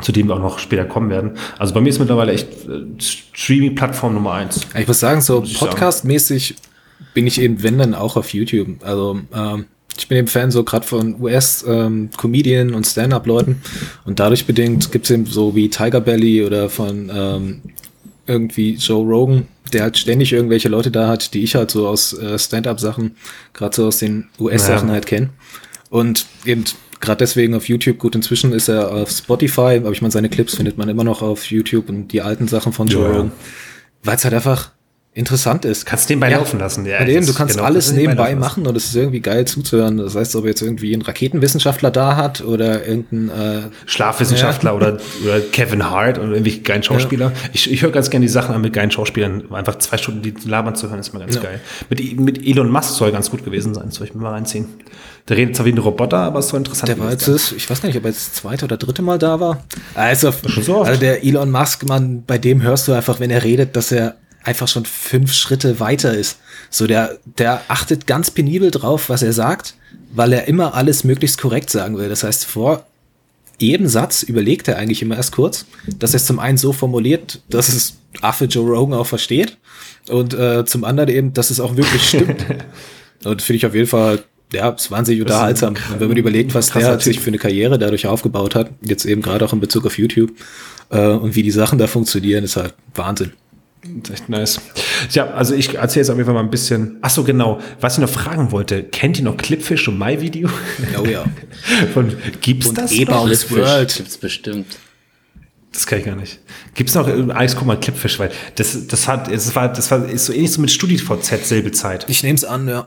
zu 0.00 0.12
denen 0.12 0.28
wir 0.28 0.34
auch 0.34 0.42
noch 0.42 0.58
später 0.58 0.84
kommen 0.84 1.10
werden. 1.10 1.32
Also 1.58 1.74
bei 1.74 1.80
mir 1.80 1.88
ist 1.88 1.98
mittlerweile 1.98 2.32
echt 2.32 2.48
äh, 2.68 2.82
Streaming-Plattform 2.98 4.14
Nummer 4.14 4.32
eins. 4.32 4.66
Ich 4.78 4.86
muss 4.86 5.00
sagen, 5.00 5.20
so. 5.20 5.40
Podcast-mäßig 5.40 6.56
bin 7.14 7.26
ich 7.26 7.40
eben, 7.40 7.62
wenn 7.62 7.78
dann 7.78 7.94
auch 7.94 8.16
auf 8.16 8.32
YouTube. 8.32 8.82
Also 8.84 9.20
ähm, 9.34 9.66
ich 9.98 10.08
bin 10.08 10.18
eben 10.18 10.28
Fan 10.28 10.50
so 10.50 10.64
gerade 10.64 10.86
von 10.86 11.20
US-Comedian 11.20 12.74
und 12.74 12.86
Stand-Up-Leuten 12.86 13.62
und 14.04 14.20
dadurch 14.20 14.46
bedingt 14.46 14.92
gibt's 14.92 15.10
eben 15.10 15.26
so 15.26 15.54
wie 15.54 15.68
Tiger 15.68 16.00
Belly 16.00 16.44
oder 16.44 16.70
von 16.70 17.10
ähm, 17.14 17.60
irgendwie 18.26 18.74
Joe 18.74 19.04
Rogan, 19.06 19.46
der 19.72 19.82
halt 19.82 19.98
ständig 19.98 20.32
irgendwelche 20.32 20.68
Leute 20.68 20.90
da 20.90 21.08
hat, 21.08 21.34
die 21.34 21.42
ich 21.42 21.54
halt 21.54 21.70
so 21.70 21.88
aus 21.88 22.12
äh, 22.12 22.38
Stand-Up-Sachen, 22.38 23.16
gerade 23.54 23.74
so 23.74 23.86
aus 23.86 23.98
den 23.98 24.28
US-Sachen 24.38 24.88
Ja. 24.88 24.94
halt 24.94 25.06
kenne. 25.06 25.30
Und 25.90 26.26
eben 26.44 26.64
gerade 27.00 27.18
deswegen 27.18 27.54
auf 27.54 27.68
YouTube, 27.68 27.98
gut, 27.98 28.14
inzwischen 28.14 28.52
ist 28.52 28.68
er 28.68 28.92
auf 28.92 29.10
Spotify, 29.10 29.76
aber 29.78 29.92
ich 29.92 30.02
meine, 30.02 30.12
seine 30.12 30.28
Clips 30.28 30.56
findet 30.56 30.76
man 30.78 30.88
immer 30.88 31.04
noch 31.04 31.22
auf 31.22 31.44
YouTube 31.50 31.88
und 31.88 32.08
die 32.08 32.20
alten 32.22 32.48
Sachen 32.48 32.72
von 32.72 32.88
Joe 32.88 33.02
Ja. 33.04 33.10
Rogan, 33.10 33.32
weil 34.04 34.16
es 34.16 34.24
halt 34.24 34.34
einfach 34.34 34.70
interessant 35.14 35.64
ist. 35.64 35.84
Kannst 35.84 36.08
nebenbei 36.10 36.30
laufen 36.30 36.60
lassen. 36.60 36.86
Ja, 36.86 37.04
eben, 37.04 37.26
du 37.26 37.34
kannst 37.34 37.56
genau, 37.56 37.66
alles 37.66 37.90
nebenbei 37.92 38.28
nebenbei 38.28 38.34
machen 38.36 38.66
und 38.66 38.76
es 38.76 38.86
ist 38.86 38.94
irgendwie 38.94 39.20
geil 39.20 39.46
zuzuhören. 39.46 39.96
Das 39.96 40.14
heißt, 40.14 40.36
ob 40.36 40.44
jetzt 40.44 40.62
irgendwie 40.62 40.94
ein 40.94 41.02
Raketenwissenschaftler 41.02 41.90
da 41.90 42.14
hat 42.14 42.40
oder 42.40 42.86
irgendein 42.86 43.28
äh, 43.30 43.60
Schlafwissenschaftler 43.86 44.76
oder, 44.76 44.98
oder 45.24 45.40
Kevin 45.40 45.90
Hart 45.90 46.18
oder 46.18 46.28
irgendwelche 46.28 46.60
geilen 46.60 46.84
Schauspieler. 46.84 47.32
Ich, 47.52 47.70
ich 47.72 47.82
höre 47.82 47.90
ganz 47.90 48.10
gerne 48.10 48.26
die 48.26 48.32
Sachen 48.32 48.54
an 48.54 48.60
mit 48.60 48.72
geilen 48.72 48.90
Schauspielern. 48.92 49.52
Einfach 49.52 49.78
zwei 49.78 49.96
Stunden 49.96 50.22
die 50.22 50.34
labern 50.46 50.76
zu 50.76 50.88
hören, 50.88 51.00
ist 51.00 51.12
mir 51.12 51.20
ganz 51.20 51.34
Ja. 51.34 51.42
geil. 51.42 51.60
Mit, 51.90 52.20
mit 52.20 52.46
Elon 52.46 52.70
Musk 52.70 52.90
soll 52.94 53.10
ganz 53.10 53.30
gut 53.30 53.44
gewesen 53.44 53.74
sein, 53.74 53.90
soll 53.90 54.06
ich 54.06 54.14
mir 54.14 54.22
mal 54.22 54.32
reinziehen. 54.32 54.66
Der 55.28 55.36
redet 55.36 55.56
zwar 55.56 55.66
wie 55.66 55.72
ein 55.72 55.78
Roboter, 55.78 56.18
aber 56.18 56.38
es 56.38 56.48
soll 56.48 56.58
interessant 56.58 56.88
Der 56.88 56.98
war 56.98 57.10
jetzt, 57.10 57.28
das, 57.28 57.52
ich 57.52 57.68
weiß 57.68 57.82
gar 57.82 57.88
nicht, 57.88 57.98
ob 57.98 58.04
er 58.04 58.10
jetzt 58.10 58.28
das 58.28 58.34
zweite 58.34 58.64
oder 58.64 58.76
dritte 58.76 59.02
Mal 59.02 59.18
da 59.18 59.40
war. 59.40 59.64
Also, 59.94 60.32
so 60.62 60.82
also 60.82 60.98
der 60.98 61.24
Elon 61.24 61.50
Musk, 61.50 61.86
man, 61.88 62.22
bei 62.24 62.38
dem 62.38 62.62
hörst 62.62 62.88
du 62.88 62.92
einfach, 62.92 63.20
wenn 63.20 63.30
er 63.30 63.42
redet, 63.42 63.76
dass 63.76 63.92
er 63.92 64.14
einfach 64.48 64.66
schon 64.66 64.86
fünf 64.86 65.34
Schritte 65.34 65.78
weiter 65.78 66.14
ist. 66.14 66.38
So, 66.70 66.86
der, 66.86 67.18
der 67.36 67.60
achtet 67.68 68.06
ganz 68.06 68.30
penibel 68.30 68.70
drauf, 68.70 69.10
was 69.10 69.22
er 69.22 69.34
sagt, 69.34 69.74
weil 70.14 70.32
er 70.32 70.48
immer 70.48 70.74
alles 70.74 71.04
möglichst 71.04 71.38
korrekt 71.38 71.68
sagen 71.68 71.98
will. 71.98 72.08
Das 72.08 72.24
heißt, 72.24 72.46
vor 72.46 72.86
jedem 73.58 73.88
Satz 73.88 74.22
überlegt 74.22 74.66
er 74.68 74.78
eigentlich 74.78 75.02
immer 75.02 75.16
erst 75.16 75.32
kurz, 75.32 75.66
dass 75.98 76.14
er 76.14 76.16
es 76.16 76.24
zum 76.24 76.38
einen 76.38 76.56
so 76.56 76.72
formuliert, 76.72 77.42
dass 77.50 77.68
es 77.68 77.98
Affe 78.22 78.46
Joe 78.46 78.66
Rogan 78.66 78.98
auch 78.98 79.06
versteht 79.06 79.58
und 80.08 80.32
äh, 80.32 80.64
zum 80.64 80.84
anderen 80.84 81.10
eben, 81.10 81.32
dass 81.34 81.50
es 81.50 81.60
auch 81.60 81.76
wirklich 81.76 82.08
stimmt. 82.08 82.44
und 83.24 83.42
finde 83.42 83.56
ich 83.58 83.66
auf 83.66 83.74
jeden 83.74 83.88
Fall, 83.88 84.22
ja, 84.52 84.70
es 84.70 84.84
ist 84.84 84.90
wahnsinnig 84.90 85.20
unterhaltsam. 85.20 85.74
Und 85.92 86.00
wenn 86.00 86.08
man 86.08 86.16
überlegt, 86.16 86.54
was 86.54 86.70
der 86.70 86.86
halt 86.86 87.02
sich 87.02 87.16
Typ. 87.16 87.24
für 87.24 87.30
eine 87.30 87.38
Karriere 87.38 87.78
dadurch 87.78 88.06
aufgebaut 88.06 88.54
hat, 88.54 88.70
jetzt 88.80 89.04
eben 89.04 89.20
gerade 89.20 89.44
auch 89.44 89.52
in 89.52 89.60
Bezug 89.60 89.84
auf 89.84 89.98
YouTube 89.98 90.30
äh, 90.88 91.08
und 91.08 91.34
wie 91.34 91.42
die 91.42 91.50
Sachen 91.50 91.78
da 91.78 91.86
funktionieren, 91.86 92.44
ist 92.44 92.56
halt 92.56 92.72
Wahnsinn. 92.94 93.32
Das 93.82 93.90
ist 93.90 94.10
echt 94.10 94.28
nice. 94.28 94.60
Ja, 95.10 95.30
also 95.30 95.54
ich 95.54 95.74
erzähle 95.74 96.02
jetzt 96.02 96.10
auf 96.10 96.16
jeden 96.16 96.26
Fall 96.26 96.34
mal 96.34 96.40
ein 96.42 96.50
bisschen. 96.50 96.98
Ach 97.00 97.10
so, 97.10 97.22
genau. 97.24 97.60
Was 97.80 97.94
ich 97.94 98.00
noch 98.00 98.08
fragen 98.10 98.50
wollte, 98.50 98.82
kennt 98.82 99.18
ihr 99.18 99.24
noch 99.24 99.36
Clipfish 99.36 99.88
und 99.88 99.98
My 99.98 100.20
Video? 100.20 100.48
Oh 100.98 101.04
ja. 101.04 101.24
Von, 101.94 102.16
gibt's 102.40 102.68
Und 102.68 102.78
das? 102.78 102.92
Eber 102.92 103.14
noch? 103.14 103.26
Clipfish 103.26 103.50
World. 103.56 103.94
gibt's 103.94 104.18
bestimmt. 104.18 104.66
Das 105.72 105.86
kann 105.86 106.00
ich 106.00 106.06
gar 106.06 106.16
nicht. 106.16 106.40
Gibt's 106.74 106.94
noch, 106.94 107.06
äh, 107.06 107.30
Alex, 107.30 107.54
guck 107.54 107.66
mal, 107.66 107.78
Clipfish, 107.78 108.18
weil 108.18 108.32
das, 108.56 108.86
das 108.88 109.06
hat, 109.06 109.30
das 109.30 109.54
war, 109.54 109.72
das 109.72 109.90
war, 109.90 110.08
ist 110.08 110.26
so 110.26 110.32
ähnlich 110.32 110.52
so 110.52 110.60
mit 110.60 110.70
StudiVZ 110.70 111.46
selbe 111.46 111.72
Zeit. 111.72 112.06
Ich 112.08 112.22
nehme 112.22 112.34
es 112.34 112.44
an, 112.44 112.68
ja. 112.68 112.86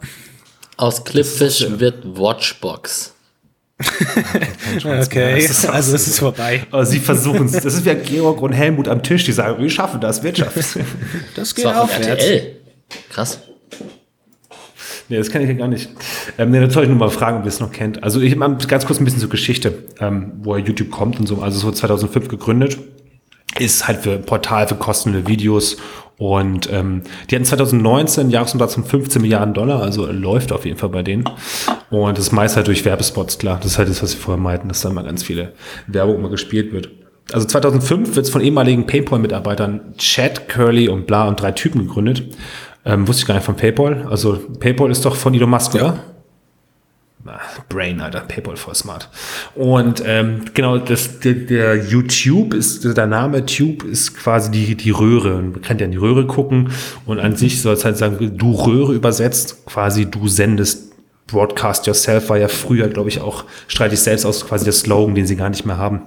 Aus 0.77 1.03
Clipfish 1.05 1.65
wird 1.79 2.03
Watchbox. 2.03 3.13
Okay, 4.83 5.45
Das 5.47 5.65
also 5.65 5.95
es 5.95 6.07
ist 6.07 6.19
vorbei. 6.19 6.63
Aber 6.71 6.85
sie 6.85 6.99
versuchen 6.99 7.45
es. 7.45 7.53
Das 7.53 7.65
ist 7.65 7.85
wie 7.85 7.95
Georg 7.95 8.41
und 8.41 8.53
Helmut 8.53 8.87
am 8.87 9.03
Tisch, 9.03 9.23
die 9.25 9.31
sagen, 9.31 9.61
wir 9.61 9.69
schaffen 9.69 9.99
das, 9.99 10.23
Wirtschaft. 10.23 10.55
Das 10.55 10.77
Das 11.35 11.55
geht 11.55 11.65
von 11.65 11.75
aufwärts. 11.75 12.07
RTL. 12.07 12.55
Krass. 13.09 13.39
nee, 15.09 15.17
das 15.17 15.29
kann 15.29 15.41
ich 15.41 15.49
ja 15.49 15.53
gar 15.55 15.67
nicht. 15.67 15.89
Ähm, 16.37 16.51
nee, 16.51 16.59
das 16.59 16.73
soll 16.73 16.83
ich 16.83 16.89
nur 16.89 16.97
mal 16.97 17.09
fragen, 17.09 17.39
ob 17.39 17.43
ihr 17.43 17.49
es 17.49 17.59
noch 17.59 17.71
kennt. 17.71 18.03
Also 18.03 18.21
ich 18.21 18.35
mal 18.35 18.55
ganz 18.67 18.85
kurz 18.85 18.99
ein 18.99 19.05
bisschen 19.05 19.19
zur 19.19 19.29
Geschichte, 19.29 19.73
ähm, 19.99 20.33
wo 20.43 20.55
YouTube 20.57 20.91
kommt 20.91 21.19
und 21.19 21.27
so. 21.27 21.41
Also 21.41 21.57
es 21.59 21.63
wurde 21.63 21.77
2005 21.77 22.27
gegründet. 22.27 22.77
Ist 23.61 23.87
halt 23.87 23.99
für 23.99 24.17
Portal 24.17 24.67
für 24.67 24.75
kostenlose 24.75 25.27
Videos 25.27 25.77
und 26.21 26.71
ähm, 26.71 27.01
die 27.29 27.35
hatten 27.35 27.45
2019 27.45 28.21
einen 28.21 28.29
Jahresumsatz 28.29 28.75
von 28.75 28.83
15 28.83 29.23
Milliarden 29.23 29.55
Dollar, 29.55 29.81
also 29.81 30.05
läuft 30.05 30.51
auf 30.51 30.65
jeden 30.65 30.77
Fall 30.77 30.89
bei 30.89 31.01
denen. 31.01 31.23
Und 31.89 32.15
das 32.15 32.31
meist 32.31 32.55
halt 32.55 32.67
durch 32.67 32.85
Werbespots, 32.85 33.39
klar. 33.39 33.57
Das 33.57 33.71
ist 33.71 33.77
halt 33.79 33.89
das, 33.89 34.03
was 34.03 34.11
sie 34.11 34.17
vorher 34.17 34.39
meinten, 34.39 34.67
dass 34.67 34.81
da 34.81 34.91
mal 34.91 35.03
ganz 35.03 35.23
viele 35.23 35.53
Werbung 35.87 36.17
immer 36.17 36.29
gespielt 36.29 36.73
wird. 36.73 36.89
Also 37.33 37.47
2005 37.47 38.15
wird 38.15 38.25
es 38.27 38.31
von 38.31 38.41
ehemaligen 38.41 38.85
PayPal-Mitarbeitern 38.85 39.95
Chad, 39.97 40.47
Curly 40.47 40.89
und 40.89 41.07
Bla 41.07 41.27
und 41.27 41.41
drei 41.41 41.53
Typen 41.53 41.87
gegründet. 41.87 42.23
Ähm, 42.85 43.07
wusste 43.07 43.21
ich 43.21 43.27
gar 43.27 43.33
nicht 43.33 43.45
von 43.45 43.55
PayPal. 43.55 44.05
Also 44.07 44.39
PayPal 44.59 44.91
ist 44.91 45.03
doch 45.03 45.15
von 45.15 45.33
Elon 45.33 45.49
Musk, 45.49 45.73
oder? 45.73 46.03
Brain, 47.69 48.01
Alter, 48.01 48.21
PayPal 48.21 48.57
voll 48.57 48.75
smart. 48.75 49.09
Und 49.55 50.01
ähm, 50.05 50.45
genau, 50.53 50.77
das, 50.77 51.19
der, 51.19 51.33
der 51.33 51.75
YouTube 51.85 52.53
ist, 52.53 52.83
der 52.97 53.07
Name 53.07 53.45
Tube 53.45 53.83
ist 53.83 54.17
quasi 54.17 54.49
die, 54.51 54.75
die 54.75 54.91
Röhre. 54.91 55.41
Man 55.41 55.61
kann 55.61 55.77
ja 55.77 55.85
in 55.85 55.91
die 55.91 55.97
Röhre 55.97 56.25
gucken 56.25 56.71
und 57.05 57.19
an 57.19 57.35
sich 57.35 57.61
soll 57.61 57.73
es 57.73 57.85
halt 57.85 57.97
sagen, 57.97 58.37
du 58.37 58.51
Röhre 58.53 58.93
übersetzt, 58.93 59.65
quasi 59.65 60.09
du 60.09 60.27
sendest 60.27 60.91
Broadcast 61.27 61.87
Yourself, 61.87 62.29
war 62.29 62.37
ja 62.37 62.47
früher, 62.47 62.89
glaube 62.89 63.09
ich, 63.09 63.21
auch 63.21 63.45
streite 63.67 63.93
ich 63.93 64.01
selbst 64.01 64.25
aus, 64.25 64.45
quasi 64.45 64.65
der 64.65 64.73
Slogan, 64.73 65.15
den 65.15 65.27
sie 65.27 65.35
gar 65.35 65.49
nicht 65.49 65.65
mehr 65.65 65.77
haben. 65.77 66.01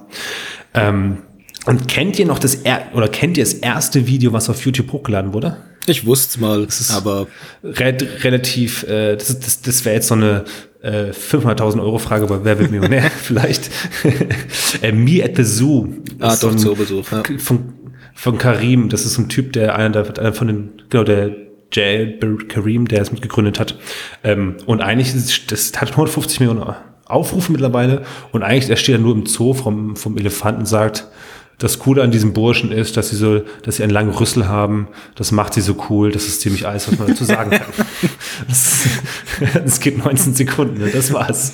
Ähm, 0.73 1.19
und 1.65 1.87
kennt 1.87 2.19
ihr 2.19 2.27
noch 2.27 2.37
das, 2.37 2.55
er 2.55 2.83
oder 2.93 3.07
kennt 3.07 3.37
ihr 3.37 3.43
das 3.43 3.53
erste 3.53 4.05
Video, 4.05 4.33
was 4.33 4.49
auf 4.49 4.63
YouTube 4.63 4.91
hochgeladen 4.91 5.33
wurde? 5.33 5.57
Ich 5.87 6.05
wusste 6.05 6.29
es 6.29 6.37
mal, 6.37 6.67
aber 6.95 7.27
Re 7.63 7.97
relativ, 8.23 8.83
äh, 8.83 9.15
das, 9.15 9.39
das, 9.39 9.61
das 9.61 9.85
wäre 9.85 9.95
jetzt 9.95 10.07
so 10.07 10.15
eine 10.15 10.45
äh, 10.85 11.11
500.000 11.11 11.81
Euro 11.81 11.97
Frage 11.97 12.27
bei 12.27 12.43
Wer 12.43 12.59
wird 12.59 12.71
Millionär 12.71 13.03
vielleicht. 13.21 13.69
äh, 14.81 14.91
Me 14.91 15.23
at 15.23 15.35
the 15.35 15.43
Zoo. 15.43 15.87
Ah, 16.19 16.35
doch, 16.35 16.55
Zoobesuch, 16.55 17.11
ja. 17.11 17.23
Von, 17.39 17.73
von 18.13 18.37
Karim, 18.37 18.89
das 18.89 19.05
ist 19.05 19.17
ein 19.17 19.27
Typ, 19.27 19.53
der 19.53 19.75
einer, 19.75 20.03
der, 20.03 20.19
einer 20.19 20.33
von 20.33 20.47
den, 20.47 20.81
genau, 20.89 21.03
der 21.03 21.35
Jay 21.71 22.17
Karim, 22.47 22.87
der 22.87 23.01
es 23.01 23.11
mitgegründet 23.11 23.59
hat. 23.59 23.77
Ähm, 24.23 24.57
und 24.65 24.81
eigentlich 24.81 25.13
ist 25.13 25.51
das 25.51 25.73
hat 25.81 25.91
150 25.91 26.39
Millionen 26.39 26.63
Aufrufe 27.05 27.51
mittlerweile 27.51 28.03
und 28.31 28.43
eigentlich, 28.43 28.69
er 28.69 28.77
steht 28.77 28.95
ja 28.95 29.01
nur 29.01 29.13
im 29.13 29.25
Zoo 29.25 29.53
vom, 29.53 29.95
vom 29.95 30.17
Elefanten 30.17 30.61
und 30.61 30.65
sagt, 30.65 31.07
das 31.57 31.79
Coole 31.79 32.03
an 32.03 32.11
diesem 32.11 32.33
Burschen 32.33 32.71
ist, 32.71 32.97
dass 32.97 33.09
sie 33.09 33.15
so, 33.15 33.41
dass 33.63 33.77
sie 33.77 33.83
einen 33.83 33.91
langen 33.91 34.11
Rüssel 34.11 34.47
haben. 34.47 34.87
Das 35.15 35.31
macht 35.31 35.53
sie 35.53 35.61
so 35.61 35.75
cool. 35.89 36.11
Das 36.11 36.27
ist 36.27 36.41
ziemlich 36.41 36.67
alles, 36.67 36.91
was 36.91 36.99
man 36.99 37.07
dazu 37.07 37.23
sagen 37.25 37.51
kann. 37.51 37.65
Das, 38.47 38.83
das 39.53 39.79
geht 39.79 39.97
19 39.97 40.33
Sekunden. 40.33 40.79
Ne? 40.79 40.89
Das 40.89 41.13
war's. 41.13 41.53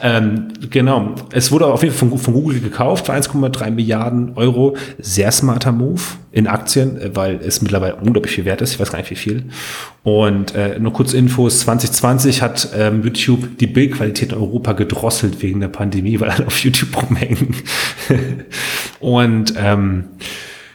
ähm, 0.00 0.48
genau. 0.70 1.14
Es 1.30 1.52
wurde 1.52 1.66
auf 1.66 1.82
jeden 1.82 1.94
Fall 1.94 2.08
von, 2.08 2.18
von 2.18 2.32
Google 2.32 2.60
gekauft 2.60 3.06
für 3.06 3.12
1,3 3.12 3.70
Milliarden 3.70 4.32
Euro. 4.36 4.76
Sehr 4.98 5.30
smarter 5.30 5.72
Move 5.72 6.00
in 6.32 6.46
Aktien, 6.46 6.98
äh, 6.98 7.14
weil 7.14 7.36
es 7.36 7.60
mittlerweile 7.60 7.96
unglaublich 7.96 8.34
viel 8.34 8.46
wert 8.46 8.62
ist. 8.62 8.72
Ich 8.72 8.80
weiß 8.80 8.90
gar 8.90 8.98
nicht 8.98 9.10
wie 9.10 9.16
viel. 9.16 9.44
Und 10.04 10.54
äh, 10.54 10.78
nur 10.78 10.92
kurz 10.92 11.14
Infos, 11.14 11.60
2020 11.60 12.42
hat 12.42 12.68
ähm, 12.76 13.02
YouTube 13.02 13.56
die 13.58 13.66
Bildqualität 13.66 14.32
in 14.32 14.38
Europa 14.38 14.74
gedrosselt 14.74 15.40
wegen 15.40 15.60
der 15.60 15.68
Pandemie, 15.68 16.20
weil 16.20 16.28
alle 16.28 16.46
auf 16.46 16.58
YouTube 16.58 16.94
rumhängen. 17.02 17.56
und 19.00 19.54
ähm, 19.56 20.04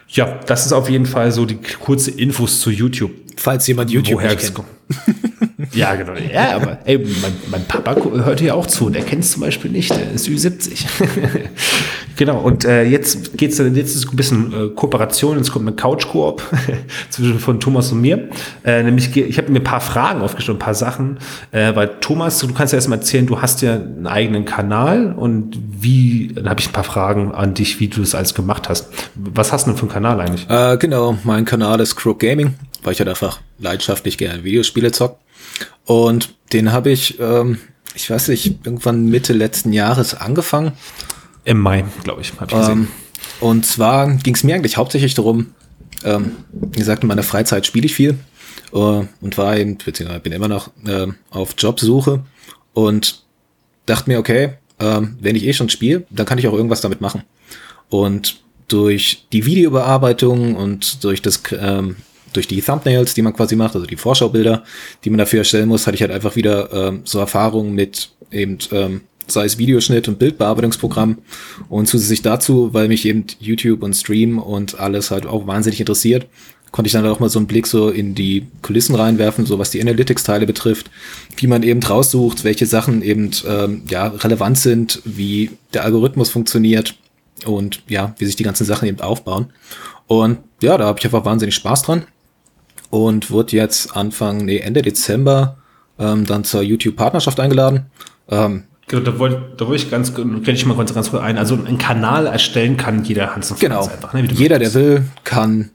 ja, 0.08 0.40
das 0.48 0.66
ist 0.66 0.74
auf 0.74 0.90
jeden 0.90 1.06
Fall 1.06 1.32
so 1.32 1.46
die 1.46 1.60
kurze 1.80 2.10
Infos 2.10 2.60
zu 2.60 2.72
YouTube. 2.72 3.12
Falls 3.38 3.68
jemand 3.68 3.92
YouTube 3.92 4.16
Woher 4.16 4.34
nicht 4.34 4.56
kennt. 4.56 4.68
Ja, 5.74 5.94
genau. 5.94 6.14
Ja, 6.34 6.56
aber 6.56 6.80
ey, 6.86 6.98
mein, 6.98 7.34
mein 7.52 7.66
Papa 7.66 7.96
hört 7.96 8.40
hier 8.40 8.56
auch 8.56 8.66
zu 8.66 8.88
und 8.88 8.94
der 8.94 9.04
kennt 9.04 9.24
es 9.24 9.34
zum 9.34 9.42
Beispiel 9.42 9.70
nicht. 9.70 9.92
Der 9.92 10.12
ist 10.12 10.28
Ü70. 10.28 10.86
genau. 12.20 12.40
Und 12.40 12.66
äh, 12.66 12.84
jetzt 12.84 13.38
geht's 13.38 13.58
dann, 13.58 13.74
jetzt 13.76 13.96
ist 13.96 14.12
ein 14.12 14.16
bisschen 14.16 14.54
äh, 14.54 14.70
Kooperation, 14.76 15.38
jetzt 15.38 15.52
kommt 15.52 15.66
eine 15.66 15.76
Couch-Koop 15.76 16.44
zwischen 17.10 17.40
von 17.40 17.60
Thomas 17.60 17.92
und 17.92 18.02
mir. 18.02 18.30
Äh, 18.64 18.84
nämlich, 18.84 19.16
ich 19.16 19.38
habe 19.40 19.52
mir 19.52 19.60
ein 19.60 19.64
paar 19.64 19.82
Fragen 19.82 20.22
aufgestellt, 20.22 20.58
ein 20.58 20.60
paar 20.60 20.76
Sachen. 20.76 21.18
Äh, 21.52 21.76
weil 21.76 21.88
Thomas, 22.02 22.38
du 22.38 22.54
kannst 22.54 22.74
ja 22.74 22.78
erstmal 22.78 23.00
erzählen, 23.00 23.26
du 23.26 23.42
hast 23.42 23.62
ja 23.64 23.76
einen 23.76 24.06
eigenen 24.06 24.46
Kanal 24.46 25.14
und 25.14 25.58
wie, 25.58 26.32
dann 26.36 26.50
habe 26.50 26.60
ich 26.60 26.68
ein 26.68 26.74
paar 26.74 26.84
Fragen 26.84 27.32
an 27.32 27.54
dich, 27.56 27.80
wie 27.80 27.88
du 27.88 28.02
das 28.02 28.14
alles 28.14 28.36
gemacht 28.36 28.70
hast. 28.70 28.90
Was 29.16 29.52
hast 29.52 29.66
du 29.66 29.72
denn 29.72 29.78
für 29.78 29.84
einen 29.84 29.92
Kanal 29.92 30.20
eigentlich? 30.20 30.48
Äh, 30.50 30.78
genau, 30.78 31.18
mein 31.24 31.46
Kanal 31.46 31.80
ist 31.80 31.96
Crook 31.96 32.20
Gaming, 32.20 32.54
weil 32.84 32.94
ich 32.94 33.00
halt 33.00 33.10
einfach 33.10 33.40
leidenschaftlich 33.58 34.18
gerne 34.18 34.44
Videospiele 34.44 34.92
zock. 34.92 35.18
Und 35.86 36.36
den 36.52 36.74
habe 36.74 36.92
ich, 36.92 37.18
ähm, 37.20 37.60
ich 37.96 38.10
weiß 38.10 38.28
nicht, 38.28 38.66
irgendwann 38.66 39.06
Mitte 39.06 39.32
letzten 39.32 39.72
Jahres 39.72 40.14
angefangen. 40.14 40.74
Im 41.50 41.62
Mai, 41.62 41.84
glaube 42.04 42.22
ich, 42.22 42.32
habe 42.40 42.46
ich 42.52 42.56
gesehen. 42.56 42.82
Ähm, 42.82 42.88
und 43.40 43.66
zwar 43.66 44.08
ging 44.18 44.36
es 44.36 44.44
mir 44.44 44.54
eigentlich 44.54 44.78
hauptsächlich 44.78 45.16
darum, 45.16 45.48
ähm, 46.04 46.36
wie 46.54 46.78
gesagt, 46.78 47.02
in 47.02 47.08
meiner 47.08 47.24
Freizeit 47.24 47.66
spiele 47.66 47.88
ich 47.88 47.96
viel 47.96 48.20
äh, 48.72 48.76
und 48.76 49.38
war 49.40 49.58
eben, 49.58 49.80
beziehungsweise 49.84 50.20
bin 50.20 50.32
immer 50.32 50.48
noch 50.48 50.70
äh, 50.86 51.08
auf 51.32 51.56
Jobsuche 51.58 52.24
und 52.76 53.24
dachte 53.88 54.12
mir, 54.12 54.20
okay, 54.20 54.54
ähm, 54.80 55.18
wenn 55.22 55.36
ich 55.36 55.44
eh 55.44 55.54
schon 55.54 55.70
spiele, 55.70 56.06
dann 56.12 56.28
kann 56.28 56.38
ich 56.38 56.48
auch 56.48 56.54
irgendwas 56.54 56.82
damit 56.82 57.02
machen. 57.02 57.24
Und 57.90 58.42
durch 58.68 59.26
die 59.34 59.48
Videobearbeitung 59.48 60.56
und 60.56 61.04
durch 61.04 61.24
das 61.24 61.42
ähm, 61.60 61.96
durch 62.32 62.48
die 62.48 62.62
Thumbnails, 62.62 63.16
die 63.16 63.24
man 63.24 63.34
quasi 63.34 63.56
macht, 63.56 63.74
also 63.74 63.88
die 63.88 63.96
Vorschaubilder, 63.96 64.64
die 65.04 65.10
man 65.10 65.18
dafür 65.18 65.40
erstellen 65.40 65.68
muss, 65.68 65.88
hatte 65.88 65.96
ich 65.96 66.02
halt 66.04 66.12
einfach 66.12 66.36
wieder 66.36 66.72
ähm, 66.72 67.02
so 67.06 67.18
Erfahrungen 67.18 67.74
mit 67.74 68.12
eben 68.30 68.60
ähm, 68.72 69.02
sei 69.32 69.46
es 69.46 69.58
Videoschnitt 69.58 70.08
und 70.08 70.20
Bildbearbeitungsprogramm 70.20 71.20
und 71.70 71.88
zusätzlich 71.88 72.22
dazu, 72.22 72.74
weil 72.74 72.88
mich 72.88 73.06
eben 73.06 73.26
YouTube 73.40 73.84
und 73.84 73.96
Stream 73.96 74.40
und 74.40 74.80
alles 74.80 75.12
halt 75.12 75.26
auch 75.26 75.48
wahnsinnig 75.48 75.80
interessiert, 75.80 76.28
konnte 76.72 76.88
ich 76.88 76.94
dann 76.94 77.06
auch 77.06 77.20
mal 77.20 77.30
so 77.30 77.40
einen 77.40 77.48
Blick 77.48 77.68
so 77.68 77.90
in 77.90 78.16
die 78.16 78.48
Kulissen 78.62 78.96
reinwerfen, 78.96 79.46
so 79.46 79.58
was 79.60 79.72
die 79.72 79.82
Analytics-Teile 79.82 80.46
betrifft, 80.46 80.90
wie 81.38 81.48
man 81.48 81.64
eben 81.64 81.82
raussucht, 81.82 82.44
welche 82.44 82.66
Sachen 82.66 83.02
eben 83.02 83.32
ähm, 83.48 83.84
ja 83.90 84.08
relevant 84.08 84.58
sind, 84.58 85.02
wie 85.06 85.52
der 85.74 85.84
Algorithmus 85.84 86.30
funktioniert 86.30 86.96
und 87.46 87.82
ja, 87.88 88.14
wie 88.18 88.26
sich 88.26 88.36
die 88.36 88.44
ganzen 88.44 88.66
Sachen 88.66 88.88
eben 88.88 89.02
aufbauen. 89.02 89.48
Und 90.08 90.40
ja, 90.62 90.78
da 90.78 90.86
habe 90.86 91.00
ich 91.00 91.06
einfach 91.06 91.26
wahnsinnig 91.26 91.56
Spaß 91.56 91.84
dran 91.84 92.06
und 92.90 93.32
wurde 93.32 93.56
jetzt 93.56 93.96
Anfang, 93.96 94.46
nee, 94.46 94.58
Ende 94.58 94.82
Dezember 94.82 95.58
ähm, 95.98 96.26
dann 96.26 96.44
zur 96.44 96.62
YouTube-Partnerschaft 96.62 97.40
eingeladen. 97.40 97.86
Ähm, 98.30 98.64
Genau, 98.90 99.04
da 99.04 99.20
wollte 99.20 99.42
da 99.56 99.68
wollte 99.68 99.84
ich 99.84 99.92
ganz, 99.92 100.14
kenne 100.14 100.42
ich 100.46 100.66
mal 100.66 100.76
ganz, 100.76 100.94
ganz 100.94 101.12
kurz 101.12 101.24
ein. 101.24 101.38
Also 101.38 101.56
einen 101.56 101.78
Kanal 101.78 102.26
erstellen 102.26 102.76
kann 102.76 103.04
jeder 103.04 103.36
Hans 103.36 103.52
und 103.52 103.60
Genau. 103.60 103.86
Einfach. 103.86 104.14
Ne, 104.14 104.28
Jeder, 104.32 104.60
der 104.60 104.74
will, 104.74 105.04
kann 105.24 105.70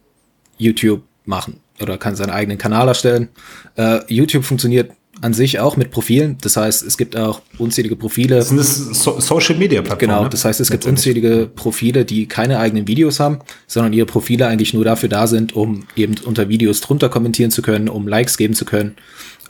YouTube 0.58 1.02
machen 1.24 1.60
oder 1.80 1.96
kann 1.96 2.16
seinen 2.16 2.30
eigenen 2.30 2.58
Kanal 2.58 2.88
erstellen. 2.88 3.28
Äh, 3.76 4.00
YouTube 4.12 4.44
funktioniert 4.44 4.90
an 5.20 5.32
sich 5.32 5.60
auch 5.60 5.76
mit 5.76 5.90
Profilen. 5.90 6.38
Das 6.40 6.56
heißt, 6.56 6.82
es 6.82 6.96
gibt 6.96 7.16
auch 7.16 7.40
unzählige 7.58 7.96
Profile. 7.96 8.36
Das 8.36 8.48
sind 8.48 8.58
das 8.58 8.76
so 8.76 9.20
Social 9.20 9.56
Media 9.56 9.80
Plattformen. 9.80 10.00
Genau, 10.00 10.24
ne? 10.24 10.28
das 10.28 10.44
heißt, 10.44 10.60
es 10.60 10.70
gibt 10.70 10.86
unzählige 10.86 11.48
Profile, 11.54 12.04
die 12.04 12.26
keine 12.26 12.58
eigenen 12.58 12.88
Videos 12.88 13.20
haben, 13.20 13.38
sondern 13.66 13.92
ihre 13.92 14.06
Profile 14.06 14.48
eigentlich 14.48 14.74
nur 14.74 14.84
dafür 14.84 15.08
da 15.08 15.26
sind, 15.26 15.54
um 15.54 15.86
eben 15.94 16.16
unter 16.24 16.48
Videos 16.48 16.80
drunter 16.80 17.08
kommentieren 17.08 17.50
zu 17.50 17.62
können, 17.62 17.88
um 17.88 18.08
Likes 18.08 18.36
geben 18.36 18.54
zu 18.54 18.64
können. 18.64 18.96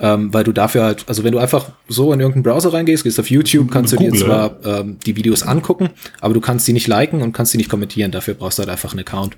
Ähm, 0.01 0.34
weil 0.34 0.42
du 0.42 0.51
dafür 0.53 0.82
halt, 0.82 1.05
also 1.07 1.22
wenn 1.22 1.30
du 1.30 1.38
einfach 1.38 1.66
so 1.88 2.12
in 2.12 2.18
irgendeinen 2.18 2.42
Browser 2.42 2.72
reingehst, 2.72 3.05
gehst 3.05 3.20
auf 3.20 3.30
YouTube, 3.30 3.70
kannst 3.70 3.92
du 3.92 3.97
dir 3.97 4.12
zwar 4.12 4.57
ähm, 4.64 4.97
die 5.07 5.14
Videos 5.16 5.45
angucken, 5.45 5.90
aber 6.20 6.34
du 6.34 6.40
kannst 6.40 6.66
sie 6.66 6.72
nicht 6.72 6.88
liken 6.88 7.22
und 7.22 7.32
kannst 7.32 7.53
sie 7.53 7.59
nicht 7.59 7.70
kommentieren. 7.70 8.11
Dafür 8.11 8.34
brauchst 8.34 8.59
du 8.59 8.62
halt 8.62 8.70
einfach 8.70 8.90
einen 8.90 9.01
Account. 9.01 9.36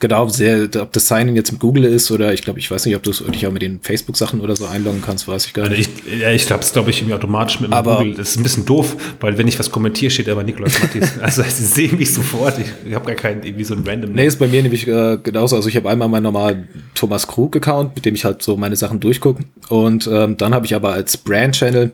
Genau, 0.00 0.26
sehr, 0.28 0.68
ob 0.80 0.92
das 0.94 1.08
Sign-in 1.08 1.36
jetzt 1.36 1.52
mit 1.52 1.60
Google 1.60 1.84
ist 1.84 2.10
oder 2.10 2.32
ich 2.32 2.40
glaube, 2.42 2.58
ich 2.58 2.70
weiß 2.70 2.86
nicht, 2.86 2.96
ob 2.96 3.02
du 3.02 3.10
es 3.10 3.22
dich 3.22 3.46
auch 3.46 3.52
mit 3.52 3.60
den 3.62 3.80
Facebook-Sachen 3.82 4.40
oder 4.40 4.56
so 4.56 4.64
einloggen 4.66 5.02
kannst, 5.04 5.28
weiß 5.28 5.44
ich 5.46 5.52
gar 5.52 5.66
Also 5.66 5.76
nicht. 5.76 5.90
ich, 6.06 6.20
ja, 6.20 6.30
ich 6.30 6.46
glaube, 6.46 6.62
es 6.62 6.72
glaube 6.72 6.88
ich 6.90 6.98
irgendwie 7.00 7.14
automatisch 7.14 7.60
mit 7.60 7.70
Aber- 7.72 7.98
Google. 7.98 8.14
Das 8.14 8.30
ist 8.30 8.36
ein 8.38 8.42
bisschen 8.44 8.64
doof, 8.64 8.96
weil 9.20 9.36
wenn 9.36 9.46
ich 9.46 9.58
was 9.58 9.70
kommentiere, 9.70 10.10
steht 10.10 10.28
aber 10.30 10.42
Nikolaus 10.42 10.80
Mattis. 10.80 11.18
also 11.20 11.42
sie 11.42 11.64
sehen 11.66 11.98
mich 11.98 12.14
sofort. 12.14 12.58
Ich, 12.58 12.66
ich 12.88 12.94
habe 12.94 13.04
gar 13.04 13.14
keinen 13.14 13.42
irgendwie 13.42 13.64
so 13.64 13.74
ein 13.74 13.84
random. 13.86 14.12
Nee, 14.12 14.26
ist 14.26 14.38
bei 14.38 14.46
mir 14.48 14.62
nämlich 14.62 14.88
äh, 14.88 15.18
genauso. 15.22 15.56
Also 15.56 15.68
ich 15.68 15.76
habe 15.76 15.90
einmal 15.90 16.08
meinen 16.08 16.22
normalen 16.22 16.68
Thomas 16.94 17.26
Krug-Account, 17.26 17.94
mit 17.94 18.04
dem 18.06 18.14
ich 18.14 18.24
halt 18.24 18.42
so 18.42 18.56
meine 18.56 18.74
Sachen 18.76 19.00
durchgucke. 19.00 19.44
Und 19.68 19.97
ähm, 20.06 20.36
dann 20.36 20.54
habe 20.54 20.66
ich 20.66 20.74
aber 20.74 20.92
als 20.92 21.16
Brand-Channel 21.16 21.92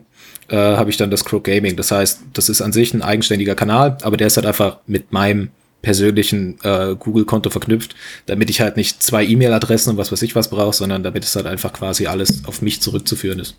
äh, 0.49 0.55
habe 0.55 0.89
ich 0.89 0.97
dann 0.97 1.09
das 1.09 1.25
Krug 1.25 1.43
Gaming. 1.45 1.75
Das 1.75 1.91
heißt, 1.91 2.19
das 2.33 2.49
ist 2.49 2.61
an 2.61 2.71
sich 2.73 2.93
ein 2.93 3.01
eigenständiger 3.01 3.55
Kanal, 3.55 3.97
aber 4.03 4.17
der 4.17 4.27
ist 4.27 4.37
halt 4.37 4.45
einfach 4.45 4.77
mit 4.85 5.11
meinem 5.11 5.49
persönlichen 5.81 6.57
äh, 6.63 6.95
Google-Konto 6.97 7.49
verknüpft, 7.49 7.95
damit 8.25 8.49
ich 8.49 8.59
halt 8.61 8.75
nicht 8.77 9.01
zwei 9.03 9.23
E-Mail-Adressen 9.25 9.91
und 9.91 9.97
was 9.97 10.11
weiß 10.11 10.21
ich 10.23 10.35
was 10.35 10.49
brauche, 10.49 10.73
sondern 10.75 11.03
damit 11.03 11.23
es 11.23 11.35
halt 11.35 11.45
einfach 11.45 11.73
quasi 11.73 12.07
alles 12.07 12.43
auf 12.45 12.61
mich 12.61 12.81
zurückzuführen 12.81 13.39
ist. 13.39 13.55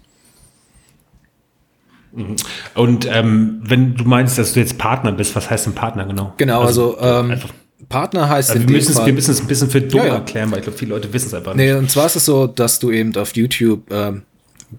Und 2.74 3.06
ähm, 3.12 3.60
wenn 3.62 3.94
du 3.94 4.04
meinst, 4.04 4.38
dass 4.38 4.54
du 4.54 4.60
jetzt 4.60 4.78
Partner 4.78 5.12
bist, 5.12 5.36
was 5.36 5.50
heißt 5.50 5.66
denn 5.66 5.74
Partner 5.74 6.06
genau? 6.06 6.32
Genau, 6.38 6.62
also, 6.62 6.96
ähm, 7.00 7.32
einfach- 7.32 7.50
Partner 7.90 8.28
heißt 8.28 8.50
Also 8.50 8.62
in 8.62 8.68
wir 8.68 8.72
dem 8.72 8.76
müssen 8.78 8.90
es 8.92 8.96
Fall, 8.96 9.06
wir 9.06 9.12
müssen 9.12 9.30
es 9.32 9.40
ein 9.40 9.46
bisschen 9.46 9.70
für 9.70 9.80
dumm 9.82 10.00
Ja, 10.00 10.06
ja. 10.06 10.14
erklären, 10.14 10.50
weil 10.50 10.58
ich 10.58 10.64
glaube, 10.64 10.78
viele 10.78 10.90
Leute 10.94 11.12
wissen 11.12 11.26
es 11.26 11.34
einfach 11.34 11.54
nicht. 11.54 11.66
Nee, 11.66 11.74
und 11.74 11.90
zwar 11.90 12.06
ist 12.06 12.16
es 12.16 12.24
so, 12.24 12.46
dass 12.46 12.78
du 12.78 12.90
eben 12.90 13.14
auf 13.16 13.36
YouTube, 13.36 13.82
ähm, 13.92 14.22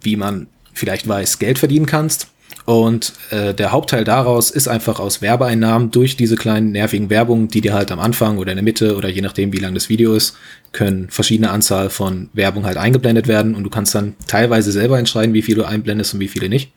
wie 0.02 0.16
man 0.16 0.48
vielleicht 0.74 1.08
weiß, 1.08 1.40
Geld 1.40 1.60
verdienen 1.60 1.86
kannst. 1.86 2.28
Und 2.66 3.14
äh, 3.30 3.54
der 3.54 3.72
Hauptteil 3.72 4.04
daraus 4.04 4.52
ist 4.52 4.68
einfach 4.68 5.00
aus 5.00 5.22
Werbeeinnahmen 5.22 5.90
durch 5.92 6.18
diese 6.18 6.36
kleinen 6.36 6.74
nervigen 6.74 7.10
Werbungen, 7.10 7.48
die 7.48 7.62
dir 7.62 7.74
halt 7.74 7.92
am 7.92 8.00
Anfang 8.00 8.38
oder 8.38 8.52
in 8.52 8.58
der 8.58 8.64
Mitte 8.64 8.98
oder 8.98 9.08
je 9.08 9.22
nachdem, 9.22 9.54
wie 9.54 9.60
lang 9.60 9.74
das 9.74 9.88
Video 9.88 10.14
ist, 10.14 10.36
können 10.74 11.10
verschiedene 11.10 11.50
Anzahl 11.50 11.90
von 11.90 12.30
Werbung 12.34 12.66
halt 12.66 12.76
eingeblendet 12.76 13.28
werden 13.28 13.56
und 13.56 13.64
du 13.64 13.70
kannst 13.70 13.96
dann 13.96 14.16
teilweise 14.28 14.74
selber 14.74 15.00
entscheiden, 15.00 15.34
wie 15.34 15.42
viel 15.42 15.56
du 15.56 15.64
einblendest 15.64 16.14
und 16.14 16.20
wie 16.20 16.28
viele 16.28 16.50
nicht. 16.50 16.74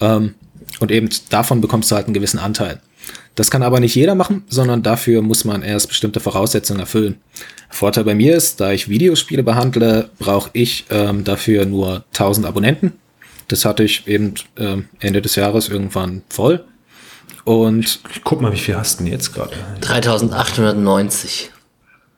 Ähm, 0.00 0.34
und 0.78 0.90
eben 0.90 1.10
davon 1.28 1.60
bekommst 1.60 1.90
du 1.90 1.96
halt 1.96 2.06
einen 2.06 2.14
gewissen 2.14 2.38
Anteil. 2.38 2.80
Das 3.40 3.50
kann 3.50 3.62
aber 3.62 3.80
nicht 3.80 3.94
jeder 3.94 4.14
machen, 4.14 4.44
sondern 4.50 4.82
dafür 4.82 5.22
muss 5.22 5.46
man 5.46 5.62
erst 5.62 5.88
bestimmte 5.88 6.20
Voraussetzungen 6.20 6.78
erfüllen. 6.78 7.16
Vorteil 7.70 8.04
bei 8.04 8.14
mir 8.14 8.36
ist, 8.36 8.60
da 8.60 8.70
ich 8.70 8.90
Videospiele 8.90 9.42
behandle, 9.42 10.10
brauche 10.18 10.50
ich 10.52 10.84
ähm, 10.90 11.24
dafür 11.24 11.64
nur 11.64 12.04
1000 12.12 12.46
Abonnenten. 12.46 12.92
Das 13.48 13.64
hatte 13.64 13.82
ich 13.82 14.06
eben 14.06 14.34
ähm, 14.58 14.90
Ende 14.98 15.22
des 15.22 15.36
Jahres 15.36 15.70
irgendwann 15.70 16.20
voll. 16.28 16.66
Und 17.44 18.00
Ich 18.14 18.22
guck 18.22 18.42
mal, 18.42 18.52
wie 18.52 18.58
viel 18.58 18.76
hast 18.76 19.00
du 19.00 19.04
denn 19.04 19.12
jetzt 19.14 19.32
gerade? 19.32 19.56
3890. 19.80 21.50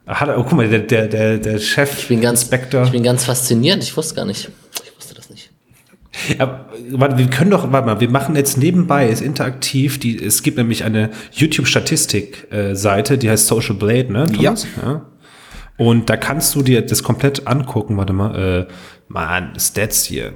Ah, 0.06 0.16
Hat 0.18 0.28
er, 0.28 0.38
oh, 0.40 0.42
guck 0.42 0.54
mal, 0.54 0.68
der, 0.68 0.80
der, 0.80 1.06
der, 1.06 1.38
der 1.38 1.60
Chef, 1.60 2.00
Ich 2.00 2.08
bin 2.08 2.20
ganz, 2.20 2.42
Inspektor. 2.42 2.82
ich 2.82 2.90
bin 2.90 3.04
ganz 3.04 3.26
fasziniert. 3.26 3.80
Ich 3.84 3.96
wusste 3.96 4.16
gar 4.16 4.24
nicht. 4.24 4.50
Ich 4.84 4.96
wusste 4.96 5.14
das 5.14 5.30
nicht. 5.30 5.50
Ja, 6.38 6.66
warte, 6.90 7.16
wir 7.16 7.26
können 7.28 7.50
doch, 7.50 7.72
warte 7.72 7.86
mal, 7.86 8.00
wir 8.00 8.10
machen 8.10 8.36
jetzt 8.36 8.58
nebenbei, 8.58 9.08
ist 9.08 9.22
interaktiv, 9.22 9.98
die, 9.98 10.22
es 10.22 10.42
gibt 10.42 10.58
nämlich 10.58 10.84
eine 10.84 11.10
YouTube-Statistik-Seite, 11.32 13.16
die 13.16 13.30
heißt 13.30 13.46
Social 13.46 13.74
Blade, 13.74 14.12
ne? 14.12 14.26
Thomas? 14.26 14.66
ja. 14.82 15.06
Und 15.78 16.10
da 16.10 16.16
kannst 16.18 16.54
du 16.54 16.62
dir 16.62 16.82
das 16.82 17.02
komplett 17.02 17.46
angucken, 17.46 17.96
warte 17.96 18.12
mal, 18.12 18.68
äh, 18.68 18.72
Mann, 19.08 19.52
Stats 19.58 20.04
hier. 20.04 20.34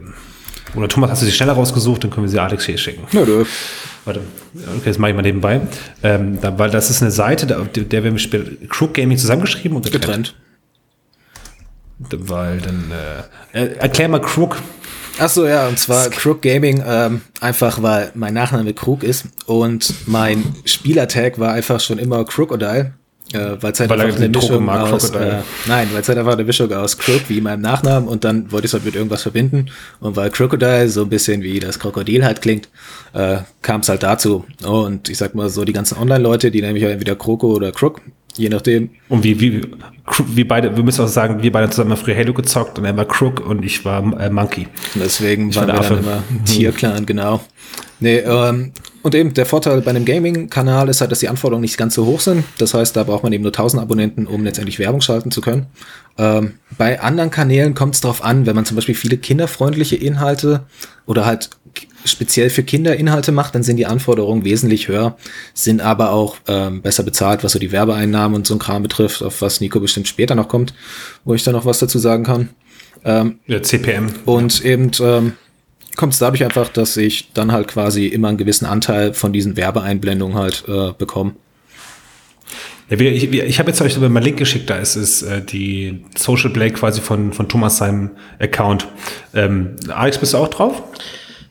Oder 0.75 0.89
Thomas, 0.89 1.11
hast 1.11 1.23
du 1.23 1.27
sie 1.27 1.33
schneller 1.33 1.53
rausgesucht, 1.53 2.05
dann 2.05 2.11
können 2.11 2.27
wir 2.27 2.31
sie 2.31 2.41
Alex 2.41 2.65
hier 2.65 2.79
schicken. 2.79 3.05
ja, 3.13 3.25
du, 3.25 3.45
Warte, 4.05 4.21
okay, 4.55 4.83
das 4.85 4.99
mache 4.99 5.11
ich 5.11 5.17
mal 5.17 5.23
nebenbei. 5.23 5.61
Ähm, 6.03 6.41
da, 6.41 6.57
weil 6.59 6.71
das 6.71 6.91
ist 6.91 7.03
eine 7.03 7.11
Seite, 7.11 7.47
der 7.47 7.65
der 7.65 8.05
wir 8.05 8.17
später 8.19 8.51
Crook 8.69 8.95
Gaming 8.95 9.19
zusammengeschrieben 9.19 9.77
und 9.77 9.91
getrennt. 9.91 10.37
Weil 11.99 12.61
dann, 12.61 12.93
äh, 13.53 13.65
äh, 13.65 13.77
erklär 13.79 14.09
mal 14.09 14.21
Crook. 14.21 14.59
Ach 15.19 15.31
so, 15.31 15.47
ja, 15.47 15.67
und 15.67 15.79
zwar 15.79 16.11
Crook 16.11 16.43
Gaming, 16.43 16.83
ähm, 16.87 17.23
einfach 17.41 17.81
weil 17.83 18.11
mein 18.15 18.35
Nachname 18.35 18.75
Krug 18.75 19.03
ist 19.03 19.25
und 19.47 19.95
mein 20.07 20.45
Spielertag 20.67 21.39
war 21.39 21.53
einfach 21.53 21.81
schon 21.81 21.99
immer 21.99 22.23
Crocodile. 22.27 22.93
Äh, 23.33 23.57
weil 23.61 23.73
es 23.73 23.81
halt 23.81 23.91
Weil 23.91 24.01
einfach 24.03 24.19
eine 24.19 24.29
Mischung 24.29 24.69
aus, 24.69 25.11
äh, 25.11 25.39
nein, 25.67 25.89
weil 25.93 26.01
es 26.01 26.09
halt 26.09 26.17
einfach 26.17 26.35
eine 26.35 26.45
Mischung 26.45 26.73
aus 26.73 26.97
Crook 26.97 27.23
wie 27.29 27.41
meinem 27.41 27.61
Nachnamen 27.61 28.09
und 28.09 28.23
dann 28.23 28.53
wollte 28.53 28.67
ich 28.67 28.71
es 28.71 28.75
halt 28.75 28.85
mit 28.85 28.95
irgendwas 28.95 29.23
verbinden 29.23 29.67
und 29.99 30.15
weil 30.15 30.31
Crocodile 30.31 30.89
so 30.89 31.03
ein 31.03 31.09
bisschen 31.09 31.43
wie 31.43 31.59
das 31.59 31.81
Krokodil 31.81 32.25
halt 32.25 32.41
klingt, 32.41 32.69
äh, 33.15 33.39
kam 33.63 33.81
es 33.81 33.89
halt 33.89 34.05
dazu. 34.05 34.45
Und 34.65 35.09
ich 35.09 35.19
sag 35.19 35.35
mal 35.35 35.49
so, 35.49 35.65
die 35.65 35.73
ganzen 35.73 35.99
Online-Leute, 35.99 36.53
die 36.53 36.63
nämlich 36.63 36.85
entweder 36.85 37.17
Kroko 37.17 37.49
oder 37.49 37.73
Crook, 37.73 38.01
je 38.37 38.49
nachdem, 38.49 38.91
Und 39.09 39.25
wie, 39.25 39.41
wie, 39.41 39.61
wir 40.29 40.47
beide, 40.47 40.77
wir 40.77 40.85
müssen 40.85 41.05
auch 41.05 41.09
sagen, 41.09 41.43
wir 41.43 41.51
beide 41.51 41.69
zusammen 41.71 41.91
haben 41.91 41.99
früher 41.99 42.17
Halo 42.17 42.33
gezockt 42.33 42.79
und 42.79 42.85
er 42.85 42.97
war 42.97 43.07
Crook 43.07 43.45
und 43.45 43.65
ich 43.65 43.85
war 43.85 44.03
äh, 44.21 44.31
Monkey. 44.31 44.69
Deswegen 44.95 45.53
war 45.55 45.67
waren 45.67 45.69
wir 45.69 45.81
der 45.81 45.91
dann 45.91 45.99
Affe. 45.99 46.05
immer 46.05 46.45
Tierclan, 46.45 47.07
genau. 47.07 47.41
Nee, 47.99 48.19
ähm, 48.19 48.73
und 49.07 49.15
eben 49.15 49.35
der 49.35 49.47
Vorteil 49.47 49.83
bei 49.83 49.91
einem 49.91 50.05
Gaming-Kanal 50.05 50.89
ist 50.89 51.01
halt, 51.01 51.13
dass 51.13 51.21
die 51.21 51.29
Anforderungen 51.29 51.63
nicht 51.63 51.79
ganz 51.79 51.95
so 51.95 52.07
hoch 52.07 52.19
sind. 52.19 52.43
Das 52.59 52.75
heißt, 52.75 52.97
da 52.97 53.05
braucht 53.05 53.23
man 53.23 53.33
eben 53.33 53.45
nur 53.45 53.53
1000 53.53 53.81
Abonnenten, 53.81 54.27
um 54.27 54.43
letztendlich 54.43 54.81
Werbung 54.81 55.01
schalten 55.01 55.31
zu 55.31 55.41
können. 55.41 55.67
Ähm, 56.19 56.55
bei 56.77 57.01
anderen 57.01 57.31
Kanälen 57.31 57.75
kommt 57.75 57.95
es 57.95 58.01
darauf 58.01 58.25
an, 58.25 58.47
wenn 58.47 58.57
man 58.57 58.65
zum 58.65 58.75
Beispiel 58.75 58.97
viele 58.97 59.17
kinderfreundliche 59.17 59.95
Inhalte 59.95 60.67
oder 61.07 61.25
halt 61.25 61.51
speziell 62.05 62.51
für 62.51 62.65
Kinder 62.65 62.97
Inhalte 62.97 63.31
macht, 63.31 63.55
dann 63.55 63.63
sind 63.63 63.77
die 63.77 63.87
Anforderungen 63.87 64.45
wesentlich 64.45 64.89
höher, 64.89 65.17
sind 65.55 65.81
aber 65.81 66.11
auch 66.11 66.39
ähm, 66.49 66.83
besser 66.83 67.05
bezahlt, 67.05 67.45
was 67.45 67.53
so 67.53 67.61
die 67.61 67.71
Werbeeinnahmen 67.71 68.35
und 68.35 68.45
so 68.49 68.57
ein 68.57 68.59
Kram 68.59 68.83
betrifft, 68.83 69.23
auf 69.23 69.41
was 69.41 69.61
Nico 69.61 69.79
bestimmt 69.79 70.09
später 70.09 70.35
noch 70.35 70.49
kommt, 70.49 70.75
wo 71.25 71.33
ich 71.33 71.45
da 71.45 71.53
noch 71.53 71.65
was 71.65 71.79
dazu 71.79 72.01
sagen 72.01 72.25
kann. 72.25 72.49
Ja, 73.47 73.63
CPM. 73.63 74.15
Und 74.25 74.65
eben 74.65 74.91
ähm, 75.01 75.35
kommt 75.97 76.13
es 76.13 76.19
dadurch 76.19 76.45
einfach, 76.45 76.69
dass 76.69 76.97
ich 76.97 77.33
dann 77.33 77.53
halt 77.53 77.69
quasi 77.69 78.07
immer 78.07 78.29
einen 78.29 78.37
gewissen 78.37 78.67
Anteil 78.67 79.15
von 79.15 79.33
diesen 79.33 79.57
Werbeeinblendungen 79.57 80.37
halt 80.37 80.65
äh, 80.69 80.93
bekomme. 80.93 81.35
Ja, 82.89 82.99
wir, 83.01 83.13
ich 83.13 83.33
ich 83.33 83.59
habe 83.59 83.71
jetzt 83.71 83.83
euch 83.83 83.99
mal 83.99 84.07
einen 84.07 84.23
Link 84.23 84.37
geschickt, 84.37 84.71
da 84.71 84.77
ist 84.77 84.95
es 84.95 85.23
äh, 85.23 85.43
die 85.43 86.05
Social 86.17 86.51
Play 86.51 86.71
quasi 86.71 87.01
von, 87.01 87.33
von 87.33 87.49
Thomas 87.49 87.79
seinem 87.79 88.11
Account. 88.39 88.87
Ähm, 89.35 89.77
Alex, 89.89 90.19
bist 90.19 90.35
du 90.35 90.39
auch 90.39 90.49
drauf? 90.49 90.83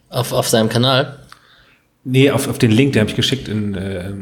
Auf, 0.09 0.31
auf 0.31 0.47
seinem 0.47 0.69
Kanal. 0.69 1.19
Nee, 2.05 2.31
auf, 2.31 2.47
auf 2.47 2.57
den 2.57 2.71
Link, 2.71 2.93
den 2.93 3.01
habe 3.01 3.09
ich 3.09 3.15
geschickt. 3.17 3.49
In, 3.49 3.75
äh, 3.75 4.13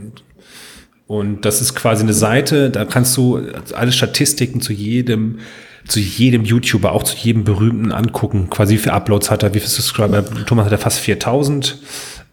und 1.06 1.46
das 1.46 1.62
ist 1.62 1.76
quasi 1.76 2.02
eine 2.02 2.14
Seite, 2.14 2.72
da 2.72 2.86
kannst 2.86 3.16
du 3.18 3.40
alle 3.74 3.92
Statistiken 3.92 4.62
zu 4.62 4.74
jedem, 4.74 5.40
zu 5.88 6.00
jedem 6.00 6.46
YouTuber, 6.46 6.92
auch 6.92 7.04
zu 7.04 7.16
jedem 7.16 7.44
Berühmten 7.44 7.92
angucken. 7.92 8.50
Quasi 8.50 8.76
wie 8.76 8.78
viele 8.78 8.94
Uploads 8.94 9.30
hat 9.30 9.44
er, 9.44 9.54
wie 9.54 9.60
viele 9.60 9.70
Subscriber. 9.70 10.24
Thomas 10.46 10.66
hat 10.66 10.72
er 10.72 10.78
fast 10.78 11.00
4000. 11.00 11.78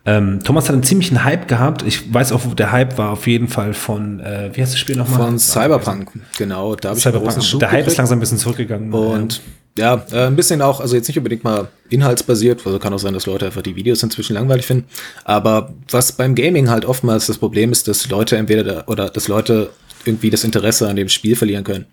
Ähm, 0.06 0.40
Thomas 0.42 0.64
hat 0.68 0.72
einen 0.74 0.82
ziemlichen 0.82 1.24
Hype 1.24 1.46
gehabt. 1.46 1.82
Ich 1.82 2.12
weiß 2.12 2.32
auch, 2.32 2.54
der 2.54 2.72
Hype 2.72 2.96
war 2.96 3.10
auf 3.10 3.26
jeden 3.26 3.48
Fall 3.48 3.74
von, 3.74 4.20
äh, 4.20 4.50
wie 4.54 4.62
heißt 4.62 4.72
das 4.72 4.80
Spiel 4.80 4.96
nochmal? 4.96 5.18
Von 5.26 5.38
Cyberpunk, 5.38 6.10
genau. 6.38 6.74
Da 6.74 6.90
habe 6.90 6.98
ich 6.98 7.06
einen 7.06 7.14
Cyberpunk. 7.14 7.44
Schub 7.44 7.60
Der 7.60 7.70
Hype 7.70 7.80
ist 7.80 7.84
gekriegt. 7.84 7.98
langsam 7.98 8.18
ein 8.18 8.20
bisschen 8.20 8.38
zurückgegangen. 8.38 8.92
Und 8.92 9.42
ja, 9.78 10.02
äh, 10.10 10.26
ein 10.26 10.36
bisschen 10.36 10.62
auch, 10.62 10.80
also 10.80 10.96
jetzt 10.96 11.08
nicht 11.08 11.18
unbedingt 11.18 11.44
mal 11.44 11.68
inhaltsbasiert, 11.90 12.66
also 12.66 12.78
kann 12.78 12.92
auch 12.92 12.98
sein, 12.98 13.14
dass 13.14 13.26
Leute 13.26 13.46
einfach 13.46 13.62
die 13.62 13.76
Videos 13.76 14.02
inzwischen 14.02 14.34
langweilig 14.34 14.66
finden. 14.66 14.86
Aber 15.24 15.74
was 15.90 16.12
beim 16.12 16.34
Gaming 16.34 16.70
halt 16.70 16.84
oftmals 16.84 17.26
das 17.26 17.38
Problem 17.38 17.70
ist, 17.70 17.86
dass 17.86 18.08
Leute 18.08 18.36
entweder 18.36 18.64
da, 18.64 18.84
oder 18.86 19.10
dass 19.10 19.28
Leute 19.28 19.70
irgendwie 20.04 20.30
das 20.30 20.44
Interesse 20.44 20.88
an 20.88 20.96
dem 20.96 21.08
Spiel 21.08 21.36
verlieren 21.36 21.64
können. 21.64 21.86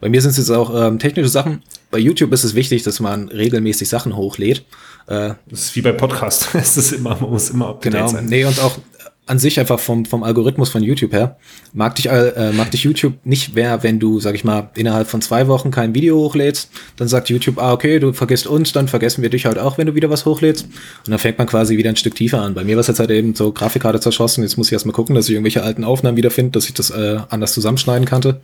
Bei 0.00 0.08
mir 0.08 0.20
sind 0.20 0.30
es 0.32 0.38
jetzt 0.38 0.50
auch 0.50 0.74
ähm, 0.86 0.98
technische 0.98 1.28
Sachen. 1.28 1.62
Bei 1.90 1.98
YouTube 1.98 2.32
ist 2.32 2.44
es 2.44 2.54
wichtig, 2.54 2.82
dass 2.82 3.00
man 3.00 3.28
regelmäßig 3.28 3.88
Sachen 3.88 4.16
hochlädt. 4.16 4.64
Äh, 5.06 5.34
Das 5.48 5.60
ist 5.62 5.76
wie 5.76 5.82
bei 5.82 5.92
Podcast. 5.92 6.48
Es 6.54 6.76
ist 6.76 6.92
immer, 6.92 7.16
man 7.20 7.30
muss 7.30 7.50
immer 7.50 7.68
up 7.68 7.82
Genau, 7.82 8.06
sein. 8.08 8.26
nee, 8.26 8.44
und 8.44 8.58
auch 8.60 8.78
an 9.26 9.38
sich 9.38 9.58
einfach 9.58 9.80
vom, 9.80 10.04
vom 10.04 10.22
Algorithmus 10.22 10.68
von 10.68 10.82
YouTube 10.82 11.12
her, 11.12 11.38
mag 11.72 11.94
dich, 11.94 12.06
äh, 12.06 12.52
mag 12.52 12.70
dich 12.70 12.84
YouTube 12.84 13.14
nicht 13.24 13.54
mehr, 13.54 13.82
wenn 13.82 13.98
du, 13.98 14.20
sag 14.20 14.34
ich 14.34 14.44
mal, 14.44 14.70
innerhalb 14.74 15.08
von 15.08 15.22
zwei 15.22 15.48
Wochen 15.48 15.70
kein 15.70 15.94
Video 15.94 16.16
hochlädst, 16.16 16.70
dann 16.96 17.08
sagt 17.08 17.30
YouTube, 17.30 17.58
ah, 17.58 17.72
okay, 17.72 17.98
du 17.98 18.12
vergisst 18.12 18.46
uns, 18.46 18.72
dann 18.72 18.86
vergessen 18.86 19.22
wir 19.22 19.30
dich 19.30 19.46
halt 19.46 19.58
auch, 19.58 19.78
wenn 19.78 19.86
du 19.86 19.94
wieder 19.94 20.10
was 20.10 20.26
hochlädst. 20.26 20.64
Und 20.64 21.10
dann 21.10 21.18
fängt 21.18 21.38
man 21.38 21.46
quasi 21.46 21.78
wieder 21.78 21.88
ein 21.88 21.96
Stück 21.96 22.14
tiefer 22.14 22.42
an. 22.42 22.52
Bei 22.54 22.64
mir 22.64 22.76
war 22.76 22.82
es 22.82 22.88
jetzt 22.88 23.00
halt 23.00 23.10
eben 23.10 23.34
so 23.34 23.52
Grafikkarte 23.52 24.00
zerschossen, 24.00 24.42
jetzt 24.42 24.58
muss 24.58 24.66
ich 24.66 24.74
erstmal 24.74 24.94
gucken, 24.94 25.14
dass 25.14 25.26
ich 25.26 25.32
irgendwelche 25.32 25.62
alten 25.62 25.84
Aufnahmen 25.84 26.18
wiederfinde, 26.18 26.52
dass 26.52 26.66
ich 26.66 26.74
das 26.74 26.90
äh, 26.90 27.18
anders 27.30 27.54
zusammenschneiden 27.54 28.06
kannte. 28.06 28.42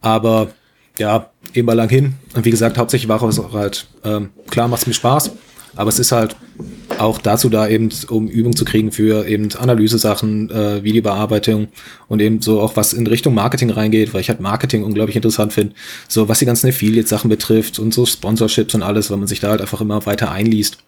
Aber 0.00 0.48
ja, 0.98 1.30
eben 1.54 1.66
mal 1.66 1.74
lang 1.74 1.88
hin. 1.88 2.14
Und 2.34 2.44
wie 2.44 2.50
gesagt, 2.50 2.76
hauptsächlich 2.76 3.08
war 3.08 3.22
es 3.22 3.38
auch 3.38 3.52
halt, 3.52 3.86
ähm, 4.04 4.30
klar 4.50 4.66
macht 4.66 4.86
mir 4.86 4.94
Spaß, 4.94 5.30
aber 5.76 5.88
es 5.88 5.98
ist 5.98 6.12
halt 6.12 6.36
auch 6.98 7.18
dazu 7.18 7.48
da 7.48 7.68
eben, 7.68 7.90
um 8.08 8.28
Übung 8.28 8.56
zu 8.56 8.64
kriegen 8.64 8.90
für 8.90 9.26
eben 9.26 9.48
Analyse-Sachen, 9.56 10.50
äh, 10.50 10.82
Videobearbeitung 10.82 11.68
und 12.08 12.20
eben 12.20 12.42
so 12.42 12.60
auch 12.60 12.76
was 12.76 12.92
in 12.92 13.06
Richtung 13.06 13.34
Marketing 13.34 13.70
reingeht, 13.70 14.14
weil 14.14 14.20
ich 14.20 14.28
halt 14.28 14.40
Marketing 14.40 14.82
unglaublich 14.82 15.16
interessant 15.16 15.52
finde. 15.52 15.74
So 16.08 16.28
was 16.28 16.40
die 16.40 16.46
ganzen 16.46 16.68
Affiliate-Sachen 16.68 17.28
betrifft 17.28 17.78
und 17.78 17.94
so 17.94 18.06
Sponsorships 18.06 18.74
und 18.74 18.82
alles, 18.82 19.10
weil 19.10 19.18
man 19.18 19.28
sich 19.28 19.40
da 19.40 19.50
halt 19.50 19.60
einfach 19.60 19.80
immer 19.80 20.04
weiter 20.06 20.32
einliest. 20.32 20.78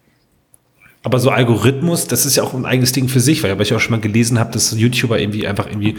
Aber 1.03 1.19
so 1.19 1.29
Algorithmus, 1.29 2.07
das 2.07 2.25
ist 2.25 2.35
ja 2.35 2.43
auch 2.43 2.53
ein 2.53 2.65
eigenes 2.65 2.91
Ding 2.91 3.07
für 3.07 3.19
sich, 3.19 3.41
weil 3.41 3.59
ich 3.59 3.73
auch 3.73 3.79
schon 3.79 3.91
mal 3.91 4.01
gelesen 4.01 4.37
habe, 4.37 4.51
dass 4.51 4.77
YouTuber 4.77 5.19
irgendwie 5.19 5.47
einfach 5.47 5.67
irgendwie 5.67 5.95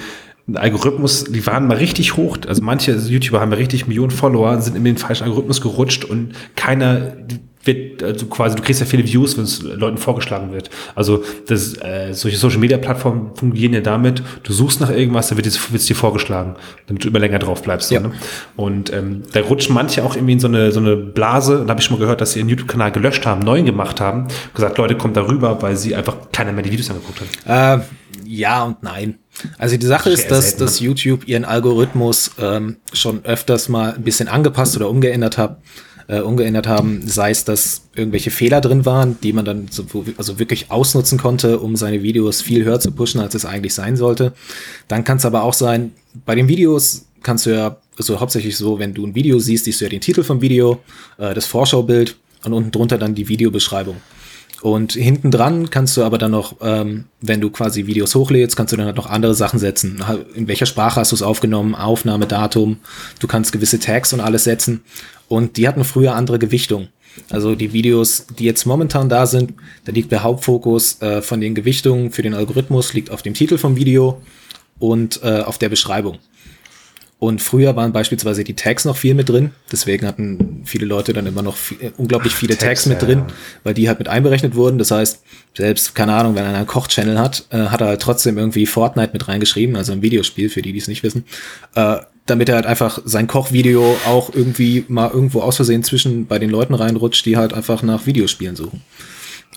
ein 0.49 0.57
Algorithmus, 0.57 1.25
die 1.25 1.45
waren 1.47 1.67
mal 1.67 1.77
richtig 1.77 2.17
hoch. 2.17 2.39
Also 2.47 2.63
manche 2.63 2.93
YouTuber 2.93 3.41
haben 3.41 3.53
ja 3.53 3.59
richtig 3.59 3.87
Millionen 3.87 4.11
Follower, 4.11 4.61
sind 4.61 4.77
in 4.77 4.85
den 4.85 4.99
falschen 4.99 5.25
Algorithmus 5.25 5.61
gerutscht 5.61 6.05
und 6.05 6.33
keiner 6.57 7.17
wird, 7.65 8.03
also 8.03 8.27
quasi, 8.27 8.57
du 8.57 8.63
kriegst 8.63 8.81
ja 8.81 8.87
viele 8.87 9.05
Views, 9.07 9.37
wenn 9.37 9.45
es 9.45 9.63
Leuten 9.63 9.99
vorgeschlagen 9.99 10.53
wird. 10.53 10.71
Also 10.95 11.23
das, 11.47 11.75
äh, 11.83 12.13
solche 12.13 12.37
Social 12.37 12.59
Media 12.59 12.79
Plattformen 12.79 13.35
fungieren 13.37 13.73
ja 13.73 13.81
damit, 13.81 14.23
du 14.43 14.53
suchst 14.53 14.81
nach 14.81 14.91
irgendwas, 14.91 15.29
dann 15.29 15.39
wird 15.39 15.47
es 15.47 15.87
dir 15.87 15.97
vorgeschlagen, 15.97 16.57
damit 16.87 17.05
du 17.05 17.09
immer 17.09 17.19
länger 17.19 17.39
drauf 17.39 17.63
bleibst. 17.63 17.89
So, 17.89 17.95
Ja. 17.95 18.01
ne? 18.01 18.13
Und 18.57 18.93
ähm, 18.93 19.23
da 19.33 19.41
rutschen 19.41 19.75
manche 19.75 20.05
auch 20.05 20.17
irgendwie 20.17 20.33
in 20.35 20.41
so 20.41 20.49
eine, 20.49 20.73
so 20.73 20.81
eine 20.81 20.97
Blase. 20.97 21.61
Und 21.61 21.67
da 21.67 21.71
habe 21.73 21.81
ich 21.81 21.87
schon 21.87 21.97
mal 21.97 22.01
gehört, 22.01 22.21
dass 22.21 22.33
sie 22.33 22.41
ihren 22.41 22.49
YouTube-Kanal 22.49 22.93
gelöscht 22.93 23.27
haben, 23.27 23.43
neuen 23.43 23.65
gemacht 23.65 24.01
haben, 24.01 24.29
gesagt, 24.55 24.79
Leute, 24.79 24.97
kommt 24.97 25.17
darüber, 25.17 25.61
weil 25.63 25.77
sie 25.77 25.95
einfach 25.95 26.17
keiner 26.33 26.53
mehr 26.53 26.63
die 26.63 26.73
Videos 26.73 26.91
angeguckt 26.91 27.21
hat. 27.47 27.79
Äh, 27.81 27.85
ja 28.27 28.63
und 28.65 28.83
nein. 28.83 29.19
Also 29.59 29.77
die 29.77 29.87
Sache 29.87 30.11
ist, 30.11 30.31
dass, 30.31 30.51
selten, 30.51 30.61
ne? 30.61 30.65
dass 30.67 30.81
YouTube 30.81 31.27
ihren 31.27 31.45
Algorithmus 31.45 32.33
ähm, 32.39 32.77
schon 32.93 33.25
öfters 33.25 33.69
mal 33.69 33.95
ein 33.95 34.03
bisschen 34.03 34.29
angepasst 34.29 34.77
oder 34.77 34.89
umgeändert 34.91 35.39
hat, 35.39 35.61
äh, 36.13 36.21
umgeändert 36.21 36.67
haben, 36.67 37.01
sei 37.07 37.31
es, 37.31 37.47
dass 37.47 37.85
irgendwelche 37.95 38.31
Fehler 38.31 38.61
drin 38.61 38.85
waren, 38.85 39.17
die 39.23 39.33
man 39.33 39.47
dann 39.47 39.69
so, 39.71 39.87
also 40.19 40.39
wirklich 40.39 40.71
ausnutzen 40.71 41.17
konnte, 41.19 41.59
um 41.59 41.75
seine 41.75 42.03
Videos 42.03 42.43
viel 42.43 42.65
höher 42.65 42.81
zu 42.81 42.93
pushen, 42.93 43.19
als 43.19 43.35
es 43.35 43.47
eigentlich 43.47 43.73
sein 43.73 43.97
sollte. 43.97 44.35
Dann 44.89 45.05
kann 45.05 45.17
es 45.17 45.25
aber 45.25 45.43
auch 45.43 45.55
sein, 45.55 45.93
bei 46.27 46.35
den 46.35 46.49
Videos 46.49 47.07
kannst 47.23 47.47
du 47.47 47.51
ja, 47.51 47.79
also 47.97 48.21
hauptsächlich 48.21 48.59
so, 48.59 48.79
wenn 48.79 48.93
du 48.93 49.07
ein 49.07 49.15
Video 49.15 49.39
siehst, 49.39 49.65
siehst 49.65 49.81
du 49.81 49.87
ja 49.87 49.89
den 49.89 50.03
Titel 50.03 50.23
vom 50.23 50.43
Video, 50.43 50.81
äh, 51.17 51.33
das 51.33 51.47
Vorschaubild 51.47 52.17
und 52.45 52.53
unten 52.53 52.73
drunter 52.73 52.99
dann 52.99 53.15
die 53.15 53.29
Videobeschreibung. 53.29 53.97
Und 54.61 54.93
hinten 54.93 55.33
dran 55.33 55.71
kannst 55.71 55.97
du 55.97 56.05
aber 56.05 56.19
dann 56.19 56.31
noch, 56.31 56.57
ähm, 56.61 57.07
wenn 57.21 57.41
du 57.41 57.51
quasi 57.51 57.87
Videos 57.87 58.15
hochlädst, 58.15 58.57
kannst 58.57 58.73
du 58.73 58.77
dann 58.77 58.87
halt 58.87 58.97
noch 58.97 59.07
andere 59.07 59.35
Sachen 59.35 59.59
setzen. 59.59 60.05
In 60.35 60.47
welcher 60.47 60.67
Sprache 60.67 61.01
hast 61.01 61.11
du 61.11 61.17
es 61.17 61.23
aufgenommen, 61.23 61.75
Aufnahmedatum, 61.75 62.77
du 63.19 63.27
kannst 63.27 63.51
gewisse 63.51 63.81
Tags 63.81 64.13
und 64.13 64.21
alles 64.21 64.45
setzen. 64.45 64.83
Und 65.33 65.57
die 65.57 65.67
hatten 65.67 65.83
früher 65.83 66.15
andere 66.15 66.39
Gewichtung. 66.39 66.89
Also 67.31 67.55
die 67.55 67.73
Videos, 67.73 68.27
die 68.39 68.45
jetzt 68.45 68.67
momentan 68.67 69.09
da 69.09 69.25
sind, 69.25 69.55
da 69.87 69.93
liegt 69.93 70.13
der 70.13 70.25
Hauptfokus 70.25 71.01
äh, 71.01 71.23
von 71.23 71.41
den 71.41 71.55
Gewichtungen 71.55 72.11
für 72.11 72.21
den 72.21 72.35
Algorithmus, 72.35 72.93
liegt 72.93 73.11
auf 73.11 73.23
dem 73.23 73.33
Titel 73.33 73.57
vom 73.57 73.77
Video 73.77 74.21
und 74.79 75.23
äh, 75.23 75.41
auf 75.41 75.57
der 75.57 75.71
Beschreibung. 75.71 76.19
Und 77.19 77.41
früher 77.41 77.77
waren 77.77 77.95
beispielsweise 77.95 78.45
die 78.45 78.53
Tags 78.53 78.85
noch 78.85 78.99
viel 78.99 79.15
mit 79.15 79.31
drin. 79.31 79.53
Deswegen 79.71 80.07
hatten 80.07 80.65
viele 80.67 80.85
Leute 80.85 81.15
dann 81.15 81.25
immer 81.25 81.41
noch 81.41 81.57
viel, 81.57 81.79
äh, 81.81 81.93
unglaublich 81.97 82.35
viele 82.35 82.59
Tags, 82.59 82.85
Tags, 82.85 82.87
mit 82.87 83.01
drin, 83.01 83.21
ja. 83.21 83.35
weil 83.65 83.73
die 83.73 83.89
halt 83.89 84.01
mit 84.01 84.09
einberechnet 84.09 84.55
wurden. 84.55 84.77
Das 84.77 84.91
heißt, 84.91 85.23
selbst, 85.57 85.95
keine 85.95 86.13
Ahnung, 86.13 86.35
wenn 86.35 86.45
einer 86.45 86.59
einen 86.59 86.67
Koch-Channel 86.67 87.19
hat, 87.19 87.47
äh, 87.49 87.57
hat 87.69 87.81
er 87.81 87.87
halt 87.87 88.03
trotzdem 88.03 88.37
irgendwie 88.37 88.67
Fortnite 88.67 89.15
mit 89.15 89.29
reingeschrieben, 89.29 89.77
also 89.77 89.93
ein 89.93 90.03
Videospiel, 90.03 90.51
für 90.51 90.61
die, 90.61 90.75
die 90.75 90.79
es 90.79 90.89
nicht 90.89 91.03
wissen. 91.03 91.25
Äh, 91.75 92.01
damit 92.27 92.49
er 92.49 92.57
halt 92.57 92.67
einfach 92.67 93.01
sein 93.05 93.27
Kochvideo 93.27 93.97
auch 94.07 94.33
irgendwie 94.33 94.85
mal 94.89 95.11
irgendwo 95.11 95.41
aus 95.41 95.57
Versehen 95.57 95.83
zwischen 95.83 96.27
bei 96.27 96.39
den 96.39 96.51
Leuten 96.51 96.75
reinrutscht, 96.75 97.27
die 97.27 97.37
halt 97.37 97.53
einfach 97.53 97.83
nach 97.83 98.07
Videospielen 98.07 98.57
suchen. 98.57 98.83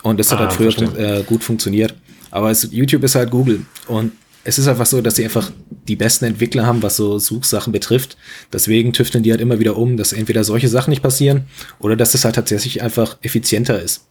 Und 0.03 0.19
das 0.19 0.31
hat 0.31 0.39
Ah, 0.39 0.41
halt 0.43 0.53
früher 0.53 0.71
fun 0.71 0.95
äh, 0.97 1.23
gut 1.25 1.43
funktioniert. 1.43 1.93
Aber 2.31 2.51
es, 2.51 2.67
YouTube 2.71 3.03
ist 3.03 3.15
halt 3.15 3.31
Google. 3.31 3.61
Und 3.87 4.11
es 4.43 4.59
ist 4.59 4.67
einfach 4.67 4.85
so, 4.85 5.01
dass 5.01 5.15
sie 5.15 5.23
einfach 5.23 5.51
die 5.87 5.95
besten 5.95 6.25
Entwickler 6.25 6.65
haben, 6.65 6.83
was 6.83 6.95
so 6.95 7.17
Suchsachen 7.17 7.73
betrifft. 7.73 8.17
Deswegen 8.53 8.93
tüfteln 8.93 9.23
die 9.23 9.31
halt 9.31 9.41
immer 9.41 9.59
wieder 9.59 9.77
um, 9.77 9.97
dass 9.97 10.13
entweder 10.13 10.43
solche 10.43 10.67
Sachen 10.67 10.91
nicht 10.91 11.01
passieren 11.01 11.45
oder 11.79 11.95
dass 11.95 12.13
es 12.13 12.25
halt 12.25 12.35
tatsächlich 12.35 12.81
einfach 12.81 13.17
effizienter 13.21 13.81
ist. 13.81 14.05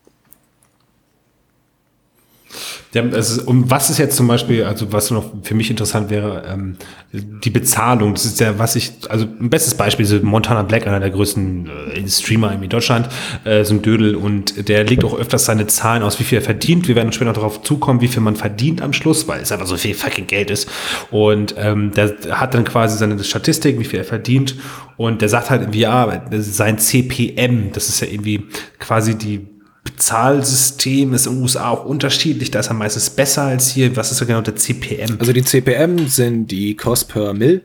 Ja, 2.95 3.03
also, 3.03 3.43
um 3.47 3.69
was 3.69 3.91
ist 3.91 3.99
jetzt 3.99 4.17
zum 4.17 4.29
Beispiel, 4.29 4.63
also 4.63 4.93
was 4.93 5.11
noch 5.11 5.25
für 5.43 5.57
mich 5.57 5.69
interessant 5.69 6.11
wäre, 6.11 6.45
ähm, 6.49 6.77
die 7.13 7.51
Bezahlung. 7.51 8.15
Das 8.15 8.25
ist 8.25 8.39
ja, 8.39 8.57
was 8.57 8.77
ich, 8.77 8.93
also 9.09 9.25
ein 9.25 9.51
bestes 9.51 9.75
Beispiel 9.75 10.07
ist 10.07 10.23
Montana 10.23 10.63
Black, 10.63 10.87
einer 10.87 11.01
der 11.01 11.11
größten 11.11 11.69
äh, 11.93 12.09
Streamer 12.09 12.53
in 12.53 12.69
Deutschland, 12.69 13.09
äh, 13.45 13.65
so 13.65 13.75
ein 13.75 13.83
Dödel 13.83 14.15
und 14.15 14.69
der 14.69 14.85
legt 14.85 15.03
auch 15.03 15.19
öfters 15.19 15.45
seine 15.45 15.67
Zahlen 15.67 16.05
aus, 16.05 16.21
wie 16.21 16.25
viel 16.25 16.39
er 16.39 16.43
verdient. 16.43 16.87
Wir 16.87 16.95
werden 16.95 17.11
später 17.11 17.31
noch 17.31 17.35
darauf 17.35 17.63
zukommen, 17.63 18.01
wie 18.01 18.09
viel 18.09 18.23
man 18.23 18.37
verdient 18.37 18.81
am 18.81 18.93
Schluss, 18.93 19.27
weil 19.27 19.41
es 19.41 19.51
einfach 19.51 19.67
so 19.67 19.77
viel 19.77 19.95
fucking 19.95 20.29
Geld 20.29 20.53
ist. 20.53 20.71
Und 21.11 21.57
ähm, 21.59 21.91
der 21.97 22.15
hat 22.31 22.55
dann 22.55 22.63
quasi 22.63 22.97
seine 22.97 23.23
Statistik, 23.25 23.81
wie 23.81 23.85
viel 23.85 23.99
er 23.99 24.05
verdient. 24.05 24.55
Und 24.97 25.21
der 25.21 25.29
sagt 25.29 25.51
halt 25.51 25.63
irgendwie, 25.63 25.81
ja, 25.81 26.23
sein 26.31 26.79
CPM, 26.79 27.73
das 27.73 27.89
ist 27.89 28.01
ja 28.01 28.07
irgendwie 28.07 28.45
quasi 28.79 29.19
die 29.19 29.54
Bezahlsystem 29.85 31.13
ist 31.13 31.27
in 31.27 31.35
den 31.35 31.43
USA 31.43 31.69
auch 31.71 31.85
unterschiedlich. 31.85 32.51
Da 32.51 32.61
ist 32.61 32.69
er 32.69 32.75
meistens 32.75 33.11
besser 33.11 33.43
als 33.43 33.71
hier. 33.71 33.95
Was 33.97 34.11
ist 34.11 34.19
so 34.19 34.27
genau 34.27 34.41
der 34.41 34.57
CPM? 34.57 35.19
Also 35.21 35.33
die 35.33 35.45
CPM 35.45 36.09
sind 36.09 36.49
die 36.49 36.75
Cost 36.75 37.09
per 37.09 37.35
Mill. 37.35 37.63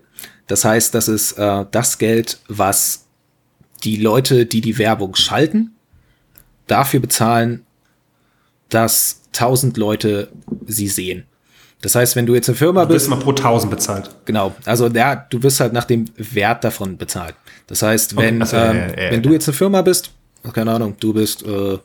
Das 0.47 0.65
heißt, 0.65 0.93
das 0.93 1.07
ist 1.07 1.33
äh, 1.33 1.65
das 1.71 1.97
Geld, 1.97 2.39
was 2.47 3.05
die 3.83 3.95
Leute, 3.95 4.45
die 4.45 4.61
die 4.61 4.77
Werbung 4.77 5.15
schalten, 5.15 5.71
dafür 6.67 6.99
bezahlen, 6.99 7.65
dass 8.67 9.21
1000 9.33 9.77
Leute 9.77 10.29
sie 10.67 10.87
sehen. 10.87 11.25
Das 11.81 11.95
heißt, 11.95 12.17
wenn 12.17 12.25
du 12.25 12.35
jetzt 12.35 12.49
eine 12.49 12.57
Firma 12.57 12.85
du 12.85 12.93
bist, 12.93 13.09
bist, 13.09 13.09
mal 13.09 13.23
pro 13.23 13.31
1000 13.31 13.71
bezahlt. 13.71 14.09
genau, 14.25 14.53
also 14.65 14.89
der, 14.89 15.27
du 15.29 15.41
wirst 15.41 15.61
halt 15.61 15.71
nach 15.71 15.85
dem 15.85 16.05
Wert 16.17 16.63
davon 16.65 16.97
bezahlt. 16.97 17.35
Das 17.67 17.81
heißt, 17.81 18.17
wenn, 18.17 18.41
Okay, 18.41 18.55
also, 18.55 18.57
ähm, 18.57 18.75
ja, 18.75 18.87
ja, 18.87 19.03
ja. 19.05 19.11
wenn 19.11 19.23
du 19.23 19.31
jetzt 19.31 19.47
eine 19.47 19.55
Firma 19.55 19.81
bist, 19.81 20.11
keine 20.51 20.71
Ahnung, 20.73 20.95
du 20.99 21.13
bist 21.13 21.43
äh, 21.43 21.77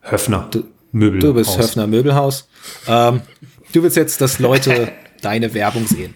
Höfner. 0.00 0.50
Möbel. 0.92 1.20
Du 1.20 1.34
bist 1.34 1.58
Höfner 1.58 1.86
Möbelhaus. 1.86 2.48
Ähm, 2.86 3.20
du 3.72 3.82
willst 3.82 3.96
jetzt, 3.96 4.20
dass 4.20 4.38
Leute 4.38 4.92
deine 5.22 5.52
Werbung 5.54 5.86
sehen. 5.86 6.14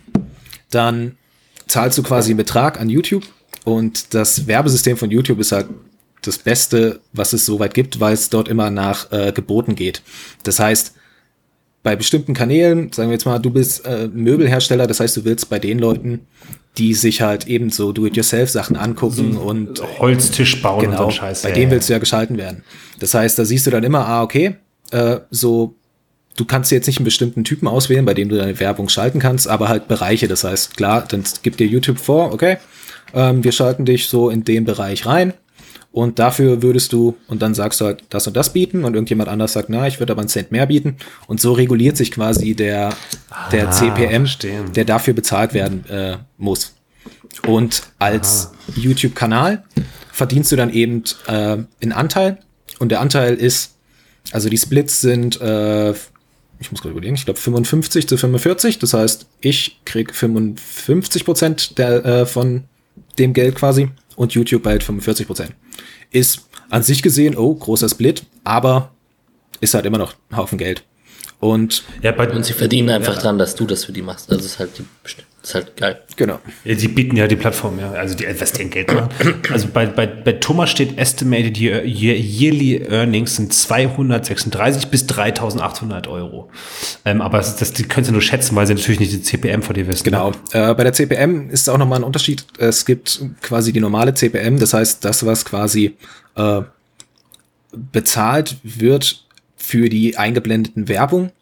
Dann 0.70 1.16
zahlst 1.66 1.98
du 1.98 2.02
quasi 2.02 2.30
einen 2.30 2.38
Betrag 2.38 2.80
an 2.80 2.88
YouTube 2.88 3.24
und 3.64 4.14
das 4.14 4.46
Werbesystem 4.46 4.96
von 4.96 5.10
YouTube 5.10 5.38
ist 5.38 5.52
halt 5.52 5.66
das 6.22 6.38
Beste, 6.38 7.00
was 7.12 7.32
es 7.32 7.44
soweit 7.44 7.74
gibt, 7.74 8.00
weil 8.00 8.14
es 8.14 8.30
dort 8.30 8.48
immer 8.48 8.70
nach 8.70 9.10
äh, 9.12 9.32
Geboten 9.32 9.74
geht. 9.74 10.02
Das 10.44 10.60
heißt, 10.60 10.94
bei 11.82 11.96
bestimmten 11.96 12.32
Kanälen, 12.32 12.92
sagen 12.92 13.09
wir 13.09 13.14
jetzt 13.14 13.26
mal, 13.26 13.38
du 13.38 13.50
bist 13.50 13.84
äh, 13.84 14.09
Möbelhersteller, 14.12 14.86
das 14.86 15.00
heißt, 15.00 15.16
du 15.16 15.24
willst 15.24 15.50
bei 15.50 15.59
den 15.59 15.80
Leuten, 15.80 16.26
die 16.78 16.94
sich 16.94 17.20
halt 17.20 17.47
eben 17.47 17.70
so 17.70 17.93
Do-it-yourself-Sachen 17.93 18.77
angucken 18.77 19.36
und 19.36 19.82
Holztisch 19.99 20.62
bauen 20.62 20.77
und 20.77 20.82
so 20.85 20.90
Genau, 20.90 21.05
ein 21.07 21.11
Scheiß. 21.11 21.43
bei 21.43 21.49
Ja, 21.51 21.55
dem 21.55 21.70
willst 21.70 21.89
du 21.89 21.93
ja 21.93 21.99
geschalten 21.99 22.39
werden. 22.39 22.65
Das 22.99 23.12
heißt, 23.15 23.39
da 23.39 23.44
siehst 23.44 23.66
du 23.66 23.70
dann 23.70 23.85
immer, 23.85 24.07
ah, 24.07 24.23
okay, 24.23 24.57
äh, 24.90 25.19
so, 25.31 25.74
du 26.36 26.44
kannst 26.47 26.70
jetzt 26.70 26.86
nicht 26.86 26.99
einen 26.99 27.05
bestimmten 27.05 27.44
Typen 27.44 27.69
auswählen, 27.69 28.05
bei 28.07 28.15
dem 28.15 28.28
du 28.31 28.36
deine 28.36 28.59
Werbung 28.59 28.89
schalten 28.89 29.19
kannst, 29.19 29.49
aber 29.49 29.69
halt 29.69 29.86
Bereiche. 29.89 30.28
Das 30.28 30.44
heißt, 30.44 30.77
klar, 30.77 31.05
dann 31.07 31.24
gibt 31.43 31.61
dir 31.61 31.66
YouTube 31.66 31.99
vor, 31.99 32.32
okay, 32.32 32.57
ähm, 33.15 33.44
wir 33.44 33.53
schalten 33.53 33.85
dich 33.85 34.07
so 34.07 34.31
in 34.31 34.44
den 34.44 34.65
Bereich 34.65 35.05
rein 35.05 35.35
und 35.93 36.19
dafür 36.19 36.62
würdest 36.62 36.93
du, 36.93 37.16
und 37.28 37.43
dann 37.43 37.55
sagst 37.55 37.81
du 37.81 37.85
halt 37.85 38.05
das 38.09 38.27
und 38.27 38.36
das 38.36 38.52
bieten 38.52 38.85
und 38.85 38.94
irgendjemand 38.94 39.28
anders 39.28 39.52
sagt, 39.52 39.69
na, 39.69 39.86
ich 39.86 40.01
würde 40.01 40.12
aber 40.12 40.20
einen 40.23 40.28
Cent 40.28 40.51
mehr 40.51 40.66
bieten 40.66 40.97
und 41.27 41.40
so 41.40 41.52
reguliert 41.52 41.97
sich 41.97 42.10
quasi 42.10 42.55
der, 42.55 42.94
der 43.52 43.69
Ah, 43.69 43.70
CPM, 43.70 44.23
verstehe. 44.27 44.64
der 44.74 44.85
dafür 44.86 45.14
bezahlt 45.14 45.52
werden 45.55 45.85
äh, 45.89 46.16
muss. 46.39 46.74
Und 47.47 47.82
als 47.98 48.51
YouTube-Kanal 48.74 49.64
verdienst 50.12 50.52
du 50.52 50.56
dann 50.56 50.70
eben 50.73 51.05
äh, 51.27 51.32
einen 51.82 51.93
Anteil. 51.93 52.39
Und 52.78 52.90
der 52.90 53.01
Anteil 53.01 53.35
ist, 53.35 53.74
also 54.32 54.48
die 54.48 54.59
Splits 54.59 55.01
sind, 55.01 55.40
äh, 55.40 55.90
ich 56.60 56.70
muss 56.70 56.81
gerade 56.81 56.93
überlegen, 56.93 57.14
ich 57.14 57.24
glaube 57.24 57.40
55 57.40 58.06
zu 58.09 58.16
45. 58.16 58.78
Das 58.78 58.94
heißt, 58.94 59.27
ich 59.40 59.81
krieg 59.85 60.14
55 60.14 61.24
Prozent 61.24 61.78
der, 61.78 62.05
äh, 62.05 62.27
von 62.27 62.64
dem 63.19 63.32
Geld 63.32 63.55
quasi 63.56 63.89
und 64.16 64.32
YouTube 64.34 64.64
halt 64.66 64.82
45 64.82 65.26
Prozent. 65.26 65.55
Ist 66.10 66.48
an 66.70 66.82
sich 66.82 67.02
gesehen, 67.02 67.36
oh, 67.36 67.55
großer 67.55 67.89
Split, 67.89 68.24
aber 68.44 68.93
ist 69.60 69.74
halt 69.74 69.86
immer 69.86 69.98
noch 69.98 70.14
ein 70.30 70.36
Haufen 70.36 70.59
Geld. 70.59 70.84
Und 71.40 71.82
Ja, 72.02 72.12
bei, 72.12 72.30
Und 72.30 72.44
sie 72.44 72.52
verdienen 72.52 72.90
einfach 72.90 73.18
dran, 73.18 73.39
dass 73.39 73.55
du 73.55 73.66
das 73.66 73.84
für 73.84 73.93
die 73.93 74.02
machst. 74.02 74.30
Also 74.30 74.44
ist 74.44 74.59
halt, 74.59 74.78
die, 74.78 74.84
ist 75.43 75.55
halt 75.56 75.77
geil. 75.77 76.01
genau. 76.16 76.39
Ja, 76.64 76.74
die 76.74 76.86
bieten 76.86 77.16
ja 77.16 77.27
die 77.27 77.35
Plattform, 77.35 77.78
ja. 77.81 77.90
Also 77.93 78.14
die 78.14 78.24
investieren 78.24 78.70
Geld 78.70 78.94
machen. 78.94 79.09
Also 79.51 79.69
bei, 79.69 79.86
bei, 79.86 80.06
bei 80.06 80.32
Thomas 80.35 80.70
steht 80.70 80.97
Estimated 80.98 81.59
year, 81.59 81.85
year, 81.85 82.16
Yearly 82.16 82.86
Earnings 82.89 83.36
sind 83.36 83.52
236 83.52 84.89
bis 84.89 85.06
3800 85.09 86.06
Euro. 86.06 86.48
Ähm, 87.05 87.20
aber 87.20 87.39
das, 87.39 87.56
das, 87.56 87.73
die 87.73 87.82
können 87.82 88.05
sie 88.05 88.12
nur 88.12 88.23
schätzen, 88.23 88.55
weil 88.55 88.66
sie 88.69 88.74
natürlich 88.74 89.01
nicht 89.01 89.12
die 89.12 89.23
CPM 89.23 89.62
von 89.62 89.74
dir 89.74 89.89
wissen. 89.89 90.05
Genau. 90.05 90.31
Ne? 90.31 90.36
Äh, 90.52 90.74
bei 90.74 90.85
der 90.85 90.93
CPM 90.93 91.51
ist 91.51 91.69
auch 91.69 91.78
nochmal 91.78 91.98
ein 91.98 92.05
Unterschied. 92.05 92.44
Es 92.59 92.86
gibt 92.86 93.20
quasi 93.40 93.73
die 93.73 93.81
normale 93.81 94.14
CPM, 94.14 94.59
das 94.59 94.74
heißt, 94.74 95.05
das, 95.05 95.27
was 95.27 95.44
quasi 95.44 95.97
äh, 96.36 96.62
bezahlt 97.73 98.56
wird 98.62 99.24
für 99.56 99.89
die 99.89 100.16
eingeblendeten 100.16 100.89
Werbung. 100.89 101.32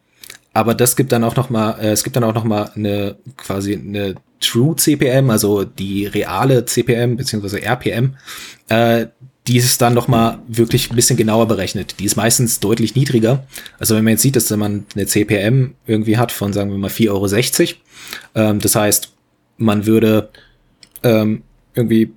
Aber 0.52 0.74
das 0.74 0.96
gibt 0.96 1.12
dann 1.12 1.24
auch 1.24 1.36
noch 1.36 1.50
mal, 1.50 1.78
äh, 1.80 1.90
es 1.90 2.04
gibt 2.04 2.16
dann 2.16 2.24
auch 2.24 2.34
noch 2.34 2.44
mal 2.44 2.70
eine 2.74 3.16
quasi 3.36 3.74
eine 3.74 4.16
True 4.40 4.74
CPM, 4.74 5.30
also 5.30 5.64
die 5.64 6.06
reale 6.06 6.64
CPM 6.64 7.16
beziehungsweise 7.16 7.62
RPM, 7.62 8.16
äh, 8.68 9.06
die 9.46 9.56
ist 9.56 9.80
dann 9.80 9.94
noch 9.94 10.08
mal 10.08 10.38
wirklich 10.48 10.90
ein 10.90 10.96
bisschen 10.96 11.16
genauer 11.16 11.48
berechnet. 11.48 11.96
Die 11.98 12.04
ist 12.04 12.16
meistens 12.16 12.60
deutlich 12.60 12.94
niedriger. 12.94 13.46
Also 13.78 13.96
wenn 13.96 14.04
man 14.04 14.12
jetzt 14.12 14.22
sieht, 14.22 14.36
dass 14.36 14.50
man 14.50 14.86
eine 14.94 15.06
CPM 15.06 15.74
irgendwie 15.86 16.18
hat 16.18 16.30
von, 16.30 16.52
sagen 16.52 16.70
wir 16.70 16.78
mal, 16.78 16.90
4,60 16.90 17.10
Euro, 17.10 17.78
ähm, 18.34 18.60
das 18.60 18.74
heißt, 18.74 19.12
man 19.56 19.86
würde 19.86 20.30
ähm, 21.02 21.42
irgendwie, 21.74 22.12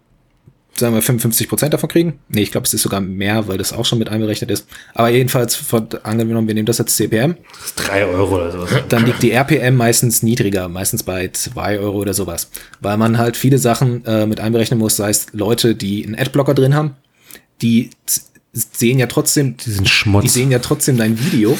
sagen 0.75 0.95
wir, 0.95 1.01
55 1.01 1.47
Prozent 1.49 1.73
davon 1.73 1.89
kriegen. 1.89 2.19
Nee, 2.29 2.41
ich 2.41 2.51
glaube, 2.51 2.65
es 2.65 2.73
ist 2.73 2.81
sogar 2.81 2.99
mehr, 3.01 3.47
weil 3.47 3.57
das 3.57 3.73
auch 3.73 3.85
schon 3.85 3.99
mit 3.99 4.09
einberechnet 4.09 4.49
ist. 4.49 4.67
Aber 4.95 5.09
jedenfalls, 5.09 5.55
von, 5.55 5.87
angenommen, 6.03 6.47
wir 6.47 6.55
nehmen 6.55 6.65
das 6.65 6.79
als 6.79 6.95
CPM, 6.95 7.35
Das 7.53 7.65
ist 7.67 7.75
3 7.75 8.05
Euro 8.05 8.35
oder 8.35 8.51
sowas. 8.51 8.69
dann 8.89 9.05
liegt 9.05 9.21
die 9.21 9.31
RPM 9.31 9.75
meistens 9.75 10.23
niedriger, 10.23 10.67
meistens 10.69 11.03
bei 11.03 11.27
2 11.31 11.79
Euro 11.79 11.97
oder 11.99 12.13
sowas. 12.13 12.49
Weil 12.81 12.97
man 12.97 13.17
halt 13.17 13.37
viele 13.37 13.59
Sachen 13.59 14.03
äh, 14.05 14.25
mit 14.25 14.39
einberechnen 14.39 14.79
muss, 14.79 14.95
sei 14.95 15.09
es 15.11 15.27
Leute, 15.33 15.75
die 15.75 16.05
einen 16.05 16.15
Adblocker 16.15 16.53
drin 16.53 16.73
haben, 16.73 16.95
die 17.61 17.91
sehen 18.51 18.99
ja 18.99 19.07
trotzdem, 19.07 19.57
Diesen 19.57 19.85
Schmutz. 19.85 20.23
die 20.23 20.29
sehen 20.29 20.51
ja 20.51 20.59
trotzdem 20.59 20.97
dein 20.97 21.19
Video, 21.19 21.57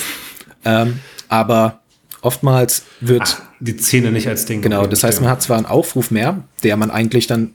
ähm, 0.65 0.99
aber 1.27 1.81
oftmals 2.22 2.84
wird 2.99 3.22
Ach, 3.23 3.41
die 3.60 3.77
Zähne 3.77 4.11
nicht 4.11 4.27
als 4.27 4.45
Ding. 4.45 4.61
Genau, 4.61 4.85
das 4.88 5.03
heißt, 5.03 5.22
man 5.22 5.30
hat 5.30 5.41
zwar 5.41 5.57
einen 5.57 5.65
Aufruf 5.65 6.11
mehr, 6.11 6.44
der 6.64 6.77
man 6.77 6.91
eigentlich 6.91 7.27
dann, 7.27 7.52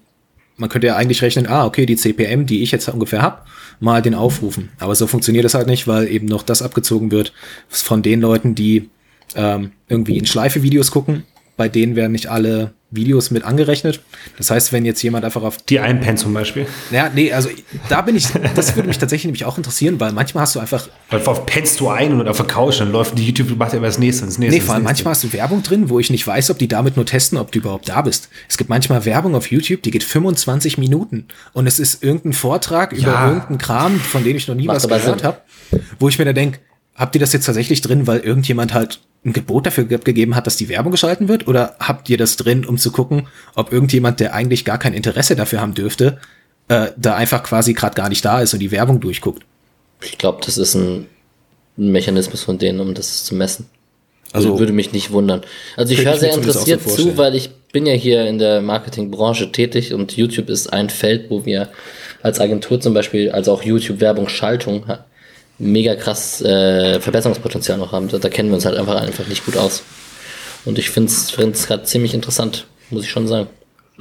man 0.59 0.69
könnte 0.69 0.89
ja 0.89 0.97
eigentlich 0.97 1.23
rechnen, 1.23 1.47
ah, 1.47 1.65
okay, 1.65 1.87
die 1.87 1.97
CPM, 1.97 2.45
die 2.45 2.63
ich 2.63 2.73
jetzt 2.73 2.89
ungefähr 2.89 3.23
hab, 3.23 3.47
mal 3.81 4.03
den 4.03 4.15
aufrufen. 4.15 4.71
Aber 4.79 4.95
so 4.95 5.07
funktioniert 5.07 5.45
es 5.45 5.55
halt 5.55 5.69
nicht, 5.69 5.87
weil 5.87 6.09
eben 6.09 6.27
noch 6.27 6.43
das 6.43 6.63
abgezogen 6.63 7.11
wird 7.11 7.33
von 7.69 8.03
den 8.03 8.21
Leuten, 8.21 8.55
die 8.55 8.91
ähm, 9.37 9.73
irgendwie 9.89 10.19
in 10.19 10.27
Schleife-Videos 10.27 10.91
gucken. 10.91 11.25
Bei 11.59 11.69
denen 11.69 11.95
werden 11.97 12.13
nicht 12.13 12.29
alle 12.29 12.73
Videos 12.91 13.31
mit 13.31 13.45
angerechnet. 13.45 14.01
Das 14.39 14.51
heißt, 14.51 14.73
wenn 14.73 14.87
jetzt 14.87 15.03
jemand 15.03 15.25
einfach 15.27 15.43
auf 15.43 15.59
Die 15.59 15.79
Einpen 15.81 16.17
zum 16.17 16.33
Beispiel. 16.33 16.67
ja, 16.91 17.11
nee, 17.15 17.33
also 17.33 17.51
da 17.91 18.01
bin 18.01 18.17
ich, 18.17 18.29
das 18.55 18.77
würde 18.77 18.89
mich 18.89 18.97
tatsächlich 18.97 19.27
nämlich 19.27 19.45
auch 19.45 19.59
interessieren, 19.59 20.01
weil 20.01 20.13
manchmal 20.13 20.43
hast 20.43 20.55
du 20.55 20.61
einfach, 20.61 20.89
Weil 21.11 21.21
auf 21.27 21.45
pennst 21.45 21.81
du 21.81 21.89
ein 21.91 22.19
und 22.19 22.27
auf 22.29 22.37
der 22.39 22.47
Couch, 22.47 22.81
dann 22.81 22.91
läuft 22.91 23.19
die 23.19 23.27
YouTube, 23.27 23.55
macht 23.59 23.73
ja 23.73 23.79
immer 23.79 23.89
das 23.89 23.99
nächste, 23.99 24.25
das 24.25 24.39
nächste. 24.39 24.57
nee, 24.59 24.65
vor 24.65 24.75
allem 24.77 24.85
manchmal 24.85 25.11
hast 25.13 25.25
du 25.25 25.33
Werbung 25.35 25.63
drin, 25.63 25.91
wo 25.91 25.99
ich 25.99 26.09
nicht 26.09 26.27
weiß, 26.27 26.51
ob 26.51 26.59
die 26.59 26.69
damit 26.69 26.97
nur 26.97 27.05
testen, 27.05 27.37
ob 27.37 27.53
du 27.53 27.59
überhaupt 27.59 27.91
da 27.91 28.01
bist. 28.01 28.31
Es 28.49 28.57
gibt 28.57 28.71
manchmal 28.71 29.05
Werbung 29.05 29.35
auf 29.35 29.51
YouTube, 29.51 29.83
die 29.83 29.91
geht 29.91 30.05
25 30.05 30.79
Minuten 30.79 31.27
und 31.53 31.67
es 31.67 31.79
ist 31.81 32.03
irgendein 32.03 32.33
Vortrag 32.33 32.93
über 32.93 33.13
Ja. 33.13 33.29
irgendeinen 33.29 33.59
Kram, 33.59 34.01
von 34.01 34.25
dem 34.25 34.37
ich 34.37 34.49
noch 34.49 34.55
nie 34.55 34.65
Macht 34.67 34.77
was 34.89 35.03
gehört 35.03 35.25
habe, 35.25 35.39
wo 35.99 36.09
ich 36.09 36.19
mir 36.19 36.25
da 36.25 36.33
denke, 36.33 36.61
habt 36.99 37.15
ihr 37.15 37.21
das 37.21 37.33
jetzt 37.33 37.47
tatsächlich 37.47 37.81
drin, 37.81 38.07
weil 38.07 38.21
irgendjemand 38.21 38.75
halt 38.75 39.01
ein 39.25 39.33
Gebot 39.33 39.67
dafür 39.67 39.85
ge- 39.85 39.99
gegeben 39.99 40.35
hat, 40.37 40.47
dass 40.47 40.57
die 40.57 40.69
Werbung 40.69 40.93
geschalten 40.93 41.29
wird? 41.29 41.49
Oder 41.49 41.77
habt 41.81 42.11
ihr 42.11 42.19
das 42.19 42.37
drin, 42.37 42.67
um 42.67 42.77
zu 42.79 42.93
gucken, 42.93 43.27
ob 43.55 43.73
irgendjemand, 43.73 44.21
der 44.21 44.35
eigentlich 44.35 44.65
gar 44.65 44.79
kein 44.79 44.93
Interesse 44.95 45.35
dafür 45.37 45.61
haben 45.61 45.75
dürfte, 45.75 46.19
äh, 46.69 46.89
da 46.97 47.15
einfach 47.17 47.43
quasi 47.43 47.73
gerade 47.73 47.95
gar 47.95 48.09
nicht 48.11 48.25
da 48.25 48.41
ist 48.41 48.53
und 48.53 48.61
die 48.61 48.71
Werbung 48.71 49.01
durchguckt? 49.01 49.43
Ich 50.03 50.19
glaube, 50.19 50.41
das 50.45 50.59
ist 50.59 50.75
ein, 50.75 51.07
Mechanismus 51.77 52.43
von 52.43 52.59
denen, 52.59 52.81
um 52.81 52.93
das 52.95 53.25
zu 53.25 53.35
messen. 53.35 53.67
Also 54.33 54.59
würde 54.59 54.73
mich 54.73 54.93
nicht 54.93 55.11
wundern. 55.11 55.43
Also 55.77 55.95
ich 55.95 56.05
höre 56.05 56.17
sehr 56.19 56.31
auch 56.31 56.35
so 56.35 56.41
interessiert 56.41 56.83
zu, 56.83 57.17
weil 57.17 57.35
ich 57.35 57.51
bin 57.73 57.87
ja 57.87 57.95
hier 57.95 58.27
in 58.27 58.39
der 58.39 58.61
Marketingbranche 58.61 59.53
tätig 59.53 59.95
und 59.95 60.17
YouTube 60.17 60.51
ist 60.51 60.73
ein 60.73 60.91
Feld, 60.91 61.31
wo 61.31 61.47
wir 61.47 61.69
als 62.23 62.41
Agentur 62.41 62.81
zum 62.81 62.93
Beispiel, 62.95 63.31
also 63.31 63.53
auch 63.53 63.63
YouTube-Werbung-Schaltung 63.63 64.87
ha- 64.89 65.05
mega 65.59 65.95
krass 65.97 66.41
äh, 66.41 67.01
Verbesserungspotenzial 67.01 67.79
noch 67.79 67.93
haben. 67.93 68.09
Da, 68.09 68.19
da 68.19 68.29
kennen 68.29 68.49
wir 68.51 68.55
uns 68.57 68.65
halt 68.65 68.77
einfach 68.77 69.01
einfach 69.01 69.27
nicht 69.27 69.45
gut 69.45 69.57
aus. 69.57 69.83
Und 70.65 70.79
ich 70.79 70.91
finde 70.91 71.11
es 71.11 71.67
gerade 71.67 71.85
ziemlich 71.85 72.15
interessant, 72.15 72.67
muss 72.91 73.05
ich 73.05 73.11
schon 73.11 73.27
sagen. 73.27 73.49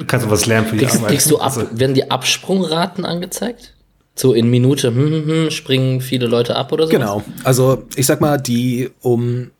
Kannst 0.05 0.25
du 0.25 0.29
was 0.29 0.45
lernen 0.45 0.67
für 0.67 0.75
die 0.75 0.85
Kriegst, 0.85 0.97
Arbeit. 0.97 1.11
kriegst 1.11 1.31
du 1.31 1.37
ab, 1.39 1.57
Also, 1.57 1.67
werden 1.71 1.95
die 1.95 2.11
Absprungraten 2.11 3.05
angezeigt? 3.05 3.73
So 4.15 4.33
in 4.33 4.49
Minute 4.49 4.89
hm, 4.89 5.11
hm, 5.11 5.27
hm, 5.27 5.51
springen 5.51 6.01
viele 6.01 6.27
Leute 6.27 6.55
ab 6.55 6.71
oder 6.71 6.85
so? 6.85 6.91
Genau. 6.91 7.23
Also 7.43 7.83
ich 7.95 8.05
sag 8.05 8.19
mal, 8.21 8.37
die, 8.37 8.89
um 9.01 9.51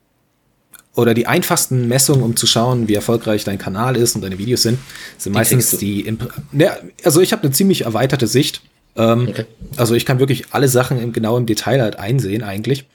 oder 0.96 1.14
die 1.14 1.28
einfachsten 1.28 1.88
Messungen, 1.88 2.24
um 2.24 2.36
zu 2.36 2.48
schauen, 2.48 2.88
wie 2.88 2.96
erfolgreich 2.96 3.44
dein 3.44 3.60
Kanal 3.60 3.96
ist 3.96 4.16
und 4.16 4.24
deine 4.24 4.40
Videos 4.40 4.64
sind, 4.64 4.80
sind 5.18 5.34
Die 5.34 5.38
meistens 5.38 5.78
die. 5.78 6.02
Imp 6.02 6.28
ja, 6.54 6.76
also 7.04 7.22
ich 7.22 7.32
habe 7.34 7.44
eine 7.44 7.52
ziemlich 7.52 7.82
erweiterte 7.82 8.26
Sicht. 8.26 8.62
Ähm, 8.98 9.28
Okay. 9.30 9.46
Also 9.76 9.96
ich 9.96 10.06
kann 10.06 10.20
wirklich 10.20 10.46
alle 10.52 10.68
Sachen 10.68 11.00
im, 11.00 11.14
genau 11.14 11.38
im 11.38 11.46
Detail 11.46 11.82
halt 11.82 12.00
einsehen 12.00 12.44
eigentlich. 12.44 12.86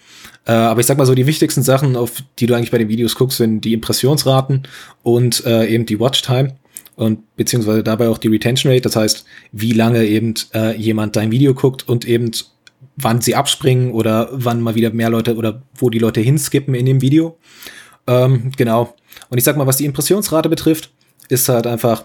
Äh, 0.46 0.52
aber 0.52 0.80
ich 0.80 0.86
sag 0.86 0.98
mal 0.98 1.06
so, 1.06 1.14
die 1.14 1.26
wichtigsten 1.26 1.62
Sachen, 1.62 1.96
auf 1.96 2.22
die 2.38 2.46
du 2.46 2.54
eigentlich 2.54 2.70
bei 2.70 2.78
den 2.78 2.88
Videos 2.88 3.14
guckst, 3.14 3.38
sind 3.38 3.60
die 3.62 3.72
Impressionsraten 3.72 4.62
und 5.02 5.44
äh, 5.46 5.66
eben 5.66 5.86
die 5.86 6.00
Watchtime 6.00 6.56
und 6.96 7.20
beziehungsweise 7.36 7.82
dabei 7.82 8.08
auch 8.08 8.18
die 8.18 8.28
Retention 8.28 8.72
Rate, 8.72 8.82
das 8.82 8.96
heißt, 8.96 9.24
wie 9.52 9.72
lange 9.72 10.04
eben 10.04 10.34
äh, 10.54 10.76
jemand 10.76 11.16
dein 11.16 11.30
Video 11.30 11.54
guckt 11.54 11.88
und 11.88 12.06
eben 12.06 12.30
wann 12.96 13.20
sie 13.20 13.34
abspringen 13.34 13.92
oder 13.92 14.28
wann 14.32 14.60
mal 14.60 14.74
wieder 14.74 14.90
mehr 14.90 15.10
Leute 15.10 15.36
oder 15.36 15.62
wo 15.76 15.88
die 15.88 15.98
Leute 15.98 16.20
hinskippen 16.20 16.74
in 16.74 16.86
dem 16.86 17.00
Video. 17.00 17.38
Ähm, 18.06 18.52
genau. 18.56 18.94
Und 19.30 19.38
ich 19.38 19.44
sag 19.44 19.56
mal, 19.56 19.66
was 19.66 19.76
die 19.76 19.84
Impressionsrate 19.84 20.48
betrifft, 20.48 20.90
ist 21.28 21.48
halt 21.48 21.66
einfach, 21.66 22.04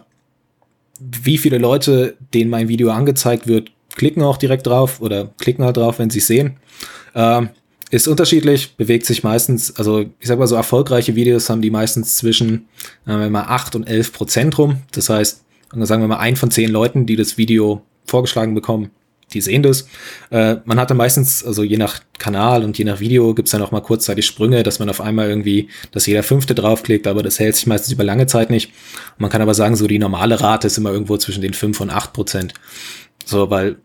wie 0.99 1.37
viele 1.37 1.57
Leute, 1.57 2.15
denen 2.33 2.49
mein 2.49 2.69
Video 2.69 2.91
angezeigt 2.91 3.47
wird, 3.47 3.71
klicken 3.97 4.23
auch 4.23 4.37
direkt 4.37 4.65
drauf 4.65 5.01
oder 5.01 5.31
klicken 5.37 5.65
halt 5.65 5.77
drauf, 5.77 5.99
wenn 5.99 6.09
sie 6.09 6.19
es 6.19 6.27
sehen. 6.27 6.57
Ähm, 7.15 7.49
ist 7.89 8.07
unterschiedlich, 8.07 8.75
bewegt 8.75 9.05
sich 9.05 9.23
meistens, 9.23 9.75
also 9.77 10.01
ich 10.19 10.27
sag 10.27 10.39
mal 10.39 10.47
so 10.47 10.55
erfolgreiche 10.55 11.15
Videos 11.15 11.49
haben 11.49 11.61
die 11.61 11.71
meistens 11.71 12.17
zwischen, 12.17 12.67
sagen 13.05 13.21
wir 13.21 13.29
mal, 13.29 13.45
8 13.45 13.75
und 13.75 13.87
11 13.87 14.13
Prozent 14.13 14.57
rum. 14.57 14.77
Das 14.91 15.09
heißt, 15.09 15.43
sagen 15.71 16.03
wir 16.03 16.07
mal, 16.07 16.17
ein 16.17 16.35
von 16.35 16.51
zehn 16.51 16.69
Leuten, 16.69 17.05
die 17.05 17.15
das 17.15 17.37
Video 17.37 17.81
vorgeschlagen 18.05 18.53
bekommen, 18.55 18.91
die 19.33 19.41
sehen 19.41 19.63
das. 19.63 19.87
Äh, 20.29 20.57
man 20.65 20.79
hatte 20.79 20.93
meistens, 20.93 21.43
also 21.43 21.63
je 21.63 21.77
nach 21.77 21.99
Kanal 22.17 22.63
und 22.63 22.77
je 22.77 22.85
nach 22.85 22.99
Video 22.99 23.33
gibt's 23.33 23.51
dann 23.51 23.61
auch 23.61 23.71
mal 23.71 23.81
kurzzeitig 23.81 24.25
Sprünge, 24.25 24.63
dass 24.63 24.79
man 24.79 24.89
auf 24.89 25.01
einmal 25.01 25.27
irgendwie, 25.27 25.69
dass 25.91 26.05
jeder 26.05 26.23
Fünfte 26.23 26.55
draufklickt, 26.55 27.07
aber 27.07 27.23
das 27.23 27.39
hält 27.39 27.55
sich 27.55 27.67
meistens 27.67 27.91
über 27.91 28.03
lange 28.03 28.27
Zeit 28.27 28.49
nicht. 28.49 28.71
Man 29.17 29.29
kann 29.29 29.41
aber 29.41 29.53
sagen, 29.53 29.75
so 29.75 29.87
die 29.87 29.99
normale 29.99 30.39
Rate 30.39 30.67
ist 30.67 30.77
immer 30.77 30.91
irgendwo 30.91 31.17
zwischen 31.17 31.41
den 31.41 31.53
5 31.53 31.81
und 31.81 31.89
8 31.89 32.13
Prozent. 32.13 32.53
So, 33.25 33.49
weil, 33.49 33.77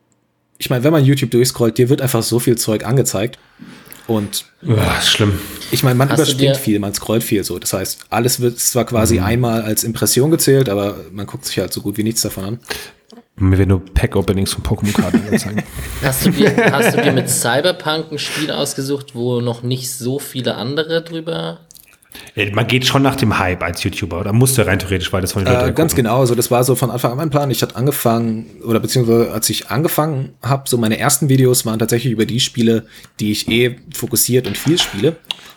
ich 0.63 0.71
meine, 0.71 0.85
wenn 0.85 0.93
man 0.93 1.05
YouTube 1.05 1.33
durchscrollt, 1.33 1.77
dir 1.77 1.89
wird 1.89 2.01
einfach 2.01 2.23
so 2.23 2.39
viel 2.39 2.57
Zeug 2.57 2.87
angezeigt. 2.87 3.37
Und 4.07 4.45
Ja, 4.63 5.01
schlimm. 5.01 5.37
ich 5.73 5.83
meine, 5.83 5.97
man 5.97 6.09
Hast 6.09 6.19
überspringt 6.19 6.57
viel, 6.57 6.79
man 6.79 6.95
scrollt 6.95 7.25
viel 7.25 7.43
so. 7.43 7.59
Das 7.59 7.73
heißt, 7.73 8.05
alles 8.11 8.39
wird 8.39 8.61
zwar 8.61 8.85
quasi 8.85 9.19
einmal 9.19 9.63
als 9.63 9.83
Impression 9.83 10.31
gezählt, 10.31 10.69
aber 10.69 10.99
man 11.11 11.27
guckt 11.27 11.47
sich 11.47 11.59
halt 11.59 11.73
so 11.73 11.81
gut 11.81 11.97
wie 11.97 12.05
nichts 12.05 12.23
davon 12.23 12.45
an. 12.45 12.59
Mir 13.37 13.59
werden 13.59 13.71
nur 13.71 13.85
Pack-Openings 13.85 14.53
von 14.53 14.63
Pokémon-Karten 14.63 15.23
angezeigt. 15.25 15.65
Hast 16.03 16.27
du, 16.27 16.31
dir, 16.31 16.55
hast 16.71 16.97
du 16.97 17.03
dir 17.03 17.13
mit 17.13 17.29
Cyberpunk 17.29 18.13
ein 18.13 18.19
Spiel 18.19 18.53
ausgesucht, 18.53 19.17
wo 19.17 19.41
noch 19.41 19.65
nicht 19.65 19.91
so 19.91 20.21
viele 20.21 20.55
andere 20.55 21.03
drüber 21.03 21.59
Man 22.53 22.67
geht 22.67 22.87
schon 22.87 23.03
nach 23.03 23.17
dem 23.17 23.39
Hype 23.39 23.63
als 23.63 23.83
YouTuber, 23.83 24.21
oder 24.21 24.33
musste 24.33 24.67
rein 24.67 24.79
theoretisch, 24.79 25.13
weil 25.13 25.21
das 25.21 25.33
von 25.33 25.45
den 25.45 25.53
Äh, 25.55 25.61
Leuten 25.61 25.75
ganz 25.75 25.93
gucken. 25.93 26.05
genau, 26.05 26.21
also 26.21 26.35
das 26.35 26.51
war 26.51 26.65
so 26.65 26.75
von 26.75 26.91
Anfang 26.91 27.13
an 27.13 27.17
mein 27.19 27.31
Plan. 27.31 27.51
Ich 27.51 27.63
hatte 27.63 27.77
angefangen, 27.77 28.47
oder 28.65 28.81
beziehungsweise 28.81 29.33
als 29.33 29.49
ich 29.51 29.69
angefangen 29.71 30.35
habe, 30.43 30.69
so 30.69 30.79
meine 30.79 30.99
ersten 30.99 31.29
Videos 31.29 31.67
waren 31.67 31.79
tatsächlich 31.79 32.13
über 32.13 32.25
die 32.27 32.41
Spiele, 32.41 32.87
die 33.21 33.33
ich 33.33 33.49
eh 33.49 33.77
fokussiert 33.95 34.47
und 34.47 34.57
viel 34.57 34.79
spiele. 34.79 35.17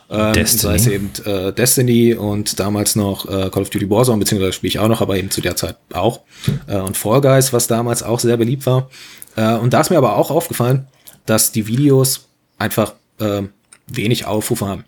Ähm, 0.09 0.33
Destiny. 0.33 0.61
Sei 0.61 0.75
es 0.75 0.87
eben 0.87 1.09
äh, 1.25 1.51
Destiny 1.53 2.13
und 2.13 2.59
damals 2.59 2.95
noch 2.95 3.25
äh, 3.25 3.49
Call 3.49 3.63
of 3.63 3.69
Duty 3.69 3.89
Warzone, 3.89 4.19
beziehungsweise 4.19 4.53
spiele 4.53 4.69
ich 4.69 4.79
auch 4.79 4.87
noch, 4.87 5.01
aber 5.01 5.17
eben 5.17 5.31
zu 5.31 5.41
der 5.41 5.55
Zeit 5.55 5.77
auch. 5.93 6.21
Äh, 6.67 6.77
und 6.77 6.95
Fall 6.95 7.21
Guys, 7.21 7.53
was 7.53 7.67
damals 7.67 8.03
auch 8.03 8.19
sehr 8.19 8.37
beliebt 8.37 8.65
war. 8.65 8.89
Äh, 9.35 9.55
und 9.55 9.73
da 9.73 9.81
ist 9.81 9.89
mir 9.89 9.97
aber 9.97 10.15
auch 10.15 10.29
aufgefallen, 10.29 10.87
dass 11.25 11.51
die 11.51 11.67
Videos 11.67 12.27
einfach 12.59 12.93
äh, 13.19 13.41
wenig 13.87 14.25
Aufrufe 14.25 14.67
haben. 14.67 14.83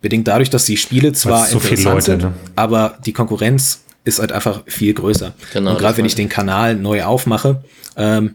Bedingt 0.00 0.28
dadurch, 0.28 0.50
dass 0.50 0.64
die 0.64 0.76
Spiele 0.76 1.12
zwar 1.12 1.46
so 1.46 1.60
viele 1.60 1.80
interessant 1.80 1.94
Leute, 1.94 2.04
sind, 2.04 2.22
ne? 2.22 2.34
aber 2.56 2.98
die 3.04 3.12
Konkurrenz 3.12 3.84
ist 4.04 4.18
halt 4.18 4.32
einfach 4.32 4.62
viel 4.66 4.94
größer. 4.94 5.32
Genau, 5.52 5.72
und 5.72 5.78
gerade 5.78 5.96
wenn 5.98 6.04
ich 6.04 6.14
den 6.14 6.28
Kanal 6.28 6.74
neu 6.74 7.04
aufmache, 7.04 7.62
ähm, 7.96 8.34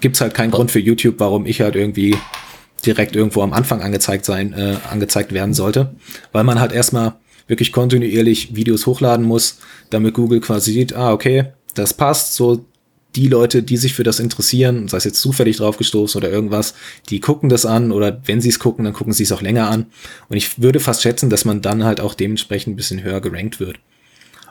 gibt's 0.00 0.20
halt 0.20 0.34
keinen 0.34 0.50
Grund 0.50 0.70
für 0.70 0.80
YouTube, 0.80 1.16
warum 1.18 1.46
ich 1.46 1.60
halt 1.60 1.76
irgendwie 1.76 2.16
direkt 2.84 3.16
irgendwo 3.16 3.42
am 3.42 3.52
Anfang 3.52 3.82
angezeigt 3.82 4.24
sein, 4.24 4.52
äh, 4.52 4.76
angezeigt 4.90 5.32
werden 5.32 5.54
sollte, 5.54 5.94
weil 6.32 6.44
man 6.44 6.60
halt 6.60 6.72
erstmal 6.72 7.14
wirklich 7.46 7.72
kontinuierlich 7.72 8.54
Videos 8.54 8.86
hochladen 8.86 9.26
muss, 9.26 9.58
damit 9.90 10.14
Google 10.14 10.40
quasi 10.40 10.72
sieht, 10.72 10.94
ah, 10.94 11.12
okay, 11.12 11.46
das 11.74 11.92
passt, 11.92 12.34
so 12.34 12.64
die 13.16 13.28
Leute, 13.28 13.62
die 13.62 13.76
sich 13.76 13.94
für 13.94 14.02
das 14.02 14.20
interessieren, 14.20 14.88
sei 14.88 14.96
es 14.96 15.04
jetzt 15.04 15.20
zufällig 15.20 15.58
draufgestoßen 15.58 16.18
oder 16.18 16.30
irgendwas, 16.30 16.74
die 17.10 17.20
gucken 17.20 17.48
das 17.48 17.66
an 17.66 17.92
oder 17.92 18.20
wenn 18.24 18.40
sie 18.40 18.48
es 18.48 18.58
gucken, 18.58 18.84
dann 18.84 18.94
gucken 18.94 19.12
sie 19.12 19.22
es 19.22 19.32
auch 19.32 19.42
länger 19.42 19.70
an. 19.70 19.86
Und 20.28 20.36
ich 20.36 20.60
würde 20.60 20.80
fast 20.80 21.02
schätzen, 21.02 21.30
dass 21.30 21.44
man 21.44 21.62
dann 21.62 21.84
halt 21.84 22.00
auch 22.00 22.14
dementsprechend 22.14 22.74
ein 22.74 22.76
bisschen 22.76 23.02
höher 23.02 23.20
gerankt 23.20 23.60
wird. 23.60 23.78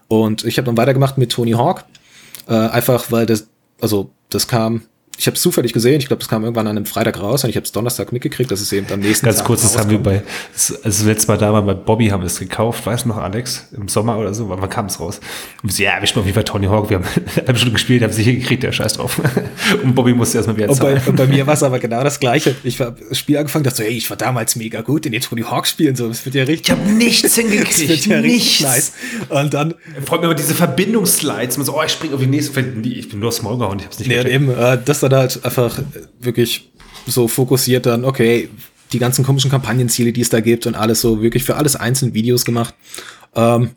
Und 0.08 0.46
ich 0.46 0.58
habe 0.58 0.66
dann 0.66 0.78
weitergemacht 0.78 1.18
mit 1.18 1.32
Tony 1.32 1.52
Hawk, 1.52 1.86
äh, 2.48 2.54
einfach 2.54 3.12
weil 3.12 3.26
das, 3.26 3.48
also 3.82 4.12
das 4.30 4.48
kam, 4.48 4.84
ich 5.18 5.28
habe 5.28 5.36
es 5.36 5.42
zufällig 5.42 5.74
gesehen, 5.74 6.00
ich 6.00 6.08
glaube, 6.08 6.20
das 6.20 6.28
kam 6.28 6.44
irgendwann 6.44 6.68
an 6.68 6.76
einem 6.76 6.86
Freitag 6.86 7.22
raus 7.22 7.44
und 7.44 7.50
ich 7.50 7.56
habe 7.56 7.66
es 7.66 7.72
Donnerstag 7.72 8.12
mitgekriegt, 8.12 8.50
dass 8.52 8.62
es 8.62 8.72
eben 8.72 8.88
am 8.92 9.00
nächsten 9.00 9.26
Ganz 9.26 9.38
Tag 9.38 9.46
kurz, 9.46 9.62
das 9.62 9.78
haben 9.78 9.90
wir 9.90 10.00
bei, 10.00 10.24
das, 10.54 10.74
das 10.84 11.04
letzte 11.04 11.28
Mal 11.28 11.38
da 11.38 11.54
war 11.54 11.62
bei 11.62 11.74
Bobby 11.74 12.08
haben 12.08 12.22
wir 12.22 12.28
es 12.28 12.40
gekauft, 12.40 12.86
weißt 12.86 13.06
du 13.06 13.10
noch, 13.10 13.18
Alex? 13.18 13.68
Im 13.78 13.88
Sommer 13.88 14.18
oder 14.18 14.34
so, 14.34 14.50
wann 14.50 14.70
kam 14.70 14.88
es 14.88 15.00
raus? 15.00 15.20
Und 15.62 15.70
wir 15.70 15.74
so, 15.74 15.84
ja, 15.84 16.00
wir 16.00 16.08
spielen 16.08 16.22
auf 16.22 16.26
jeden 16.26 16.36
Fall 16.36 16.44
Tony 16.44 16.66
Hawk, 16.66 16.90
wir 16.90 16.98
haben 16.98 17.06
eine 17.46 17.58
Stunde 17.58 17.74
gespielt, 17.74 18.02
haben 18.04 18.12
sie 18.12 18.24
hier 18.24 18.36
gekriegt, 18.36 18.64
der 18.64 18.72
Scheiß 18.72 18.94
drauf. 18.94 19.22
Und 19.84 19.94
Bobby 19.94 20.14
musste 20.14 20.38
erstmal 20.38 20.58
wieder 20.58 20.70
Und 20.70 20.80
bei, 20.80 20.96
zahlen. 20.96 21.02
und 21.08 21.16
bei 21.16 21.28
mir 21.28 21.46
war 21.48 21.54
es 21.54 21.64
aber 21.64 21.80
genau 21.80 22.04
das 22.04 22.20
Gleiche. 22.20 22.56
Ich 22.64 22.80
war 22.80 22.96
das 23.10 23.18
Spiel 23.18 23.38
angefangen, 23.38 23.64
dachte 23.64 23.78
so, 23.78 23.84
hey, 23.84 23.94
ich 23.94 24.10
war 24.10 24.18
damals 24.18 24.56
mega 24.56 24.82
gut 24.82 25.06
in 25.06 25.12
den 25.12 25.22
Tony 25.22 25.42
Hawk 25.44 25.68
Spielen, 25.68 25.96
so, 25.96 26.08
das 26.08 26.26
wird 26.26 26.36
ja 26.36 26.44
richtig. 26.44 26.70
Ich 26.70 26.72
habe 26.72 26.92
nichts 26.92 27.22
das 27.22 27.38
wird 27.38 27.50
hingekriegt, 27.50 28.06
ja 28.06 28.18
richtig 28.18 28.32
nichts. 28.34 28.62
nice. 28.62 28.94
Und 29.30 29.54
dann, 29.54 29.76
Freut 30.06 30.22
mich 30.22 30.26
immer 30.26 30.36
diese 30.36 30.56
Verbindungsslides, 30.56 31.58
man 31.58 31.66
so, 31.66 31.78
oh, 31.78 31.84
ich 31.86 31.92
springe 31.92 32.16
auf 32.16 32.20
die 32.20 32.28
nächste, 32.28 32.60
ich 32.84 33.10
bin 33.10 33.20
nur 33.20 33.34
Maul 33.44 33.58
gehauen, 33.58 33.80
ich 33.80 33.86
hab's 33.86 34.00
nicht 34.00 34.08
nee, 34.08 34.20
und 34.20 34.28
eben, 34.28 34.50
äh, 34.50 34.78
das 34.84 35.03
dann 35.10 35.22
halt 35.22 35.44
einfach 35.44 35.80
wirklich 36.20 36.72
so 37.06 37.28
fokussiert 37.28 37.86
dann, 37.86 38.06
okay, 38.06 38.50
die 38.92 39.00
ganzen 39.00 39.26
komischen 39.26 39.52
Kampagnenziele, 39.52 40.14
die 40.14 40.22
es 40.22 40.30
da 40.30 40.40
gibt 40.40 40.68
und 40.68 40.76
alles 40.76 41.02
so, 41.02 41.22
wirklich 41.22 41.44
für 41.44 41.56
alles 41.56 41.76
einzelne 41.76 42.14
Videos 42.14 42.46
gemacht. 42.46 42.76
Ähm, 43.36 43.72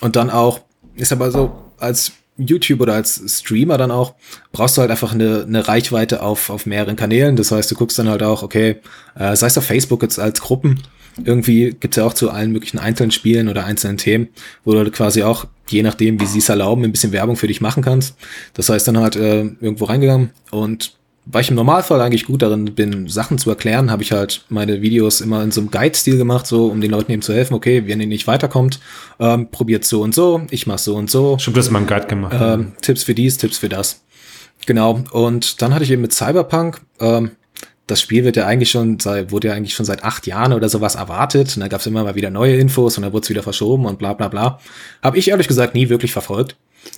und 0.00 0.16
dann 0.16 0.30
auch, 0.30 0.60
ist 0.94 1.12
aber 1.12 1.30
so, 1.30 1.52
als 1.78 2.12
YouTube 2.36 2.80
oder 2.80 2.94
als 2.94 3.20
Streamer 3.26 3.78
dann 3.78 3.90
auch, 3.90 4.14
brauchst 4.52 4.76
du 4.76 4.80
halt 4.80 4.90
einfach 4.90 5.12
eine, 5.12 5.44
eine 5.46 5.66
Reichweite 5.66 6.22
auf, 6.22 6.50
auf 6.50 6.66
mehreren 6.66 6.96
Kanälen. 6.96 7.34
Das 7.36 7.50
heißt, 7.50 7.70
du 7.70 7.74
guckst 7.74 7.98
dann 7.98 8.08
halt 8.08 8.22
auch, 8.22 8.42
okay, 8.42 8.76
äh, 9.16 9.34
sei 9.34 9.48
es 9.48 9.58
auf 9.58 9.64
Facebook 9.64 10.02
jetzt 10.02 10.20
als 10.20 10.40
Gruppen, 10.40 10.82
irgendwie 11.24 11.76
gibt's 11.78 11.96
ja 11.96 12.04
auch 12.04 12.14
zu 12.14 12.30
allen 12.30 12.52
möglichen 12.52 12.78
einzelnen 12.78 13.10
Spielen 13.10 13.48
oder 13.48 13.64
einzelnen 13.64 13.96
Themen, 13.98 14.28
wo 14.64 14.72
du 14.72 14.90
quasi 14.90 15.22
auch, 15.22 15.46
je 15.68 15.82
nachdem, 15.82 16.20
wie 16.20 16.26
sie 16.26 16.38
es 16.38 16.48
erlauben, 16.48 16.84
ein 16.84 16.92
bisschen 16.92 17.12
Werbung 17.12 17.36
für 17.36 17.46
dich 17.48 17.60
machen 17.60 17.82
kannst. 17.82 18.16
Das 18.54 18.68
heißt, 18.68 18.88
dann 18.88 18.98
halt 18.98 19.16
äh, 19.16 19.40
irgendwo 19.60 19.84
reingegangen 19.86 20.30
und 20.50 20.94
weil 21.30 21.42
ich 21.42 21.50
im 21.50 21.56
Normalfall 21.56 22.00
eigentlich 22.00 22.24
gut 22.24 22.40
darin 22.40 22.64
bin, 22.74 23.06
Sachen 23.06 23.36
zu 23.36 23.50
erklären, 23.50 23.90
habe 23.90 24.02
ich 24.02 24.12
halt 24.12 24.46
meine 24.48 24.80
Videos 24.80 25.20
immer 25.20 25.42
in 25.42 25.50
so 25.50 25.60
einem 25.60 25.70
Guide-Stil 25.70 26.16
gemacht, 26.16 26.46
so 26.46 26.68
um 26.68 26.80
den 26.80 26.90
Leuten 26.90 27.12
eben 27.12 27.20
zu 27.20 27.34
helfen, 27.34 27.52
okay, 27.52 27.86
wenn 27.86 28.00
ihr 28.00 28.06
nicht 28.06 28.26
weiterkommt, 28.26 28.80
ähm, 29.20 29.50
probiert 29.50 29.84
so 29.84 30.00
und 30.00 30.14
so, 30.14 30.40
ich 30.48 30.66
mach 30.66 30.78
so 30.78 30.96
und 30.96 31.10
so, 31.10 31.36
Stimmt, 31.38 31.58
du 31.58 31.60
hast 31.60 31.70
mal 31.70 31.80
einen 31.80 31.86
Guide 31.86 32.06
gemacht. 32.06 32.34
ähm, 32.40 32.72
Tipps 32.80 33.02
für 33.02 33.14
dies, 33.14 33.36
Tipps 33.36 33.58
für 33.58 33.68
das. 33.68 34.00
Genau. 34.64 35.04
Und 35.12 35.60
dann 35.60 35.74
hatte 35.74 35.84
ich 35.84 35.90
eben 35.90 36.02
mit 36.02 36.12
Cyberpunk, 36.14 36.80
ähm, 37.00 37.32
das 37.88 38.00
Spiel 38.00 38.24
wird 38.24 38.36
ja 38.36 38.46
eigentlich 38.46 38.70
schon, 38.70 39.00
seit, 39.00 39.32
wurde 39.32 39.48
ja 39.48 39.54
eigentlich 39.54 39.74
schon 39.74 39.86
seit 39.86 40.04
acht 40.04 40.26
Jahren 40.26 40.52
oder 40.52 40.68
sowas 40.68 40.94
erwartet. 40.94 41.56
Und 41.56 41.60
da 41.60 41.68
gab 41.68 41.80
es 41.80 41.86
immer 41.86 42.04
mal 42.04 42.14
wieder 42.14 42.30
neue 42.30 42.56
Infos 42.56 42.96
und 42.96 43.02
dann 43.02 43.12
wurde 43.12 43.24
es 43.24 43.30
wieder 43.30 43.42
verschoben 43.42 43.86
und 43.86 43.98
bla 43.98 44.12
bla 44.12 44.28
bla. 44.28 44.60
Habe 45.02 45.18
ich 45.18 45.28
ehrlich 45.28 45.48
gesagt 45.48 45.74
nie 45.74 45.88
wirklich 45.88 46.12
verfolgt. 46.12 46.56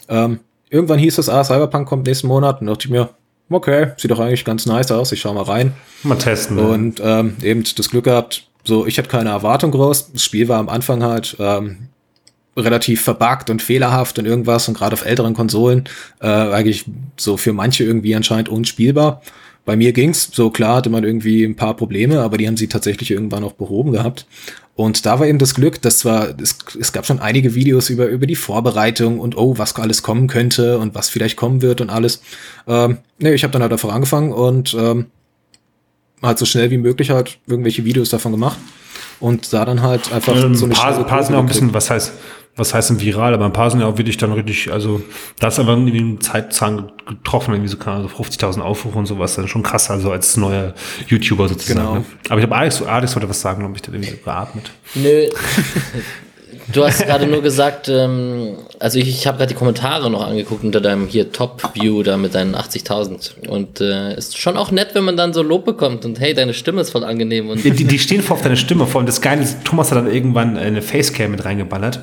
Ähm, 0.08 0.40
irgendwann 0.68 0.98
hieß 0.98 1.18
es, 1.18 1.28
ah, 1.28 1.42
Cyberpunk 1.44 1.88
kommt 1.88 2.06
nächsten 2.06 2.26
Monat 2.26 2.60
und 2.60 2.66
dachte 2.66 2.86
ich 2.86 2.90
mir, 2.90 3.08
okay, 3.48 3.92
sieht 3.96 4.10
doch 4.10 4.20
eigentlich 4.20 4.44
ganz 4.44 4.66
nice 4.66 4.90
aus, 4.90 5.12
ich 5.12 5.20
schau 5.20 5.32
mal 5.32 5.42
rein. 5.44 5.72
mal 6.02 6.18
testen. 6.18 6.58
Und 6.58 7.00
ähm, 7.02 7.36
eben 7.42 7.64
das 7.76 7.90
Glück 7.90 8.04
gehabt, 8.04 8.46
so 8.64 8.86
ich 8.86 8.98
hatte 8.98 9.08
keine 9.08 9.30
Erwartung 9.30 9.70
groß. 9.70 10.12
Das 10.12 10.24
Spiel 10.24 10.48
war 10.48 10.58
am 10.58 10.68
Anfang 10.68 11.02
halt 11.02 11.36
ähm, 11.38 11.88
relativ 12.56 13.02
verbuggt 13.02 13.48
und 13.48 13.62
fehlerhaft 13.62 14.18
und 14.18 14.26
irgendwas 14.26 14.68
und 14.68 14.76
gerade 14.76 14.94
auf 14.94 15.04
älteren 15.04 15.34
Konsolen 15.34 15.84
äh, 16.20 16.26
eigentlich 16.26 16.84
so 17.16 17.36
für 17.36 17.52
manche 17.52 17.84
irgendwie 17.84 18.14
anscheinend 18.14 18.48
unspielbar. 18.48 19.22
Bei 19.70 19.76
mir 19.76 19.92
ging's, 19.92 20.28
so 20.32 20.50
klar 20.50 20.78
hatte 20.78 20.90
man 20.90 21.04
irgendwie 21.04 21.44
ein 21.44 21.54
paar 21.54 21.76
Probleme, 21.76 22.22
aber 22.22 22.38
die 22.38 22.48
haben 22.48 22.56
sie 22.56 22.66
tatsächlich 22.66 23.12
irgendwann 23.12 23.44
auch 23.44 23.52
behoben 23.52 23.92
gehabt. 23.92 24.26
Und 24.74 25.06
da 25.06 25.20
war 25.20 25.28
eben 25.28 25.38
das 25.38 25.54
Glück, 25.54 25.80
dass 25.80 26.00
zwar, 26.00 26.34
es, 26.40 26.58
es 26.80 26.90
gab 26.90 27.06
schon 27.06 27.20
einige 27.20 27.54
Videos 27.54 27.88
über, 27.88 28.06
über 28.08 28.26
die 28.26 28.34
Vorbereitung 28.34 29.20
und 29.20 29.36
oh, 29.36 29.58
was 29.58 29.76
alles 29.76 30.02
kommen 30.02 30.26
könnte 30.26 30.80
und 30.80 30.96
was 30.96 31.08
vielleicht 31.08 31.36
kommen 31.36 31.62
wird 31.62 31.80
und 31.80 31.88
alles. 31.88 32.20
Ähm, 32.66 32.98
nee, 33.20 33.32
ich 33.32 33.44
habe 33.44 33.52
dann 33.52 33.62
halt 33.62 33.70
einfach 33.70 33.92
angefangen 33.92 34.32
und 34.32 34.74
ähm, 34.74 35.06
halt 36.20 36.38
so 36.38 36.46
schnell 36.46 36.72
wie 36.72 36.78
möglich 36.78 37.10
halt 37.10 37.38
irgendwelche 37.46 37.84
Videos 37.84 38.10
davon 38.10 38.32
gemacht 38.32 38.58
und 39.20 39.52
da 39.52 39.64
dann 39.64 39.82
halt 39.82 40.12
einfach 40.12 40.34
Ähm, 40.34 40.56
so 40.56 40.66
ein 40.66 40.72
eine 40.72 40.80
paar, 40.80 41.04
paar 41.04 41.22
sind 41.22 41.36
auch 41.36 41.40
ein 41.40 41.46
bisschen, 41.46 41.72
was 41.72 41.90
heißt, 41.90 42.12
was 42.56 42.74
heißt 42.74 42.90
denn 42.90 43.00
viral, 43.00 43.32
aber 43.32 43.46
ein 43.46 43.52
paar 43.52 43.70
sind 43.70 43.80
ja 43.80 43.86
auch 43.86 43.96
wirklich 43.96 44.16
dann 44.16 44.32
richtig, 44.32 44.72
also 44.72 45.02
da 45.38 45.48
ist 45.48 45.58
einfach 45.58 45.72
irgendwie 45.72 45.98
ein 45.98 46.20
Zeitzahn 46.20 46.92
getroffen, 47.06 47.54
irgendwie 47.54 47.70
so, 47.70 47.76
keine 47.78 47.96
Ahnung, 47.96 48.10
so 48.10 48.22
50.000 48.22 48.60
Aufrufe 48.60 48.98
und 48.98 49.06
sowas, 49.06 49.36
dann 49.36 49.48
schon 49.48 49.62
krass, 49.62 49.90
also 49.90 50.10
als 50.12 50.36
neuer 50.36 50.74
YouTuber 51.08 51.48
sozusagen. 51.48 51.80
Genau. 51.80 51.94
Ne? 51.96 52.04
Aber 52.28 52.38
ich 52.38 52.44
habe 52.44 52.56
Alex, 52.56 52.82
Alex 52.82 53.14
wollte 53.14 53.28
was 53.28 53.40
sagen, 53.40 53.60
glaube 53.60 53.76
ich, 53.76 53.82
der 53.82 53.94
irgendwie 53.94 54.16
geatmet. 54.22 54.70
Nö. 54.94 55.28
Du 56.72 56.84
hast 56.84 57.04
gerade 57.04 57.26
nur 57.26 57.42
gesagt, 57.42 57.88
ähm, 57.88 58.56
also 58.78 58.98
ich, 58.98 59.08
ich 59.08 59.26
habe 59.26 59.38
gerade 59.38 59.52
die 59.52 59.58
Kommentare 59.58 60.10
noch 60.10 60.26
angeguckt 60.26 60.62
unter 60.62 60.80
deinem 60.80 61.06
hier 61.06 61.32
Top-View 61.32 62.02
da 62.02 62.16
mit 62.16 62.34
deinen 62.34 62.54
80.000 62.54 63.48
und 63.48 63.80
äh, 63.80 64.16
ist 64.16 64.38
schon 64.38 64.56
auch 64.56 64.70
nett, 64.70 64.90
wenn 64.94 65.04
man 65.04 65.16
dann 65.16 65.32
so 65.32 65.42
Lob 65.42 65.64
bekommt 65.64 66.04
und 66.04 66.20
hey, 66.20 66.34
deine 66.34 66.54
Stimme 66.54 66.80
ist 66.80 66.90
voll 66.90 67.04
angenehm 67.04 67.48
und 67.48 67.64
Die, 67.64 67.72
die 67.72 67.98
stehen 67.98 68.22
vor 68.22 68.36
auf 68.36 68.42
deine 68.42 68.56
Stimme. 68.56 68.86
Vor 68.86 69.00
allem 69.00 69.06
das 69.06 69.20
Geile 69.20 69.42
ist, 69.42 69.64
Thomas 69.64 69.90
hat 69.90 69.98
dann 69.98 70.12
irgendwann 70.12 70.56
eine 70.56 70.82
Facecam 70.82 71.32
mit 71.32 71.44
reingeballert. 71.44 72.00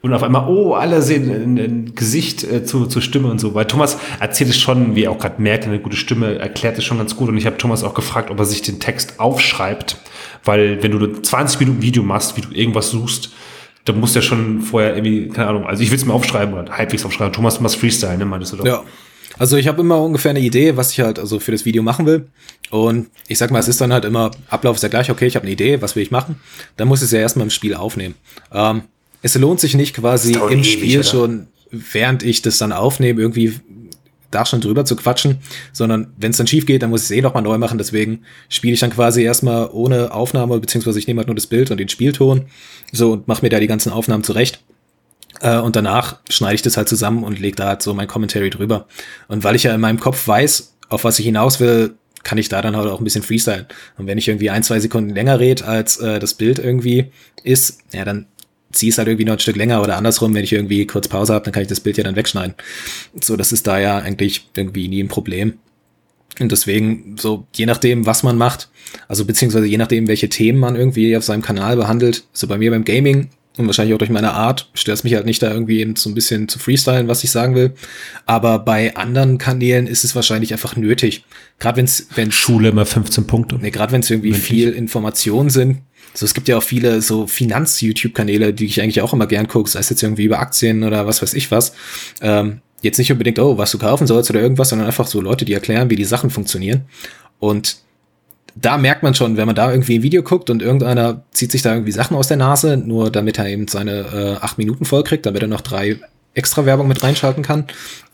Und 0.00 0.12
auf 0.14 0.22
einmal, 0.22 0.48
oh, 0.48 0.74
alle 0.74 1.02
sehen 1.02 1.30
ein, 1.30 1.58
ein 1.58 1.94
Gesicht 1.94 2.44
äh, 2.44 2.64
zu, 2.64 2.86
zur 2.86 3.02
Stimme 3.02 3.28
und 3.28 3.40
so. 3.40 3.54
Weil 3.54 3.66
Thomas 3.66 3.98
erzählt 4.20 4.50
es 4.50 4.58
schon, 4.58 4.94
wie 4.94 5.04
er 5.04 5.10
auch 5.10 5.18
gerade 5.18 5.42
merkt, 5.42 5.66
eine 5.66 5.80
gute 5.80 5.96
Stimme 5.96 6.38
erklärt 6.38 6.78
es 6.78 6.84
schon 6.84 6.98
ganz 6.98 7.16
gut. 7.16 7.28
Und 7.28 7.36
ich 7.36 7.46
habe 7.46 7.56
Thomas 7.56 7.82
auch 7.82 7.94
gefragt, 7.94 8.30
ob 8.30 8.38
er 8.38 8.44
sich 8.44 8.62
den 8.62 8.78
Text 8.78 9.18
aufschreibt. 9.18 9.96
Weil 10.44 10.82
wenn 10.82 10.92
du 10.92 11.20
20 11.20 11.58
Minuten 11.60 11.82
Video 11.82 12.02
machst, 12.04 12.36
wie 12.36 12.42
du 12.42 12.52
irgendwas 12.52 12.90
suchst, 12.90 13.30
dann 13.88 14.00
musst 14.00 14.14
du 14.14 14.20
ja 14.20 14.22
schon 14.22 14.60
vorher 14.60 14.96
irgendwie, 14.96 15.28
keine 15.28 15.48
Ahnung, 15.48 15.66
also 15.66 15.82
ich 15.82 15.90
will 15.90 15.98
es 15.98 16.04
mir 16.04 16.12
aufschreiben 16.12 16.54
oder 16.54 16.72
halbwegs 16.76 17.04
aufschreiben. 17.04 17.32
Thomas, 17.32 17.56
du 17.56 17.62
machst 17.62 17.76
Freestyle, 17.76 18.16
ne, 18.18 18.24
meintest 18.24 18.52
du 18.52 18.56
doch? 18.58 18.66
Ja. 18.66 18.82
Also 19.38 19.56
ich 19.56 19.68
habe 19.68 19.80
immer 19.80 20.02
ungefähr 20.02 20.30
eine 20.30 20.40
Idee, 20.40 20.76
was 20.76 20.92
ich 20.92 21.00
halt 21.00 21.18
also 21.18 21.38
für 21.38 21.52
das 21.52 21.64
Video 21.64 21.82
machen 21.82 22.06
will. 22.06 22.26
Und 22.70 23.08
ich 23.28 23.38
sag 23.38 23.50
mal, 23.50 23.60
es 23.60 23.68
ist 23.68 23.80
dann 23.80 23.92
halt 23.92 24.04
immer, 24.04 24.32
Ablauf 24.48 24.76
ist 24.76 24.82
ja 24.82 24.88
gleich, 24.88 25.10
okay, 25.10 25.26
ich 25.26 25.36
habe 25.36 25.44
eine 25.44 25.52
Idee, 25.52 25.80
was 25.80 25.94
will 25.94 26.02
ich 26.02 26.10
machen? 26.10 26.40
Dann 26.76 26.88
muss 26.88 27.00
ich 27.00 27.06
es 27.06 27.12
ja 27.12 27.20
erstmal 27.20 27.44
im 27.46 27.50
Spiel 27.50 27.74
aufnehmen. 27.74 28.14
Ähm, 28.52 28.82
es 29.22 29.34
lohnt 29.36 29.60
sich 29.60 29.74
nicht 29.74 29.94
quasi 29.94 30.32
im 30.32 30.60
ewig, 30.60 30.72
Spiel 30.72 30.98
oder? 30.98 31.08
schon, 31.08 31.46
während 31.70 32.22
ich 32.22 32.42
das 32.42 32.58
dann 32.58 32.72
aufnehme, 32.72 33.20
irgendwie 33.20 33.54
da 34.30 34.44
schon 34.44 34.60
drüber 34.60 34.84
zu 34.84 34.96
quatschen, 34.96 35.38
sondern 35.72 36.12
wenn 36.16 36.30
es 36.30 36.36
dann 36.36 36.46
schief 36.46 36.66
geht, 36.66 36.82
dann 36.82 36.90
muss 36.90 37.02
ich 37.02 37.10
es 37.10 37.16
eh 37.16 37.22
nochmal 37.22 37.42
neu 37.42 37.58
machen. 37.58 37.78
Deswegen 37.78 38.24
spiele 38.48 38.74
ich 38.74 38.80
dann 38.80 38.90
quasi 38.90 39.22
erstmal 39.22 39.70
ohne 39.72 40.12
Aufnahme, 40.12 40.58
beziehungsweise 40.60 40.98
ich 40.98 41.06
nehme 41.06 41.18
halt 41.18 41.28
nur 41.28 41.34
das 41.34 41.46
Bild 41.46 41.70
und 41.70 41.78
den 41.78 41.88
Spielton 41.88 42.46
so 42.92 43.12
und 43.12 43.28
mache 43.28 43.42
mir 43.42 43.48
da 43.48 43.60
die 43.60 43.66
ganzen 43.66 43.92
Aufnahmen 43.92 44.24
zurecht. 44.24 44.62
Äh, 45.40 45.58
und 45.58 45.76
danach 45.76 46.18
schneide 46.28 46.56
ich 46.56 46.62
das 46.62 46.76
halt 46.76 46.88
zusammen 46.88 47.24
und 47.24 47.38
lege 47.38 47.56
da 47.56 47.68
halt 47.68 47.82
so 47.82 47.94
mein 47.94 48.08
Commentary 48.08 48.50
drüber. 48.50 48.86
Und 49.28 49.44
weil 49.44 49.56
ich 49.56 49.62
ja 49.62 49.74
in 49.74 49.80
meinem 49.80 50.00
Kopf 50.00 50.26
weiß, 50.26 50.76
auf 50.88 51.04
was 51.04 51.18
ich 51.18 51.24
hinaus 51.24 51.60
will, 51.60 51.94
kann 52.22 52.38
ich 52.38 52.48
da 52.48 52.60
dann 52.60 52.76
halt 52.76 52.88
auch 52.88 53.00
ein 53.00 53.04
bisschen 53.04 53.22
freestylen. 53.22 53.66
Und 53.96 54.06
wenn 54.06 54.18
ich 54.18 54.28
irgendwie 54.28 54.50
ein, 54.50 54.62
zwei 54.62 54.80
Sekunden 54.80 55.10
länger 55.10 55.38
rede, 55.38 55.64
als 55.64 55.98
äh, 55.98 56.18
das 56.18 56.34
Bild 56.34 56.58
irgendwie 56.58 57.12
ist, 57.44 57.78
ja, 57.92 58.04
dann 58.04 58.26
zieh 58.72 58.88
es 58.88 58.98
halt 58.98 59.08
irgendwie 59.08 59.24
noch 59.24 59.34
ein 59.34 59.38
Stück 59.38 59.56
länger 59.56 59.82
oder 59.82 59.96
andersrum, 59.96 60.34
wenn 60.34 60.44
ich 60.44 60.52
irgendwie 60.52 60.86
kurz 60.86 61.08
Pause 61.08 61.34
habe, 61.34 61.44
dann 61.44 61.52
kann 61.52 61.62
ich 61.62 61.68
das 61.68 61.80
Bild 61.80 61.96
ja 61.96 62.04
dann 62.04 62.16
wegschneiden. 62.16 62.54
So, 63.20 63.36
das 63.36 63.52
ist 63.52 63.66
da 63.66 63.78
ja 63.78 63.98
eigentlich 63.98 64.48
irgendwie 64.54 64.88
nie 64.88 65.02
ein 65.02 65.08
Problem. 65.08 65.54
Und 66.40 66.52
deswegen, 66.52 67.16
so, 67.18 67.46
je 67.54 67.66
nachdem, 67.66 68.06
was 68.06 68.22
man 68.22 68.36
macht, 68.36 68.68
also 69.08 69.24
beziehungsweise 69.24 69.66
je 69.66 69.78
nachdem, 69.78 70.06
welche 70.06 70.28
Themen 70.28 70.60
man 70.60 70.76
irgendwie 70.76 71.16
auf 71.16 71.24
seinem 71.24 71.42
Kanal 71.42 71.76
behandelt, 71.76 72.24
so 72.32 72.46
bei 72.46 72.58
mir 72.58 72.70
beim 72.70 72.84
Gaming 72.84 73.30
und 73.58 73.66
wahrscheinlich 73.66 73.94
auch 73.94 73.98
durch 73.98 74.10
meine 74.10 74.32
Art, 74.32 74.70
stört 74.74 74.98
es 74.98 75.04
mich 75.04 75.14
halt 75.14 75.26
nicht 75.26 75.42
da 75.42 75.50
irgendwie 75.50 75.80
eben 75.80 75.96
so 75.96 76.08
ein 76.08 76.14
bisschen 76.14 76.48
zu 76.48 76.58
freestylen, 76.58 77.08
was 77.08 77.24
ich 77.24 77.30
sagen 77.30 77.54
will. 77.54 77.72
Aber 78.24 78.60
bei 78.60 78.96
anderen 78.96 79.38
Kanälen 79.38 79.86
ist 79.86 80.04
es 80.04 80.14
wahrscheinlich 80.14 80.52
einfach 80.52 80.76
nötig. 80.76 81.24
Gerade 81.58 81.78
wenn's, 81.78 82.08
wenn 82.14 82.30
Schule 82.30 82.68
immer 82.68 82.86
15 82.86 83.26
Punkte. 83.26 83.58
Nee, 83.60 83.70
gerade 83.70 83.92
wenn 83.92 84.00
es 84.00 84.10
irgendwie 84.10 84.30
Mündlich. 84.30 84.48
viel 84.48 84.70
Informationen 84.70 85.50
sind. 85.50 85.78
So, 86.14 86.24
es 86.24 86.34
gibt 86.34 86.48
ja 86.48 86.56
auch 86.56 86.62
viele 86.62 87.02
so 87.02 87.26
Finanz-YouTube-Kanäle, 87.26 88.54
die 88.54 88.66
ich 88.66 88.80
eigentlich 88.80 89.02
auch 89.02 89.12
immer 89.12 89.26
gern 89.26 89.48
gucke, 89.48 89.68
sei 89.68 89.80
es 89.80 89.90
jetzt 89.90 90.02
irgendwie 90.02 90.24
über 90.24 90.38
Aktien 90.38 90.84
oder 90.84 91.06
was 91.06 91.20
weiß 91.20 91.34
ich 91.34 91.50
was. 91.50 91.74
Ähm, 92.20 92.60
jetzt 92.82 92.98
nicht 92.98 93.12
unbedingt, 93.12 93.38
oh, 93.38 93.58
was 93.58 93.72
du 93.72 93.78
kaufen 93.78 94.06
sollst 94.06 94.30
oder 94.30 94.40
irgendwas, 94.40 94.68
sondern 94.68 94.86
einfach 94.86 95.06
so 95.06 95.20
Leute, 95.20 95.44
die 95.44 95.52
erklären, 95.52 95.90
wie 95.90 95.96
die 95.96 96.04
Sachen 96.04 96.30
funktionieren. 96.30 96.82
Und 97.38 97.78
da 98.60 98.78
merkt 98.78 99.02
man 99.02 99.14
schon, 99.14 99.36
wenn 99.36 99.46
man 99.46 99.54
da 99.54 99.70
irgendwie 99.70 99.98
ein 99.98 100.02
Video 100.02 100.22
guckt 100.22 100.50
und 100.50 100.62
irgendeiner 100.62 101.24
zieht 101.32 101.52
sich 101.52 101.62
da 101.62 101.74
irgendwie 101.74 101.92
Sachen 101.92 102.16
aus 102.16 102.28
der 102.28 102.36
Nase, 102.36 102.76
nur 102.76 103.10
damit 103.10 103.38
er 103.38 103.46
eben 103.46 103.68
seine 103.68 103.92
äh, 103.92 104.44
acht 104.44 104.58
Minuten 104.58 104.84
voll 104.84 105.04
kriegt, 105.04 105.26
damit 105.26 105.42
er 105.42 105.48
noch 105.48 105.60
drei 105.60 105.98
extra 106.34 106.64
Werbung 106.66 106.88
mit 106.88 107.02
reinschalten 107.02 107.42
kann. 107.42 107.64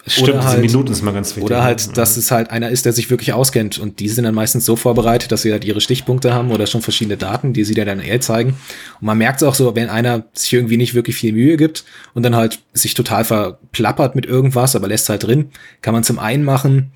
Stimmt, 0.07 0.43
diese 0.45 0.59
Minuten 0.59 0.93
ist 0.93 1.03
mal 1.03 1.15
ganz 1.15 1.31
wichtig. 1.31 1.45
Oder 1.45 1.63
halt, 1.63 1.97
dass 1.97 2.19
es 2.19 2.31
halt 2.31 2.51
einer 2.51 2.69
ist, 2.69 2.85
der 2.85 2.93
sich 2.93 3.09
wirklich 3.09 3.33
auskennt. 3.33 3.79
Und 3.79 4.01
die 4.01 4.09
sind 4.09 4.25
dann 4.25 4.35
meistens 4.35 4.67
so 4.67 4.77
vorbereitet, 4.77 5.33
dass 5.33 5.43
sie 5.43 5.53
halt 5.53 5.65
ihre 5.65 5.81
Stichpunkte 5.81 6.35
haben 6.35 6.51
oder 6.51 6.67
schon 6.67 6.83
verschiedene 6.83 7.17
Daten, 7.17 7.55
die 7.55 7.65
sie 7.65 7.75
dir 7.75 7.87
dann 7.87 8.01
eher 8.01 8.21
zeigen. 8.21 8.51
Und 9.01 9.07
man 9.07 9.17
merkt 9.17 9.41
es 9.41 9.49
auch 9.49 9.55
so, 9.55 9.75
wenn 9.75 9.89
einer 9.89 10.25
sich 10.35 10.53
irgendwie 10.53 10.77
nicht 10.77 10.95
wirklich 10.95 11.17
viel 11.17 11.33
Mühe 11.33 11.57
gibt 11.57 11.85
und 12.13 12.23
dann 12.23 12.37
halt 12.37 12.61
sich 12.75 12.93
total 12.93 13.25
verplappert 13.25 14.15
mit 14.15 14.27
irgendwas, 14.27 14.77
aber 14.77 14.89
lässt 14.89 15.09
halt 15.09 15.23
drin, 15.23 15.51
kann 15.81 15.95
man 15.95 16.05
zum 16.05 16.19
einen 16.19 16.45
machen, 16.45 16.93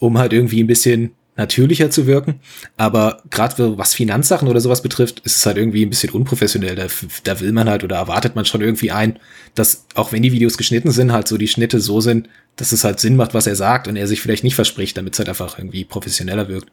um 0.00 0.18
halt 0.18 0.32
irgendwie 0.32 0.62
ein 0.62 0.66
bisschen 0.66 1.12
natürlicher 1.38 1.90
zu 1.90 2.06
wirken. 2.06 2.40
Aber 2.76 3.22
gerade 3.30 3.78
was 3.78 3.94
Finanzsachen 3.94 4.48
oder 4.48 4.60
sowas 4.60 4.82
betrifft, 4.82 5.20
ist 5.20 5.36
es 5.36 5.46
halt 5.46 5.56
irgendwie 5.56 5.86
ein 5.86 5.90
bisschen 5.90 6.10
unprofessionell. 6.10 6.74
Da, 6.74 6.86
da 7.24 7.40
will 7.40 7.52
man 7.52 7.70
halt 7.70 7.84
oder 7.84 7.96
erwartet 7.96 8.36
man 8.36 8.44
schon 8.44 8.60
irgendwie 8.60 8.90
ein, 8.90 9.18
dass 9.54 9.86
auch 9.94 10.12
wenn 10.12 10.22
die 10.22 10.32
Videos 10.32 10.58
geschnitten 10.58 10.90
sind, 10.90 11.12
halt 11.12 11.28
so 11.28 11.38
die 11.38 11.48
Schnitte 11.48 11.80
so 11.80 12.00
sind, 12.00 12.28
dass 12.56 12.72
es 12.72 12.84
halt 12.84 13.00
Sinn 13.00 13.16
macht, 13.16 13.34
was 13.34 13.46
er 13.46 13.56
sagt 13.56 13.88
und 13.88 13.96
er 13.96 14.08
sich 14.08 14.20
vielleicht 14.20 14.44
nicht 14.44 14.56
verspricht, 14.56 14.96
damit 14.96 15.14
es 15.14 15.20
halt 15.20 15.28
einfach 15.28 15.58
irgendwie 15.58 15.84
professioneller 15.84 16.48
wirkt. 16.48 16.70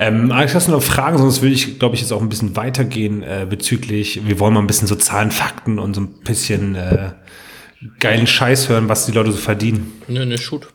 Ähm, 0.00 0.32
Alex, 0.32 0.54
hast 0.54 0.68
du 0.68 0.72
noch 0.72 0.82
Fragen? 0.82 1.18
Sonst 1.18 1.42
würde 1.42 1.54
ich, 1.54 1.78
glaube 1.78 1.94
ich, 1.94 2.00
jetzt 2.00 2.12
auch 2.12 2.20
ein 2.20 2.28
bisschen 2.28 2.56
weitergehen 2.56 3.22
äh, 3.22 3.46
bezüglich, 3.48 4.26
wir 4.26 4.38
wollen 4.40 4.54
mal 4.54 4.60
ein 4.60 4.66
bisschen 4.66 4.88
so 4.88 4.94
Zahlen, 4.94 5.30
Fakten 5.30 5.78
und 5.78 5.94
so 5.94 6.02
ein 6.02 6.20
bisschen 6.24 6.74
äh, 6.74 7.12
geilen 7.98 8.26
Scheiß 8.26 8.68
hören, 8.68 8.88
was 8.88 9.06
die 9.06 9.12
Leute 9.12 9.32
so 9.32 9.38
verdienen. 9.38 9.92
Nö, 10.06 10.24
ne, 10.24 10.38
shoot. 10.38 10.68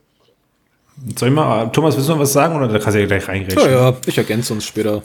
Soll 1.17 1.29
ich 1.29 1.35
mal, 1.35 1.67
Thomas, 1.67 1.95
willst 1.95 2.09
du 2.09 2.13
noch 2.13 2.19
was 2.19 2.33
sagen 2.33 2.55
oder 2.55 2.67
da 2.67 2.79
kannst 2.79 2.95
du 2.95 3.01
ja 3.01 3.07
gleich 3.07 3.27
reingrätschen? 3.27 3.69
Ja, 3.69 3.89
ja, 3.89 3.97
ich 4.05 4.17
ergänze 4.17 4.53
uns 4.53 4.65
später. 4.65 5.01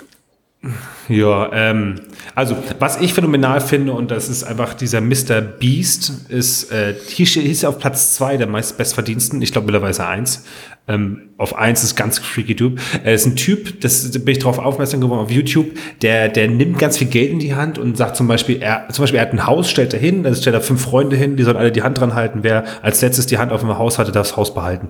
Ja, 1.09 1.51
ähm, 1.53 2.01
also 2.35 2.57
was 2.81 3.01
ich 3.01 3.15
phänomenal 3.15 3.61
finde, 3.61 3.93
und 3.93 4.11
das 4.11 4.29
ist 4.29 4.43
einfach 4.43 4.75
dieser 4.75 5.01
Mr. 5.01 5.41
Beast, 5.41 6.29
ist, 6.29 6.73
äh, 6.73 6.95
hier 7.07 7.45
ist 7.45 7.63
er 7.63 7.69
auf 7.69 7.79
Platz 7.79 8.15
zwei 8.15 8.37
der 8.37 8.49
meist 8.49 8.77
bestverdiensten, 8.77 9.41
ich 9.41 9.53
glaube 9.53 9.67
mittlerweile 9.67 10.07
eins. 10.07 10.45
Ähm, 10.89 11.31
auf 11.37 11.57
eins 11.57 11.85
ist 11.85 11.97
ganz 11.97 12.19
freaky 12.19 12.57
Typ. 12.57 12.81
Er 13.05 13.15
ist 13.15 13.27
ein 13.27 13.37
Typ, 13.37 13.81
das 13.83 14.11
da 14.11 14.19
bin 14.19 14.33
ich 14.33 14.39
darauf 14.39 14.59
aufmerksam 14.59 15.01
geworden 15.01 15.21
auf 15.21 15.31
YouTube, 15.31 15.71
der, 16.03 16.29
der 16.29 16.49
nimmt 16.49 16.79
ganz 16.79 16.99
viel 16.99 17.09
Geld 17.09 17.31
in 17.31 17.39
die 17.39 17.55
Hand 17.55 17.79
und 17.79 17.97
sagt 17.97 18.17
zum 18.17 18.27
Beispiel, 18.27 18.61
er, 18.61 18.89
zum 18.91 19.05
Beispiel, 19.05 19.21
er 19.21 19.27
hat 19.27 19.33
ein 19.33 19.47
Haus, 19.47 19.71
stellt 19.71 19.95
er 19.95 20.01
hin, 20.01 20.25
dann 20.25 20.35
stellt 20.35 20.55
er 20.55 20.61
fünf 20.61 20.83
Freunde 20.83 21.15
hin, 21.15 21.37
die 21.37 21.45
sollen 21.45 21.57
alle 21.57 21.73
die 21.73 21.83
Hand 21.83 22.01
dran 22.01 22.15
halten, 22.15 22.41
wer 22.43 22.65
als 22.83 23.01
letztes 23.01 23.27
die 23.27 23.39
Hand 23.39 23.53
auf 23.53 23.61
dem 23.61 23.79
Haus 23.79 23.99
hatte, 23.99 24.13
darf 24.13 24.29
das 24.29 24.37
Haus 24.37 24.55
behalten. 24.55 24.89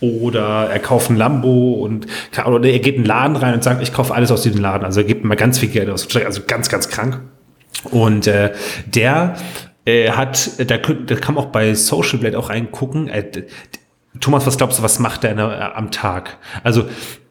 Oder 0.00 0.68
er 0.70 0.78
kauft 0.78 1.10
ein 1.10 1.16
Lambo 1.16 1.72
und 1.72 2.06
oder 2.46 2.68
er 2.68 2.78
geht 2.80 2.96
in 2.96 3.00
einen 3.00 3.06
Laden 3.06 3.36
rein 3.36 3.54
und 3.54 3.64
sagt, 3.64 3.82
ich 3.82 3.92
kaufe 3.92 4.14
alles 4.14 4.30
aus 4.30 4.42
diesem 4.42 4.60
Laden. 4.60 4.84
Also 4.84 5.00
er 5.00 5.06
gibt 5.06 5.24
mal 5.24 5.36
ganz 5.36 5.58
viel 5.58 5.70
Geld 5.70 5.88
aus. 5.88 6.06
Also 6.14 6.42
ganz, 6.46 6.68
ganz 6.68 6.88
krank. 6.88 7.20
Und 7.90 8.26
äh, 8.26 8.52
der 8.86 9.36
äh, 9.86 10.10
hat, 10.10 10.50
da, 10.58 10.76
da 10.76 11.14
kann 11.16 11.34
man 11.34 11.44
auch 11.44 11.50
bei 11.50 11.74
Social 11.74 12.18
Blade 12.18 12.38
auch 12.38 12.50
reingucken. 12.50 13.08
Äh, 13.08 13.44
Thomas, 14.20 14.46
was 14.46 14.58
glaubst 14.58 14.78
du, 14.78 14.82
was 14.82 14.98
macht 14.98 15.24
er 15.24 15.34
der, 15.34 15.76
am 15.76 15.90
Tag? 15.90 16.38
Also 16.62 16.86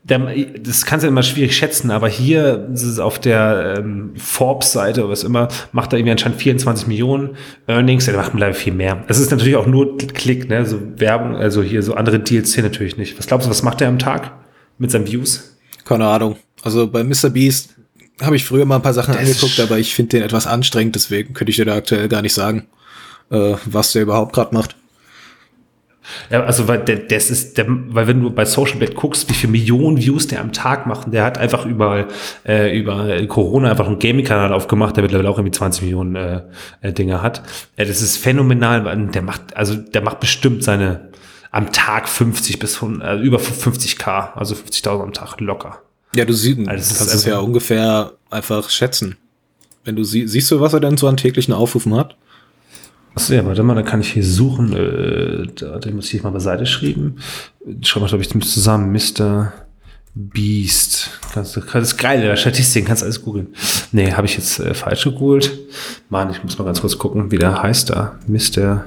das 0.08 0.86
kannst 0.86 1.04
du 1.04 1.08
immer 1.08 1.24
schwierig 1.24 1.58
schätzen, 1.58 1.90
aber 1.90 2.08
hier 2.08 2.70
ist 2.72 2.84
es 2.84 3.00
auf 3.00 3.18
der 3.18 3.76
ähm, 3.80 4.12
Forbes-Seite 4.16 5.02
oder 5.02 5.10
was 5.10 5.24
immer, 5.24 5.48
macht 5.72 5.94
er 5.94 6.00
irgendwie 6.00 6.12
anscheinend 6.12 6.40
24 6.40 6.86
Millionen 6.86 7.38
Earnings, 7.66 8.06
der 8.06 8.16
macht 8.16 8.34
mittlerweile 8.34 8.56
viel 8.56 8.74
mehr. 8.74 9.04
Es 9.08 9.18
ist 9.18 9.32
natürlich 9.32 9.56
auch 9.56 9.66
nur 9.66 9.98
Klick, 9.98 10.48
ne? 10.48 10.64
so 10.64 10.80
Werbung, 10.98 11.36
also 11.36 11.64
hier 11.64 11.82
so 11.82 11.96
andere 11.96 12.20
Deals 12.20 12.54
hier 12.54 12.64
natürlich 12.64 12.98
nicht. 12.98 13.18
Was 13.18 13.26
glaubst 13.26 13.48
du, 13.48 13.50
was 13.50 13.64
macht 13.64 13.82
er 13.82 13.88
am 13.88 13.98
Tag 13.98 14.32
mit 14.78 14.92
seinen 14.92 15.08
Views? 15.08 15.58
Keine 15.86 16.06
Ahnung. 16.06 16.36
Also 16.62 16.88
bei 16.88 17.04
Mr. 17.04 17.32
Beast 17.32 17.76
habe 18.22 18.36
ich 18.36 18.46
früher 18.46 18.66
mal 18.66 18.76
ein 18.76 18.84
paar 18.84 18.94
Sachen 18.94 19.16
Das 19.16 19.24
angeguckt, 19.24 19.60
aber 19.60 19.80
ich 19.80 19.96
finde 19.96 20.18
den 20.18 20.24
etwas 20.24 20.46
anstrengend, 20.46 20.94
deswegen 20.94 21.34
könnte 21.34 21.50
ich 21.50 21.58
dir 21.58 21.66
da 21.66 21.76
aktuell 21.76 22.10
gar 22.10 22.22
nicht 22.22 22.34
sagen, 22.34 22.68
äh, 23.32 23.56
was 23.66 23.94
der 23.94 24.04
überhaupt 24.04 24.34
gerade 24.34 24.54
macht. 24.54 24.76
Ja, 26.30 26.44
also 26.44 26.68
weil 26.68 26.80
der, 26.80 26.98
das 26.98 27.30
ist, 27.32 27.58
der, 27.58 27.66
weil 27.68 28.08
wenn 28.08 28.22
du 28.22 28.30
bei 28.30 28.46
Social 28.46 28.78
Blade 28.78 28.94
guckst, 28.94 29.30
wie 29.30 29.34
viele 29.34 29.52
Millionen 29.52 29.98
Views 29.98 30.28
der 30.28 30.42
am 30.42 30.52
Tag 30.54 30.86
macht, 30.88 31.12
der 31.14 31.24
hat 31.24 31.38
einfach 31.38 31.66
überall 31.66 32.08
äh, 32.48 32.78
über 32.78 33.26
Corona 33.28 33.72
einfach 33.72 33.88
einen 33.88 34.00
Gaming-Kanal 34.00 34.54
aufgemacht, 34.54 34.96
der 34.96 35.04
mittlerweile 35.04 35.30
auch 35.30 35.38
irgendwie 35.38 35.52
20 35.58 35.82
Millionen 35.84 36.16
äh, 36.16 36.42
äh, 36.82 36.94
Dinge 36.94 37.22
hat. 37.22 37.42
Äh, 37.76 37.86
das 37.86 38.02
ist 38.02 38.18
phänomenal, 38.18 38.84
der 39.14 39.22
macht, 39.22 39.56
also 39.58 39.76
der 39.76 40.02
macht 40.02 40.20
bestimmt 40.20 40.64
seine 40.64 41.10
am 41.52 41.72
Tag 41.72 42.10
50 42.10 42.60
bis 42.60 42.76
100, 42.82 43.20
äh, 43.20 43.22
über 43.24 43.38
50k, 43.40 44.34
also 44.36 44.56
50.000 44.56 45.02
am 45.04 45.14
Tag 45.14 45.40
locker. 45.40 45.82
Ja, 46.14 46.26
du 46.26 46.34
siehst, 46.34 46.60
Also 46.60 46.70
das 46.72 46.92
ist 46.92 46.98
kannst 46.98 47.16
es 47.16 47.26
ja 47.26 47.34
einfach- 47.36 47.46
ungefähr 47.48 48.12
einfach 48.30 48.70
schätzen. 48.70 49.16
Wenn 49.86 49.96
du 49.96 50.04
sie, 50.04 50.28
siehst 50.28 50.52
du, 50.52 50.60
was 50.60 50.74
er 50.74 50.80
denn 50.82 50.98
so 50.98 51.08
an 51.08 51.16
täglichen 51.18 51.54
Aufrufen 51.54 51.96
hat? 51.96 52.16
Achso, 53.16 53.34
ja, 53.34 53.46
warte 53.46 53.64
mal, 53.64 53.76
da 53.76 53.82
kann 53.82 54.02
ich 54.02 54.12
hier 54.12 54.24
suchen. 54.26 54.74
Äh, 54.74 55.48
da, 55.56 55.80
den 55.80 55.96
muss 55.96 56.14
ich 56.14 56.22
mal 56.22 56.32
beiseite 56.32 56.66
schreiben. 56.66 57.16
Schau 57.82 58.02
mal, 58.02 58.08
glaube 58.08 58.24
ich, 58.24 58.30
zusammen. 58.30 58.92
Mr. 58.92 59.54
Beast. 60.14 61.10
Kannst 61.34 61.58
das 61.58 61.66
ist 61.74 61.98
geil, 61.98 62.22
der 62.22 62.38
Statistiken, 62.38 62.88
kannst 62.88 63.04
alles 63.04 63.22
googeln. 63.22 63.48
Nee, 63.92 64.14
habe 64.14 64.28
ich 64.28 64.38
jetzt 64.38 64.60
äh, 64.60 64.74
falsch 64.74 65.04
gegoogelt. 65.04 65.52
Mann, 66.10 66.30
ich 66.30 66.42
muss 66.42 66.58
mal 66.58 66.64
ganz 66.64 66.80
kurz 66.80 66.98
gucken, 66.98 67.32
wie 67.32 67.38
der 67.38 67.62
heißt 67.62 67.90
da. 67.90 68.18
Mr. 68.28 68.86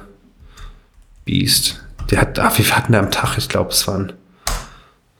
Beast. 1.25 1.83
Der 2.09 2.21
hat, 2.21 2.39
ach, 2.39 2.57
wie 2.57 2.63
viel 2.63 2.75
hatten 2.75 2.93
der 2.93 3.01
am 3.01 3.11
Tag? 3.11 3.37
Ich 3.37 3.47
glaube, 3.47 3.69
es 3.69 3.87
waren, 3.87 4.13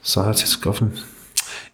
so 0.01 0.25
hat 0.25 0.39
jetzt 0.39 0.65
offen. 0.65 0.93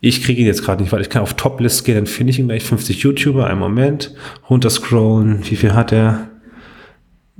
Ich 0.01 0.21
kriege 0.21 0.41
ihn 0.41 0.47
jetzt 0.47 0.63
gerade 0.63 0.81
nicht, 0.81 0.91
weil 0.91 1.01
ich 1.01 1.09
kann 1.09 1.21
auf 1.21 1.35
Toplist 1.35 1.85
gehen, 1.85 1.95
dann 1.95 2.05
finde 2.05 2.31
ich 2.31 2.39
ihn 2.39 2.47
gleich 2.47 2.63
50 2.63 2.99
YouTuber. 2.99 3.47
Einen 3.47 3.59
Moment. 3.59 4.13
Runterscrollen. 4.49 5.49
Wie 5.49 5.55
viel 5.55 5.73
hat 5.73 5.93
er? 5.93 6.27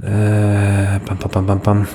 Äh, 0.01 0.99
bam, 1.05 1.17
bam, 1.19 1.31
bam, 1.31 1.45
bam, 1.45 1.61
bam. 1.61 1.87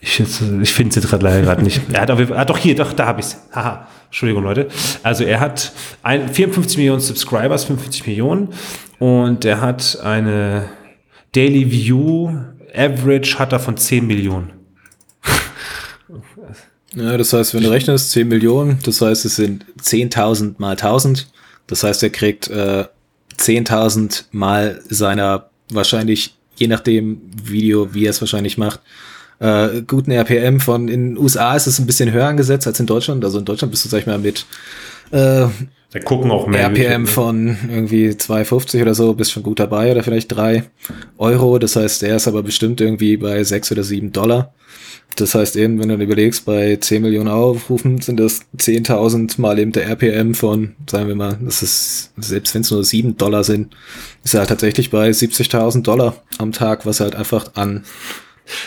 Ich, 0.00 0.20
ich 0.20 0.72
finde 0.72 0.94
jetzt 0.94 1.10
gerade 1.10 1.62
nicht. 1.62 1.80
Er 1.92 2.02
hat 2.02 2.10
auf 2.10 2.20
ah, 2.30 2.44
doch 2.44 2.58
hier, 2.58 2.74
doch, 2.76 2.92
da 2.92 3.06
habe 3.06 3.20
ich 3.20 3.26
es. 3.26 3.36
Haha. 3.52 3.88
Entschuldigung, 4.06 4.44
Leute. 4.44 4.68
Also 5.02 5.24
er 5.24 5.40
hat 5.40 5.72
ein, 6.02 6.28
54 6.28 6.76
Millionen 6.76 7.00
Subscribers, 7.00 7.64
55 7.64 8.06
Millionen. 8.06 8.50
Und 8.98 9.44
er 9.44 9.60
hat 9.60 9.98
eine 10.02 10.68
Daily 11.32 11.70
View 11.70 12.30
Average 12.74 13.38
hat 13.38 13.52
er 13.52 13.60
von 13.60 13.76
10 13.76 14.06
Millionen. 14.06 14.52
Ja, 16.94 17.16
das 17.16 17.32
heißt, 17.32 17.54
wenn 17.54 17.62
du 17.62 17.70
rechnest, 17.70 18.10
10 18.10 18.28
Millionen, 18.28 18.78
das 18.84 19.00
heißt, 19.00 19.24
es 19.24 19.36
sind 19.36 19.64
10.000 19.80 20.54
mal 20.58 20.76
1.000. 20.76 21.26
Das 21.66 21.84
heißt, 21.84 22.02
er 22.02 22.10
kriegt 22.10 22.48
äh, 22.48 22.84
10.000 23.38 24.24
mal 24.30 24.80
seiner 24.88 25.50
wahrscheinlich, 25.70 26.36
je 26.56 26.66
nachdem 26.68 27.20
Video, 27.42 27.94
wie 27.94 28.06
er 28.06 28.10
es 28.10 28.20
wahrscheinlich 28.20 28.58
macht, 28.58 28.80
äh, 29.38 29.82
guten 29.82 30.12
RPM 30.12 30.60
von 30.60 30.88
in 30.88 31.14
den 31.14 31.18
USA 31.18 31.56
ist 31.56 31.66
es 31.66 31.78
ein 31.78 31.86
bisschen 31.86 32.12
höher 32.12 32.26
angesetzt 32.26 32.66
als 32.66 32.78
in 32.78 32.86
Deutschland. 32.86 33.24
Also 33.24 33.38
in 33.38 33.44
Deutschland 33.44 33.72
bist 33.72 33.84
du, 33.84 33.88
sag 33.88 34.00
ich 34.00 34.06
mal, 34.06 34.18
mit 34.18 34.46
äh, 35.10 35.46
da 35.92 35.98
gucken 35.98 36.30
auch 36.30 36.46
mehr. 36.46 36.62
RPM 36.70 37.02
ne? 37.02 37.06
von 37.06 37.56
irgendwie 37.68 38.08
2,50 38.08 38.80
oder 38.80 38.94
so, 38.94 39.12
bist 39.12 39.32
schon 39.32 39.42
gut 39.42 39.60
dabei 39.60 39.92
oder 39.92 40.02
vielleicht 40.02 40.34
3 40.34 40.64
Euro. 41.18 41.58
Das 41.58 41.76
heißt, 41.76 42.00
der 42.00 42.16
ist 42.16 42.26
aber 42.26 42.42
bestimmt 42.42 42.80
irgendwie 42.80 43.18
bei 43.18 43.44
6 43.44 43.72
oder 43.72 43.82
7 43.84 44.10
Dollar. 44.10 44.54
Das 45.16 45.34
heißt 45.34 45.56
eben, 45.56 45.78
wenn 45.78 45.90
du 45.90 45.96
überlegst, 45.96 46.46
bei 46.46 46.76
10 46.76 47.02
Millionen 47.02 47.28
Aufrufen 47.28 48.00
sind 48.00 48.18
das 48.18 48.40
10.000 48.56 49.38
mal 49.38 49.58
eben 49.58 49.72
der 49.72 49.86
RPM 49.86 50.32
von, 50.32 50.74
sagen 50.90 51.08
wir 51.08 51.14
mal, 51.14 51.38
das 51.42 51.62
ist, 51.62 52.12
selbst 52.16 52.54
wenn 52.54 52.62
es 52.62 52.70
nur 52.70 52.82
7 52.82 53.18
Dollar 53.18 53.44
sind, 53.44 53.76
ist 54.24 54.32
er 54.32 54.40
halt 54.40 54.48
tatsächlich 54.48 54.88
bei 54.88 55.10
70.000 55.10 55.82
Dollar 55.82 56.16
am 56.38 56.52
Tag, 56.52 56.86
was 56.86 57.00
halt 57.00 57.14
einfach 57.14 57.54
an 57.54 57.84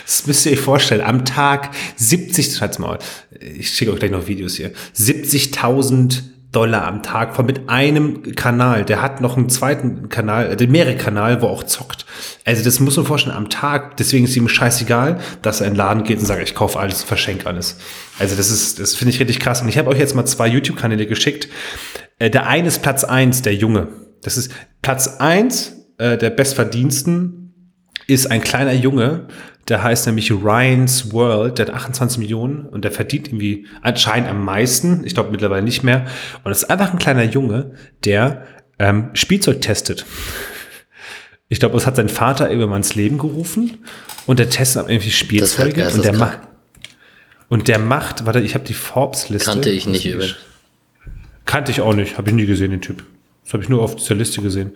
das 0.06 0.26
müsst 0.26 0.45
ihr 0.45 0.53
euch 0.53 0.60
vorstellen. 0.60 1.02
Am 1.02 1.26
Tag 1.26 1.72
70, 1.97 2.56
schreibt's 2.56 2.80
mal, 2.80 2.97
ich 3.39 3.69
schicke 3.69 3.91
euch 3.91 3.99
gleich 3.99 4.11
noch 4.11 4.27
Videos 4.27 4.56
hier, 4.56 4.72
70.000 4.95 6.22
Dollar 6.56 6.88
am 6.88 7.03
Tag 7.03 7.36
von 7.36 7.45
mit 7.45 7.69
einem 7.69 8.36
Kanal. 8.36 8.86
Der 8.86 9.02
hat 9.02 9.22
noch 9.22 9.38
einen 9.38 9.49
zweiten 9.49 10.10
Kanal, 10.10 10.53
äh, 10.53 10.56
den 10.56 10.72
Mehrere-Kanal, 10.72 11.41
wo 11.41 11.48
auch 11.48 11.64
zockt. 11.64 12.06
Also 12.45 12.64
das 12.64 12.80
muss 12.80 12.95
man 12.98 13.06
vorstellen 13.06 13.36
am 13.36 13.49
Tag. 13.49 13.98
Deswegen 13.98 14.26
ist 14.26 14.36
ihm 14.36 14.48
scheißegal, 14.48 15.19
dass 15.41 15.61
er 15.61 15.68
in 15.68 15.73
den 15.73 15.77
Laden 15.77 16.03
geht 16.03 16.19
und 16.19 16.26
sagt, 16.26 16.41
ich 16.41 16.56
kaufe 16.56 16.80
alles, 16.80 17.03
verschenke 17.03 17.48
alles. 17.48 17.77
Also 18.19 18.36
das 18.36 18.49
ist, 18.49 18.80
das 18.80 18.95
finde 18.95 19.14
ich 19.14 19.19
richtig 19.19 19.40
krass. 19.40 19.61
Und 19.61 19.69
ich 19.69 19.77
habe 19.77 19.90
euch 19.90 19.99
jetzt 19.99 20.15
mal 20.15 20.26
zwei 20.26 20.48
YouTube-Kanäle 20.48 21.06
geschickt. 21.07 21.49
Äh, 22.19 22.30
der 22.30 22.48
eine 22.48 22.69
ist 22.69 22.82
Platz 22.82 23.03
eins, 23.03 23.41
der 23.41 23.56
Junge. 23.56 23.90
Das 24.22 24.38
ist 24.38 24.52
Platz 24.82 25.18
eins 25.19 25.73
äh, 25.98 26.18
der 26.18 26.30
Bestverdiensten 26.30 27.41
ist 28.07 28.30
ein 28.30 28.41
kleiner 28.41 28.73
Junge, 28.73 29.27
der 29.68 29.84
heißt 29.84 30.06
nämlich 30.06 30.32
Ryan's 30.32 31.12
World, 31.12 31.58
der 31.58 31.68
hat 31.68 31.74
28 31.74 32.20
Millionen 32.20 32.66
und 32.66 32.84
der 32.84 32.92
verdient 32.92 33.30
irgendwie 33.30 33.68
anscheinend 33.82 34.30
am 34.30 34.44
meisten, 34.46 35.04
ich 35.06 35.14
glaube 35.14 35.32
mittlerweile 35.32 35.64
nicht 35.64 35.84
mehr. 35.84 36.06
Und 36.44 36.52
es 36.52 36.64
ist 36.64 36.70
einfach 36.70 36.94
ein 36.94 37.00
kleiner 37.00 37.24
Junge, 37.24 37.72
der 38.04 38.46
ähm, 38.78 39.10
Spielzeug 39.14 39.62
testet. 39.62 40.06
Ich 41.48 41.60
glaube, 41.60 41.74
das 41.76 41.88
hat 41.88 41.96
sein 41.96 42.10
Vater 42.10 42.48
irgendwann 42.50 42.72
mal 42.72 42.78
ins 42.78 42.96
Leben 42.96 43.18
gerufen 43.18 43.80
und 44.26 44.40
der 44.40 44.50
testet 44.50 44.88
irgendwie 44.88 45.12
Spielzeuge 45.12 45.90
und 45.90 46.04
der 46.04 46.14
macht 46.14 46.40
und 47.50 47.68
der 47.68 47.80
macht, 47.80 48.26
warte, 48.26 48.40
ich 48.42 48.56
habe 48.56 48.66
die 48.66 48.74
Forbes-Liste. 48.74 49.50
Kannte 49.52 49.70
ich 49.70 49.88
nicht 49.88 50.06
über. 50.06 50.26
Kannte 51.46 51.72
ich 51.72 51.82
auch 51.82 51.94
nicht, 51.94 52.18
habe 52.18 52.30
ich 52.30 52.36
nie 52.36 52.46
gesehen, 52.46 52.72
den 52.72 52.82
Typ. 52.82 53.04
Das 53.46 53.54
habe 53.54 53.62
ich 53.62 53.70
nur 53.70 53.84
auf 53.84 53.96
dieser 53.96 54.16
Liste 54.16 54.42
gesehen. 54.42 54.72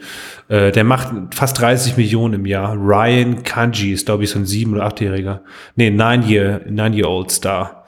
Äh, 0.48 0.72
der 0.72 0.84
macht 0.84 1.34
fast 1.34 1.60
30 1.60 1.98
Millionen 1.98 2.36
im 2.36 2.46
Jahr. 2.46 2.76
Ryan 2.76 3.42
Kanji 3.42 3.92
ist, 3.94 4.06
glaube 4.06 4.24
ich, 4.24 4.30
so 4.30 4.38
ein 4.38 4.46
sieben- 4.46 4.74
oder 4.74 4.86
achtjähriger. 4.86 5.44
Nee, 5.76 5.90
nine-year, 5.90 6.62
nine-year-old 6.70 7.32
Star. 7.32 7.86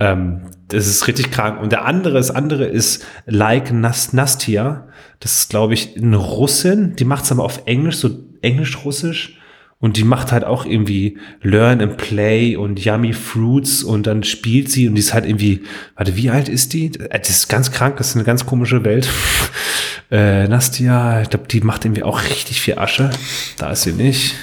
Ähm, 0.00 0.42
das 0.66 0.88
ist 0.88 1.06
richtig 1.06 1.30
krank. 1.30 1.62
Und 1.62 1.70
der 1.70 1.84
andere, 1.84 2.14
das 2.14 2.32
andere 2.32 2.64
ist 2.66 3.06
Like 3.26 3.72
Nastia. 3.72 4.88
Das 5.20 5.38
ist, 5.38 5.50
glaube 5.50 5.74
ich, 5.74 5.96
eine 5.96 6.16
Russin. 6.16 6.96
Die 6.96 7.04
macht 7.04 7.24
es 7.24 7.32
aber 7.32 7.44
auf 7.44 7.62
Englisch, 7.66 7.96
so 7.98 8.10
Englisch-Russisch. 8.42 9.38
Und 9.80 9.96
die 9.96 10.04
macht 10.04 10.32
halt 10.32 10.42
auch 10.42 10.66
irgendwie 10.66 11.18
Learn 11.40 11.80
and 11.80 11.96
Play 11.96 12.56
und 12.56 12.84
Yummy 12.84 13.12
Fruits 13.12 13.84
und 13.84 14.08
dann 14.08 14.24
spielt 14.24 14.68
sie 14.72 14.88
und 14.88 14.96
die 14.96 15.00
ist 15.00 15.14
halt 15.14 15.24
irgendwie, 15.24 15.62
warte, 15.94 16.16
wie 16.16 16.30
alt 16.30 16.48
ist 16.48 16.72
die? 16.72 16.86
Äh, 16.86 17.20
das 17.20 17.30
ist 17.30 17.48
ganz 17.48 17.70
krank, 17.70 17.96
das 17.96 18.08
ist 18.08 18.16
eine 18.16 18.24
ganz 18.24 18.44
komische 18.44 18.84
Welt. 18.84 19.08
äh, 20.10 20.48
Nastia, 20.48 21.22
ich 21.22 21.30
glaube, 21.30 21.48
die 21.48 21.60
macht 21.60 21.84
irgendwie 21.84 22.02
auch 22.02 22.22
richtig 22.22 22.60
viel 22.60 22.78
Asche. 22.78 23.10
Da 23.56 23.72
ist 23.72 23.82
sie 23.82 23.92
nicht. 23.92 24.34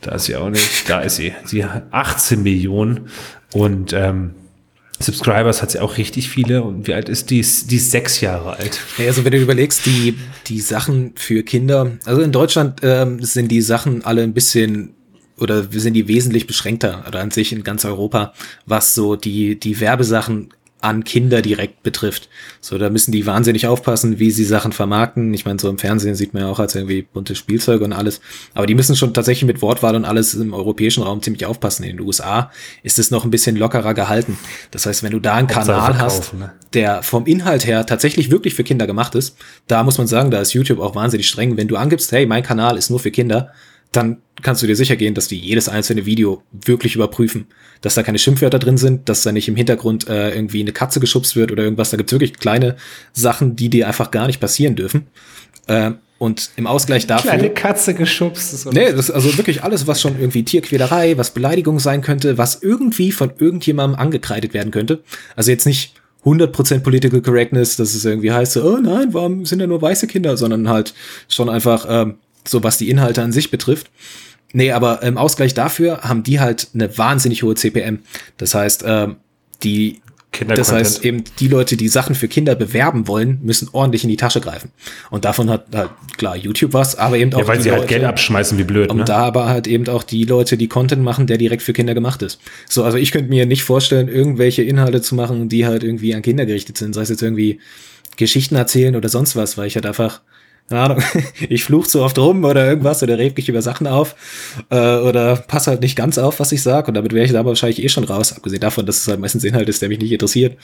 Da 0.00 0.14
ist 0.14 0.24
sie 0.24 0.36
auch 0.36 0.50
nicht. 0.50 0.88
Da 0.88 1.00
ist 1.00 1.16
sie. 1.16 1.32
Sie 1.44 1.64
hat 1.64 1.86
18 1.90 2.42
Millionen 2.42 3.08
und 3.52 3.92
ähm, 3.92 4.34
Subscribers 5.00 5.62
hat 5.62 5.70
sie 5.70 5.80
auch 5.80 5.96
richtig 5.96 6.28
viele. 6.28 6.62
Und 6.62 6.86
wie 6.86 6.94
alt 6.94 7.08
ist 7.08 7.30
die? 7.30 7.40
Die 7.40 7.76
ist 7.76 7.90
sechs 7.90 8.20
Jahre 8.20 8.56
alt. 8.56 8.80
Also 8.98 9.24
wenn 9.24 9.32
du 9.32 9.38
überlegst, 9.38 9.86
die, 9.86 10.16
die 10.46 10.60
Sachen 10.60 11.12
für 11.14 11.42
Kinder, 11.42 11.92
also 12.04 12.20
in 12.20 12.32
Deutschland 12.32 12.80
ähm, 12.82 13.22
sind 13.22 13.48
die 13.48 13.62
Sachen 13.62 14.04
alle 14.04 14.22
ein 14.22 14.34
bisschen 14.34 14.94
oder 15.38 15.64
sind 15.70 15.94
die 15.94 16.08
wesentlich 16.08 16.48
beschränkter 16.48 17.04
oder 17.06 17.20
an 17.20 17.30
sich 17.30 17.52
in 17.52 17.62
ganz 17.62 17.84
Europa, 17.84 18.32
was 18.66 18.96
so 18.96 19.14
die, 19.14 19.58
die 19.58 19.78
Werbesachen 19.78 20.48
an 20.80 21.02
Kinder 21.02 21.42
direkt 21.42 21.82
betrifft. 21.82 22.28
So, 22.60 22.78
da 22.78 22.88
müssen 22.88 23.10
die 23.10 23.26
wahnsinnig 23.26 23.66
aufpassen, 23.66 24.18
wie 24.18 24.30
sie 24.30 24.44
Sachen 24.44 24.72
vermarkten. 24.72 25.34
Ich 25.34 25.44
meine, 25.44 25.58
so 25.58 25.68
im 25.68 25.78
Fernsehen 25.78 26.14
sieht 26.14 26.34
man 26.34 26.44
ja 26.44 26.48
auch 26.48 26.60
als 26.60 26.74
irgendwie 26.74 27.02
bunte 27.02 27.34
Spielzeuge 27.34 27.84
und 27.84 27.92
alles. 27.92 28.20
Aber 28.54 28.66
die 28.66 28.74
müssen 28.74 28.94
schon 28.94 29.12
tatsächlich 29.12 29.46
mit 29.46 29.60
Wortwahl 29.60 29.96
und 29.96 30.04
alles 30.04 30.34
im 30.34 30.54
europäischen 30.54 31.02
Raum 31.02 31.20
ziemlich 31.20 31.46
aufpassen. 31.46 31.82
In 31.82 31.96
den 31.96 32.06
USA 32.06 32.50
ist 32.82 32.98
es 32.98 33.10
noch 33.10 33.24
ein 33.24 33.30
bisschen 33.30 33.56
lockerer 33.56 33.94
gehalten. 33.94 34.38
Das 34.70 34.86
heißt, 34.86 35.02
wenn 35.02 35.12
du 35.12 35.18
da 35.18 35.34
einen 35.34 35.48
Kanal 35.48 35.98
hast, 35.98 36.34
ne? 36.34 36.52
der 36.74 37.02
vom 37.02 37.26
Inhalt 37.26 37.66
her 37.66 37.84
tatsächlich 37.84 38.30
wirklich 38.30 38.54
für 38.54 38.64
Kinder 38.64 38.86
gemacht 38.86 39.14
ist, 39.14 39.36
da 39.66 39.82
muss 39.82 39.98
man 39.98 40.06
sagen, 40.06 40.30
da 40.30 40.40
ist 40.40 40.52
YouTube 40.52 40.78
auch 40.78 40.94
wahnsinnig 40.94 41.28
streng. 41.28 41.56
Wenn 41.56 41.68
du 41.68 41.76
angibst, 41.76 42.12
hey, 42.12 42.26
mein 42.26 42.42
Kanal 42.42 42.76
ist 42.76 42.90
nur 42.90 43.00
für 43.00 43.10
Kinder, 43.10 43.52
dann 43.92 44.18
kannst 44.42 44.62
du 44.62 44.66
dir 44.66 44.76
sicher 44.76 44.96
gehen, 44.96 45.14
dass 45.14 45.28
die 45.28 45.38
jedes 45.38 45.68
einzelne 45.68 46.06
Video 46.06 46.42
wirklich 46.52 46.94
überprüfen. 46.94 47.46
Dass 47.80 47.94
da 47.94 48.02
keine 48.02 48.18
Schimpfwörter 48.18 48.58
drin 48.58 48.76
sind, 48.76 49.08
dass 49.08 49.22
da 49.22 49.32
nicht 49.32 49.48
im 49.48 49.56
Hintergrund 49.56 50.08
äh, 50.08 50.34
irgendwie 50.34 50.60
eine 50.60 50.72
Katze 50.72 51.00
geschubst 51.00 51.36
wird 51.36 51.50
oder 51.50 51.64
irgendwas. 51.64 51.90
Da 51.90 51.96
gibt's 51.96 52.12
wirklich 52.12 52.38
kleine 52.38 52.76
Sachen, 53.12 53.56
die 53.56 53.68
dir 53.68 53.88
einfach 53.88 54.10
gar 54.10 54.26
nicht 54.26 54.40
passieren 54.40 54.76
dürfen. 54.76 55.06
Äh, 55.66 55.92
und 56.18 56.50
im 56.56 56.66
Ausgleich 56.66 57.06
dafür. 57.06 57.30
Kleine 57.30 57.50
Katze 57.50 57.94
geschubst. 57.94 58.52
Ist 58.52 58.72
nee, 58.72 58.90
das 58.90 59.08
ist 59.08 59.10
also 59.12 59.36
wirklich 59.36 59.62
alles, 59.62 59.86
was 59.86 60.00
schon 60.00 60.18
irgendwie 60.18 60.42
Tierquälerei, 60.42 61.16
was 61.16 61.30
Beleidigung 61.30 61.78
sein 61.78 62.02
könnte, 62.02 62.38
was 62.38 62.60
irgendwie 62.60 63.12
von 63.12 63.32
irgendjemandem 63.38 63.98
angekreidet 63.98 64.52
werden 64.52 64.72
könnte. 64.72 65.02
Also 65.36 65.52
jetzt 65.52 65.64
nicht 65.64 65.94
100% 66.24 66.80
Political 66.80 67.22
Correctness, 67.22 67.76
dass 67.76 67.94
es 67.94 68.04
irgendwie 68.04 68.32
heißt, 68.32 68.54
so, 68.54 68.64
oh 68.64 68.78
nein, 68.78 69.14
warum 69.14 69.46
sind 69.46 69.60
da 69.60 69.68
nur 69.68 69.80
weiße 69.80 70.08
Kinder, 70.08 70.36
sondern 70.36 70.68
halt 70.68 70.92
schon 71.28 71.48
einfach 71.48 71.86
ähm, 71.88 72.16
so 72.48 72.62
was 72.62 72.78
die 72.78 72.90
Inhalte 72.90 73.22
an 73.22 73.32
sich 73.32 73.50
betrifft. 73.50 73.90
Nee, 74.52 74.72
aber 74.72 75.02
im 75.02 75.18
Ausgleich 75.18 75.54
dafür 75.54 76.00
haben 76.02 76.22
die 76.22 76.40
halt 76.40 76.68
eine 76.74 76.96
wahnsinnig 76.96 77.42
hohe 77.42 77.54
CPM. 77.54 78.00
Das 78.38 78.54
heißt, 78.54 78.84
ähm, 78.86 79.16
die 79.62 80.00
das 80.46 80.70
heißt 80.70 81.04
eben, 81.04 81.24
die 81.40 81.48
Leute, 81.48 81.76
die 81.76 81.88
Sachen 81.88 82.14
für 82.14 82.28
Kinder 82.28 82.54
bewerben 82.54 83.08
wollen, 83.08 83.40
müssen 83.42 83.68
ordentlich 83.72 84.04
in 84.04 84.10
die 84.10 84.16
Tasche 84.16 84.40
greifen. 84.40 84.70
Und 85.10 85.24
davon 85.24 85.50
hat 85.50 85.66
halt 85.74 85.90
klar 86.16 86.36
YouTube 86.36 86.74
was, 86.74 86.96
aber 86.96 87.16
eben 87.16 87.32
auch. 87.32 87.40
Ja, 87.40 87.48
weil 87.48 87.60
sie 87.60 87.70
halt 87.70 87.80
Leute, 87.80 87.94
halt 87.94 88.00
Geld 88.00 88.04
abschmeißen, 88.04 88.56
wie 88.58 88.64
blöd. 88.64 88.90
Und 88.90 88.98
ne? 88.98 89.04
da 89.04 89.18
aber 89.18 89.48
halt 89.48 89.66
eben 89.66 89.88
auch 89.88 90.02
die 90.02 90.24
Leute, 90.24 90.56
die 90.56 90.68
Content 90.68 91.02
machen, 91.02 91.26
der 91.26 91.38
direkt 91.38 91.62
für 91.62 91.72
Kinder 91.72 91.94
gemacht 91.94 92.22
ist. 92.22 92.38
So, 92.68 92.84
also 92.84 92.98
ich 92.98 93.10
könnte 93.10 93.30
mir 93.30 93.46
nicht 93.46 93.64
vorstellen, 93.64 94.08
irgendwelche 94.08 94.62
Inhalte 94.62 95.00
zu 95.00 95.14
machen, 95.14 95.48
die 95.48 95.66
halt 95.66 95.82
irgendwie 95.82 96.14
an 96.14 96.22
Kinder 96.22 96.46
gerichtet 96.46 96.78
sind. 96.78 96.94
Sei 96.94 97.02
es 97.02 97.08
jetzt 97.08 97.22
irgendwie 97.22 97.58
Geschichten 98.16 98.54
erzählen 98.54 98.96
oder 98.96 99.08
sonst 99.08 99.34
was, 99.34 99.56
weil 99.58 99.66
ich 99.66 99.74
halt 99.74 99.86
einfach 99.86 100.20
keine 100.68 100.82
Ahnung, 100.82 101.02
ich 101.48 101.64
fluch 101.64 101.86
zu 101.86 102.02
oft 102.02 102.18
rum 102.18 102.44
oder 102.44 102.66
irgendwas 102.66 103.02
oder 103.02 103.18
reg 103.18 103.36
mich 103.36 103.48
über 103.48 103.62
Sachen 103.62 103.86
auf 103.86 104.14
äh, 104.70 104.98
oder 104.98 105.36
pass 105.36 105.66
halt 105.66 105.80
nicht 105.80 105.96
ganz 105.96 106.18
auf, 106.18 106.40
was 106.40 106.52
ich 106.52 106.62
sag 106.62 106.88
und 106.88 106.94
damit 106.94 107.12
wäre 107.12 107.24
ich 107.24 107.32
da 107.32 107.44
wahrscheinlich 107.44 107.82
eh 107.82 107.88
schon 107.88 108.04
raus, 108.04 108.34
abgesehen 108.34 108.60
davon, 108.60 108.86
dass 108.86 108.98
es 108.98 109.08
halt 109.08 109.20
meistens 109.20 109.44
Inhalt 109.44 109.68
ist, 109.68 109.80
der 109.82 109.88
mich 109.88 109.98
nicht 109.98 110.12
interessiert. 110.12 110.56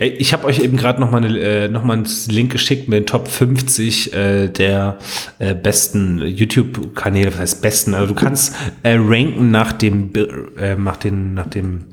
Ich 0.00 0.32
habe 0.32 0.46
euch 0.46 0.58
eben 0.58 0.76
gerade 0.76 1.00
noch 1.00 1.12
mal 1.12 1.24
eine, 1.24 1.38
äh, 1.38 1.68
noch 1.68 1.88
einen 1.88 2.08
Link 2.28 2.50
geschickt 2.50 2.88
mit 2.88 2.98
den 2.98 3.06
Top 3.06 3.28
50 3.28 4.12
äh, 4.12 4.48
der 4.48 4.98
äh, 5.38 5.54
besten 5.54 6.18
YouTube-Kanäle, 6.26 7.32
was 7.32 7.38
heißt 7.38 7.62
besten? 7.62 7.94
Also 7.94 8.08
du 8.08 8.14
kannst 8.14 8.54
äh, 8.82 8.96
ranken 8.98 9.52
nach 9.52 9.72
dem 9.72 10.10
äh, 10.58 10.74
nach 10.74 10.96
den 10.96 11.34
nach 11.34 11.46
dem 11.46 11.84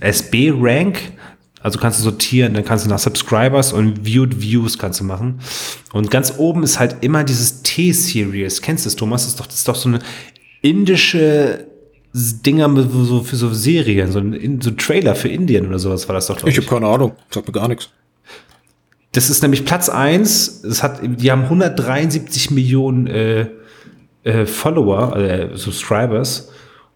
SB-Rank 0.00 0.98
also 1.60 1.78
kannst 1.78 1.98
du 1.98 2.04
sortieren, 2.04 2.54
dann 2.54 2.64
kannst 2.64 2.84
du 2.84 2.90
nach 2.90 2.98
Subscribers 2.98 3.72
und 3.72 4.04
Viewed 4.04 4.40
Views 4.40 4.78
kannst 4.78 5.00
du 5.00 5.04
machen. 5.04 5.40
Und 5.92 6.10
ganz 6.10 6.34
oben 6.38 6.62
ist 6.62 6.78
halt 6.78 6.96
immer 7.00 7.24
dieses 7.24 7.62
T-Series. 7.62 8.62
Kennst 8.62 8.84
du 8.84 8.88
das, 8.88 8.96
Thomas? 8.96 9.22
Das 9.22 9.32
ist 9.32 9.40
doch, 9.40 9.46
das 9.46 9.56
ist 9.56 9.68
doch 9.68 9.74
so 9.74 9.88
eine 9.88 9.98
indische 10.62 11.66
Dinger 12.14 12.70
so, 12.88 13.22
für 13.22 13.36
so 13.36 13.52
Serien, 13.52 14.10
so 14.10 14.18
ein 14.18 14.60
so 14.60 14.70
Trailer 14.72 15.14
für 15.14 15.28
Indien 15.28 15.66
oder 15.68 15.78
sowas 15.78 16.08
war 16.08 16.14
das 16.14 16.26
doch. 16.26 16.42
Ich, 16.44 16.56
ich 16.56 16.56
habe 16.56 16.66
keine 16.66 16.86
Ahnung, 16.86 17.12
sagt 17.30 17.46
mir 17.46 17.52
gar 17.52 17.68
nichts. 17.68 17.90
das 19.12 19.30
ist 19.30 19.42
nämlich 19.42 19.64
Platz 19.64 19.88
eins. 19.88 20.64
Es 20.64 20.82
hat, 20.82 21.00
die 21.02 21.30
haben 21.30 21.42
173 21.42 22.50
Millionen 22.50 23.06
äh, 23.06 23.46
äh, 24.24 24.46
Follower, 24.46 25.16
äh, 25.16 25.56
Subscribers. 25.56 26.50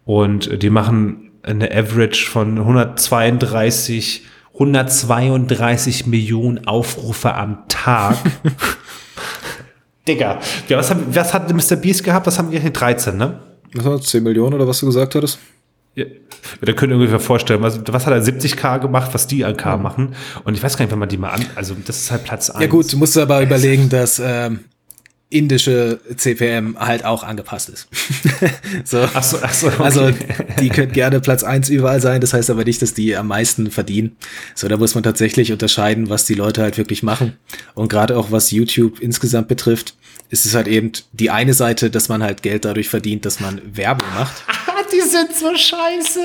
Und 0.05 0.63
die 0.63 0.71
machen 0.71 1.31
eine 1.43 1.71
Average 1.71 2.27
von 2.27 2.59
132, 2.59 4.25
132 4.55 6.07
Millionen 6.07 6.67
Aufrufe 6.67 7.35
am 7.35 7.65
Tag. 7.69 8.17
Digga, 10.09 10.41
ja, 10.69 10.79
was, 10.79 10.91
haben, 10.91 11.05
was 11.15 11.33
hat 11.33 11.53
Mr. 11.53 11.77
Beast 11.77 12.03
gehabt? 12.03 12.27
Was 12.27 12.39
haben 12.39 12.51
wir 12.51 12.61
hier? 12.61 12.71
13, 12.71 13.17
ne? 13.17 13.39
Was 13.75 13.85
war 13.85 13.97
das, 13.97 14.07
10 14.07 14.23
Millionen 14.23 14.55
oder 14.55 14.67
was 14.67 14.81
du 14.81 14.87
gesagt 14.87 15.15
hattest? 15.15 15.39
Ja, 15.95 16.07
da 16.61 16.73
könnt 16.73 16.93
ihr 16.93 16.97
ungefähr 16.97 17.21
vorstellen, 17.21 17.63
was, 17.63 17.81
was 17.87 18.07
hat 18.07 18.13
er 18.13 18.23
70k 18.23 18.79
gemacht, 18.81 19.11
was 19.13 19.27
die 19.27 19.45
an 19.45 19.57
K 19.57 19.77
machen. 19.77 20.15
Und 20.45 20.55
ich 20.55 20.63
weiß 20.63 20.77
gar 20.77 20.85
nicht, 20.85 20.93
wenn 20.93 20.99
man 20.99 21.09
die 21.09 21.19
mal 21.19 21.31
an, 21.31 21.45
also 21.55 21.75
das 21.87 21.99
ist 21.99 22.11
halt 22.11 22.25
Platz 22.25 22.51
1. 22.51 22.61
Ja 22.61 22.67
gut, 22.67 22.91
du 22.93 22.97
musst 22.97 23.17
aber 23.17 23.43
überlegen, 23.43 23.89
dass 23.89 24.21
ähm, 24.25 24.61
indische 25.33 26.01
CPM 26.17 26.77
halt 26.79 27.05
auch 27.05 27.25
angepasst 27.25 27.69
ist. 27.69 27.89
so. 28.85 29.07
Ach 29.15 29.23
so, 29.23 29.39
ach 29.43 29.55
so, 29.55 29.69
okay. 29.69 29.83
Also 29.83 30.11
die 30.61 30.69
können 30.69 30.93
gerne 30.93 31.21
Platz 31.21 31.43
eins 31.43 31.69
überall 31.69 32.01
sein, 32.01 32.21
das 32.21 32.35
heißt 32.35 32.51
aber 32.51 32.65
nicht, 32.65 32.83
dass 32.83 32.95
die 32.95 33.17
am 33.17 33.29
meisten 33.29 33.71
verdienen. 33.71 34.17
So, 34.55 34.69
da 34.69 34.77
muss 34.77 34.95
man 34.95 35.03
tatsächlich 35.03 35.53
unterscheiden, 35.53 36.11
was 36.11 36.27
die 36.27 36.35
Leute 36.35 36.63
halt 36.63 36.79
wirklich 36.79 37.03
machen. 37.03 37.35
Und 37.75 37.89
gerade 37.89 38.17
auch 38.17 38.31
was 38.31 38.51
YouTube 38.51 39.01
insgesamt 39.01 39.49
betrifft, 39.49 39.95
ist 40.31 40.47
es 40.47 40.55
halt 40.55 40.69
eben 40.69 40.93
die 41.13 41.31
eine 41.31 41.55
Seite, 41.55 41.91
dass 41.91 42.09
man 42.09 42.23
halt 42.23 42.43
Geld 42.43 42.65
dadurch 42.65 42.89
verdient, 42.89 43.25
dass 43.27 43.41
man 43.41 43.61
Werbung 43.75 44.09
macht. 44.15 44.45
die 44.93 45.01
sind 45.01 45.35
so 45.35 45.55
scheiße. 45.55 46.21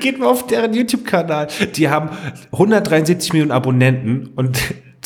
Geht 0.00 0.18
mal 0.18 0.26
auf 0.26 0.46
deren 0.46 0.72
YouTube-Kanal. 0.72 1.48
Die 1.76 1.88
haben 1.88 2.10
173 2.52 3.32
Millionen 3.32 3.52
Abonnenten 3.52 4.30
und 4.34 4.58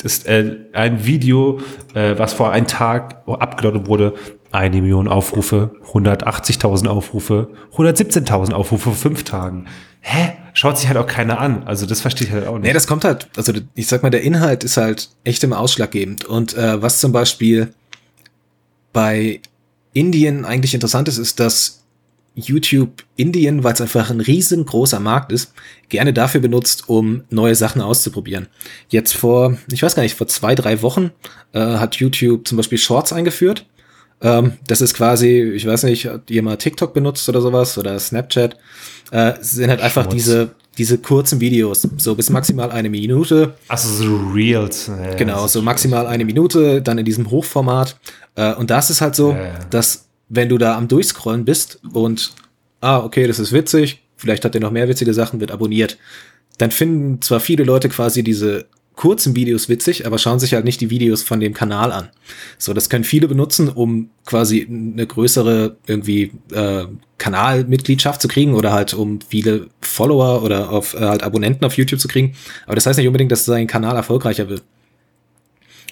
ist 0.03 0.27
äh, 0.27 0.57
ein 0.73 1.05
Video, 1.05 1.61
äh, 1.95 2.19
was 2.19 2.33
vor 2.33 2.53
einem 2.53 2.67
Tag 2.67 3.23
abgeladen 3.27 3.87
wurde. 3.87 4.15
Eine 4.51 4.83
Million 4.83 5.09
Aufrufe, 5.09 5.77
180.000 5.93 6.87
Aufrufe, 6.87 7.49
117.000 7.77 8.53
Aufrufe 8.53 8.85
vor 8.85 8.95
fünf 8.95 9.25
Tagen. 9.25 9.67
Hä? 10.01 10.35
Schaut 10.55 10.77
sich 10.77 10.89
halt 10.89 10.99
auch 10.99 11.07
keiner 11.07 11.41
an. 11.41 11.63
Also 11.65 11.87
das 11.87 12.03
verstehe 12.03 12.27
ich 12.27 12.33
halt 12.33 12.47
auch 12.47 12.55
nicht. 12.55 12.65
Nee, 12.65 12.73
das 12.75 12.87
kommt 12.87 13.05
halt, 13.05 13.29
also 13.37 13.53
ich 13.75 13.87
sag 13.87 14.03
mal, 14.03 14.11
der 14.11 14.23
Inhalt 14.23 14.65
ist 14.65 14.77
halt 14.77 15.09
echt 15.25 15.43
immer 15.45 15.59
ausschlaggebend. 15.59 16.27
Und 16.27 16.55
äh, 16.55 16.83
was 16.83 17.01
zum 17.01 17.13
Beispiel 17.13 17.73
bei 18.93 19.41
Indien 19.95 20.45
eigentlich 20.45 20.75
interessant 20.75 21.09
ist, 21.09 21.19
ist, 21.19 21.41
dass 21.41 21.82
YouTube 22.35 23.05
Indien, 23.17 23.63
weil 23.63 23.75
es 23.75 23.81
einfach 23.81 24.11
ein 24.11 24.21
riesengroßer 24.21 25.01
Markt 25.01 25.33
ist, 25.33 25.53
gerne 25.89 26.13
dafür 26.13 26.41
benutzt, 26.41 26.89
um 26.89 27.25
neue 27.31 27.55
Sachen 27.55 27.83
auszuprobieren. 27.83 28.49
Jetzt 28.89 29.15
vor, 29.15 29.59
ich 29.71 29.83
weiß 29.83 29.95
gar 29.95 30.03
nicht, 30.03 30.17
vor 30.17 30.27
zwei, 30.27 30.55
drei 30.55 30.83
Wochen 30.83 31.11
äh, 31.53 31.61
hat 31.61 31.97
YouTube 31.97 32.49
zum 32.49 32.57
Beispiel 32.57 32.79
Shorts 32.79 33.13
eingeführt. 33.13 33.67
Ähm, 34.23 34.53
das 34.67 34.81
ist 34.81 34.95
quasi, 34.95 35.43
ich 35.43 35.67
weiß 35.67 35.83
nicht, 35.85 36.07
hat 36.07 36.31
ihr 36.31 36.43
mal 36.43 36.57
TikTok 36.57 36.95
benutzt 36.95 37.29
oder 37.29 37.41
sowas 37.41 37.77
oder 37.77 37.99
Snapchat. 37.99 38.57
Äh, 39.11 39.35
sind 39.41 39.69
halt 39.69 39.81
einfach 39.81 40.05
Schmutz. 40.05 40.15
diese 40.15 40.55
diese 40.79 40.99
kurzen 40.99 41.41
Videos, 41.41 41.87
so 41.99 42.15
bis 42.15 42.31
maximal 42.31 42.71
eine 42.71 42.89
Minute. 42.89 43.55
Also 43.69 43.89
so 43.89 44.17
Reels. 44.33 44.87
Ja, 44.87 45.15
genau, 45.15 45.47
so 45.47 45.61
maximal 45.61 46.07
eine 46.07 46.25
Minute, 46.25 46.81
dann 46.81 46.99
in 46.99 47.05
diesem 47.05 47.31
Hochformat. 47.31 47.97
Äh, 48.37 48.55
und 48.55 48.71
das 48.71 48.89
ist 48.89 49.01
halt 49.01 49.15
so, 49.15 49.33
ja, 49.33 49.45
ja. 49.45 49.59
dass 49.71 50.07
wenn 50.35 50.49
du 50.49 50.57
da 50.57 50.79
am 50.79 50.89
Durchscrollen 50.89 51.45
bist 51.45 51.79
und, 51.93 52.33
ah, 52.81 53.01
okay, 53.01 53.27
das 53.27 53.39
ist 53.39 53.53
witzig, 53.53 54.03
vielleicht 54.17 54.45
hat 54.47 54.55
er 54.55 54.63
noch 54.63 54.71
mehr 54.71 54.89
witzige 54.89 55.13
Sachen, 55.13 55.41
wird 55.41 55.51
abonniert, 55.51 55.99
dann 56.57 56.71
finden 56.71 57.21
zwar 57.21 57.39
viele 57.39 57.65
Leute 57.65 57.91
quasi 57.91 58.23
diese 58.23 58.65
kurzen 58.97 59.37
Videos 59.37 59.69
witzig, 59.69 60.07
aber 60.07 60.17
schauen 60.19 60.39
sich 60.39 60.55
halt 60.55 60.65
nicht 60.65 60.81
die 60.81 60.89
Videos 60.89 61.23
von 61.23 61.41
dem 61.41 61.53
Kanal 61.53 61.93
an. 61.93 62.09
So, 62.57 62.73
das 62.73 62.89
können 62.89 63.05
viele 63.05 63.29
benutzen, 63.29 63.69
um 63.69 64.09
quasi 64.25 64.67
eine 64.69 65.07
größere 65.07 65.77
irgendwie 65.87 66.33
äh, 66.53 66.85
Kanalmitgliedschaft 67.19 68.23
zu 68.23 68.29
kriegen 68.29 68.55
oder 68.55 68.73
halt 68.73 68.95
um 68.95 69.21
viele 69.21 69.69
Follower 69.81 70.43
oder 70.43 70.71
auf 70.71 70.95
äh, 70.95 71.01
halt 71.01 71.23
Abonnenten 71.23 71.65
auf 71.65 71.77
YouTube 71.77 72.01
zu 72.01 72.09
kriegen. 72.09 72.35
Aber 72.65 72.75
das 72.75 72.87
heißt 72.87 72.99
nicht 72.99 73.07
unbedingt, 73.07 73.33
dass 73.33 73.45
sein 73.45 73.67
Kanal 73.67 73.97
erfolgreicher 73.97 74.49
wird. 74.49 74.63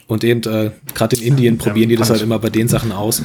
Und 0.07 0.25
eben 0.25 0.43
äh, 0.43 0.71
gerade 0.95 1.17
in 1.17 1.23
Indien 1.23 1.59
probieren 1.59 1.89
die 1.91 1.97
das 1.97 2.11
halt 2.11 2.23
immer 2.23 2.39
bei 2.39 2.51
den 2.51 2.69
Sachen 2.69 2.93
aus. 2.93 3.23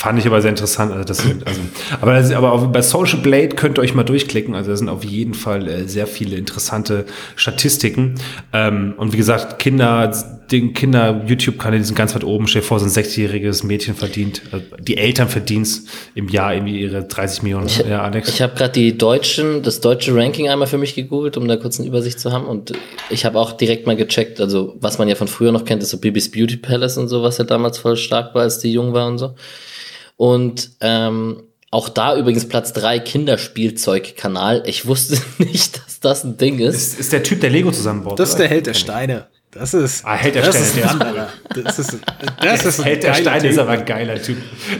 Fand 0.00 0.18
ich 0.18 0.26
aber 0.26 0.40
sehr 0.40 0.48
interessant. 0.48 0.92
Also 0.92 1.04
das 1.04 1.18
sind, 1.18 1.46
also, 1.46 1.60
aber, 2.00 2.14
das, 2.14 2.32
aber 2.32 2.52
auch 2.52 2.66
bei 2.68 2.80
Social 2.80 3.18
Blade 3.18 3.50
könnt 3.50 3.76
ihr 3.76 3.82
euch 3.82 3.92
mal 3.92 4.02
durchklicken. 4.02 4.54
Also 4.54 4.70
da 4.70 4.76
sind 4.78 4.88
auf 4.88 5.04
jeden 5.04 5.34
Fall 5.34 5.68
äh, 5.68 5.86
sehr 5.86 6.06
viele 6.06 6.36
interessante 6.36 7.04
Statistiken. 7.36 8.14
Ähm, 8.54 8.94
und 8.96 9.12
wie 9.12 9.18
gesagt, 9.18 9.58
Kinder, 9.58 10.10
den 10.50 10.72
Kinder-YouTube-Kanäle 10.72 11.84
sind 11.84 11.96
ganz 11.96 12.14
weit 12.14 12.24
oben. 12.24 12.46
Stell 12.46 12.62
dir 12.62 12.66
vor, 12.66 12.80
so 12.80 12.86
ein 12.86 12.90
sechsjähriges 12.90 13.62
Mädchen 13.62 13.94
verdient. 13.94 14.40
Also 14.50 14.64
die 14.78 14.96
Eltern 14.96 15.28
verdienen 15.28 15.68
im 16.14 16.30
Jahr 16.30 16.54
irgendwie 16.54 16.80
ihre 16.80 17.04
30 17.04 17.42
Millionen. 17.42 17.66
Ich, 17.66 17.80
ja, 17.80 18.00
Alex. 18.00 18.30
Ich 18.30 18.40
habe 18.40 18.54
gerade 18.54 18.72
die 18.72 18.96
deutschen, 18.96 19.62
das 19.62 19.82
deutsche 19.82 20.16
Ranking 20.16 20.48
einmal 20.48 20.66
für 20.66 20.78
mich 20.78 20.94
gegoogelt, 20.94 21.36
um 21.36 21.46
da 21.46 21.58
kurz 21.58 21.78
eine 21.78 21.86
Übersicht 21.86 22.18
zu 22.18 22.32
haben. 22.32 22.46
Und 22.46 22.72
ich 23.10 23.26
habe 23.26 23.38
auch 23.38 23.52
direkt 23.52 23.86
mal 23.86 23.96
gecheckt, 23.96 24.40
also 24.40 24.78
was 24.80 24.96
man 24.96 25.08
ja 25.08 25.14
von 25.14 25.28
früher 25.28 25.52
noch 25.52 25.66
kennt, 25.66 25.82
ist 25.82 25.90
so 25.90 25.98
Bibis 25.98 26.30
Beauty 26.30 26.56
Palace 26.56 26.96
und 26.96 27.08
so, 27.08 27.22
was 27.22 27.36
ja 27.36 27.44
damals 27.44 27.76
voll 27.76 27.98
stark 27.98 28.34
war, 28.34 28.44
als 28.44 28.60
die 28.60 28.72
jung 28.72 28.94
war 28.94 29.06
und 29.06 29.18
so. 29.18 29.34
Und 30.20 30.72
ähm, 30.82 31.44
auch 31.70 31.88
da 31.88 32.14
übrigens 32.14 32.46
Platz 32.46 32.74
drei 32.74 32.98
Kinderspielzeugkanal. 32.98 34.64
Ich 34.66 34.84
wusste 34.84 35.16
nicht, 35.38 35.78
dass 35.78 35.98
das 36.00 36.24
ein 36.24 36.36
Ding 36.36 36.58
ist. 36.58 36.74
Ist, 36.74 37.00
ist 37.00 37.12
der 37.14 37.22
Typ, 37.22 37.40
der 37.40 37.48
Lego 37.48 37.70
zusammenbaut. 37.72 38.18
Das 38.18 38.28
ist 38.28 38.38
der 38.38 38.46
Held 38.46 38.66
der 38.66 38.74
Steine. 38.74 39.28
Das 39.52 39.74
ist. 39.74 40.04
Ah, 40.06 40.14
Held 40.14 40.36
der 40.36 40.44
das 40.44 40.54
Steine. 40.54 40.86
Ist 40.86 41.00
der, 41.56 41.62
das 41.64 41.78
ist, 41.80 41.98
das 42.40 42.64
ist 42.64 42.84
Held 42.84 43.02
der 43.02 43.14
Steine 43.14 43.40
typ. 43.40 43.50
ist 43.50 43.58
aber 43.58 43.70
ein 43.72 43.84
geiler 43.84 44.22
Typ. 44.22 44.36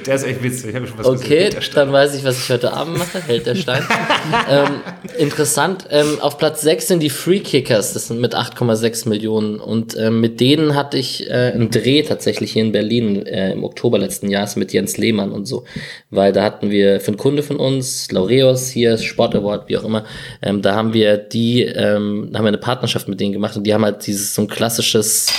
Der 0.06 0.14
ist 0.14 0.22
echt 0.22 0.44
witzig. 0.44 0.70
Ich 0.70 0.76
habe 0.76 0.86
schon 0.86 0.96
was 0.96 1.06
Okay, 1.06 1.50
dann 1.74 1.92
weiß 1.92 2.14
ich, 2.14 2.22
was 2.22 2.38
ich 2.38 2.48
heute 2.50 2.72
Abend 2.72 2.98
mache. 2.98 3.20
Held 3.20 3.46
der 3.46 3.56
Stein. 3.56 3.82
ähm, 4.48 4.80
interessant. 5.18 5.86
Ähm, 5.90 6.20
auf 6.20 6.38
Platz 6.38 6.60
6 6.60 6.86
sind 6.86 7.02
die 7.02 7.10
Free 7.10 7.40
Kickers. 7.40 7.94
Das 7.94 8.06
sind 8.06 8.20
mit 8.20 8.36
8,6 8.36 9.08
Millionen. 9.08 9.58
Und 9.58 9.96
ähm, 9.96 10.20
mit 10.20 10.38
denen 10.38 10.76
hatte 10.76 10.98
ich 10.98 11.28
äh, 11.28 11.50
einen 11.52 11.72
Dreh 11.72 12.02
tatsächlich 12.02 12.52
hier 12.52 12.62
in 12.62 12.70
Berlin 12.70 13.26
äh, 13.26 13.50
im 13.50 13.64
Oktober 13.64 13.98
letzten 13.98 14.30
Jahres 14.30 14.54
mit 14.54 14.72
Jens 14.72 14.96
Lehmann 14.98 15.32
und 15.32 15.46
so. 15.46 15.64
Weil 16.10 16.32
da 16.32 16.44
hatten 16.44 16.70
wir 16.70 17.00
für 17.00 17.08
einen 17.08 17.16
Kunde 17.16 17.42
von 17.42 17.56
uns, 17.56 18.12
Laureus 18.12 18.68
hier, 18.68 18.98
Sport 18.98 19.34
Award, 19.34 19.68
wie 19.68 19.76
auch 19.78 19.84
immer, 19.84 20.04
ähm, 20.42 20.62
da 20.62 20.76
haben 20.76 20.92
wir 20.94 21.16
die, 21.16 21.62
ähm, 21.62 22.28
da 22.30 22.38
haben 22.38 22.44
wir 22.44 22.48
eine 22.48 22.58
Partnerschaft 22.58 23.08
mit 23.08 23.18
denen 23.18 23.32
gemacht 23.32 23.56
und 23.56 23.64
die 23.64 23.74
haben 23.74 23.84
halt 23.84 24.06
dieses 24.06 24.32
so 24.32 24.42
ein 24.42 24.59
klassisches, 24.60 25.32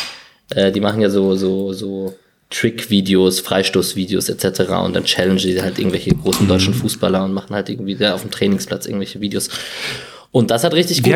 äh, 0.50 0.72
die 0.72 0.80
machen 0.80 1.00
ja 1.00 1.12
so, 1.12 1.36
so, 1.36 1.74
so 1.74 2.16
Trick-Videos, 2.50 3.40
Freistoßvideos 3.40 4.30
etc. 4.30 4.62
Und 4.84 4.96
dann 4.96 5.04
challenge 5.04 5.42
die 5.42 5.62
halt 5.62 5.78
irgendwelche 5.78 6.10
großen 6.16 6.48
deutschen 6.48 6.74
Fußballer 6.74 7.24
und 7.24 7.32
machen 7.32 7.56
halt 7.56 7.70
irgendwie 7.70 7.96
da 7.96 8.16
auf 8.16 8.22
dem 8.22 8.32
Trainingsplatz 8.32 8.88
irgendwelche 8.88 9.22
Videos. 9.22 9.50
Und 10.32 10.50
das 10.50 10.64
hat 10.64 10.74
richtig 10.74 11.04
gut, 11.04 11.14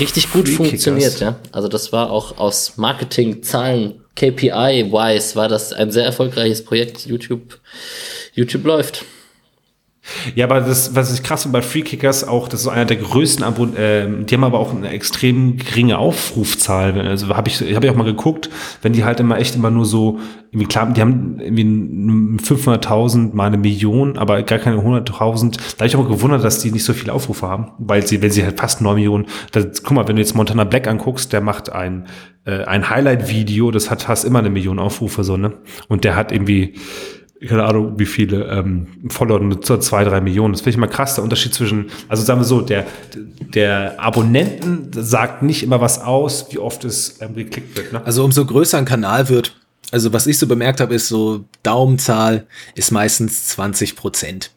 richtig 0.00 0.32
gut 0.32 0.48
funktioniert, 0.48 1.20
ja. 1.20 1.36
Also 1.52 1.68
das 1.68 1.92
war 1.92 2.10
auch 2.10 2.38
aus 2.38 2.72
Marketing, 2.76 3.44
Zahlen, 3.44 4.00
KPI-wise 4.16 5.36
war 5.36 5.46
das 5.48 5.72
ein 5.72 5.92
sehr 5.92 6.06
erfolgreiches 6.06 6.64
Projekt. 6.64 7.06
YouTube, 7.06 7.60
YouTube 8.34 8.64
läuft. 8.64 9.04
Ja, 10.34 10.46
aber 10.46 10.60
das, 10.60 10.94
was 10.94 11.12
ich 11.12 11.22
krass 11.22 11.42
finde 11.42 11.58
bei 11.58 11.62
Free 11.62 11.82
Kickers 11.82 12.26
auch, 12.26 12.48
das 12.48 12.62
ist 12.62 12.68
einer 12.68 12.84
der 12.84 12.96
größten 12.96 13.44
Abon 13.44 13.76
äh, 13.76 14.06
die 14.24 14.34
haben 14.34 14.44
aber 14.44 14.58
auch 14.58 14.74
eine 14.74 14.88
extrem 14.90 15.56
geringe 15.56 15.98
Aufrufzahl. 15.98 16.98
Also 17.00 17.28
habe 17.36 17.48
ich, 17.48 17.60
habe 17.74 17.86
ich 17.86 17.92
auch 17.92 17.96
mal 17.96 18.04
geguckt, 18.04 18.50
wenn 18.82 18.92
die 18.92 19.04
halt 19.04 19.20
immer 19.20 19.38
echt 19.38 19.56
immer 19.56 19.70
nur 19.70 19.84
so, 19.84 20.18
irgendwie 20.50 20.66
klar, 20.66 20.90
die 20.92 21.00
haben 21.00 21.38
irgendwie 21.40 22.42
500.000 22.42 23.34
mal 23.34 23.46
eine 23.46 23.58
Million, 23.58 24.16
aber 24.16 24.42
gar 24.42 24.58
keine 24.58 24.78
100.000. 24.78 25.56
Da 25.76 25.78
habe 25.78 25.86
ich 25.86 25.96
auch 25.96 26.02
mal 26.02 26.08
gewundert, 26.08 26.42
dass 26.44 26.60
die 26.60 26.70
nicht 26.70 26.84
so 26.84 26.94
viele 26.94 27.12
Aufrufe 27.12 27.46
haben, 27.46 27.72
weil 27.78 28.06
sie, 28.06 28.22
wenn 28.22 28.30
sie 28.30 28.44
halt 28.44 28.58
fast 28.58 28.80
9 28.80 28.94
Millionen, 28.94 29.26
das, 29.52 29.82
guck 29.82 29.92
mal, 29.92 30.08
wenn 30.08 30.16
du 30.16 30.22
jetzt 30.22 30.34
Montana 30.34 30.64
Black 30.64 30.88
anguckst, 30.88 31.32
der 31.32 31.40
macht 31.42 31.70
ein, 31.70 32.06
äh, 32.44 32.64
ein 32.64 32.88
Highlight-Video, 32.88 33.70
das 33.70 33.90
hat 33.90 34.02
fast 34.02 34.24
immer 34.24 34.38
eine 34.38 34.50
Million 34.50 34.78
Aufrufe, 34.78 35.22
so, 35.22 35.36
ne? 35.36 35.52
Und 35.88 36.04
der 36.04 36.16
hat 36.16 36.32
irgendwie, 36.32 36.74
keine 37.46 37.64
Ahnung, 37.64 37.98
wie 37.98 38.06
viele 38.06 38.46
ähm, 38.46 38.88
Follower, 39.08 39.40
nur 39.40 39.60
zwei, 39.60 40.04
drei 40.04 40.20
Millionen. 40.20 40.54
Das 40.54 40.62
finde 40.62 40.70
ich 40.70 40.76
mal 40.76 40.88
krass, 40.88 41.14
der 41.14 41.24
Unterschied 41.24 41.54
zwischen, 41.54 41.90
also 42.08 42.22
sagen 42.24 42.40
wir 42.40 42.44
so, 42.44 42.60
der, 42.60 42.86
der 43.54 44.00
Abonnenten 44.00 44.90
sagt 44.92 45.42
nicht 45.42 45.62
immer 45.62 45.80
was 45.80 46.00
aus, 46.00 46.46
wie 46.50 46.58
oft 46.58 46.84
es 46.84 47.20
ähm, 47.20 47.34
geklickt 47.34 47.76
wird. 47.76 47.92
Ne? 47.92 48.04
Also 48.04 48.24
umso 48.24 48.44
größer 48.44 48.78
ein 48.78 48.84
Kanal 48.84 49.28
wird, 49.28 49.56
also 49.92 50.12
was 50.12 50.26
ich 50.26 50.38
so 50.38 50.46
bemerkt 50.46 50.80
habe, 50.80 50.94
ist 50.94 51.08
so 51.08 51.44
Daumenzahl 51.62 52.46
ist 52.74 52.90
meistens 52.90 53.46
20 53.48 53.96
Prozent. 53.96 54.50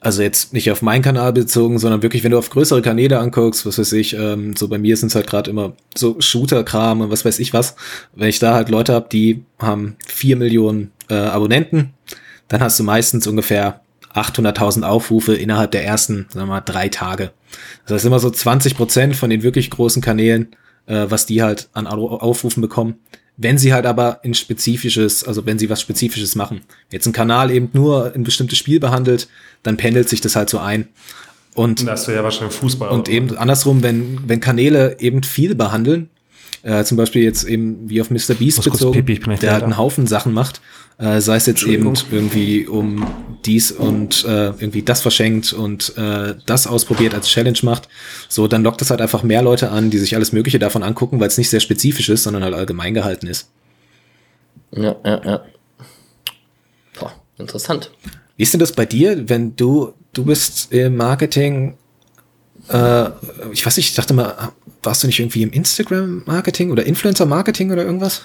Also 0.00 0.22
jetzt 0.22 0.52
nicht 0.52 0.68
auf 0.72 0.82
meinen 0.82 1.02
Kanal 1.02 1.32
bezogen, 1.32 1.78
sondern 1.78 2.02
wirklich, 2.02 2.24
wenn 2.24 2.32
du 2.32 2.38
auf 2.38 2.50
größere 2.50 2.82
Kanäle 2.82 3.20
anguckst, 3.20 3.64
was 3.66 3.78
weiß 3.78 3.92
ich, 3.92 4.14
ähm, 4.14 4.56
so 4.56 4.66
bei 4.66 4.78
mir 4.78 4.96
sind 4.96 5.08
es 5.08 5.14
halt 5.14 5.28
gerade 5.28 5.48
immer 5.48 5.74
so 5.94 6.16
Shooter-Kram 6.18 7.02
und 7.02 7.10
was 7.10 7.24
weiß 7.24 7.38
ich 7.38 7.52
was. 7.52 7.76
Wenn 8.12 8.28
ich 8.28 8.40
da 8.40 8.54
halt 8.54 8.68
Leute 8.68 8.94
habe, 8.94 9.08
die 9.12 9.44
haben 9.60 9.96
vier 10.04 10.36
Millionen 10.36 10.90
äh, 11.08 11.14
Abonnenten, 11.14 11.94
dann 12.52 12.62
hast 12.62 12.78
du 12.78 12.84
meistens 12.84 13.26
ungefähr 13.26 13.80
800.000 14.14 14.82
Aufrufe 14.82 15.34
innerhalb 15.34 15.70
der 15.70 15.84
ersten, 15.84 16.26
sagen 16.28 16.46
wir 16.46 16.54
mal, 16.54 16.60
drei 16.60 16.88
Tage. 16.88 17.32
Das 17.86 17.96
heißt 17.96 18.04
immer 18.06 18.18
so 18.18 18.30
20 18.30 18.76
Prozent 18.76 19.16
von 19.16 19.30
den 19.30 19.42
wirklich 19.42 19.70
großen 19.70 20.02
Kanälen 20.02 20.54
äh, 20.86 21.06
was 21.08 21.26
die 21.26 21.42
halt 21.42 21.68
an 21.72 21.86
Aufrufen 21.86 22.60
bekommen. 22.60 22.96
Wenn 23.36 23.56
sie 23.56 23.72
halt 23.72 23.86
aber 23.86 24.20
in 24.22 24.34
spezifisches, 24.34 25.24
also 25.24 25.46
wenn 25.46 25.58
sie 25.58 25.70
was 25.70 25.80
Spezifisches 25.80 26.34
machen, 26.34 26.60
jetzt 26.90 27.06
ein 27.06 27.12
Kanal 27.12 27.50
eben 27.50 27.70
nur 27.72 28.12
ein 28.14 28.24
bestimmtes 28.24 28.58
Spiel 28.58 28.78
behandelt, 28.78 29.28
dann 29.62 29.76
pendelt 29.76 30.08
sich 30.08 30.20
das 30.20 30.36
halt 30.36 30.50
so 30.50 30.58
ein. 30.58 30.88
Und, 31.54 31.86
das 31.86 32.08
wäre 32.08 32.18
ja 32.18 32.24
wahrscheinlich 32.24 32.56
Fußball. 32.56 32.90
Und 32.90 33.08
eben 33.08 33.36
andersrum, 33.36 33.82
wenn, 33.82 34.20
wenn 34.26 34.40
Kanäle 34.40 34.98
eben 35.00 35.22
viel 35.22 35.54
behandeln, 35.54 36.08
äh, 36.62 36.84
zum 36.84 36.96
Beispiel 36.96 37.22
jetzt 37.22 37.44
eben 37.44 37.88
wie 37.88 38.00
auf 38.00 38.10
Mr. 38.10 38.34
Beast 38.38 38.62
bezogen, 38.62 39.04
Pipi, 39.04 39.36
der 39.36 39.52
halt 39.52 39.64
einen 39.64 39.76
Haufen 39.76 40.06
Sachen 40.06 40.32
macht, 40.32 40.60
äh, 40.98 41.20
sei 41.20 41.36
es 41.36 41.46
jetzt 41.46 41.64
eben 41.64 41.92
irgendwie 42.10 42.66
um 42.66 43.06
dies 43.44 43.72
und 43.72 44.24
äh, 44.24 44.50
irgendwie 44.50 44.82
das 44.82 45.00
verschenkt 45.00 45.52
und 45.52 45.96
äh, 45.96 46.34
das 46.46 46.66
ausprobiert 46.66 47.14
als 47.14 47.28
Challenge 47.28 47.58
macht, 47.62 47.88
so 48.28 48.46
dann 48.46 48.62
lockt 48.62 48.82
es 48.82 48.90
halt 48.90 49.00
einfach 49.00 49.22
mehr 49.22 49.42
Leute 49.42 49.70
an, 49.70 49.90
die 49.90 49.98
sich 49.98 50.14
alles 50.14 50.32
Mögliche 50.32 50.58
davon 50.58 50.82
angucken, 50.82 51.18
weil 51.18 51.28
es 51.28 51.38
nicht 51.38 51.50
sehr 51.50 51.60
spezifisch 51.60 52.08
ist, 52.08 52.22
sondern 52.22 52.44
halt 52.44 52.54
allgemein 52.54 52.94
gehalten 52.94 53.26
ist. 53.26 53.50
Ja, 54.70 54.96
ja, 55.04 55.20
ja. 55.24 55.44
Boah, 56.98 57.12
interessant. 57.38 57.90
Wie 58.36 58.42
ist 58.44 58.52
denn 58.52 58.60
das 58.60 58.72
bei 58.72 58.86
dir, 58.86 59.28
wenn 59.28 59.56
du, 59.56 59.92
du 60.12 60.24
bist 60.24 60.72
im 60.72 60.96
Marketing, 60.96 61.76
äh, 62.68 63.10
ich 63.52 63.66
weiß 63.66 63.76
nicht, 63.76 63.88
ich 63.88 63.94
dachte 63.94 64.14
mal, 64.14 64.52
warst 64.82 65.02
du 65.02 65.06
nicht 65.06 65.20
irgendwie 65.20 65.42
im 65.42 65.50
Instagram-Marketing 65.50 66.70
oder 66.70 66.84
Influencer-Marketing 66.84 67.72
oder 67.72 67.84
irgendwas? 67.84 68.22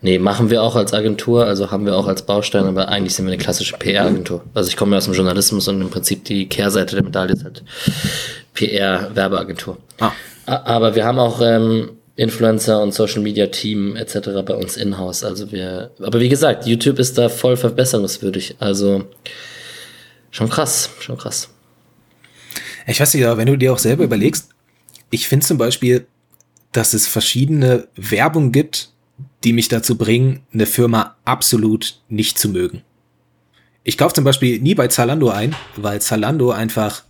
Nee, 0.00 0.18
machen 0.18 0.50
wir 0.50 0.62
auch 0.62 0.74
als 0.74 0.92
Agentur, 0.92 1.46
also 1.46 1.70
haben 1.70 1.86
wir 1.86 1.96
auch 1.96 2.08
als 2.08 2.22
Baustein, 2.22 2.64
aber 2.64 2.88
eigentlich 2.88 3.14
sind 3.14 3.26
wir 3.26 3.32
eine 3.32 3.42
klassische 3.42 3.76
PR-Agentur. 3.76 4.42
Also 4.54 4.68
ich 4.68 4.76
komme 4.76 4.92
ja 4.92 4.98
aus 4.98 5.04
dem 5.04 5.14
Journalismus 5.14 5.68
und 5.68 5.80
im 5.80 5.90
Prinzip 5.90 6.24
die 6.24 6.48
Kehrseite 6.48 6.96
der 6.96 7.04
Medaille 7.04 7.34
ist 7.34 7.44
halt 7.44 7.62
PR-Werbeagentur. 8.54 9.78
Ah. 10.00 10.12
Aber 10.46 10.96
wir 10.96 11.04
haben 11.04 11.20
auch 11.20 11.40
ähm, 11.40 11.90
Influencer 12.16 12.82
und 12.82 12.92
Social 12.92 13.22
Media 13.22 13.46
Team 13.46 13.94
etc. 13.96 14.30
bei 14.44 14.54
uns 14.54 14.76
in-house. 14.76 15.22
Also 15.22 15.52
wir, 15.52 15.92
aber 16.00 16.18
wie 16.18 16.28
gesagt, 16.28 16.66
YouTube 16.66 16.98
ist 16.98 17.16
da 17.16 17.28
voll 17.28 17.56
verbesserungswürdig. 17.56 18.56
Also 18.58 19.04
schon 20.32 20.48
krass, 20.50 20.90
schon 20.98 21.16
krass. 21.16 21.48
Ich 22.88 23.00
weiß 23.00 23.14
nicht, 23.14 23.24
aber 23.24 23.38
wenn 23.38 23.46
du 23.46 23.56
dir 23.56 23.72
auch 23.72 23.78
selber 23.78 24.02
überlegst, 24.02 24.48
ich 25.12 25.28
finde 25.28 25.46
zum 25.46 25.58
Beispiel, 25.58 26.06
dass 26.72 26.94
es 26.94 27.06
verschiedene 27.06 27.86
Werbung 27.94 28.50
gibt, 28.50 28.90
die 29.44 29.52
mich 29.52 29.68
dazu 29.68 29.96
bringen, 29.96 30.40
eine 30.52 30.66
Firma 30.66 31.16
absolut 31.24 32.00
nicht 32.08 32.38
zu 32.38 32.48
mögen. 32.48 32.82
Ich 33.84 33.98
kaufe 33.98 34.14
zum 34.14 34.24
Beispiel 34.24 34.58
nie 34.60 34.74
bei 34.74 34.88
Zalando 34.88 35.28
ein, 35.28 35.54
weil 35.76 36.00
Zalando 36.00 36.50
einfach 36.50 37.02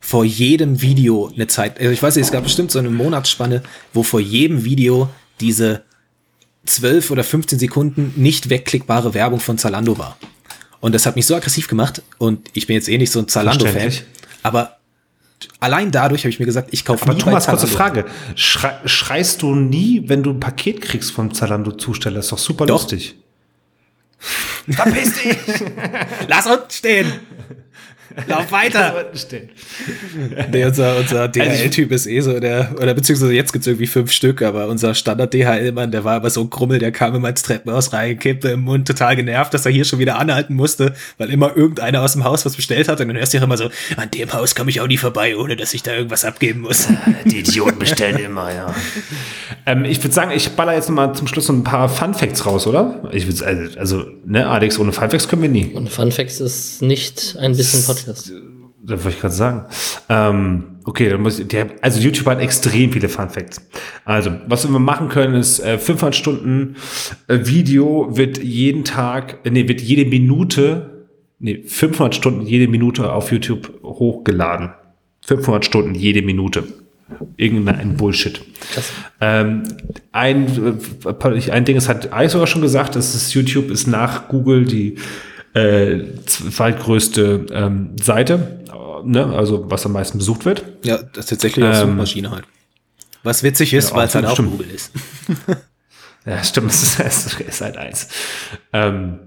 vor 0.00 0.24
jedem 0.24 0.80
Video 0.80 1.30
eine 1.32 1.46
Zeit, 1.46 1.78
also 1.78 1.90
ich 1.90 2.02
weiß 2.02 2.16
nicht, 2.16 2.24
es 2.24 2.32
gab 2.32 2.42
bestimmt 2.42 2.70
so 2.70 2.78
eine 2.78 2.90
Monatsspanne, 2.90 3.62
wo 3.92 4.02
vor 4.02 4.20
jedem 4.20 4.64
Video 4.64 5.10
diese 5.40 5.82
12 6.64 7.10
oder 7.10 7.22
15 7.22 7.58
Sekunden 7.58 8.14
nicht 8.16 8.48
wegklickbare 8.48 9.14
Werbung 9.14 9.40
von 9.40 9.58
Zalando 9.58 9.98
war. 9.98 10.16
Und 10.80 10.94
das 10.94 11.04
hat 11.04 11.16
mich 11.16 11.26
so 11.26 11.36
aggressiv 11.36 11.68
gemacht 11.68 12.02
und 12.18 12.48
ich 12.54 12.66
bin 12.66 12.74
jetzt 12.74 12.88
eh 12.88 12.96
nicht 12.96 13.12
so 13.12 13.18
ein 13.18 13.28
Zalando-Fan, 13.28 13.92
aber 14.42 14.78
allein 15.62 15.90
dadurch 15.90 16.22
habe 16.22 16.30
ich 16.30 16.40
mir 16.40 16.46
gesagt, 16.46 16.68
ich 16.72 16.84
kaufe 16.84 17.04
Aber 17.04 17.16
Thomas, 17.16 17.46
kurze 17.46 17.66
Frage. 17.66 18.04
Schrei, 18.34 18.74
schreist 18.84 19.42
du 19.42 19.54
nie, 19.54 20.08
wenn 20.08 20.22
du 20.22 20.30
ein 20.30 20.40
Paket 20.40 20.80
kriegst 20.80 21.12
vom 21.12 21.32
Zalando-Zusteller? 21.32 22.20
ist 22.20 22.32
doch 22.32 22.38
super 22.38 22.66
doch. 22.66 22.80
lustig. 22.80 23.16
Verpiss 24.68 25.14
dich! 25.22 25.36
Lass 26.28 26.46
uns 26.46 26.76
stehen! 26.76 27.12
Lauf 28.26 28.50
weiter. 28.52 29.10
nee, 30.52 30.64
unser 30.64 30.96
unser 30.98 31.28
DHL-Typ 31.28 31.92
ist 31.92 32.06
eh 32.06 32.20
so, 32.20 32.38
der, 32.40 32.74
oder 32.80 32.94
beziehungsweise 32.94 33.32
jetzt 33.32 33.52
gibt's 33.52 33.66
irgendwie 33.66 33.86
fünf 33.86 34.12
Stück, 34.12 34.42
aber 34.42 34.68
unser 34.68 34.94
Standard-DHL-Mann, 34.94 35.90
der 35.90 36.04
war 36.04 36.14
aber 36.14 36.30
so 36.30 36.42
ein 36.42 36.50
Krummel, 36.50 36.78
der 36.78 36.92
kam 36.92 37.14
immer 37.14 37.28
ins 37.28 37.42
Treppenhaus 37.42 37.92
rein, 37.92 38.18
kippte 38.18 38.48
im 38.50 38.60
Mund, 38.60 38.86
total 38.86 39.16
genervt, 39.16 39.54
dass 39.54 39.66
er 39.66 39.72
hier 39.72 39.84
schon 39.84 39.98
wieder 39.98 40.18
anhalten 40.18 40.54
musste, 40.54 40.94
weil 41.18 41.30
immer 41.30 41.56
irgendeiner 41.56 42.02
aus 42.02 42.12
dem 42.12 42.24
Haus 42.24 42.44
was 42.44 42.56
bestellt 42.56 42.88
hat 42.88 43.00
und 43.00 43.08
dann 43.08 43.16
hörst 43.16 43.32
du 43.32 43.38
ja 43.38 43.44
immer 43.44 43.56
so, 43.56 43.70
an 43.96 44.10
dem 44.10 44.32
Haus 44.32 44.54
komme 44.54 44.70
ich 44.70 44.80
auch 44.80 44.86
nie 44.86 44.98
vorbei, 44.98 45.36
ohne 45.36 45.56
dass 45.56 45.74
ich 45.74 45.82
da 45.82 45.94
irgendwas 45.94 46.24
abgeben 46.24 46.60
muss. 46.60 46.88
Die 47.24 47.40
Idioten 47.40 47.78
bestellen 47.78 48.18
immer, 48.18 48.52
ja. 48.52 48.74
Ähm, 49.66 49.84
ich 49.84 50.02
würde 50.02 50.14
sagen, 50.14 50.32
ich 50.34 50.50
baller 50.50 50.74
jetzt 50.74 50.88
nochmal 50.88 51.14
zum 51.14 51.26
Schluss 51.26 51.46
so 51.46 51.52
ein 51.52 51.64
paar 51.64 51.88
Fun 51.88 52.14
Facts 52.14 52.46
raus, 52.46 52.66
oder? 52.66 53.08
Ich 53.12 53.26
würde 53.26 53.46
also, 53.46 53.78
also, 53.78 54.04
ne, 54.24 54.48
Alex, 54.48 54.78
ohne 54.78 54.92
Fun 54.92 55.10
Facts 55.10 55.28
können 55.28 55.42
wir 55.42 55.48
nie. 55.48 55.72
Und 55.72 55.88
Fun 55.88 56.10
Facts 56.12 56.40
ist 56.40 56.82
nicht 56.82 57.36
ein 57.38 57.56
bisschen 57.56 57.84
Podcast. 57.84 58.01
Podcast. 58.04 58.32
Das 58.84 59.04
wollte 59.04 59.16
ich 59.16 59.20
gerade 59.20 59.34
sagen. 59.34 59.64
Ähm, 60.08 60.64
okay, 60.84 61.08
dann 61.08 61.22
muss 61.22 61.38
ich, 61.38 61.48
der, 61.48 61.70
also 61.80 62.00
YouTube 62.00 62.26
hat 62.26 62.40
extrem 62.40 62.92
viele 62.92 63.08
Fun 63.08 63.30
Facts. 63.30 63.60
Also, 64.04 64.32
was 64.46 64.68
wir 64.68 64.78
machen 64.78 65.08
können, 65.08 65.34
ist 65.34 65.60
äh, 65.60 65.78
500 65.78 66.14
Stunden 66.14 66.76
äh, 67.28 67.38
Video 67.42 68.16
wird 68.16 68.42
jeden 68.42 68.84
Tag, 68.84 69.38
äh, 69.44 69.50
nee, 69.50 69.68
wird 69.68 69.80
jede 69.80 70.04
Minute, 70.04 71.06
nee, 71.38 71.62
500 71.64 72.14
Stunden 72.14 72.42
jede 72.42 72.68
Minute 72.68 73.12
auf 73.12 73.30
YouTube 73.30 73.80
hochgeladen. 73.82 74.70
500 75.24 75.64
Stunden 75.64 75.94
jede 75.94 76.22
Minute. 76.22 76.64
Irgendein 77.36 77.96
Bullshit. 77.96 78.40
Ähm, 79.20 79.64
ein, 80.12 80.78
äh, 81.04 81.50
ein 81.50 81.64
Ding, 81.64 81.76
das 81.76 81.88
hat 81.88 82.12
Alex 82.12 82.32
sogar 82.32 82.46
schon 82.46 82.62
gesagt, 82.62 82.96
das 82.96 83.14
ist 83.14 83.34
YouTube 83.34 83.70
ist 83.70 83.86
nach 83.86 84.28
Google 84.28 84.64
die 84.64 84.96
äh, 85.54 85.98
zweitgrößte 86.26 87.46
ähm, 87.52 87.96
Seite, 88.00 88.64
ne? 89.04 89.26
also 89.26 89.70
was 89.70 89.84
am 89.86 89.92
meisten 89.92 90.18
besucht 90.18 90.44
wird. 90.44 90.64
Ja, 90.84 90.98
das 90.98 91.24
ist 91.24 91.30
tatsächlich 91.30 91.64
auch 91.64 91.82
ähm, 91.82 91.90
Suchmaschine 91.90 92.30
halt. 92.30 92.44
Was 93.22 93.42
witzig 93.42 93.72
ist, 93.74 93.90
ja, 93.90 93.96
weil 93.96 94.08
es 94.08 94.14
halt 94.14 94.26
auch 94.26 94.32
stimmt. 94.32 94.52
Google 94.52 94.70
ist. 94.70 94.92
ja, 96.26 96.42
stimmt, 96.42 96.70
es 96.70 96.82
ist, 96.82 97.00
es 97.00 97.40
ist 97.40 97.60
halt 97.60 97.76
eins. 97.76 98.08
Ähm, 98.72 99.18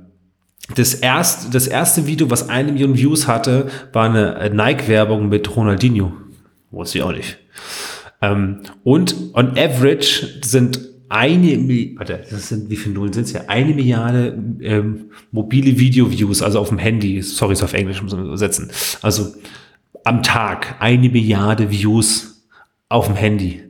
das, 0.76 0.96
erst, 0.96 1.54
das 1.54 1.68
erste 1.68 2.08
Video, 2.08 2.30
was 2.30 2.50
eine 2.50 2.72
Million 2.72 2.98
Views 2.98 3.28
hatte, 3.28 3.70
war 3.94 4.06
eine 4.06 4.50
Nike-Werbung 4.50 5.30
mit 5.30 5.56
Ronaldinho. 5.56 6.12
Wusste 6.72 6.98
ich 6.98 7.04
auch 7.04 7.12
nicht. 7.12 7.38
Ähm, 8.22 8.62
und 8.84 9.16
on 9.34 9.58
average 9.58 10.42
sind 10.44 10.80
eine, 11.10 11.98
warte, 11.98 12.24
das 12.30 12.50
sind, 12.50 12.70
wie 12.70 12.76
viele 12.76 12.96
Nullen 12.96 13.14
sind 13.14 13.26
es 13.26 13.34
ja? 13.34 13.42
Eine 13.48 13.74
Milliarde 13.74 14.38
ähm, 14.62 15.12
mobile 15.32 15.78
Video-Views, 15.78 16.42
also 16.42 16.60
auf 16.60 16.70
dem 16.70 16.78
Handy, 16.78 17.22
sorry, 17.22 17.54
ist 17.54 17.64
auf 17.64 17.74
Englisch 17.74 18.02
muss 18.02 18.14
man 18.14 18.26
übersetzen. 18.26 18.72
Also 19.02 19.34
am 20.04 20.24
Tag 20.24 20.76
eine 20.80 21.10
Milliarde 21.10 21.70
Views 21.70 22.48
auf 22.90 23.08
dem 23.08 23.16
Handy. 23.16 23.62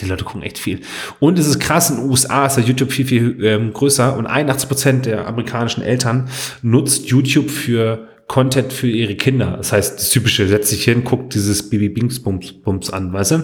Die 0.00 0.06
Leute 0.06 0.24
gucken 0.24 0.42
echt 0.42 0.58
viel. 0.58 0.80
Und 1.18 1.38
es 1.38 1.46
ist 1.46 1.60
krass, 1.60 1.90
in 1.90 1.96
den 1.96 2.10
USA 2.10 2.46
ist 2.46 2.56
der 2.56 2.64
YouTube 2.64 2.92
viel, 2.92 3.06
viel 3.06 3.44
ähm, 3.44 3.72
größer 3.72 4.16
und 4.16 4.26
81 4.26 4.68
Prozent 4.68 5.06
der 5.06 5.26
amerikanischen 5.26 5.82
Eltern 5.82 6.28
nutzt 6.62 7.06
YouTube 7.06 7.50
für 7.50 8.06
Content 8.26 8.72
für 8.72 8.88
ihre 8.88 9.16
Kinder. 9.16 9.56
Das 9.56 9.72
heißt, 9.72 9.98
das 9.98 10.10
typische, 10.10 10.46
setzt 10.46 10.70
sich 10.70 10.84
hin, 10.84 11.04
guckt 11.04 11.34
dieses 11.34 11.68
Baby 11.68 11.88
Bings 11.88 12.22
Bums, 12.22 12.52
Bums 12.52 12.90
an, 12.90 13.12
weißt 13.12 13.32
du? 13.32 13.36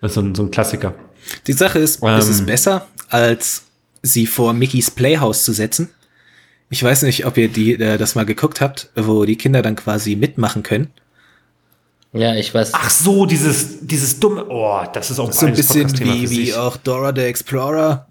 Das 0.00 0.10
ist 0.10 0.14
so 0.14 0.20
ein, 0.20 0.34
so 0.34 0.42
ein 0.42 0.50
Klassiker. 0.50 0.94
Die 1.46 1.52
Sache 1.52 1.78
ist, 1.78 2.02
ähm, 2.02 2.18
ist 2.18 2.28
es 2.28 2.44
besser, 2.44 2.86
als 3.08 3.62
sie 4.02 4.26
vor 4.26 4.52
Mickys 4.52 4.90
Playhouse 4.90 5.44
zu 5.44 5.52
setzen? 5.52 5.88
Ich 6.68 6.82
weiß 6.82 7.02
nicht, 7.02 7.26
ob 7.26 7.36
ihr 7.36 7.48
die, 7.48 7.74
äh, 7.74 7.96
das 7.98 8.14
mal 8.14 8.26
geguckt 8.26 8.60
habt, 8.60 8.90
wo 8.96 9.24
die 9.24 9.36
Kinder 9.36 9.62
dann 9.62 9.76
quasi 9.76 10.16
mitmachen 10.16 10.62
können. 10.62 10.90
Ja, 12.12 12.34
ich 12.34 12.52
weiß. 12.52 12.70
Ach 12.72 12.90
so, 12.90 13.26
dieses, 13.26 13.86
dieses 13.86 14.18
dumme, 14.18 14.46
oh, 14.48 14.82
das 14.92 15.10
ist 15.10 15.18
auch 15.18 15.32
so 15.32 15.46
ein 15.46 15.54
bisschen 15.54 15.98
wie, 15.98 16.30
wie 16.30 16.54
auch 16.54 16.76
Dora 16.76 17.12
the 17.14 17.22
Explorer 17.22 18.06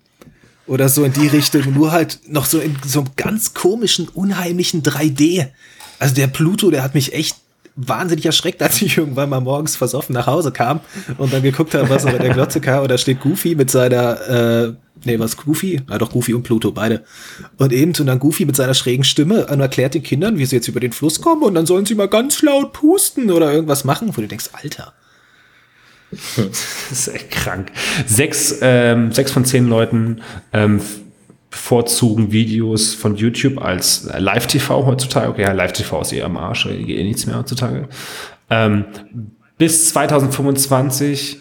oder 0.67 0.89
so 0.89 1.03
in 1.03 1.13
die 1.13 1.27
Richtung, 1.27 1.73
nur 1.73 1.91
halt 1.91 2.19
noch 2.27 2.45
so 2.45 2.59
in 2.59 2.75
so 2.85 3.01
einem 3.01 3.09
ganz 3.15 3.53
komischen, 3.53 4.07
unheimlichen 4.09 4.83
3D. 4.83 5.47
Also 5.99 6.15
der 6.15 6.27
Pluto, 6.27 6.71
der 6.71 6.83
hat 6.83 6.93
mich 6.93 7.13
echt 7.13 7.37
wahnsinnig 7.75 8.25
erschreckt, 8.25 8.61
als 8.61 8.81
ich 8.81 8.97
irgendwann 8.97 9.29
mal 9.29 9.41
morgens 9.41 9.75
versoffen 9.75 10.13
nach 10.13 10.27
Hause 10.27 10.51
kam 10.51 10.79
und 11.17 11.33
dann 11.33 11.43
geguckt 11.43 11.73
habe, 11.73 11.89
was 11.89 12.05
auf 12.05 12.17
der 12.17 12.33
Glotze 12.33 12.61
kam. 12.61 12.83
Und 12.83 12.91
da 12.91 12.97
steht 12.97 13.19
Goofy 13.21 13.55
mit 13.55 13.69
seiner, 13.69 14.29
äh, 14.29 14.73
nee, 15.03 15.19
was 15.19 15.35
Goofy? 15.37 15.81
Ja, 15.89 15.97
doch, 15.97 16.11
Goofy 16.11 16.33
und 16.33 16.43
Pluto, 16.43 16.71
beide. 16.71 17.03
Und 17.57 17.73
eben 17.73 17.93
und 17.99 18.05
dann 18.05 18.19
Goofy 18.19 18.45
mit 18.45 18.55
seiner 18.55 18.73
schrägen 18.73 19.03
Stimme 19.03 19.45
und 19.47 19.59
erklärt 19.59 19.93
den 19.93 20.03
Kindern, 20.03 20.37
wie 20.37 20.45
sie 20.45 20.55
jetzt 20.55 20.67
über 20.67 20.79
den 20.79 20.93
Fluss 20.93 21.21
kommen 21.21 21.43
und 21.43 21.53
dann 21.53 21.65
sollen 21.65 21.85
sie 21.85 21.95
mal 21.95 22.07
ganz 22.07 22.41
laut 22.41 22.73
pusten 22.73 23.29
oder 23.29 23.51
irgendwas 23.51 23.83
machen, 23.83 24.09
wo 24.15 24.21
du 24.21 24.27
denkst, 24.27 24.49
Alter. 24.53 24.93
Das 26.37 26.91
ist 26.91 27.07
echt 27.09 27.31
krank. 27.31 27.71
Sechs, 28.05 28.59
ähm, 28.61 29.11
sechs 29.11 29.31
von 29.31 29.43
zehn 29.43 29.67
Leuten 29.67 30.21
ähm, 30.53 30.79
bevorzugen 31.55 32.33
Videos 32.33 32.93
von 32.93 33.15
YouTube 33.15 33.61
als 33.61 34.09
Live-TV 34.17 34.85
heutzutage. 34.85 35.29
Okay, 35.29 35.43
ja, 35.43 35.53
Live-TV 35.53 36.01
ist 36.01 36.11
eher 36.11 36.25
am 36.25 36.35
Arsch, 36.35 36.65
geht 36.65 36.89
eh 36.89 37.03
nichts 37.03 37.25
mehr 37.25 37.37
heutzutage. 37.37 37.87
Ähm, 38.49 38.83
bis 39.57 39.89
2025 39.89 41.37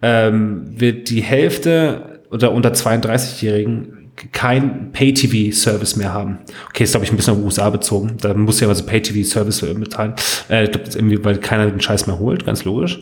ähm, 0.00 0.80
wird 0.80 1.10
die 1.10 1.20
Hälfte 1.20 2.22
oder 2.30 2.52
unter 2.52 2.70
32-Jährigen 2.70 4.10
kein 4.32 4.90
Pay-TV-Service 4.92 5.96
mehr 5.96 6.14
haben. 6.14 6.38
Okay, 6.70 6.84
ist 6.84 6.92
glaube 6.92 7.04
ich 7.04 7.12
ein 7.12 7.16
bisschen 7.16 7.34
auf 7.34 7.44
USA 7.44 7.68
bezogen. 7.68 8.16
Da 8.20 8.32
muss 8.32 8.60
ja 8.60 8.68
also 8.68 8.86
Pay-TV-Service 8.86 9.62
mitteilen. 9.74 10.14
Äh, 10.48 10.64
ich 10.64 10.72
glaube, 10.72 10.88
irgendwie, 10.94 11.22
weil 11.22 11.36
keiner 11.38 11.70
den 11.70 11.80
Scheiß 11.80 12.06
mehr 12.06 12.18
holt, 12.18 12.46
ganz 12.46 12.64
logisch. 12.64 13.00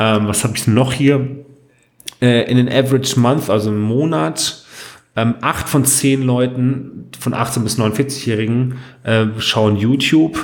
Ähm, 0.00 0.26
was 0.26 0.42
habe 0.42 0.54
ich 0.56 0.66
noch 0.66 0.92
hier? 0.92 1.26
äh, 2.22 2.48
in 2.50 2.56
den 2.56 2.68
Average 2.68 3.18
Month, 3.18 3.50
also 3.50 3.70
im 3.70 3.80
Monat, 3.80 4.62
ähm, 5.16 5.34
acht 5.40 5.68
von 5.68 5.84
zehn 5.84 6.22
Leuten 6.22 7.08
von 7.18 7.34
18 7.34 7.62
bis 7.64 7.78
49-Jährigen 7.78 8.78
äh, 9.04 9.26
schauen 9.38 9.76
YouTube 9.76 10.38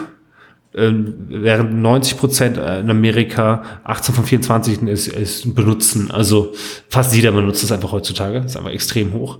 ähm, 0.74 1.26
während 1.28 1.74
90 1.74 2.18
Prozent 2.18 2.56
in 2.56 2.90
Amerika 2.90 3.62
18 3.84 4.14
von 4.14 4.24
24 4.24 4.82
ist, 4.82 5.08
ist 5.08 5.54
benutzen. 5.54 6.10
Also 6.10 6.52
fast 6.88 7.14
jeder 7.14 7.32
benutzt 7.32 7.64
es 7.64 7.72
einfach 7.72 7.92
heutzutage. 7.92 8.38
Ist 8.38 8.56
einfach 8.56 8.70
extrem 8.70 9.12
hoch. 9.12 9.38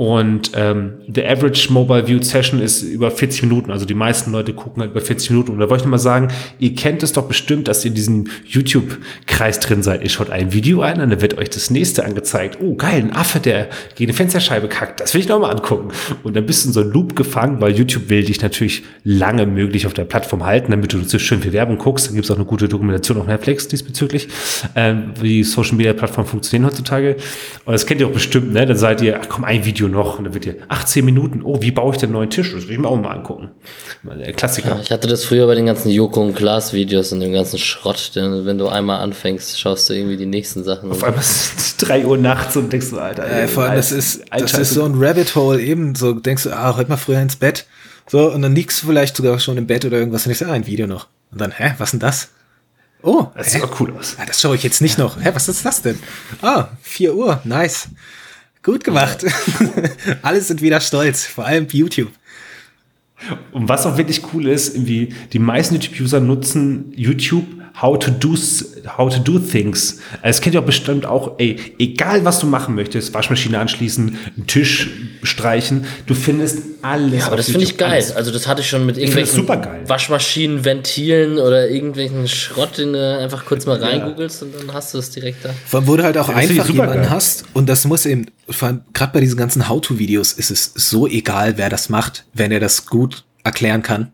Und 0.00 0.52
ähm, 0.54 0.94
der 1.08 1.30
Average 1.30 1.70
Mobile 1.70 2.06
Viewed 2.06 2.24
Session 2.24 2.62
ist 2.62 2.80
über 2.80 3.10
40 3.10 3.42
Minuten. 3.42 3.70
Also 3.70 3.84
die 3.84 3.92
meisten 3.92 4.32
Leute 4.32 4.54
gucken 4.54 4.80
halt 4.80 4.92
über 4.92 5.02
40 5.02 5.28
Minuten. 5.28 5.52
Und 5.52 5.58
da 5.58 5.68
wollte 5.68 5.82
ich 5.82 5.84
nochmal 5.84 5.98
sagen, 5.98 6.28
ihr 6.58 6.74
kennt 6.74 7.02
es 7.02 7.12
doch 7.12 7.28
bestimmt, 7.28 7.68
dass 7.68 7.84
ihr 7.84 7.90
in 7.90 7.96
diesem 7.96 8.28
YouTube-Kreis 8.46 9.60
drin 9.60 9.82
seid. 9.82 10.02
Ihr 10.02 10.08
schaut 10.08 10.30
ein 10.30 10.54
Video 10.54 10.80
ein 10.80 11.02
und 11.02 11.10
dann 11.10 11.20
wird 11.20 11.36
euch 11.36 11.50
das 11.50 11.68
nächste 11.68 12.02
angezeigt. 12.02 12.56
Oh, 12.62 12.76
geil, 12.76 13.02
ein 13.02 13.12
Affe, 13.14 13.40
der 13.40 13.68
gegen 13.94 14.08
eine 14.08 14.16
Fensterscheibe 14.16 14.68
kackt. 14.68 15.00
Das 15.00 15.12
will 15.12 15.20
ich 15.20 15.28
nochmal 15.28 15.50
angucken. 15.50 15.90
Und 16.22 16.34
dann 16.34 16.46
bist 16.46 16.64
du 16.64 16.68
in 16.70 16.72
so 16.72 16.80
einem 16.80 16.92
Loop 16.92 17.14
gefangen, 17.14 17.60
weil 17.60 17.76
YouTube 17.76 18.08
will 18.08 18.24
dich 18.24 18.40
natürlich 18.40 18.84
lange 19.04 19.44
möglich 19.44 19.86
auf 19.86 19.92
der 19.92 20.04
Plattform 20.04 20.46
halten, 20.46 20.70
damit 20.70 20.94
du 20.94 21.02
so 21.02 21.18
schön 21.18 21.42
viel 21.42 21.52
Werbung 21.52 21.76
guckst. 21.76 22.08
Da 22.08 22.14
gibt 22.14 22.24
es 22.24 22.30
auch 22.30 22.36
eine 22.36 22.46
gute 22.46 22.68
Dokumentation 22.68 23.18
auf 23.18 23.26
Netflix 23.26 23.68
diesbezüglich, 23.68 24.28
ähm, 24.76 25.12
wie 25.20 25.44
Social 25.44 25.76
Media 25.76 25.92
Plattformen 25.92 26.26
funktionieren 26.26 26.70
heutzutage. 26.70 27.16
Und 27.66 27.74
das 27.74 27.84
kennt 27.84 28.00
ihr 28.00 28.06
auch 28.06 28.12
bestimmt, 28.12 28.54
ne? 28.54 28.64
Dann 28.64 28.78
seid 28.78 29.02
ihr, 29.02 29.20
ach 29.20 29.28
komm, 29.28 29.44
ein 29.44 29.62
Video 29.66 29.89
noch 29.90 30.18
und 30.18 30.24
dann 30.24 30.34
wird 30.34 30.44
dir 30.44 30.56
18 30.68 31.04
Minuten, 31.04 31.42
oh, 31.42 31.60
wie 31.60 31.70
baue 31.70 31.94
ich 31.94 32.00
den 32.00 32.12
neuen 32.12 32.30
Tisch? 32.30 32.52
Das 32.52 32.64
will 32.66 32.72
ich 32.72 32.78
mir 32.78 32.88
auch 32.88 33.00
mal 33.00 33.10
angucken. 33.10 33.50
Der 34.02 34.32
Klassiker. 34.32 34.76
Ja, 34.76 34.80
ich 34.80 34.90
hatte 34.90 35.08
das 35.08 35.24
früher 35.24 35.46
bei 35.46 35.54
den 35.54 35.66
ganzen 35.66 35.90
Joko 35.90 36.22
und 36.22 36.34
Glas 36.34 36.72
Videos 36.72 37.12
und 37.12 37.20
dem 37.20 37.32
ganzen 37.32 37.58
Schrott, 37.58 38.12
denn 38.14 38.46
wenn 38.46 38.58
du 38.58 38.68
einmal 38.68 39.00
anfängst, 39.00 39.58
schaust 39.58 39.90
du 39.90 39.94
irgendwie 39.94 40.16
die 40.16 40.26
nächsten 40.26 40.64
Sachen. 40.64 40.90
Auf 40.90 41.04
einmal 41.04 41.20
ist 41.20 41.58
es 41.58 41.76
3 41.78 42.06
Uhr 42.06 42.16
nachts 42.16 42.56
und 42.56 42.72
denkst 42.72 42.90
du, 42.90 42.98
Alter. 42.98 43.28
Äh, 43.30 43.48
vor 43.48 43.64
allem, 43.64 43.76
das 43.76 43.92
ist, 43.92 44.22
das 44.30 44.54
ist 44.54 44.70
so 44.70 44.84
ein 44.84 44.94
Rabbit 44.96 45.34
Hole 45.34 45.60
eben, 45.60 45.94
so 45.94 46.12
denkst 46.12 46.44
du, 46.44 46.50
ah, 46.50 46.76
heute 46.76 46.90
mal 46.90 46.96
früher 46.96 47.20
ins 47.20 47.36
Bett. 47.36 47.66
So, 48.08 48.32
und 48.32 48.42
dann 48.42 48.54
liegst 48.54 48.82
du 48.82 48.86
vielleicht 48.86 49.16
sogar 49.16 49.38
schon 49.38 49.56
im 49.56 49.66
Bett 49.66 49.84
oder 49.84 49.98
irgendwas 49.98 50.26
und 50.26 50.34
sage, 50.34 50.50
ah, 50.50 50.54
ein 50.54 50.66
Video 50.66 50.86
noch. 50.86 51.06
Und 51.30 51.40
dann, 51.40 51.52
hä, 51.52 51.74
was 51.78 51.92
denn 51.92 52.00
das? 52.00 52.30
Oh, 53.02 53.28
das 53.36 53.52
sieht 53.52 53.62
auch 53.62 53.80
cool 53.80 53.94
aus. 53.98 54.16
Ah, 54.18 54.24
das 54.26 54.40
schaue 54.40 54.56
ich 54.56 54.62
jetzt 54.62 54.82
nicht 54.82 54.98
noch. 54.98 55.16
Hä, 55.22 55.30
was 55.32 55.48
ist 55.48 55.64
das 55.64 55.80
denn? 55.82 55.98
Ah, 56.42 56.68
4 56.82 57.14
Uhr, 57.14 57.40
nice. 57.44 57.88
Gut 58.62 58.84
gemacht. 58.84 59.24
Alle 60.22 60.40
sind 60.40 60.60
wieder 60.60 60.80
stolz, 60.80 61.24
vor 61.24 61.46
allem 61.46 61.66
YouTube. 61.70 62.10
Und 63.52 63.68
was 63.68 63.86
auch 63.86 63.96
wirklich 63.96 64.22
cool 64.32 64.48
ist, 64.48 64.74
irgendwie, 64.74 65.14
die 65.32 65.38
meisten 65.38 65.74
YouTube-User 65.74 66.20
nutzen 66.20 66.92
YouTube 66.94 67.46
how 67.80 67.98
to 67.98 68.10
do, 68.10 68.34
how 68.96 69.12
to 69.12 69.20
do 69.20 69.38
things. 69.38 69.98
Es 70.22 70.40
kennt 70.40 70.54
ihr 70.54 70.60
auch 70.60 70.66
bestimmt 70.66 71.06
auch, 71.06 71.38
ey, 71.38 71.74
egal 71.78 72.24
was 72.24 72.40
du 72.40 72.46
machen 72.46 72.74
möchtest, 72.74 73.14
Waschmaschine 73.14 73.58
anschließen, 73.58 74.18
einen 74.36 74.46
Tisch 74.46 74.90
streichen, 75.22 75.84
du 76.06 76.14
findest 76.14 76.58
alles. 76.82 77.20
Ja, 77.20 77.26
aber 77.26 77.36
das 77.36 77.46
finde 77.46 77.64
ich 77.64 77.76
geil. 77.76 77.92
Alles. 77.92 78.12
Also 78.12 78.30
das 78.30 78.46
hatte 78.46 78.62
ich 78.62 78.68
schon 78.68 78.86
mit 78.86 78.98
irgendwelchen 78.98 79.46
Waschmaschinen, 79.48 80.64
Ventilen 80.64 81.38
oder 81.38 81.68
irgendwelchen 81.68 82.26
Schrott, 82.28 82.78
den 82.78 82.92
du 82.92 83.18
einfach 83.18 83.44
kurz 83.44 83.66
mal 83.66 83.82
reingoogelst 83.82 84.42
ja. 84.42 84.46
und 84.46 84.54
dann 84.56 84.74
hast 84.74 84.94
du 84.94 84.98
es 84.98 85.10
direkt 85.10 85.44
da. 85.44 85.50
Vor 85.66 85.80
allem, 85.80 85.88
wo 85.88 85.96
du 85.96 86.02
halt 86.02 86.18
auch 86.18 86.28
ja, 86.28 86.36
einfach 86.36 86.68
jemanden 86.68 87.02
geil. 87.02 87.10
hast 87.10 87.44
und 87.52 87.68
das 87.68 87.84
muss 87.84 88.06
eben, 88.06 88.26
vor 88.48 88.68
allem 88.68 88.80
gerade 88.92 89.12
bei 89.12 89.20
diesen 89.20 89.36
ganzen 89.36 89.68
How-to-Videos 89.68 90.32
ist 90.32 90.50
es 90.50 90.72
so 90.74 91.06
egal, 91.06 91.58
wer 91.58 91.68
das 91.68 91.88
macht, 91.88 92.24
wenn 92.32 92.52
er 92.52 92.60
das 92.60 92.86
gut 92.86 93.24
erklären 93.44 93.82
kann. 93.82 94.12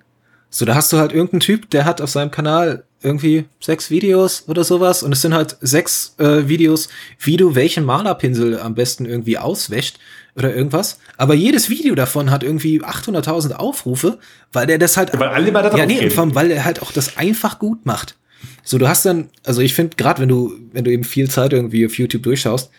So, 0.51 0.65
da 0.65 0.75
hast 0.75 0.93
du 0.93 0.99
halt 0.99 1.13
irgendeinen 1.13 1.41
Typ, 1.41 1.71
der 1.71 1.85
hat 1.85 2.01
auf 2.01 2.11
seinem 2.11 2.31
Kanal 2.31 2.85
irgendwie 3.07 3.45
sechs 3.61 3.91
Videos 3.91 4.45
oder 4.49 4.65
sowas 4.65 5.03
und 5.03 5.13
es 5.13 5.23
sind 5.23 5.33
halt 5.33 5.57
sechs 5.61 6.15
äh, 6.19 6.49
Videos, 6.49 6.89
wie 7.21 7.37
du 7.37 7.55
welchen 7.55 7.85
Malerpinsel 7.85 8.61
am 8.61 8.75
besten 8.75 9.07
irgendwie 9.07 9.39
auswäscht 9.39 9.99
oder 10.35 10.55
irgendwas. 10.55 10.99
Aber 11.17 11.35
jedes 11.35 11.71
Video 11.71 11.95
davon 11.95 12.31
hat 12.31 12.43
irgendwie 12.43 12.83
800.000 12.83 13.53
Aufrufe, 13.53 14.19
weil 14.53 14.67
der 14.67 14.79
das 14.79 14.97
halt, 14.97 15.19
weil 15.19 15.29
alle 15.29 15.51
mal 15.53 15.63
da 15.63 15.75
ja 15.77 15.87
nee, 15.87 16.05
und 16.05 16.35
weil 16.35 16.51
er 16.51 16.65
halt 16.65 16.83
auch 16.83 16.93
das 16.93 17.17
einfach 17.17 17.59
gut 17.59 17.87
macht. 17.87 18.17
So, 18.63 18.79
du 18.79 18.89
hast 18.89 19.07
dann, 19.07 19.31
also 19.45 19.61
ich 19.61 19.75
finde 19.75 19.97
gerade, 19.97 20.21
wenn 20.21 20.29
du, 20.29 20.55
wenn 20.73 20.85
du 20.85 20.91
eben 20.91 21.05
viel 21.05 21.31
Zeit 21.31 21.53
irgendwie 21.53 21.87
auf 21.87 21.97
YouTube 21.97 22.25
durchschaust, 22.25 22.71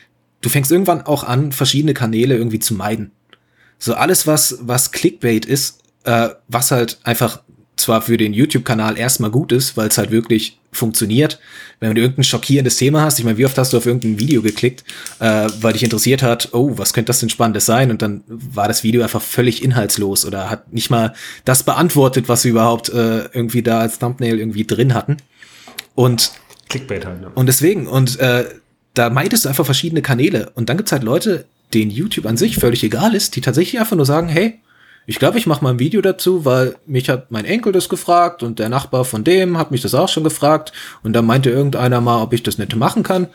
du 0.41 0.49
fängst 0.49 0.71
irgendwann 0.71 1.01
auch 1.01 1.23
an, 1.23 1.51
verschiedene 1.51 1.93
Kanäle 1.93 2.35
irgendwie 2.35 2.59
zu 2.59 2.73
meiden. 2.73 3.11
So 3.79 3.93
alles, 3.93 4.27
was, 4.27 4.57
was 4.61 4.91
Clickbait 4.91 5.45
ist, 5.45 5.81
äh, 6.03 6.29
was 6.47 6.71
halt 6.71 6.99
einfach 7.03 7.41
zwar 7.87 8.01
für 8.01 8.17
den 8.17 8.33
YouTube-Kanal 8.33 8.97
erstmal 8.97 9.31
gut 9.31 9.53
ist, 9.53 9.77
weil 9.77 9.87
es 9.87 9.97
halt 9.97 10.11
wirklich 10.11 10.59
funktioniert. 10.73 11.39
Wenn 11.79 11.95
du 11.95 12.01
irgendein 12.01 12.25
schockierendes 12.25 12.75
Thema 12.75 13.01
hast, 13.01 13.17
ich 13.17 13.23
meine, 13.23 13.37
wie 13.37 13.45
oft 13.45 13.57
hast 13.57 13.71
du 13.71 13.77
auf 13.77 13.85
irgendein 13.85 14.19
Video 14.19 14.41
geklickt, 14.41 14.83
äh, 15.19 15.47
weil 15.61 15.71
dich 15.71 15.83
interessiert 15.83 16.21
hat, 16.21 16.49
oh, 16.51 16.73
was 16.75 16.91
könnte 16.91 17.07
das 17.07 17.21
denn 17.21 17.29
Spannendes 17.29 17.65
sein? 17.65 17.89
Und 17.89 18.01
dann 18.01 18.23
war 18.27 18.67
das 18.67 18.83
Video 18.83 19.03
einfach 19.03 19.21
völlig 19.21 19.63
inhaltslos 19.63 20.25
oder 20.25 20.49
hat 20.49 20.73
nicht 20.73 20.89
mal 20.89 21.13
das 21.45 21.63
beantwortet, 21.63 22.27
was 22.27 22.43
wir 22.43 22.51
überhaupt 22.51 22.89
äh, 22.89 23.29
irgendwie 23.31 23.63
da 23.63 23.79
als 23.79 23.99
Thumbnail 23.99 24.37
irgendwie 24.37 24.65
drin 24.65 24.93
hatten. 24.93 25.15
Und 25.95 26.33
Clickbait 26.67 27.05
halt. 27.05 27.21
Ne? 27.21 27.31
Und 27.33 27.45
deswegen, 27.45 27.87
und 27.87 28.19
äh, 28.19 28.49
da 28.95 29.09
meidest 29.09 29.45
du 29.45 29.49
einfach 29.49 29.65
verschiedene 29.65 30.01
Kanäle. 30.01 30.51
Und 30.55 30.67
dann 30.67 30.75
gibt's 30.75 30.91
halt 30.91 31.03
Leute, 31.03 31.45
denen 31.73 31.89
YouTube 31.89 32.25
an 32.25 32.35
sich 32.35 32.57
völlig 32.57 32.83
egal 32.83 33.15
ist, 33.15 33.37
die 33.37 33.41
tatsächlich 33.41 33.79
einfach 33.79 33.95
nur 33.95 34.05
sagen, 34.05 34.27
hey, 34.27 34.59
ich 35.09 35.19
glaube, 35.19 35.37
ich 35.37 35.47
mache 35.47 35.63
mal 35.63 35.71
ein 35.71 35.79
Video 35.79 36.01
dazu, 36.01 36.43
weil 36.43 36.75
mich 36.85 37.09
hat 37.09 37.31
mein 37.31 37.45
Enkel 37.45 37.71
das 37.71 37.87
gefragt 37.87 38.43
und 38.43 38.59
der 38.59 38.67
Nachbar 38.67 39.05
von 39.05 39.23
dem 39.23 39.57
hat 39.57 39.71
mich 39.71 39.81
das 39.81 39.95
auch 39.95 40.09
schon 40.09 40.25
gefragt 40.25 40.73
und 41.01 41.13
da 41.13 41.21
meinte 41.21 41.49
irgendeiner 41.49 42.01
mal, 42.01 42.21
ob 42.21 42.33
ich 42.33 42.43
das 42.43 42.57
nicht 42.57 42.75
machen 42.75 43.03
kann. 43.03 43.27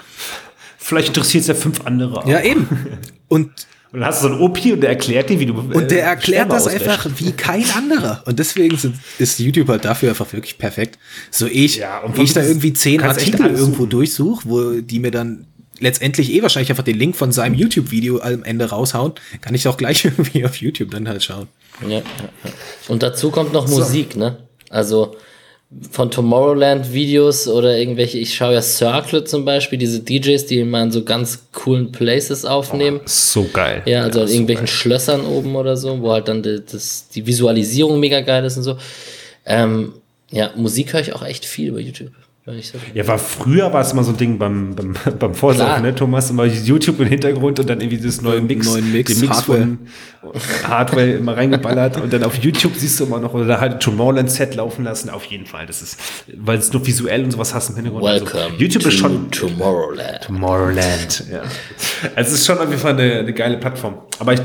Vielleicht 0.76 1.08
interessiert 1.08 1.42
es 1.42 1.48
ja 1.48 1.54
fünf 1.54 1.86
andere 1.86 2.18
auch. 2.18 2.28
Ja, 2.28 2.40
eben. 2.42 2.68
Und 3.28 3.66
und 3.92 4.00
dann 4.00 4.08
hast 4.08 4.22
du 4.22 4.28
so 4.28 4.32
einen 4.32 4.42
OP 4.42 4.64
und 4.64 4.80
der 4.80 4.88
erklärt 4.88 5.28
dir, 5.28 5.38
wie 5.38 5.44
du. 5.44 5.52
Äh, 5.52 5.74
und 5.74 5.90
der 5.90 6.04
erklärt 6.04 6.50
das 6.50 6.66
einfach 6.66 7.06
wie 7.18 7.32
kein 7.32 7.64
anderer. 7.76 8.22
Und 8.24 8.38
deswegen 8.38 8.78
sind, 8.78 8.96
ist 9.18 9.38
YouTube 9.38 9.68
halt 9.68 9.84
dafür 9.84 10.08
einfach 10.08 10.32
wirklich 10.32 10.56
perfekt. 10.56 10.98
So 11.30 11.46
ich, 11.46 11.76
ja, 11.76 12.02
ich 12.16 12.32
da 12.32 12.42
irgendwie 12.42 12.72
zehn 12.72 13.02
Artikel 13.02 13.50
irgendwo 13.50 13.84
durchsuche, 13.84 14.48
wo 14.48 14.80
die 14.80 14.98
mir 14.98 15.10
dann 15.10 15.46
letztendlich 15.78 16.32
eh 16.32 16.40
wahrscheinlich 16.40 16.70
einfach 16.70 16.84
den 16.84 16.98
Link 16.98 17.16
von 17.16 17.32
seinem 17.32 17.54
YouTube-Video 17.54 18.20
am 18.20 18.44
Ende 18.44 18.70
raushauen, 18.70 19.12
kann 19.42 19.54
ich 19.54 19.68
auch 19.68 19.76
gleich 19.76 20.04
irgendwie 20.06 20.44
auf 20.46 20.56
YouTube 20.56 20.90
dann 20.90 21.06
halt 21.06 21.22
schauen. 21.22 21.48
Ja, 21.80 21.88
ja, 21.88 21.98
ja. 21.98 22.50
Und 22.88 23.02
dazu 23.02 23.30
kommt 23.30 23.52
noch 23.52 23.66
so. 23.66 23.78
Musik, 23.78 24.16
ne? 24.16 24.36
Also 24.70 25.16
von 25.90 26.10
Tomorrowland-Videos 26.10 27.48
oder 27.48 27.78
irgendwelche, 27.78 28.18
ich 28.18 28.34
schaue 28.34 28.54
ja 28.54 28.62
Circle 28.62 29.24
zum 29.24 29.44
Beispiel, 29.44 29.78
diese 29.78 30.00
DJs, 30.00 30.44
die 30.46 30.58
immer 30.58 30.82
in 30.82 30.92
so 30.92 31.02
ganz 31.02 31.46
coolen 31.52 31.92
Places 31.92 32.44
aufnehmen. 32.44 33.00
Oh, 33.02 33.06
so 33.06 33.44
geil. 33.52 33.82
Ja, 33.86 34.02
also 34.02 34.20
ja, 34.20 34.26
in 34.26 34.32
irgendwelchen 34.32 34.66
so 34.66 34.72
Schlössern 34.72 35.24
oben 35.24 35.56
oder 35.56 35.76
so, 35.76 36.00
wo 36.02 36.12
halt 36.12 36.28
dann 36.28 36.42
die, 36.42 36.62
das, 36.70 37.08
die 37.08 37.26
Visualisierung 37.26 37.98
mega 38.00 38.20
geil 38.20 38.44
ist 38.44 38.58
und 38.58 38.64
so. 38.64 38.76
Ähm, 39.46 39.94
ja, 40.30 40.50
Musik 40.56 40.92
höre 40.92 41.00
ich 41.00 41.14
auch 41.14 41.22
echt 41.22 41.44
viel 41.44 41.68
über 41.68 41.80
YouTube. 41.80 42.12
Ja, 42.92 43.06
war 43.06 43.20
früher 43.20 43.72
war 43.72 43.82
es 43.82 43.92
immer 43.92 44.02
so 44.02 44.10
ein 44.10 44.16
Ding 44.16 44.36
beim, 44.36 44.74
beim, 44.74 44.96
beim 45.18 45.32
Vorsaufen, 45.32 45.82
ne, 45.84 45.94
Thomas? 45.94 46.28
Immer 46.28 46.44
YouTube 46.44 46.98
im 46.98 47.06
Hintergrund 47.06 47.60
und 47.60 47.70
dann 47.70 47.80
irgendwie 47.80 48.04
das 48.04 48.20
neue 48.20 48.40
Mix, 48.40 48.66
neuen 48.66 48.90
Mix, 48.90 49.12
den 49.12 49.20
Mix 49.20 49.36
Hardware. 49.36 49.58
von 49.58 50.68
Hardware 50.68 51.12
immer 51.12 51.36
reingeballert 51.36 52.00
und 52.00 52.12
dann 52.12 52.24
auf 52.24 52.36
YouTube 52.38 52.72
siehst 52.74 52.98
du 52.98 53.04
immer 53.04 53.20
noch 53.20 53.32
oder 53.34 53.60
halt 53.60 53.80
Tomorrowland 53.80 54.28
Set 54.28 54.56
laufen 54.56 54.82
lassen. 54.82 55.08
Auf 55.08 55.24
jeden 55.26 55.46
Fall. 55.46 55.66
Das 55.66 55.82
ist, 55.82 56.00
weil 56.36 56.58
es 56.58 56.72
nur 56.72 56.84
visuell 56.84 57.22
und 57.22 57.30
sowas 57.30 57.54
hast 57.54 57.70
im 57.70 57.76
Hintergrund. 57.76 58.04
Also 58.04 58.26
Welcome 58.26 58.42
also, 58.42 58.56
YouTube 58.56 58.86
ist 58.86 58.98
schon 58.98 59.30
Tomorrowland. 59.30 60.20
Tomorrowland, 60.22 61.24
ja. 61.30 61.42
Also 62.16 62.32
es 62.32 62.40
ist 62.40 62.46
schon 62.46 62.58
auf 62.58 62.68
jeden 62.68 62.80
Fall 62.80 62.94
eine, 62.94 63.20
eine 63.20 63.32
geile 63.32 63.56
Plattform. 63.56 63.98
Aber 64.18 64.32
ich, 64.32 64.40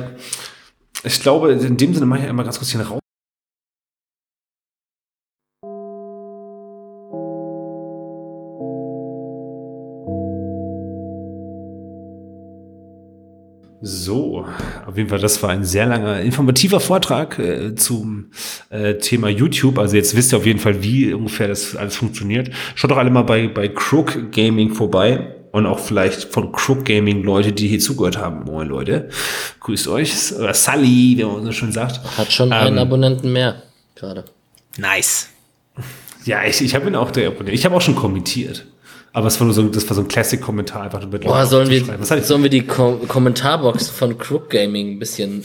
ich 1.03 1.19
glaube, 1.19 1.51
in 1.51 1.77
dem 1.77 1.95
Sinne 1.95 2.05
mache 2.05 2.19
ich 2.19 2.29
einmal 2.29 2.45
ganz 2.45 2.59
kurz 2.59 2.69
hier 2.69 2.81
raus. 2.81 2.99
So, 13.87 14.45
auf 14.85 14.97
jeden 14.97 15.07
Fall, 15.07 15.19
das 15.19 15.41
war 15.41 15.51
ein 15.51 15.63
sehr 15.63 15.85
langer, 15.85 16.19
informativer 16.19 16.81
Vortrag 16.81 17.39
äh, 17.39 17.73
zum 17.73 18.31
äh, 18.69 18.95
Thema 18.95 19.29
YouTube. 19.29 19.79
Also 19.79 19.95
jetzt 19.95 20.13
wisst 20.13 20.33
ihr 20.33 20.37
auf 20.39 20.45
jeden 20.45 20.59
Fall, 20.59 20.83
wie 20.83 21.13
ungefähr 21.13 21.47
das 21.47 21.73
alles 21.73 21.95
funktioniert. 21.95 22.51
Schaut 22.75 22.91
doch 22.91 22.97
alle 22.97 23.09
mal 23.09 23.21
bei, 23.21 23.47
bei 23.47 23.69
Crook 23.69 24.33
Gaming 24.33 24.73
vorbei 24.73 25.35
und 25.53 25.65
auch 25.65 25.79
vielleicht 25.79 26.25
von 26.33 26.51
Crook 26.51 26.83
Gaming 26.83 27.23
Leute, 27.23 27.53
die 27.53 27.69
hier 27.69 27.79
zugehört 27.79 28.17
haben. 28.17 28.43
Moin 28.43 28.67
Leute, 28.67 29.07
grüßt 29.61 29.87
euch. 29.87 30.35
Oder 30.37 30.53
Sully, 30.53 31.15
wie 31.17 31.23
man 31.23 31.45
so 31.45 31.53
schön 31.53 31.71
sagt. 31.71 32.01
Hat 32.17 32.29
schon 32.29 32.49
ähm, 32.49 32.53
einen 32.55 32.79
Abonnenten 32.79 33.31
mehr 33.31 33.63
gerade. 33.95 34.25
Nice. 34.77 35.29
Ja, 36.25 36.43
ich, 36.43 36.61
ich 36.61 36.75
habe 36.75 36.87
ihn 36.87 36.95
auch 36.97 37.11
der 37.11 37.29
Abonnent. 37.29 37.55
Ich 37.55 37.63
habe 37.63 37.73
auch 37.73 37.81
schon 37.81 37.95
kommentiert. 37.95 38.65
Aber 39.13 39.27
es 39.27 39.39
war 39.39 39.45
nur 39.45 39.53
so, 39.53 39.67
das 39.67 39.87
war 39.89 39.95
so 39.95 40.01
ein 40.01 40.07
Classic-Kommentar 40.07 40.83
einfach 40.83 41.05
mit 41.07 41.23
Boah, 41.23 41.45
sollen 41.45 41.69
wir, 41.69 41.83
sollen 42.21 42.43
wir 42.43 42.49
die 42.49 42.65
Ko 42.65 43.01
Kommentarbox 43.07 43.89
von 43.89 44.17
Crook 44.17 44.49
Gaming 44.49 44.95
ein 44.95 44.99
bisschen 44.99 45.43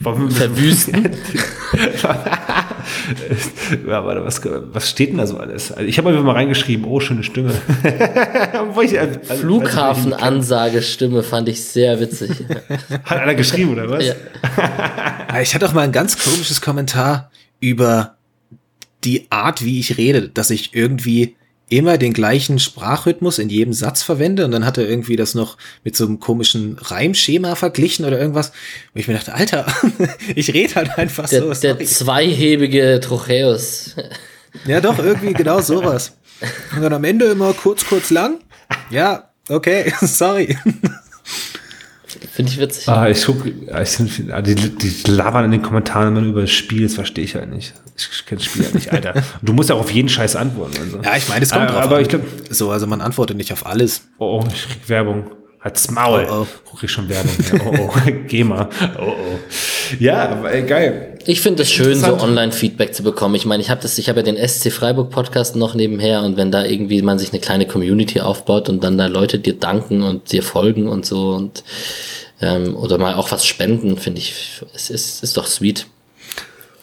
verwüsten? 0.00 1.04
ja, 3.86 4.04
warte, 4.04 4.24
was, 4.24 4.40
was 4.44 4.90
steht 4.90 5.10
denn 5.10 5.18
da 5.18 5.26
so 5.26 5.38
alles? 5.38 5.72
Also 5.72 5.88
ich 5.88 5.98
habe 5.98 6.10
einfach 6.10 6.22
mal 6.22 6.32
reingeschrieben, 6.32 6.84
oh, 6.84 7.00
schöne 7.00 7.22
Stimme. 7.22 7.52
ich, 8.82 8.98
also, 8.98 9.20
Flughafenansagestimme 9.22 11.22
fand 11.22 11.48
ich 11.48 11.64
sehr 11.64 12.00
witzig. 12.00 12.30
Hat 13.04 13.20
einer 13.20 13.34
geschrieben, 13.34 13.72
oder 13.72 13.88
was? 13.88 14.04
Ja. 14.04 15.40
ich 15.40 15.54
hatte 15.54 15.66
auch 15.66 15.72
mal 15.72 15.82
ein 15.82 15.92
ganz 15.92 16.18
komisches 16.18 16.60
Kommentar 16.60 17.30
über 17.60 18.16
die 19.04 19.26
Art, 19.30 19.64
wie 19.64 19.80
ich 19.80 19.96
rede, 19.96 20.28
dass 20.28 20.50
ich 20.50 20.74
irgendwie 20.74 21.36
immer 21.68 21.98
den 21.98 22.12
gleichen 22.12 22.58
Sprachrhythmus 22.58 23.38
in 23.38 23.48
jedem 23.48 23.72
Satz 23.72 24.02
verwende 24.02 24.44
und 24.44 24.50
dann 24.50 24.66
hat 24.66 24.78
er 24.78 24.88
irgendwie 24.88 25.16
das 25.16 25.34
noch 25.34 25.56
mit 25.82 25.96
so 25.96 26.04
einem 26.04 26.20
komischen 26.20 26.78
Reimschema 26.78 27.54
verglichen 27.54 28.04
oder 28.04 28.18
irgendwas, 28.18 28.52
wo 28.92 29.00
ich 29.00 29.08
mir 29.08 29.14
dachte, 29.14 29.34
Alter, 29.34 29.66
ich 30.34 30.52
rede 30.52 30.74
halt 30.74 30.98
einfach 30.98 31.28
der, 31.28 31.40
so. 31.40 31.54
Sorry. 31.54 31.78
Der 31.78 31.86
zweihebige 31.86 33.00
Trocheus. 33.02 33.96
Ja, 34.66 34.80
doch, 34.80 34.98
irgendwie 34.98 35.32
genau 35.32 35.60
sowas. 35.60 36.16
Und 36.74 36.82
dann 36.82 36.92
am 36.92 37.04
Ende 37.04 37.26
immer 37.26 37.52
kurz, 37.54 37.84
kurz 37.86 38.10
lang. 38.10 38.38
Ja, 38.90 39.30
okay, 39.48 39.92
sorry. 40.00 40.56
Finde 42.34 42.50
ich 42.50 42.58
witzig. 42.58 42.88
Ah, 42.88 43.08
ich 43.08 43.24
guck, 43.24 43.46
ich, 43.46 44.32
ah, 44.32 44.42
die, 44.42 44.56
die 44.56 45.08
labern 45.08 45.44
in 45.44 45.52
den 45.52 45.62
Kommentaren 45.62 46.16
immer 46.16 46.26
über 46.26 46.40
das 46.40 46.50
Spiel, 46.50 46.82
das 46.82 46.94
verstehe 46.94 47.22
ich 47.22 47.36
halt 47.36 47.48
nicht. 47.48 47.74
Ich 47.96 48.26
kenne 48.26 48.40
das 48.40 48.46
Spiel 48.46 48.64
halt 48.64 48.74
nicht, 48.74 48.92
Alter. 48.92 49.14
Und 49.14 49.48
du 49.48 49.52
musst 49.52 49.70
ja 49.70 49.76
auch 49.76 49.82
auf 49.82 49.92
jeden 49.92 50.08
Scheiß 50.08 50.34
antworten. 50.34 50.76
Also. 50.80 51.00
Ja, 51.00 51.16
ich 51.16 51.28
meine, 51.28 51.44
es 51.44 51.52
kommt 51.52 51.62
aber, 51.62 51.72
drauf 51.74 51.84
aber 51.84 51.96
an. 51.98 52.02
ich 52.02 52.08
glaube, 52.08 52.24
so, 52.50 52.72
also 52.72 52.88
man 52.88 53.00
antwortet 53.02 53.36
nicht 53.36 53.52
auf 53.52 53.64
alles. 53.64 54.08
Oh, 54.18 54.40
oh, 54.42 54.48
ich 54.52 54.68
krieg 54.68 54.88
Werbung. 54.88 55.30
Halt's 55.64 55.90
Maul. 55.90 56.26
Oh, 56.30 56.46
oh. 56.72 56.78
Ich 56.82 56.90
schon 56.90 57.08
Werbung. 57.08 57.32
Oh, 57.64 57.88
oh. 57.88 58.10
Geh 58.28 58.44
mal. 58.44 58.68
Oh, 58.98 59.04
oh. 59.06 59.38
Ja, 59.98 60.26
geil. 60.60 61.18
Ich 61.24 61.40
finde 61.40 61.62
es 61.62 61.72
schön, 61.72 61.98
so 61.98 62.20
Online-Feedback 62.20 62.94
zu 62.94 63.02
bekommen. 63.02 63.34
Ich 63.34 63.46
meine, 63.46 63.62
ich 63.62 63.70
habe 63.70 63.80
das, 63.80 63.96
ich 63.96 64.10
habe 64.10 64.20
ja 64.20 64.24
den 64.24 64.36
SC 64.36 64.70
Freiburg 64.70 65.08
Podcast 65.08 65.56
noch 65.56 65.74
nebenher 65.74 66.22
und 66.22 66.36
wenn 66.36 66.50
da 66.50 66.66
irgendwie 66.66 67.00
man 67.00 67.18
sich 67.18 67.32
eine 67.32 67.40
kleine 67.40 67.66
Community 67.66 68.20
aufbaut 68.20 68.68
und 68.68 68.84
dann 68.84 68.98
da 68.98 69.06
Leute 69.06 69.38
dir 69.38 69.54
danken 69.54 70.02
und 70.02 70.32
dir 70.32 70.42
folgen 70.42 70.86
und 70.86 71.06
so 71.06 71.30
und 71.30 71.64
ähm, 72.42 72.76
oder 72.76 72.98
mal 72.98 73.14
auch 73.14 73.32
was 73.32 73.46
spenden, 73.46 73.96
finde 73.96 74.18
ich, 74.18 74.34
es 74.74 74.90
ist, 74.90 75.22
ist 75.22 75.34
doch 75.38 75.46
sweet. 75.46 75.86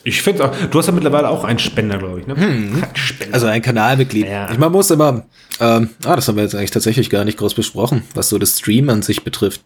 Ich 0.03 0.21
finde 0.21 0.45
auch, 0.45 0.55
du 0.55 0.79
hast 0.79 0.87
ja 0.87 0.93
mittlerweile 0.93 1.29
auch 1.29 1.43
einen 1.43 1.59
Spender, 1.59 1.97
glaube 1.97 2.21
ich, 2.21 2.27
ne? 2.27 2.35
Hm. 2.35 2.83
Also 3.31 3.47
ein 3.47 3.61
Kanalmitglied. 3.61 4.27
Ja. 4.27 4.51
Ich 4.51 4.57
man 4.57 4.71
muss 4.71 4.89
immer, 4.91 5.25
ähm, 5.59 5.89
ah, 6.05 6.15
das 6.15 6.27
haben 6.27 6.35
wir 6.35 6.43
jetzt 6.43 6.55
eigentlich 6.55 6.71
tatsächlich 6.71 7.09
gar 7.09 7.25
nicht 7.25 7.37
groß 7.37 7.53
besprochen, 7.53 8.03
was 8.13 8.29
so 8.29 8.37
das 8.37 8.57
Stream 8.59 8.89
an 8.89 9.01
sich 9.01 9.23
betrifft. 9.23 9.61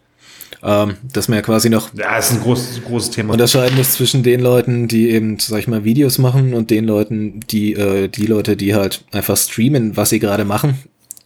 Ähm, 0.62 0.96
dass 1.12 1.28
man 1.28 1.36
ja 1.36 1.42
quasi 1.42 1.70
noch. 1.70 1.92
Ja, 1.94 2.16
ist 2.18 2.32
ein 2.32 2.40
großes, 2.40 2.82
großes 2.84 3.10
Thema. 3.10 3.32
Unterscheiden 3.32 3.76
muss 3.76 3.92
zwischen 3.92 4.22
den 4.22 4.40
Leuten, 4.40 4.88
die 4.88 5.10
eben, 5.10 5.38
sag 5.38 5.58
ich 5.60 5.68
mal, 5.68 5.84
Videos 5.84 6.18
machen 6.18 6.54
und 6.54 6.70
den 6.70 6.86
Leuten, 6.86 7.40
die, 7.50 7.74
äh, 7.74 8.08
die 8.08 8.26
Leute, 8.26 8.56
die 8.56 8.74
halt 8.74 9.04
einfach 9.12 9.36
streamen, 9.36 9.96
was 9.96 10.10
sie 10.10 10.18
gerade 10.18 10.44
machen. 10.44 10.78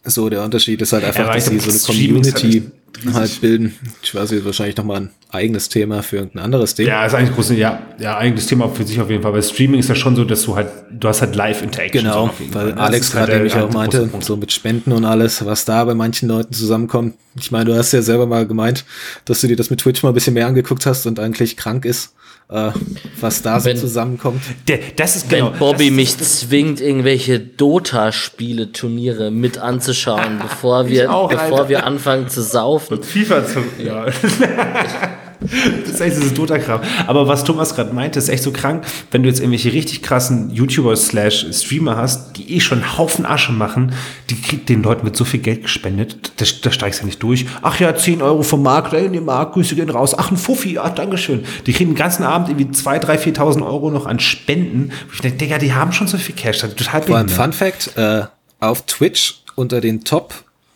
So, 0.03 0.29
der 0.29 0.43
Unterschied 0.43 0.81
ist 0.81 0.93
halt 0.93 1.03
einfach, 1.03 1.27
ja, 1.27 1.33
dass 1.33 1.45
sie 1.45 1.59
so 1.59 1.69
eine 1.69 1.79
Community 1.79 2.63
halt, 3.13 3.41
bilden. 3.41 3.75
Ich 4.03 4.13
weiß 4.13 4.31
jetzt 4.31 4.45
wahrscheinlich 4.45 4.77
nochmal 4.77 5.01
ein 5.01 5.09
eigenes 5.29 5.69
Thema 5.69 6.03
für 6.03 6.17
irgendein 6.17 6.43
anderes 6.43 6.75
Thema. 6.75 6.89
Ja, 6.89 7.05
ist 7.05 7.13
eigentlich 7.13 7.35
groß, 7.35 7.51
ja, 7.51 7.81
ja, 7.99 8.17
eigenes 8.17 8.47
Thema 8.47 8.69
für 8.69 8.83
sich 8.83 8.99
auf 8.99 9.09
jeden 9.09 9.23
Fall. 9.23 9.33
Weil 9.33 9.43
Streaming 9.43 9.79
ist 9.79 9.89
ja 9.89 9.95
schon 9.95 10.15
so, 10.15 10.23
dass 10.23 10.43
du 10.43 10.55
halt, 10.55 10.67
du 10.91 11.07
hast 11.07 11.21
halt 11.21 11.35
Live-Interaction. 11.35 12.03
Genau, 12.03 12.29
weil 12.51 12.73
Fall. 12.73 12.79
Alex 12.79 13.11
gerade 13.11 13.31
halt 13.31 13.43
nämlich 13.43 13.55
auch 13.55 13.71
meinte, 13.71 14.09
so 14.19 14.35
mit 14.35 14.51
Spenden 14.51 14.91
und 14.91 15.05
alles, 15.05 15.45
was 15.45 15.65
da 15.65 15.83
bei 15.85 15.93
manchen 15.93 16.29
Leuten 16.29 16.53
zusammenkommt. 16.53 17.15
Ich 17.39 17.51
meine, 17.51 17.65
du 17.65 17.75
hast 17.75 17.91
ja 17.91 18.01
selber 18.01 18.27
mal 18.27 18.45
gemeint, 18.45 18.85
dass 19.25 19.41
du 19.41 19.47
dir 19.47 19.55
das 19.55 19.69
mit 19.69 19.79
Twitch 19.79 20.03
mal 20.03 20.09
ein 20.09 20.15
bisschen 20.15 20.33
mehr 20.33 20.47
angeguckt 20.47 20.85
hast 20.85 21.05
und 21.05 21.19
eigentlich 21.19 21.57
krank 21.57 21.85
ist 21.85 22.13
äh, 22.51 22.71
was 23.19 23.41
da 23.41 23.63
wenn, 23.63 23.77
so 23.77 23.87
zusammenkommt. 23.87 24.41
Der, 24.67 24.79
das 24.95 25.15
ist 25.15 25.29
genau, 25.29 25.51
Wenn 25.51 25.59
Bobby 25.59 25.87
ist, 25.87 25.95
mich 25.95 26.17
zwingt, 26.17 26.81
irgendwelche 26.81 27.39
Dota-Spiele, 27.39 28.71
Turniere 28.71 29.31
mit 29.31 29.57
anzuschauen, 29.57 30.39
bevor 30.41 30.87
wir, 30.87 31.13
auch, 31.13 31.29
bevor 31.29 31.69
wir 31.69 31.85
anfangen 31.85 32.27
zu 32.27 32.41
saufen. 32.41 32.95
Und 32.95 33.05
FIFA 33.05 33.45
zu, 33.45 33.59
ja. 33.81 34.05
Das 35.41 35.95
ist 35.95 36.01
echt 36.01 36.17
dieses 36.17 36.33
Dota-Kram. 36.33 36.81
Aber 37.07 37.27
was 37.27 37.43
Thomas 37.43 37.75
gerade 37.75 37.93
meinte, 37.93 38.19
ist 38.19 38.29
echt 38.29 38.43
so 38.43 38.51
krank, 38.51 38.85
wenn 39.09 39.23
du 39.23 39.29
jetzt 39.29 39.39
irgendwelche 39.39 39.73
richtig 39.73 40.03
krassen 40.03 40.51
YouTuber 40.51 40.95
slash 40.95 41.47
Streamer 41.51 41.97
hast, 41.97 42.37
die 42.37 42.53
eh 42.55 42.59
schon 42.59 42.83
einen 42.83 42.97
Haufen 42.97 43.25
Asche 43.25 43.51
machen, 43.51 43.93
die 44.29 44.39
kriegt 44.39 44.69
den 44.69 44.83
Leuten 44.83 45.03
mit 45.03 45.15
so 45.15 45.25
viel 45.25 45.39
Geld 45.39 45.63
gespendet, 45.63 46.33
da, 46.37 46.45
da 46.61 46.71
steigst 46.71 46.99
du 46.99 47.03
ja 47.03 47.05
nicht 47.07 47.23
durch. 47.23 47.47
Ach 47.61 47.79
ja, 47.79 47.95
10 47.95 48.21
Euro 48.21 48.43
vom 48.43 48.61
Markt, 48.61 48.93
ey, 48.93 49.09
den 49.09 49.25
Markt, 49.25 49.53
Grüße 49.53 49.75
gehen 49.75 49.89
raus. 49.89 50.15
Ach, 50.17 50.29
ein 50.31 50.37
Fuffi, 50.37 50.77
ach, 50.77 50.93
Dankeschön. 50.93 51.43
Die 51.65 51.73
kriegen 51.73 51.91
den 51.91 51.97
ganzen 51.97 52.23
Abend 52.23 52.49
irgendwie 52.49 52.71
2, 52.71 52.99
3, 52.99 53.15
4.000 53.15 53.65
Euro 53.65 53.89
noch 53.89 54.05
an 54.05 54.19
Spenden. 54.19 54.91
Wo 55.07 55.13
ich 55.13 55.21
denke, 55.21 55.37
Digga, 55.37 55.57
die 55.57 55.73
haben 55.73 55.91
schon 55.91 56.07
so 56.07 56.17
viel 56.17 56.35
Cash. 56.35 56.59
Das 56.59 56.75
total 56.75 57.01
Vor 57.01 57.17
allem 57.17 57.29
Fun 57.29 57.53
Fact, 57.53 57.97
äh, 57.97 58.23
auf 58.59 58.85
Twitch 58.85 59.41
unter 59.55 59.81
den 59.81 60.03
Top, 60.03 60.33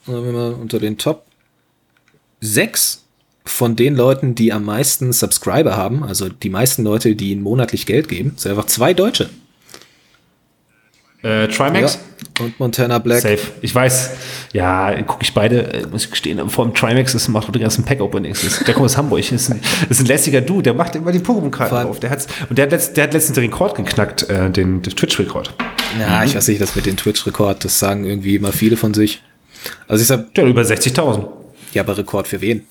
unter 0.08 0.80
den 0.80 0.98
Top 0.98 1.26
6 2.42 3.05
von 3.46 3.76
den 3.76 3.96
Leuten, 3.96 4.36
die 4.36 4.52
am 4.52 4.66
meisten 4.66 5.14
Subscriber 5.14 5.78
haben, 5.78 6.04
also 6.04 6.30
die 6.30 6.50
meisten 6.50 6.84
Leute, 6.84 7.16
die 7.16 7.32
ihnen 7.32 7.42
monatlich 7.42 7.86
Geld 7.86 8.08
geben, 8.08 8.34
sind 8.36 8.52
einfach 8.52 8.66
zwei 8.66 8.94
Deutsche. 8.94 9.30
Äh, 11.22 11.48
Trimax? 11.48 11.96
Ja, 11.96 12.46
und 12.46 12.60
Montana 12.60 13.00
Black. 13.00 13.22
Safe. 13.22 13.40
Ich 13.62 13.74
weiß, 13.74 14.12
ja, 14.54 15.02
gucke 15.04 15.24
ich 15.24 15.34
beide, 15.34 15.74
äh, 15.74 15.88
muss 15.88 16.06
ich 16.06 16.12
gestehen, 16.12 16.50
vor 16.50 16.66
allem 16.66 16.74
Trimax 16.74 17.16
ist, 17.16 17.28
macht 17.30 17.54
die 17.54 17.60
ganzen 17.60 17.84
Pack-Openings. 17.84 18.64
Der 18.66 18.74
kommt 18.74 18.86
aus 18.86 18.98
Hamburg, 18.98 19.20
ist 19.20 19.50
ein, 19.50 19.60
ist 19.90 20.00
ein 20.02 20.06
lässiger 20.06 20.42
Dude, 20.42 20.64
der 20.64 20.74
macht 20.74 20.96
immer 20.96 21.12
die 21.12 21.20
Pokémon-Karten 21.20 21.88
auf. 21.88 22.00
Der 22.00 22.12
hat's, 22.12 22.28
und 22.50 22.58
der 22.58 22.66
hat, 22.66 22.72
letzt, 22.72 22.98
der 22.98 23.06
hat 23.06 23.14
letztens 23.14 23.36
den 23.36 23.46
Rekord 23.46 23.76
geknackt, 23.76 24.30
äh, 24.30 24.52
den, 24.52 24.82
den 24.82 24.96
Twitch-Rekord. 24.96 25.54
Ja, 26.00 26.20
mhm. 26.20 26.26
ich 26.28 26.36
weiß 26.36 26.48
nicht, 26.48 26.62
das 26.62 26.76
mit 26.76 26.86
dem 26.86 26.98
Twitch-Rekord, 26.98 27.66
das 27.66 27.80
sagen 27.80 28.06
irgendwie 28.06 28.36
immer 28.36 28.52
viele 28.52 28.78
von 28.78 28.94
sich. 28.94 29.24
Also 29.88 30.02
ich 30.02 30.08
sag. 30.08 30.34
Der 30.36 30.46
über 30.46 30.62
60.000. 30.62 31.28
Ja, 31.74 31.82
aber 31.82 31.98
Rekord 31.98 32.28
für 32.28 32.42
wen? 32.42 32.68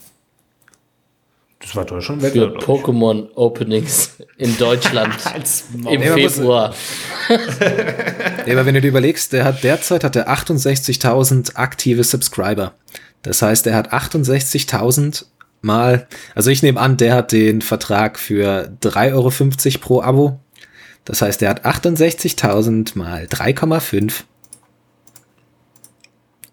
Das 1.65 1.77
war 1.77 1.87
Deutschland 1.87 2.21
weg. 2.21 2.35
Für 2.35 2.59
Pokémon 2.59 3.29
Openings 3.35 4.19
in 4.37 4.57
Deutschland 4.59 5.15
im 5.91 6.03
Februar. 6.03 6.75
ja, 8.47 8.53
aber 8.53 8.67
wenn 8.67 8.75
du 8.75 8.83
dir 8.83 8.89
überlegst, 8.89 9.33
der 9.33 9.45
hat 9.45 9.65
derzeit 9.65 10.05
hat 10.05 10.15
er 10.15 10.29
68.000 10.29 11.57
aktive 11.57 12.05
Subscriber. 12.05 12.75
Das 13.23 13.41
heißt, 13.41 13.67
er 13.67 13.77
hat 13.77 13.95
68.000 13.95 15.25
mal, 15.63 16.07
also 16.35 16.51
ich 16.51 16.63
nehme 16.63 16.79
an, 16.79 16.99
der 16.99 17.15
hat 17.15 17.33
den 17.33 17.63
Vertrag 17.63 18.19
für 18.19 18.71
3,50 18.83 19.15
Euro 19.15 19.79
pro 19.81 20.03
Abo. 20.03 20.41
Das 21.07 21.23
heißt, 21.23 21.41
er 21.41 21.49
hat 21.49 21.65
68.000 21.65 22.97
mal 22.99 23.25
3,5 23.25 24.25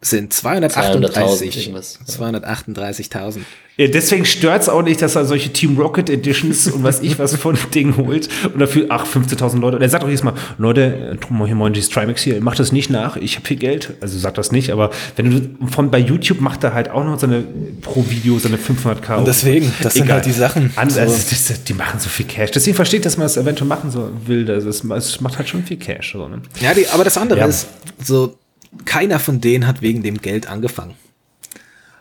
sind 0.01 0.33
238. 0.33 1.71
238.000. 2.07 3.39
Ja, 3.77 3.87
deswegen 3.87 4.25
stört 4.25 4.63
es 4.63 4.69
auch 4.69 4.81
nicht, 4.81 5.01
dass 5.01 5.15
er 5.15 5.25
solche 5.25 5.51
Team 5.53 5.77
Rocket 5.77 6.09
Editions 6.09 6.67
und 6.67 6.83
was 6.83 7.01
ich 7.01 7.17
was 7.17 7.35
von 7.35 7.57
Ding 7.73 7.95
holt 7.97 8.27
und 8.53 8.59
dafür, 8.59 8.87
ach, 8.89 9.05
15.000 9.05 9.59
Leute. 9.59 9.77
Und 9.77 9.81
er 9.81 9.89
sagt 9.89 10.03
auch 10.03 10.07
jedes 10.07 10.23
Mal, 10.23 10.33
Leute, 10.57 11.17
hier 11.27 11.55
moin, 11.55 11.71
die 11.71 11.81
Trimax 11.81 12.21
hier, 12.21 12.41
mach 12.41 12.55
das 12.55 12.71
nicht 12.71 12.89
nach, 12.89 13.15
ich 13.15 13.37
habe 13.37 13.47
viel 13.47 13.57
Geld. 13.57 13.93
Also 14.01 14.19
sagt 14.19 14.37
das 14.37 14.51
nicht, 14.51 14.71
aber 14.71 14.91
wenn 15.15 15.31
du 15.31 15.67
von 15.67 15.89
bei 15.89 15.99
YouTube 15.99 16.41
macht 16.41 16.63
er 16.63 16.73
halt 16.73 16.89
auch 16.89 17.03
noch 17.03 17.17
seine 17.17 17.43
pro 17.81 18.05
Video 18.09 18.37
seine 18.39 18.57
500k. 18.57 19.17
Und 19.17 19.27
deswegen, 19.27 19.71
das 19.81 19.95
Egal. 19.95 20.05
sind 20.05 20.13
halt 20.13 20.25
die 20.25 20.31
Sachen. 20.31 20.73
Anders, 20.75 21.29
so. 21.29 21.29
das, 21.29 21.63
die 21.63 21.73
machen 21.73 21.99
so 21.99 22.09
viel 22.09 22.25
Cash. 22.25 22.51
Deswegen 22.51 22.75
versteht, 22.75 23.05
dass 23.05 23.17
man 23.17 23.25
das 23.25 23.37
eventuell 23.37 23.67
machen 23.67 23.89
so 23.89 24.09
will. 24.25 24.45
Das, 24.45 24.65
es 24.65 25.21
macht 25.21 25.37
halt 25.37 25.47
schon 25.47 25.63
viel 25.63 25.77
Cash. 25.77 26.13
So, 26.13 26.27
ne? 26.27 26.41
Ja, 26.59 26.73
die, 26.73 26.87
aber 26.87 27.03
das 27.03 27.17
andere 27.17 27.39
ja. 27.39 27.45
ist 27.45 27.67
so, 28.03 28.37
keiner 28.85 29.19
von 29.19 29.41
denen 29.41 29.67
hat 29.67 29.81
wegen 29.81 30.03
dem 30.03 30.19
Geld 30.21 30.47
angefangen. 30.47 30.95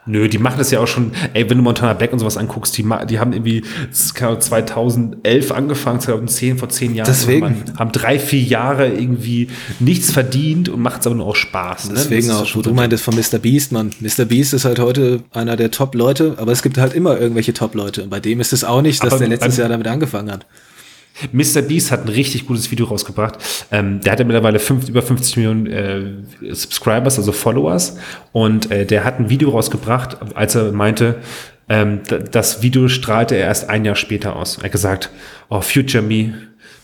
Nö, 0.07 0.29
die 0.29 0.39
machen 0.39 0.59
das 0.59 0.71
ja 0.71 0.81
auch 0.81 0.89
schon, 0.89 1.13
ey, 1.35 1.49
wenn 1.51 1.59
du 1.59 1.63
Montana 1.63 1.93
Black 1.93 2.13
und 2.13 2.19
sowas 2.19 2.39
anguckst, 2.39 2.77
die, 2.77 2.85
die 3.09 3.19
haben 3.19 3.33
irgendwie 3.33 3.63
2011 3.93 5.53
angefangen, 5.53 6.01
2010, 6.01 6.59
vor 6.59 6.69
zehn 6.71 6.95
Jahren. 6.95 7.07
Deswegen. 7.07 7.45
Haben, 7.45 7.79
haben 7.79 7.93
drei, 7.93 8.19
vier 8.19 8.41
Jahre 8.41 8.89
irgendwie 8.89 9.49
nichts 9.79 10.11
verdient 10.11 10.71
und 10.71 10.81
macht 10.81 11.03
es 11.03 11.07
aber 11.07 11.17
nur 11.17 11.27
auch 11.27 11.37
Spaß. 11.37 11.91
Ne? 11.91 11.95
Deswegen 11.97 12.31
auch, 12.31 12.47
wo 12.55 12.63
du 12.63 12.73
meintest 12.73 13.05
von 13.05 13.15
Mr. 13.15 13.39
Beast, 13.39 13.73
man. 13.73 13.91
Mr. 14.01 14.25
Beast 14.25 14.55
ist 14.55 14.65
halt 14.65 14.79
heute 14.79 15.23
einer 15.33 15.57
der 15.57 15.71
Top-Leute, 15.71 16.35
aber 16.39 16.51
es 16.53 16.63
gibt 16.63 16.79
halt 16.79 16.95
immer 16.95 17.19
irgendwelche 17.21 17.53
Top-Leute. 17.53 18.03
Und 18.05 18.11
bei 18.11 18.21
dem 18.21 18.41
ist 18.41 18.55
es 18.55 18.65
auch 18.65 18.83
nicht, 18.83 19.05
dass 19.05 19.13
aber 19.13 19.21
der 19.21 19.29
letztes 19.29 19.59
Jahr 19.59 19.69
damit 19.69 19.87
angefangen 19.87 20.33
hat. 20.33 20.47
Mr. 21.33 21.63
Beast 21.63 21.91
hat 21.91 22.05
ein 22.05 22.09
richtig 22.09 22.47
gutes 22.47 22.71
Video 22.71 22.87
rausgebracht. 22.87 23.39
Ähm, 23.71 24.01
der 24.01 24.13
hat 24.13 24.19
ja 24.19 24.25
mittlerweile 24.25 24.59
fünf, 24.59 24.89
über 24.89 25.03
50 25.03 25.37
Millionen 25.37 25.67
äh, 25.67 26.55
Subscribers, 26.55 27.19
also 27.19 27.33
Followers. 27.33 27.97
Und 28.33 28.71
äh, 28.71 28.87
der 28.87 29.05
hat 29.05 29.19
ein 29.19 29.31
Video 29.31 29.51
rausgebracht, 29.51 30.19
als 30.35 30.55
er 30.55 30.73
meinte, 30.73 31.17
ähm, 31.69 32.01
das 32.33 32.63
Video 32.63 32.89
strahlte 32.89 33.37
er 33.37 33.47
erst 33.47 33.71
ein 33.71 33.85
Jahr 33.85 33.95
später 33.95 34.37
aus. 34.37 34.59
Er 34.59 34.65
hat 34.65 34.73
gesagt, 34.73 35.11
oh, 35.49 35.61
Future 35.61 36.03
Me, 36.03 36.35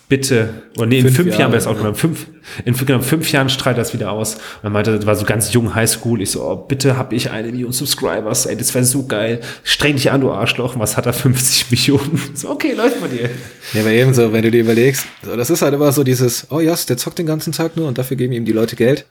bitte, 0.08 0.62
oder 0.76 0.86
nee, 0.86 0.98
in 0.98 1.04
Fünf 1.04 1.16
fünf, 1.16 1.28
Jahren 1.28 1.40
Jahre, 1.40 1.52
wäre 1.52 1.60
es 1.60 1.66
auch 1.66 1.76
genommen. 1.76 1.96
Fünf, 1.96 2.26
in 2.64 2.74
fünf, 2.74 2.86
genau, 2.86 3.00
fünf 3.00 3.32
Jahren 3.32 3.48
strahlt 3.48 3.76
das 3.76 3.92
wieder 3.92 4.12
aus. 4.12 4.34
Und 4.34 4.64
er 4.64 4.70
meinte, 4.70 4.96
das 4.96 5.06
war 5.06 5.16
so 5.16 5.24
ganz 5.24 5.52
jung 5.52 5.74
Highschool. 5.74 6.22
Ich 6.22 6.30
so, 6.30 6.44
oh, 6.44 6.56
bitte 6.56 6.96
hab 6.96 7.12
ich 7.12 7.30
eine 7.30 7.48
Million 7.48 7.72
Subscribers. 7.72 8.46
Ey, 8.46 8.56
das 8.56 8.74
wäre 8.74 8.84
so 8.84 9.06
geil. 9.06 9.40
Streng 9.64 9.96
dich 9.96 10.10
an, 10.10 10.20
du 10.20 10.30
Arschloch. 10.30 10.78
Was 10.78 10.96
hat 10.96 11.06
er? 11.06 11.12
50 11.12 11.70
Millionen? 11.70 12.20
So, 12.34 12.50
okay, 12.50 12.74
läuft 12.74 13.00
bei 13.00 13.08
dir. 13.08 13.30
Ja, 13.72 13.80
aber 13.80 13.90
ebenso, 13.90 14.32
wenn 14.32 14.42
du 14.42 14.50
dir 14.50 14.60
überlegst, 14.60 15.06
so, 15.24 15.36
das 15.36 15.50
ist 15.50 15.62
halt 15.62 15.74
immer 15.74 15.92
so 15.92 16.04
dieses, 16.04 16.46
oh 16.50 16.60
ja, 16.60 16.74
der 16.74 16.96
zockt 16.96 17.18
den 17.18 17.26
ganzen 17.26 17.52
Tag 17.52 17.76
nur 17.76 17.88
und 17.88 17.98
dafür 17.98 18.16
geben 18.16 18.32
ihm 18.32 18.44
die 18.44 18.52
Leute 18.52 18.76
Geld. 18.76 19.06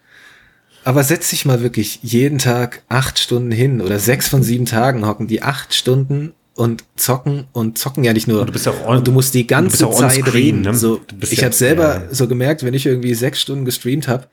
Aber 0.86 1.04
setz 1.04 1.32
dich 1.32 1.46
mal 1.46 1.62
wirklich 1.62 2.00
jeden 2.04 2.38
Tag 2.38 2.84
acht 2.90 3.18
Stunden 3.18 3.52
hin 3.52 3.82
oder 3.82 3.98
sechs 3.98 4.28
von 4.28 4.44
sieben 4.44 4.66
Tagen 4.66 5.08
hocken 5.08 5.28
die 5.28 5.42
acht 5.42 5.74
Stunden 5.74 6.34
und 6.56 6.84
zocken 6.96 7.46
und 7.52 7.78
zocken 7.78 8.04
ja 8.04 8.14
nicht 8.14 8.28
nur. 8.28 8.40
Und 8.42 8.48
du 8.48 8.54
bist 8.54 8.66
ja 8.66 8.72
auch 8.72 8.88
on- 8.88 8.98
und 8.98 9.08
du 9.08 9.12
musst 9.12 9.34
die 9.34 9.46
ganze 9.46 9.90
Zeit 9.90 10.14
screen, 10.14 10.26
reden. 10.32 10.62
ne? 10.62 10.74
So, 10.74 11.02
ich 11.22 11.38
ja- 11.38 11.46
habe 11.46 11.56
selber 11.56 11.96
ja. 11.96 12.14
so 12.14 12.28
gemerkt, 12.28 12.64
wenn 12.64 12.74
ich 12.74 12.86
irgendwie 12.86 13.14
sechs 13.14 13.42
Stunden 13.42 13.66
gestreamt 13.66 14.08
habe, 14.08 14.28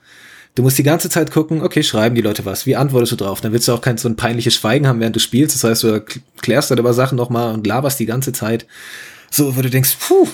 du 0.54 0.62
musst 0.62 0.78
die 0.78 0.82
ganze 0.84 1.10
Zeit 1.10 1.32
gucken, 1.32 1.62
okay, 1.62 1.82
schreiben 1.82 2.14
die 2.14 2.20
Leute 2.22 2.44
was, 2.44 2.64
wie 2.66 2.76
antwortest 2.76 3.12
du 3.12 3.16
drauf? 3.16 3.40
Dann 3.40 3.52
willst 3.52 3.66
du 3.68 3.72
auch 3.72 3.80
kein 3.80 3.98
so 3.98 4.08
ein 4.08 4.16
peinliches 4.16 4.54
Schweigen 4.54 4.86
haben, 4.86 5.00
während 5.00 5.16
du 5.16 5.20
spielst. 5.20 5.56
Das 5.56 5.64
heißt, 5.64 5.82
du 5.82 6.04
klärst 6.40 6.70
dann 6.70 6.78
über 6.78 6.94
Sachen 6.94 7.16
nochmal 7.16 7.52
und 7.54 7.66
laberst 7.66 7.98
die 7.98 8.06
ganze 8.06 8.32
Zeit. 8.32 8.66
So, 9.30 9.56
wo 9.56 9.62
du 9.62 9.70
denkst, 9.70 9.96
puh, 10.06 10.28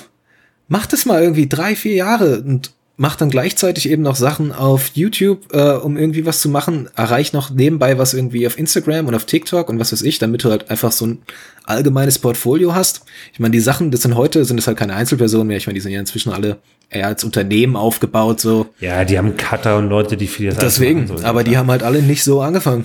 mach 0.68 0.86
das 0.86 1.06
mal 1.06 1.22
irgendwie 1.22 1.48
drei, 1.48 1.74
vier 1.74 1.94
Jahre 1.94 2.42
und 2.42 2.72
mach 3.00 3.14
dann 3.16 3.30
gleichzeitig 3.30 3.88
eben 3.88 4.02
noch 4.02 4.16
Sachen 4.16 4.52
auf 4.52 4.90
YouTube, 4.94 5.54
äh, 5.54 5.70
um 5.72 5.96
irgendwie 5.96 6.26
was 6.26 6.40
zu 6.40 6.48
machen. 6.48 6.90
Erreich 6.96 7.32
noch 7.32 7.48
nebenbei 7.50 7.96
was 7.96 8.12
irgendwie 8.12 8.44
auf 8.46 8.58
Instagram 8.58 9.06
und 9.06 9.14
auf 9.14 9.24
TikTok 9.24 9.68
und 9.70 9.78
was 9.78 9.92
weiß 9.92 10.02
ich, 10.02 10.18
damit 10.18 10.42
du 10.44 10.50
halt 10.50 10.68
einfach 10.68 10.90
so 10.92 11.06
ein 11.06 11.22
allgemeines 11.64 12.18
Portfolio 12.18 12.74
hast. 12.74 13.02
Ich 13.32 13.38
meine, 13.38 13.52
die 13.52 13.60
Sachen, 13.60 13.92
das 13.92 14.02
sind 14.02 14.16
heute, 14.16 14.44
sind 14.44 14.58
es 14.58 14.66
halt 14.66 14.76
keine 14.76 14.94
Einzelpersonen 14.94 15.46
mehr. 15.46 15.56
Ich 15.58 15.66
meine, 15.68 15.74
die 15.76 15.80
sind 15.80 15.92
ja 15.92 16.00
inzwischen 16.00 16.32
alle 16.32 16.58
eher 16.90 17.06
als 17.06 17.22
Unternehmen 17.22 17.76
aufgebaut, 17.76 18.40
so. 18.40 18.66
Ja, 18.80 19.04
die 19.04 19.16
haben 19.16 19.36
Cutter 19.36 19.76
und 19.76 19.88
Leute, 19.88 20.16
die 20.16 20.26
für 20.26 20.46
das 20.48 20.58
Deswegen, 20.58 21.04
machen, 21.04 21.18
so. 21.18 21.24
aber 21.24 21.44
die 21.44 21.56
haben 21.56 21.70
halt 21.70 21.84
alle 21.84 22.02
nicht 22.02 22.24
so 22.24 22.40
angefangen. 22.42 22.84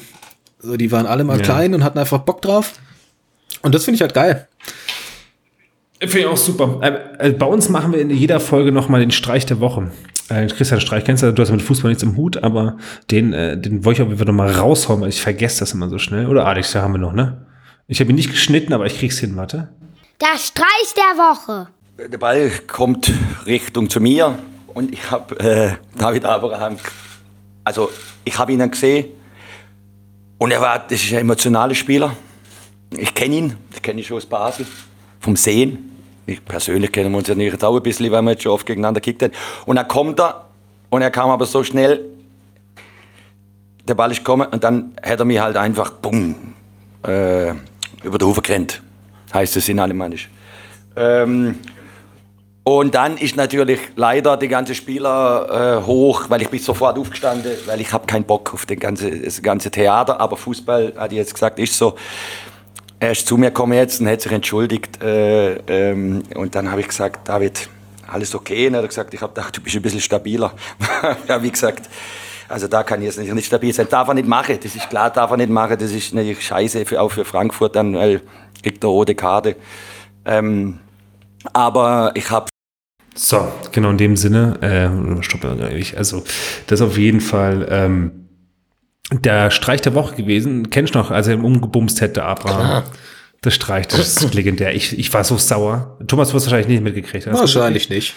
So, 0.60 0.78
die 0.78 0.92
waren 0.92 1.08
alle 1.08 1.24
mal 1.24 1.38
Ja. 1.40 1.44
klein 1.44 1.74
und 1.74 1.84
hatten 1.84 1.98
einfach 1.98 2.20
Bock 2.20 2.42
drauf. 2.44 2.74
Und 3.64 3.74
das 3.74 3.86
finde 3.86 3.96
ich 3.96 4.02
halt 4.02 4.14
geil. 4.14 4.48
Finde 6.08 6.20
ich 6.20 6.26
auch 6.28 6.38
super. 6.38 6.80
Äh, 6.82 7.30
äh, 7.30 7.32
bei 7.32 7.46
uns 7.46 7.70
machen 7.70 7.94
wir 7.94 8.00
in 8.00 8.10
jeder 8.10 8.40
Folge 8.40 8.72
nochmal 8.72 9.00
den 9.00 9.12
Streich 9.12 9.46
der 9.46 9.60
Woche. 9.60 9.92
Äh, 10.30 10.48
Christian 10.48 10.82
Streich 10.82 11.04
kennst 11.04 11.24
du, 11.24 11.34
du 11.34 11.42
hast 11.42 11.52
mit 11.52 11.62
Fußball 11.62 11.90
nichts 11.90 12.04
im 12.04 12.18
Hut, 12.18 12.44
aber 12.44 12.78
den, 13.12 13.34
äh, 13.34 13.58
den 13.58 13.86
wollte 13.86 14.02
ich 14.02 14.04
auf 14.04 14.08
jeden 14.10 14.18
Fall 14.18 14.28
nochmal 14.28 14.52
raushauen, 14.52 15.02
weil 15.02 15.10
ich 15.10 15.22
vergesse 15.22 15.60
das 15.62 15.74
immer 15.74 15.90
so 15.90 15.98
schnell. 15.98 16.28
Oder 16.28 16.46
Alex, 16.46 16.72
da 16.72 16.82
haben 16.82 16.94
wir 16.94 17.00
noch, 17.00 17.14
ne? 17.14 17.46
Ich 17.88 18.00
habe 18.00 18.10
ihn 18.10 18.16
nicht 18.16 18.32
geschnitten, 18.32 18.74
aber 18.74 18.86
ich 18.86 18.98
krieg's 18.98 19.20
hin, 19.20 19.36
warte. 19.36 19.70
Der 20.22 20.38
Streich 20.38 20.94
der 20.96 21.18
Woche. 21.18 21.68
Der 22.12 22.18
Ball 22.18 22.52
kommt 22.68 23.12
Richtung 23.46 23.90
zu 23.90 24.00
mir 24.00 24.38
und 24.74 24.94
ich 24.94 25.12
habe 25.12 25.40
äh, 25.40 25.74
David 25.98 26.26
Abraham, 26.26 26.78
also 27.64 27.92
ich 28.24 28.38
habe 28.38 28.52
ihn 28.52 28.60
dann 28.60 28.72
gesehen 28.72 29.08
und 30.38 30.52
er 30.52 30.62
war, 30.62 30.80
das 30.80 31.04
ist 31.04 31.14
ein 31.14 31.20
emotionaler 31.20 31.76
Spieler. 31.76 32.16
Ich 32.92 33.14
kenne 33.14 33.36
ihn, 33.36 33.56
ich 33.74 33.82
kenne 33.82 34.02
ihn 34.02 34.06
schon 34.06 34.18
aus 34.18 34.26
Basel, 34.26 34.66
vom 35.20 35.36
Sehen. 35.36 35.93
Ich 36.26 36.44
persönlich 36.44 36.92
kennen 36.92 37.12
wir 37.12 37.18
uns 37.18 37.28
ja 37.28 37.36
nicht 37.36 37.64
auch 37.64 37.76
ein 37.76 37.84
bisschen, 37.84 38.12
weil 38.12 38.22
wir 38.22 38.32
jetzt 38.32 38.44
schon 38.44 38.52
oft 38.52 38.66
gegeneinander 38.66 39.02
gekickt 39.02 39.24
haben. 39.24 39.34
Und 39.66 39.76
dann 39.76 39.88
kommt 39.88 40.20
er 40.20 40.46
und 40.90 41.02
er 41.02 41.12
kam 41.12 41.30
aber 41.30 41.46
so 41.46 41.64
schnell, 41.64 42.06
der 43.88 43.96
Ball 43.96 44.12
ist 44.12 44.20
gekommen 44.20 44.48
und 44.50 44.64
dann 44.64 44.94
hat 45.04 45.20
er 45.20 45.26
mich 45.26 45.40
halt 45.40 45.58
einfach, 45.58 45.92
bumm, 45.92 46.54
äh, 47.06 47.52
über 48.04 48.18
den 48.18 48.28
Hof 48.28 48.42
gerannt. 48.42 48.82
Heißt 49.34 49.58
es 49.58 49.68
in 49.68 49.80
Alemannisch. 49.80 50.30
Ähm, 50.96 51.60
und 52.64 52.96
dann 52.96 53.18
ist 53.18 53.36
natürlich 53.36 53.80
leider 53.98 54.38
die 54.38 54.48
ganze 54.48 54.74
Spieler 54.74 55.82
äh, 55.82 55.86
hoch, 55.86 56.30
weil 56.30 56.42
ich 56.42 56.50
bin 56.50 56.60
sofort 56.60 56.98
aufgestanden, 56.98 57.52
weil 57.66 57.82
ich 57.82 57.92
habe 57.92 58.06
keinen 58.06 58.24
Bock 58.24 58.54
auf 58.54 58.66
den 58.66 58.80
ganze, 58.80 59.12
das 59.20 59.42
ganze 59.42 59.70
Theater. 59.70 60.22
Aber 60.22 60.38
Fußball, 60.38 60.94
hat 60.96 61.12
ich 61.12 61.18
jetzt 61.18 61.34
gesagt, 61.34 61.60
ist 61.60 61.78
so. 61.78 61.96
Er 63.04 63.12
ist 63.12 63.28
zu 63.28 63.36
mir 63.36 63.48
gekommen 63.48 63.74
jetzt 63.74 64.00
und 64.00 64.08
hat 64.08 64.22
sich 64.22 64.32
entschuldigt. 64.32 65.04
Äh, 65.04 65.56
ähm, 65.68 66.24
und 66.36 66.56
dann 66.56 66.72
habe 66.72 66.80
ich 66.80 66.88
gesagt, 66.88 67.28
David, 67.28 67.68
alles 68.08 68.34
okay? 68.34 68.68
Und 68.68 68.76
er 68.76 68.82
hat 68.82 68.88
gesagt, 68.88 69.14
ich 69.14 69.22
habe 69.22 69.34
gedacht, 69.34 69.58
du 69.58 69.60
bist 69.60 69.76
ein 69.76 69.82
bisschen 69.82 70.00
stabiler. 70.00 70.54
ja, 71.28 71.44
wie 71.44 71.52
gesagt, 71.52 71.90
also 72.48 72.70
da 72.70 72.82
kann 72.84 73.02
ich 73.02 73.08
jetzt 73.08 73.20
nicht, 73.20 73.34
nicht 73.34 73.48
stabil 73.48 73.74
sein. 73.74 73.88
Darf 73.90 74.08
er 74.08 74.14
nicht 74.14 74.26
machen, 74.26 74.58
das 74.64 74.74
ist 74.74 74.90
klar, 74.90 75.10
darf 75.10 75.32
er 75.32 75.36
nicht 75.36 75.50
machen. 75.50 75.78
Das 75.78 75.92
ist 75.92 76.14
natürlich 76.14 76.48
scheiße, 76.48 76.86
für, 76.86 77.02
auch 77.02 77.12
für 77.12 77.26
Frankfurt 77.26 77.76
dann, 77.76 77.94
weil 77.94 78.22
kriegt 78.62 78.82
er 78.82 78.88
rote 78.88 79.16
Karte. 79.16 79.58
Ähm, 80.24 80.80
aber 81.52 82.14
ich 82.16 82.32
habe 82.32 82.48
So, 83.16 83.52
genau 83.74 83.90
in 83.90 83.98
dem 83.98 84.16
Sinne, 84.16 84.62
äh, 84.62 85.22
stopp, 85.24 85.44
also 85.98 86.24
das 86.68 86.82
auf 86.82 86.98
jeden 86.98 87.20
Fall 87.20 87.68
ähm, 87.70 88.23
der 89.12 89.52
Streich 89.52 89.82
der 89.82 89.94
Woche 89.94 90.16
gewesen. 90.16 90.70
Kennst 90.70 90.96
du 90.96 91.00
noch, 91.00 91.12
als 91.12 91.28
er 91.28 91.36
ihn 91.36 91.44
umgebumst 91.44 92.02
hätte, 92.02 92.24
Abraham? 92.24 92.84
Das 93.42 93.56
Streich, 93.56 93.88
das 93.88 94.22
ist 94.24 94.34
legendär. 94.34 94.74
Ich, 94.74 94.98
ich 94.98 95.14
war 95.14 95.24
so 95.26 95.38
sauer. 95.38 95.98
Thomas, 96.08 96.30
du 96.30 96.36
hast 96.36 96.46
wahrscheinlich 96.46 96.70
nicht 96.70 96.84
mitgekriegt. 96.84 97.28
Hast 97.28 97.36
du 97.36 97.40
Wahrscheinlich 97.42 97.90
nicht. 97.90 98.14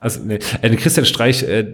Also, 0.00 0.20
nee, 0.24 0.38
äh, 0.62 0.76
Christian 0.76 1.06
Streich, 1.06 1.42
äh, 1.42 1.66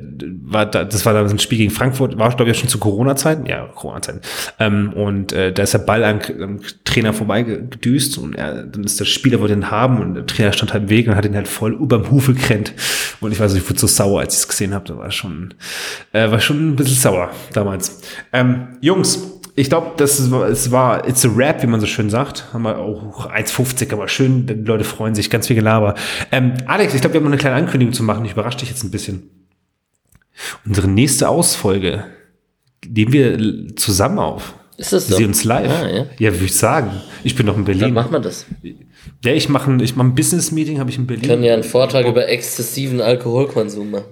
war 0.42 0.66
da, 0.66 0.84
das 0.84 1.04
war 1.04 1.12
damals 1.12 1.32
ein 1.32 1.38
Spiel 1.38 1.58
gegen 1.58 1.70
Frankfurt, 1.70 2.18
war, 2.18 2.34
glaube 2.34 2.50
ich, 2.50 2.58
schon 2.58 2.68
zu 2.68 2.78
Corona-Zeiten. 2.78 3.44
Ja, 3.46 3.66
Corona-Zeiten. 3.66 4.20
Ähm, 4.58 4.92
und 4.94 5.32
äh, 5.32 5.52
da 5.52 5.62
ist 5.62 5.74
der 5.74 5.80
Ball 5.80 6.02
am, 6.04 6.20
am 6.40 6.60
Trainer 6.84 7.12
vorbeigedüst 7.12 8.16
und 8.16 8.34
er, 8.34 8.64
dann 8.64 8.84
ist 8.84 8.98
der 8.98 9.04
Spieler 9.04 9.40
wollte 9.40 9.54
ihn 9.54 9.70
haben 9.70 10.00
und 10.00 10.14
der 10.14 10.26
Trainer 10.26 10.52
stand 10.52 10.72
halt 10.72 10.84
im 10.84 10.88
Weg 10.88 11.06
und 11.06 11.16
hat 11.16 11.26
ihn 11.26 11.36
halt 11.36 11.48
voll 11.48 11.74
überm 11.74 12.10
Hufe 12.10 12.32
gerannt. 12.34 12.72
Und 13.20 13.32
ich 13.32 13.40
weiß 13.40 13.52
nicht, 13.52 13.62
ich 13.62 13.68
wurde 13.68 13.80
so 13.80 13.86
sauer, 13.86 14.20
als 14.20 14.34
ich 14.34 14.40
es 14.40 14.48
gesehen 14.48 14.72
habe. 14.72 14.86
Da 14.86 14.96
war 14.96 15.10
schon, 15.10 15.52
äh, 16.12 16.30
war 16.30 16.40
schon 16.40 16.70
ein 16.70 16.76
bisschen 16.76 16.96
sauer 16.96 17.30
damals. 17.52 18.00
Ähm, 18.32 18.68
Jungs, 18.80 19.40
ich 19.56 19.68
glaube, 19.68 19.92
das 19.96 20.18
ist, 20.18 20.32
es 20.32 20.70
war, 20.72 21.06
it's 21.08 21.24
a 21.24 21.28
rap, 21.34 21.62
wie 21.62 21.66
man 21.66 21.80
so 21.80 21.86
schön 21.86 22.10
sagt. 22.10 22.52
Haben 22.52 22.62
wir 22.64 22.78
auch 22.78 23.30
1,50, 23.30 23.92
aber 23.92 24.08
schön, 24.08 24.46
die 24.46 24.54
Leute 24.54 24.84
freuen 24.84 25.14
sich, 25.14 25.30
ganz 25.30 25.46
viel 25.46 25.56
Gelaber. 25.56 25.94
Ähm, 26.32 26.54
Alex, 26.66 26.94
ich 26.94 27.00
glaube, 27.00 27.14
wir 27.14 27.18
haben 27.20 27.24
noch 27.24 27.32
eine 27.32 27.40
kleine 27.40 27.56
Ankündigung 27.56 27.92
zu 27.94 28.02
machen. 28.02 28.24
Ich 28.24 28.32
überrasche 28.32 28.58
dich 28.58 28.70
jetzt 28.70 28.82
ein 28.82 28.90
bisschen. 28.90 29.30
Unsere 30.66 30.88
nächste 30.88 31.28
Ausfolge 31.28 32.04
nehmen 32.86 33.12
wir 33.12 33.76
zusammen 33.76 34.18
auf. 34.18 34.54
Ist 34.76 34.92
das 34.92 35.06
so? 35.06 35.16
sehen 35.16 35.28
uns 35.28 35.44
live. 35.44 35.70
Ah, 35.70 35.88
ja. 35.88 36.06
ja, 36.18 36.32
würde 36.32 36.46
ich 36.46 36.56
sagen. 36.56 36.90
Ich 37.22 37.36
bin 37.36 37.46
noch 37.46 37.56
in 37.56 37.64
Dann 37.64 37.78
Berlin. 37.78 37.94
machen 37.94 38.10
wir 38.10 38.18
das. 38.18 38.46
Ja, 39.24 39.32
ich 39.32 39.48
mache 39.48 39.70
ein, 39.70 39.80
ich 39.80 39.96
mach 39.96 40.04
ein 40.04 40.14
Business-Meeting, 40.14 40.78
habe 40.78 40.90
ich 40.90 40.98
in 40.98 41.06
Berlin. 41.06 41.22
Wir 41.22 41.28
können 41.30 41.44
ja 41.44 41.54
einen 41.54 41.62
Vortrag 41.62 42.06
über 42.06 42.28
exzessiven 42.28 43.00
Alkoholkonsum 43.00 43.90
machen. 43.90 44.04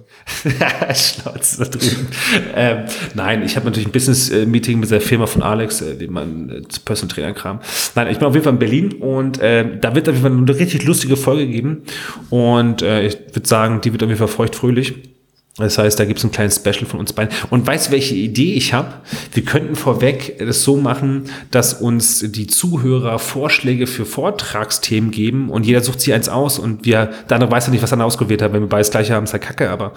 Schnauze 0.95 1.59
da 1.59 1.65
drüben. 1.65 2.07
ähm, 2.55 2.85
nein, 3.13 3.43
ich 3.43 3.55
habe 3.55 3.65
natürlich 3.65 3.87
ein 3.87 3.91
Business-Meeting 3.91 4.79
mit 4.79 4.89
der 4.89 5.01
Firma 5.01 5.27
von 5.27 5.43
Alex, 5.43 5.81
äh, 5.81 5.95
den 5.95 6.13
man 6.13 6.49
äh, 6.49 6.67
zu 6.67 6.81
Personal 6.81 7.13
Trainer 7.13 7.33
kram. 7.33 7.59
Nein, 7.95 8.07
ich 8.09 8.17
bin 8.17 8.27
auf 8.27 8.33
jeden 8.33 8.43
Fall 8.43 8.53
in 8.53 8.59
Berlin 8.59 8.93
und 8.93 9.39
äh, 9.39 9.77
da 9.79 9.93
wird 9.95 10.09
auf 10.09 10.15
jeden 10.15 10.27
Fall 10.27 10.37
eine 10.37 10.59
richtig 10.59 10.83
lustige 10.83 11.15
Folge 11.15 11.47
geben. 11.47 11.83
Und 12.29 12.81
äh, 12.81 13.05
ich 13.05 13.17
würde 13.33 13.47
sagen, 13.47 13.81
die 13.81 13.91
wird 13.91 14.03
auf 14.03 14.09
jeden 14.09 14.19
Fall 14.19 14.27
feuchtfröhlich. 14.27 15.12
Das 15.57 15.77
heißt, 15.77 15.99
da 15.99 16.05
gibt 16.05 16.17
es 16.17 16.25
ein 16.25 16.31
kleines 16.31 16.55
Special 16.55 16.85
von 16.85 16.99
uns 16.99 17.13
beiden. 17.13 17.31
Und 17.51 17.67
weißt 17.67 17.87
du, 17.87 17.91
welche 17.91 18.15
Idee 18.15 18.53
ich 18.53 18.73
habe? 18.73 18.93
Wir 19.33 19.45
könnten 19.45 19.75
vorweg 19.75 20.39
das 20.39 20.63
so 20.63 20.77
machen, 20.77 21.25
dass 21.51 21.75
uns 21.75 22.19
die 22.31 22.47
Zuhörer 22.47 23.19
Vorschläge 23.19 23.85
für 23.85 24.05
Vortragsthemen 24.05 25.11
geben 25.11 25.49
und 25.51 25.65
jeder 25.65 25.81
sucht 25.81 26.01
sich 26.01 26.11
eins 26.11 26.27
aus 26.27 26.57
und 26.57 26.85
wir, 26.85 27.11
der 27.29 27.35
andere 27.35 27.51
weiß 27.51 27.67
ja 27.67 27.71
nicht, 27.71 27.83
was 27.83 27.91
er 27.91 28.03
ausgewählt 28.03 28.41
hat. 28.41 28.51
Wenn 28.51 28.61
wir 28.61 28.69
beides 28.69 28.89
gleiche 28.89 29.13
haben, 29.13 29.25
ist 29.25 29.33
ja 29.33 29.39
kacke, 29.39 29.69
aber 29.69 29.93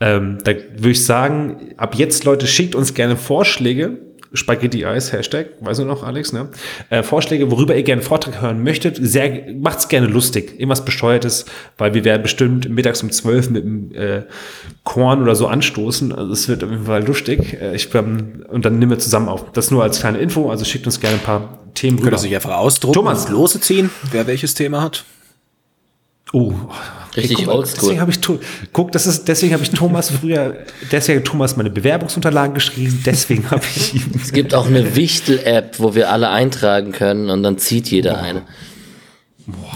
ähm, 0.00 0.38
da 0.42 0.52
würde 0.52 0.90
ich 0.90 1.04
sagen, 1.04 1.74
ab 1.76 1.94
jetzt, 1.94 2.24
Leute, 2.24 2.48
schickt 2.48 2.74
uns 2.74 2.94
gerne 2.94 3.16
Vorschläge. 3.16 3.98
Spaghetti 4.32 4.84
Eis, 4.84 5.12
Hashtag, 5.12 5.46
weißt 5.60 5.80
du 5.80 5.84
noch, 5.84 6.02
Alex, 6.02 6.32
ne? 6.32 6.48
Äh, 6.90 7.02
Vorschläge, 7.02 7.50
worüber 7.50 7.74
ihr 7.74 7.82
gerne 7.82 8.00
einen 8.02 8.08
Vortrag 8.08 8.42
hören 8.42 8.62
möchtet. 8.62 8.98
Sehr, 9.00 9.52
macht's 9.54 9.88
gerne 9.88 10.06
lustig. 10.06 10.52
Irgendwas 10.58 10.84
Bescheuertes, 10.84 11.46
weil 11.78 11.94
wir 11.94 12.04
werden 12.04 12.22
bestimmt 12.22 12.68
mittags 12.68 13.02
um 13.02 13.10
12 13.10 13.50
mit 13.50 13.64
dem 13.64 13.94
äh, 13.94 14.22
Korn 14.84 15.22
oder 15.22 15.34
so 15.34 15.46
anstoßen. 15.46 16.12
Also 16.12 16.32
es 16.32 16.48
wird 16.48 16.62
auf 16.64 16.70
jeden 16.70 16.84
Fall 16.84 17.04
lustig. 17.06 17.58
Äh, 17.60 17.74
ich, 17.74 17.94
ähm, 17.94 18.44
und 18.48 18.64
dann 18.64 18.78
nehmen 18.78 18.90
wir 18.90 18.98
zusammen 18.98 19.28
auf. 19.28 19.50
Das 19.52 19.70
nur 19.70 19.82
als 19.82 20.00
kleine 20.00 20.18
Info. 20.18 20.50
Also 20.50 20.64
schickt 20.64 20.86
uns 20.86 21.00
gerne 21.00 21.16
ein 21.16 21.22
paar 21.22 21.58
Themen 21.74 21.96
Könnt 21.96 22.06
ihr 22.06 22.12
rüber. 22.12 22.18
sich 22.18 22.34
einfach 22.34 22.56
ausdrucken 22.56 22.94
Thomas. 22.94 23.28
lose 23.28 23.60
ziehen, 23.60 23.90
wer 24.10 24.26
welches 24.26 24.54
Thema 24.54 24.82
hat. 24.82 25.04
Oh, 26.32 26.52
Richtig 27.16 27.46
mal, 27.46 27.56
oldschool. 27.56 27.80
Deswegen 27.80 28.00
habe 28.00 28.10
ich, 28.10 28.20
guck, 28.72 28.92
das 28.92 29.06
ist, 29.06 29.28
deswegen 29.28 29.54
habe 29.54 29.62
ich 29.62 29.70
Thomas 29.70 30.10
früher, 30.20 30.58
deswegen 30.90 31.20
hat 31.20 31.26
Thomas 31.26 31.56
meine 31.56 31.70
Bewerbungsunterlagen 31.70 32.54
geschrieben, 32.54 33.02
deswegen 33.04 33.50
habe 33.50 33.64
ich 33.74 33.94
ihn. 33.94 34.20
Es 34.22 34.32
gibt 34.32 34.54
auch 34.54 34.66
eine 34.66 34.94
Wichtel-App, 34.94 35.78
wo 35.78 35.94
wir 35.94 36.10
alle 36.10 36.30
eintragen 36.30 36.92
können 36.92 37.30
und 37.30 37.42
dann 37.42 37.58
zieht 37.58 37.88
jeder 37.88 38.20
eine. 38.20 38.42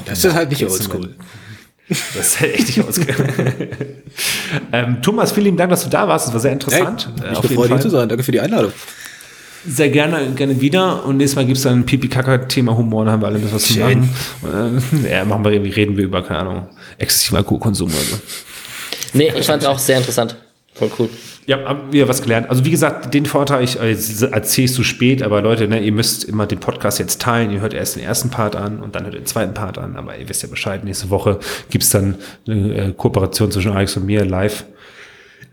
Das 0.05 0.25
ist 0.25 0.35
halt 0.35 0.51
nicht 0.51 0.65
oldschool. 0.65 1.15
Das 1.89 2.27
ist 2.27 2.41
halt 2.41 2.55
echt 2.55 2.67
nicht 2.69 2.87
ausgegangen. 2.87 3.33
ähm, 4.73 5.03
Thomas, 5.03 5.33
vielen 5.33 5.45
lieben 5.45 5.57
Dank, 5.57 5.71
dass 5.71 5.85
du 5.85 5.91
da 5.91 6.09
warst. 6.09 6.27
Das 6.27 6.35
war 6.35 6.41
sehr 6.41 6.51
Hey, 6.51 6.55
interessant. 6.55 7.09
Äh, 7.23 7.33
ich 7.33 7.41
gefreut, 7.41 7.69
hier 7.69 7.81
zu 7.81 7.91
sein. 7.91 8.09
Danke 8.09 8.25
für 8.25 8.33
die 8.33 8.41
Einladung. 8.41 8.73
Sehr 9.67 9.91
gerne, 9.91 10.31
gerne 10.35 10.61
wieder. 10.61 11.05
Und 11.05 11.19
nächstes 11.19 11.37
Mal 11.37 11.45
gibt 11.47 11.57
es 11.59 11.63
dann 11.65 11.81
ein 11.81 11.87
Pipi-Kaka-Thema 11.87 12.77
Humor, 12.77 13.05
dann 13.05 13.15
haben 13.15 13.23
wir 13.23 13.27
alle 13.29 13.37
ein 13.37 13.43
bisschen 13.43 13.57
was 13.57 13.65
zu 13.65 13.79
machen. 13.79 14.09
Äh, 15.07 15.11
ja, 15.13 15.25
machen 15.25 15.45
wir, 15.45 15.53
irgendwie- 15.53 15.71
reden 15.71 15.97
wir 15.97 16.05
über, 16.05 16.23
keine 16.23 16.41
Ahnung, 16.41 16.67
exzessiven 16.99 17.39
Alkoholkonsum 17.39 17.89
oder 17.89 17.97
so. 17.99 18.17
Nee, 19.15 19.33
ich 19.39 19.47
fand 19.47 19.65
auch 19.67 19.79
sehr 19.79 19.99
interessant. 19.99 20.37
Voll 20.75 20.91
cool. 20.99 21.09
Ja, 21.45 21.59
haben 21.65 21.93
wir 21.93 22.09
was 22.09 22.23
gelernt. 22.23 22.49
Also 22.49 22.65
wie 22.65 22.71
gesagt, 22.71 23.13
den 23.13 23.27
Vortrag, 23.27 23.63
ich 23.63 23.79
äh, 23.79 23.91
erzähle 24.31 24.65
ich 24.65 24.73
zu 24.73 24.85
spät, 24.85 25.23
aber 25.23 25.43
Leute, 25.43 25.67
ne, 25.69 25.81
ihr 25.81 25.93
müsst 25.93 26.25
immer 26.25 26.47
den 26.47 26.61
Podcast 26.61 26.99
jetzt 26.99 27.21
teilen. 27.21 27.51
Ihr 27.51 27.61
hört 27.61 27.75
erst 27.75 27.97
den 27.97 28.05
ersten 28.05 28.31
Part 28.31 28.55
an 28.57 28.79
und 28.81 28.95
dann 28.95 29.05
hört 29.05 29.15
ihr 29.15 29.21
den 29.21 29.27
zweiten 29.27 29.53
Part 29.53 29.77
an. 29.77 29.97
Aber 29.97 30.17
ihr 30.17 30.29
wisst 30.29 30.43
ja 30.43 30.49
Bescheid, 30.49 30.83
nächste 30.85 31.11
Woche 31.11 31.41
gibt's 31.69 31.91
dann 31.91 32.15
eine 32.49 32.75
äh, 32.77 32.93
Kooperation 32.97 33.51
zwischen 33.51 33.73
Alex 33.73 33.97
und 33.97 34.07
mir 34.07 34.25
live. 34.25 34.65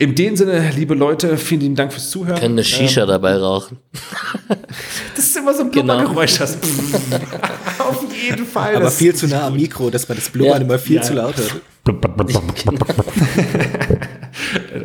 In 0.02 0.16
dem 0.16 0.38
Sinne, 0.38 0.72
liebe 0.78 0.94
Leute, 0.96 1.36
vielen 1.38 1.60
lieben 1.62 1.76
Dank 1.76 1.92
fürs 1.92 2.10
Zuhören. 2.10 2.40
Können 2.40 2.54
eine 2.54 2.64
Shisha 2.64 3.06
dabei 3.06 3.36
rauchen. 3.36 3.78
Das 5.16 5.26
ist 5.26 5.36
immer 5.38 5.54
so 5.54 5.64
ein 5.64 5.72
Genau. 5.72 5.98
Blubbergeräusch. 5.98 6.38
Das 6.38 6.58
Auf 7.80 8.06
jeden 8.16 8.46
Fall. 8.46 8.78
Aber 8.78 8.90
viel 8.90 9.14
zu 9.14 9.28
nah 9.28 9.48
am 9.48 9.56
Mikro, 9.58 9.90
dass 9.90 10.08
man 10.08 10.18
das 10.18 10.30
Blubbern 10.30 10.62
Ja. 10.62 10.66
immer 10.66 10.80
viel 10.80 10.96
Ja. 10.96 11.02
zu 11.02 11.14
laut 11.16 11.36
hört. 11.36 11.56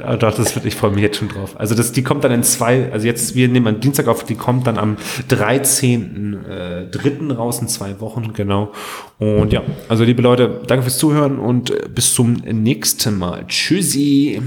Ah, 0.05 0.17
Doch, 0.17 0.35
das 0.35 0.55
wird, 0.57 0.67
ich 0.67 0.75
freue 0.75 0.91
mich 0.91 1.03
jetzt 1.03 1.19
schon 1.19 1.29
drauf. 1.29 1.55
Also 1.59 1.77
das, 1.77 1.93
die 1.93 2.03
kommt 2.03 2.25
dann 2.25 2.33
in 2.33 2.43
zwei, 2.43 2.91
also 2.91 3.07
jetzt, 3.07 3.37
wir 3.37 3.47
nehmen 3.49 3.69
am 3.69 3.81
Dienstag 3.81 4.09
auf, 4.09 4.25
die 4.25 4.35
kommt 4.35 4.67
dann 4.67 4.77
am 4.79 4.97
13.3. 5.31 7.33
raus, 7.35 7.61
in 7.61 7.69
zwei 7.69 8.01
Wochen, 8.01 8.33
genau. 8.33 8.73
Und 9.19 9.53
ja, 9.53 9.63
also 9.89 10.03
liebe 10.03 10.23
Leute, 10.23 10.63
danke 10.67 10.83
fürs 10.83 10.99
Zuhören 10.99 11.39
und 11.39 11.71
äh, 11.71 11.89
bis 11.95 12.13
zum 12.15 12.33
nächsten 12.35 13.17
Mal. 13.19 13.45
Tschüssi. 13.47 14.43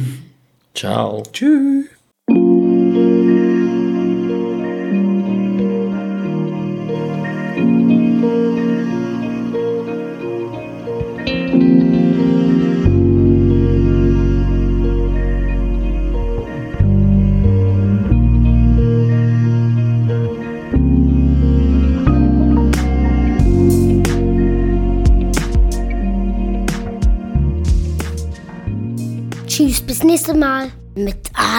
Ciao. 0.78 1.24
Tschüss. 1.34 1.90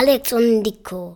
Alex 0.01 0.33
und 0.33 0.63
Nico. 0.63 1.07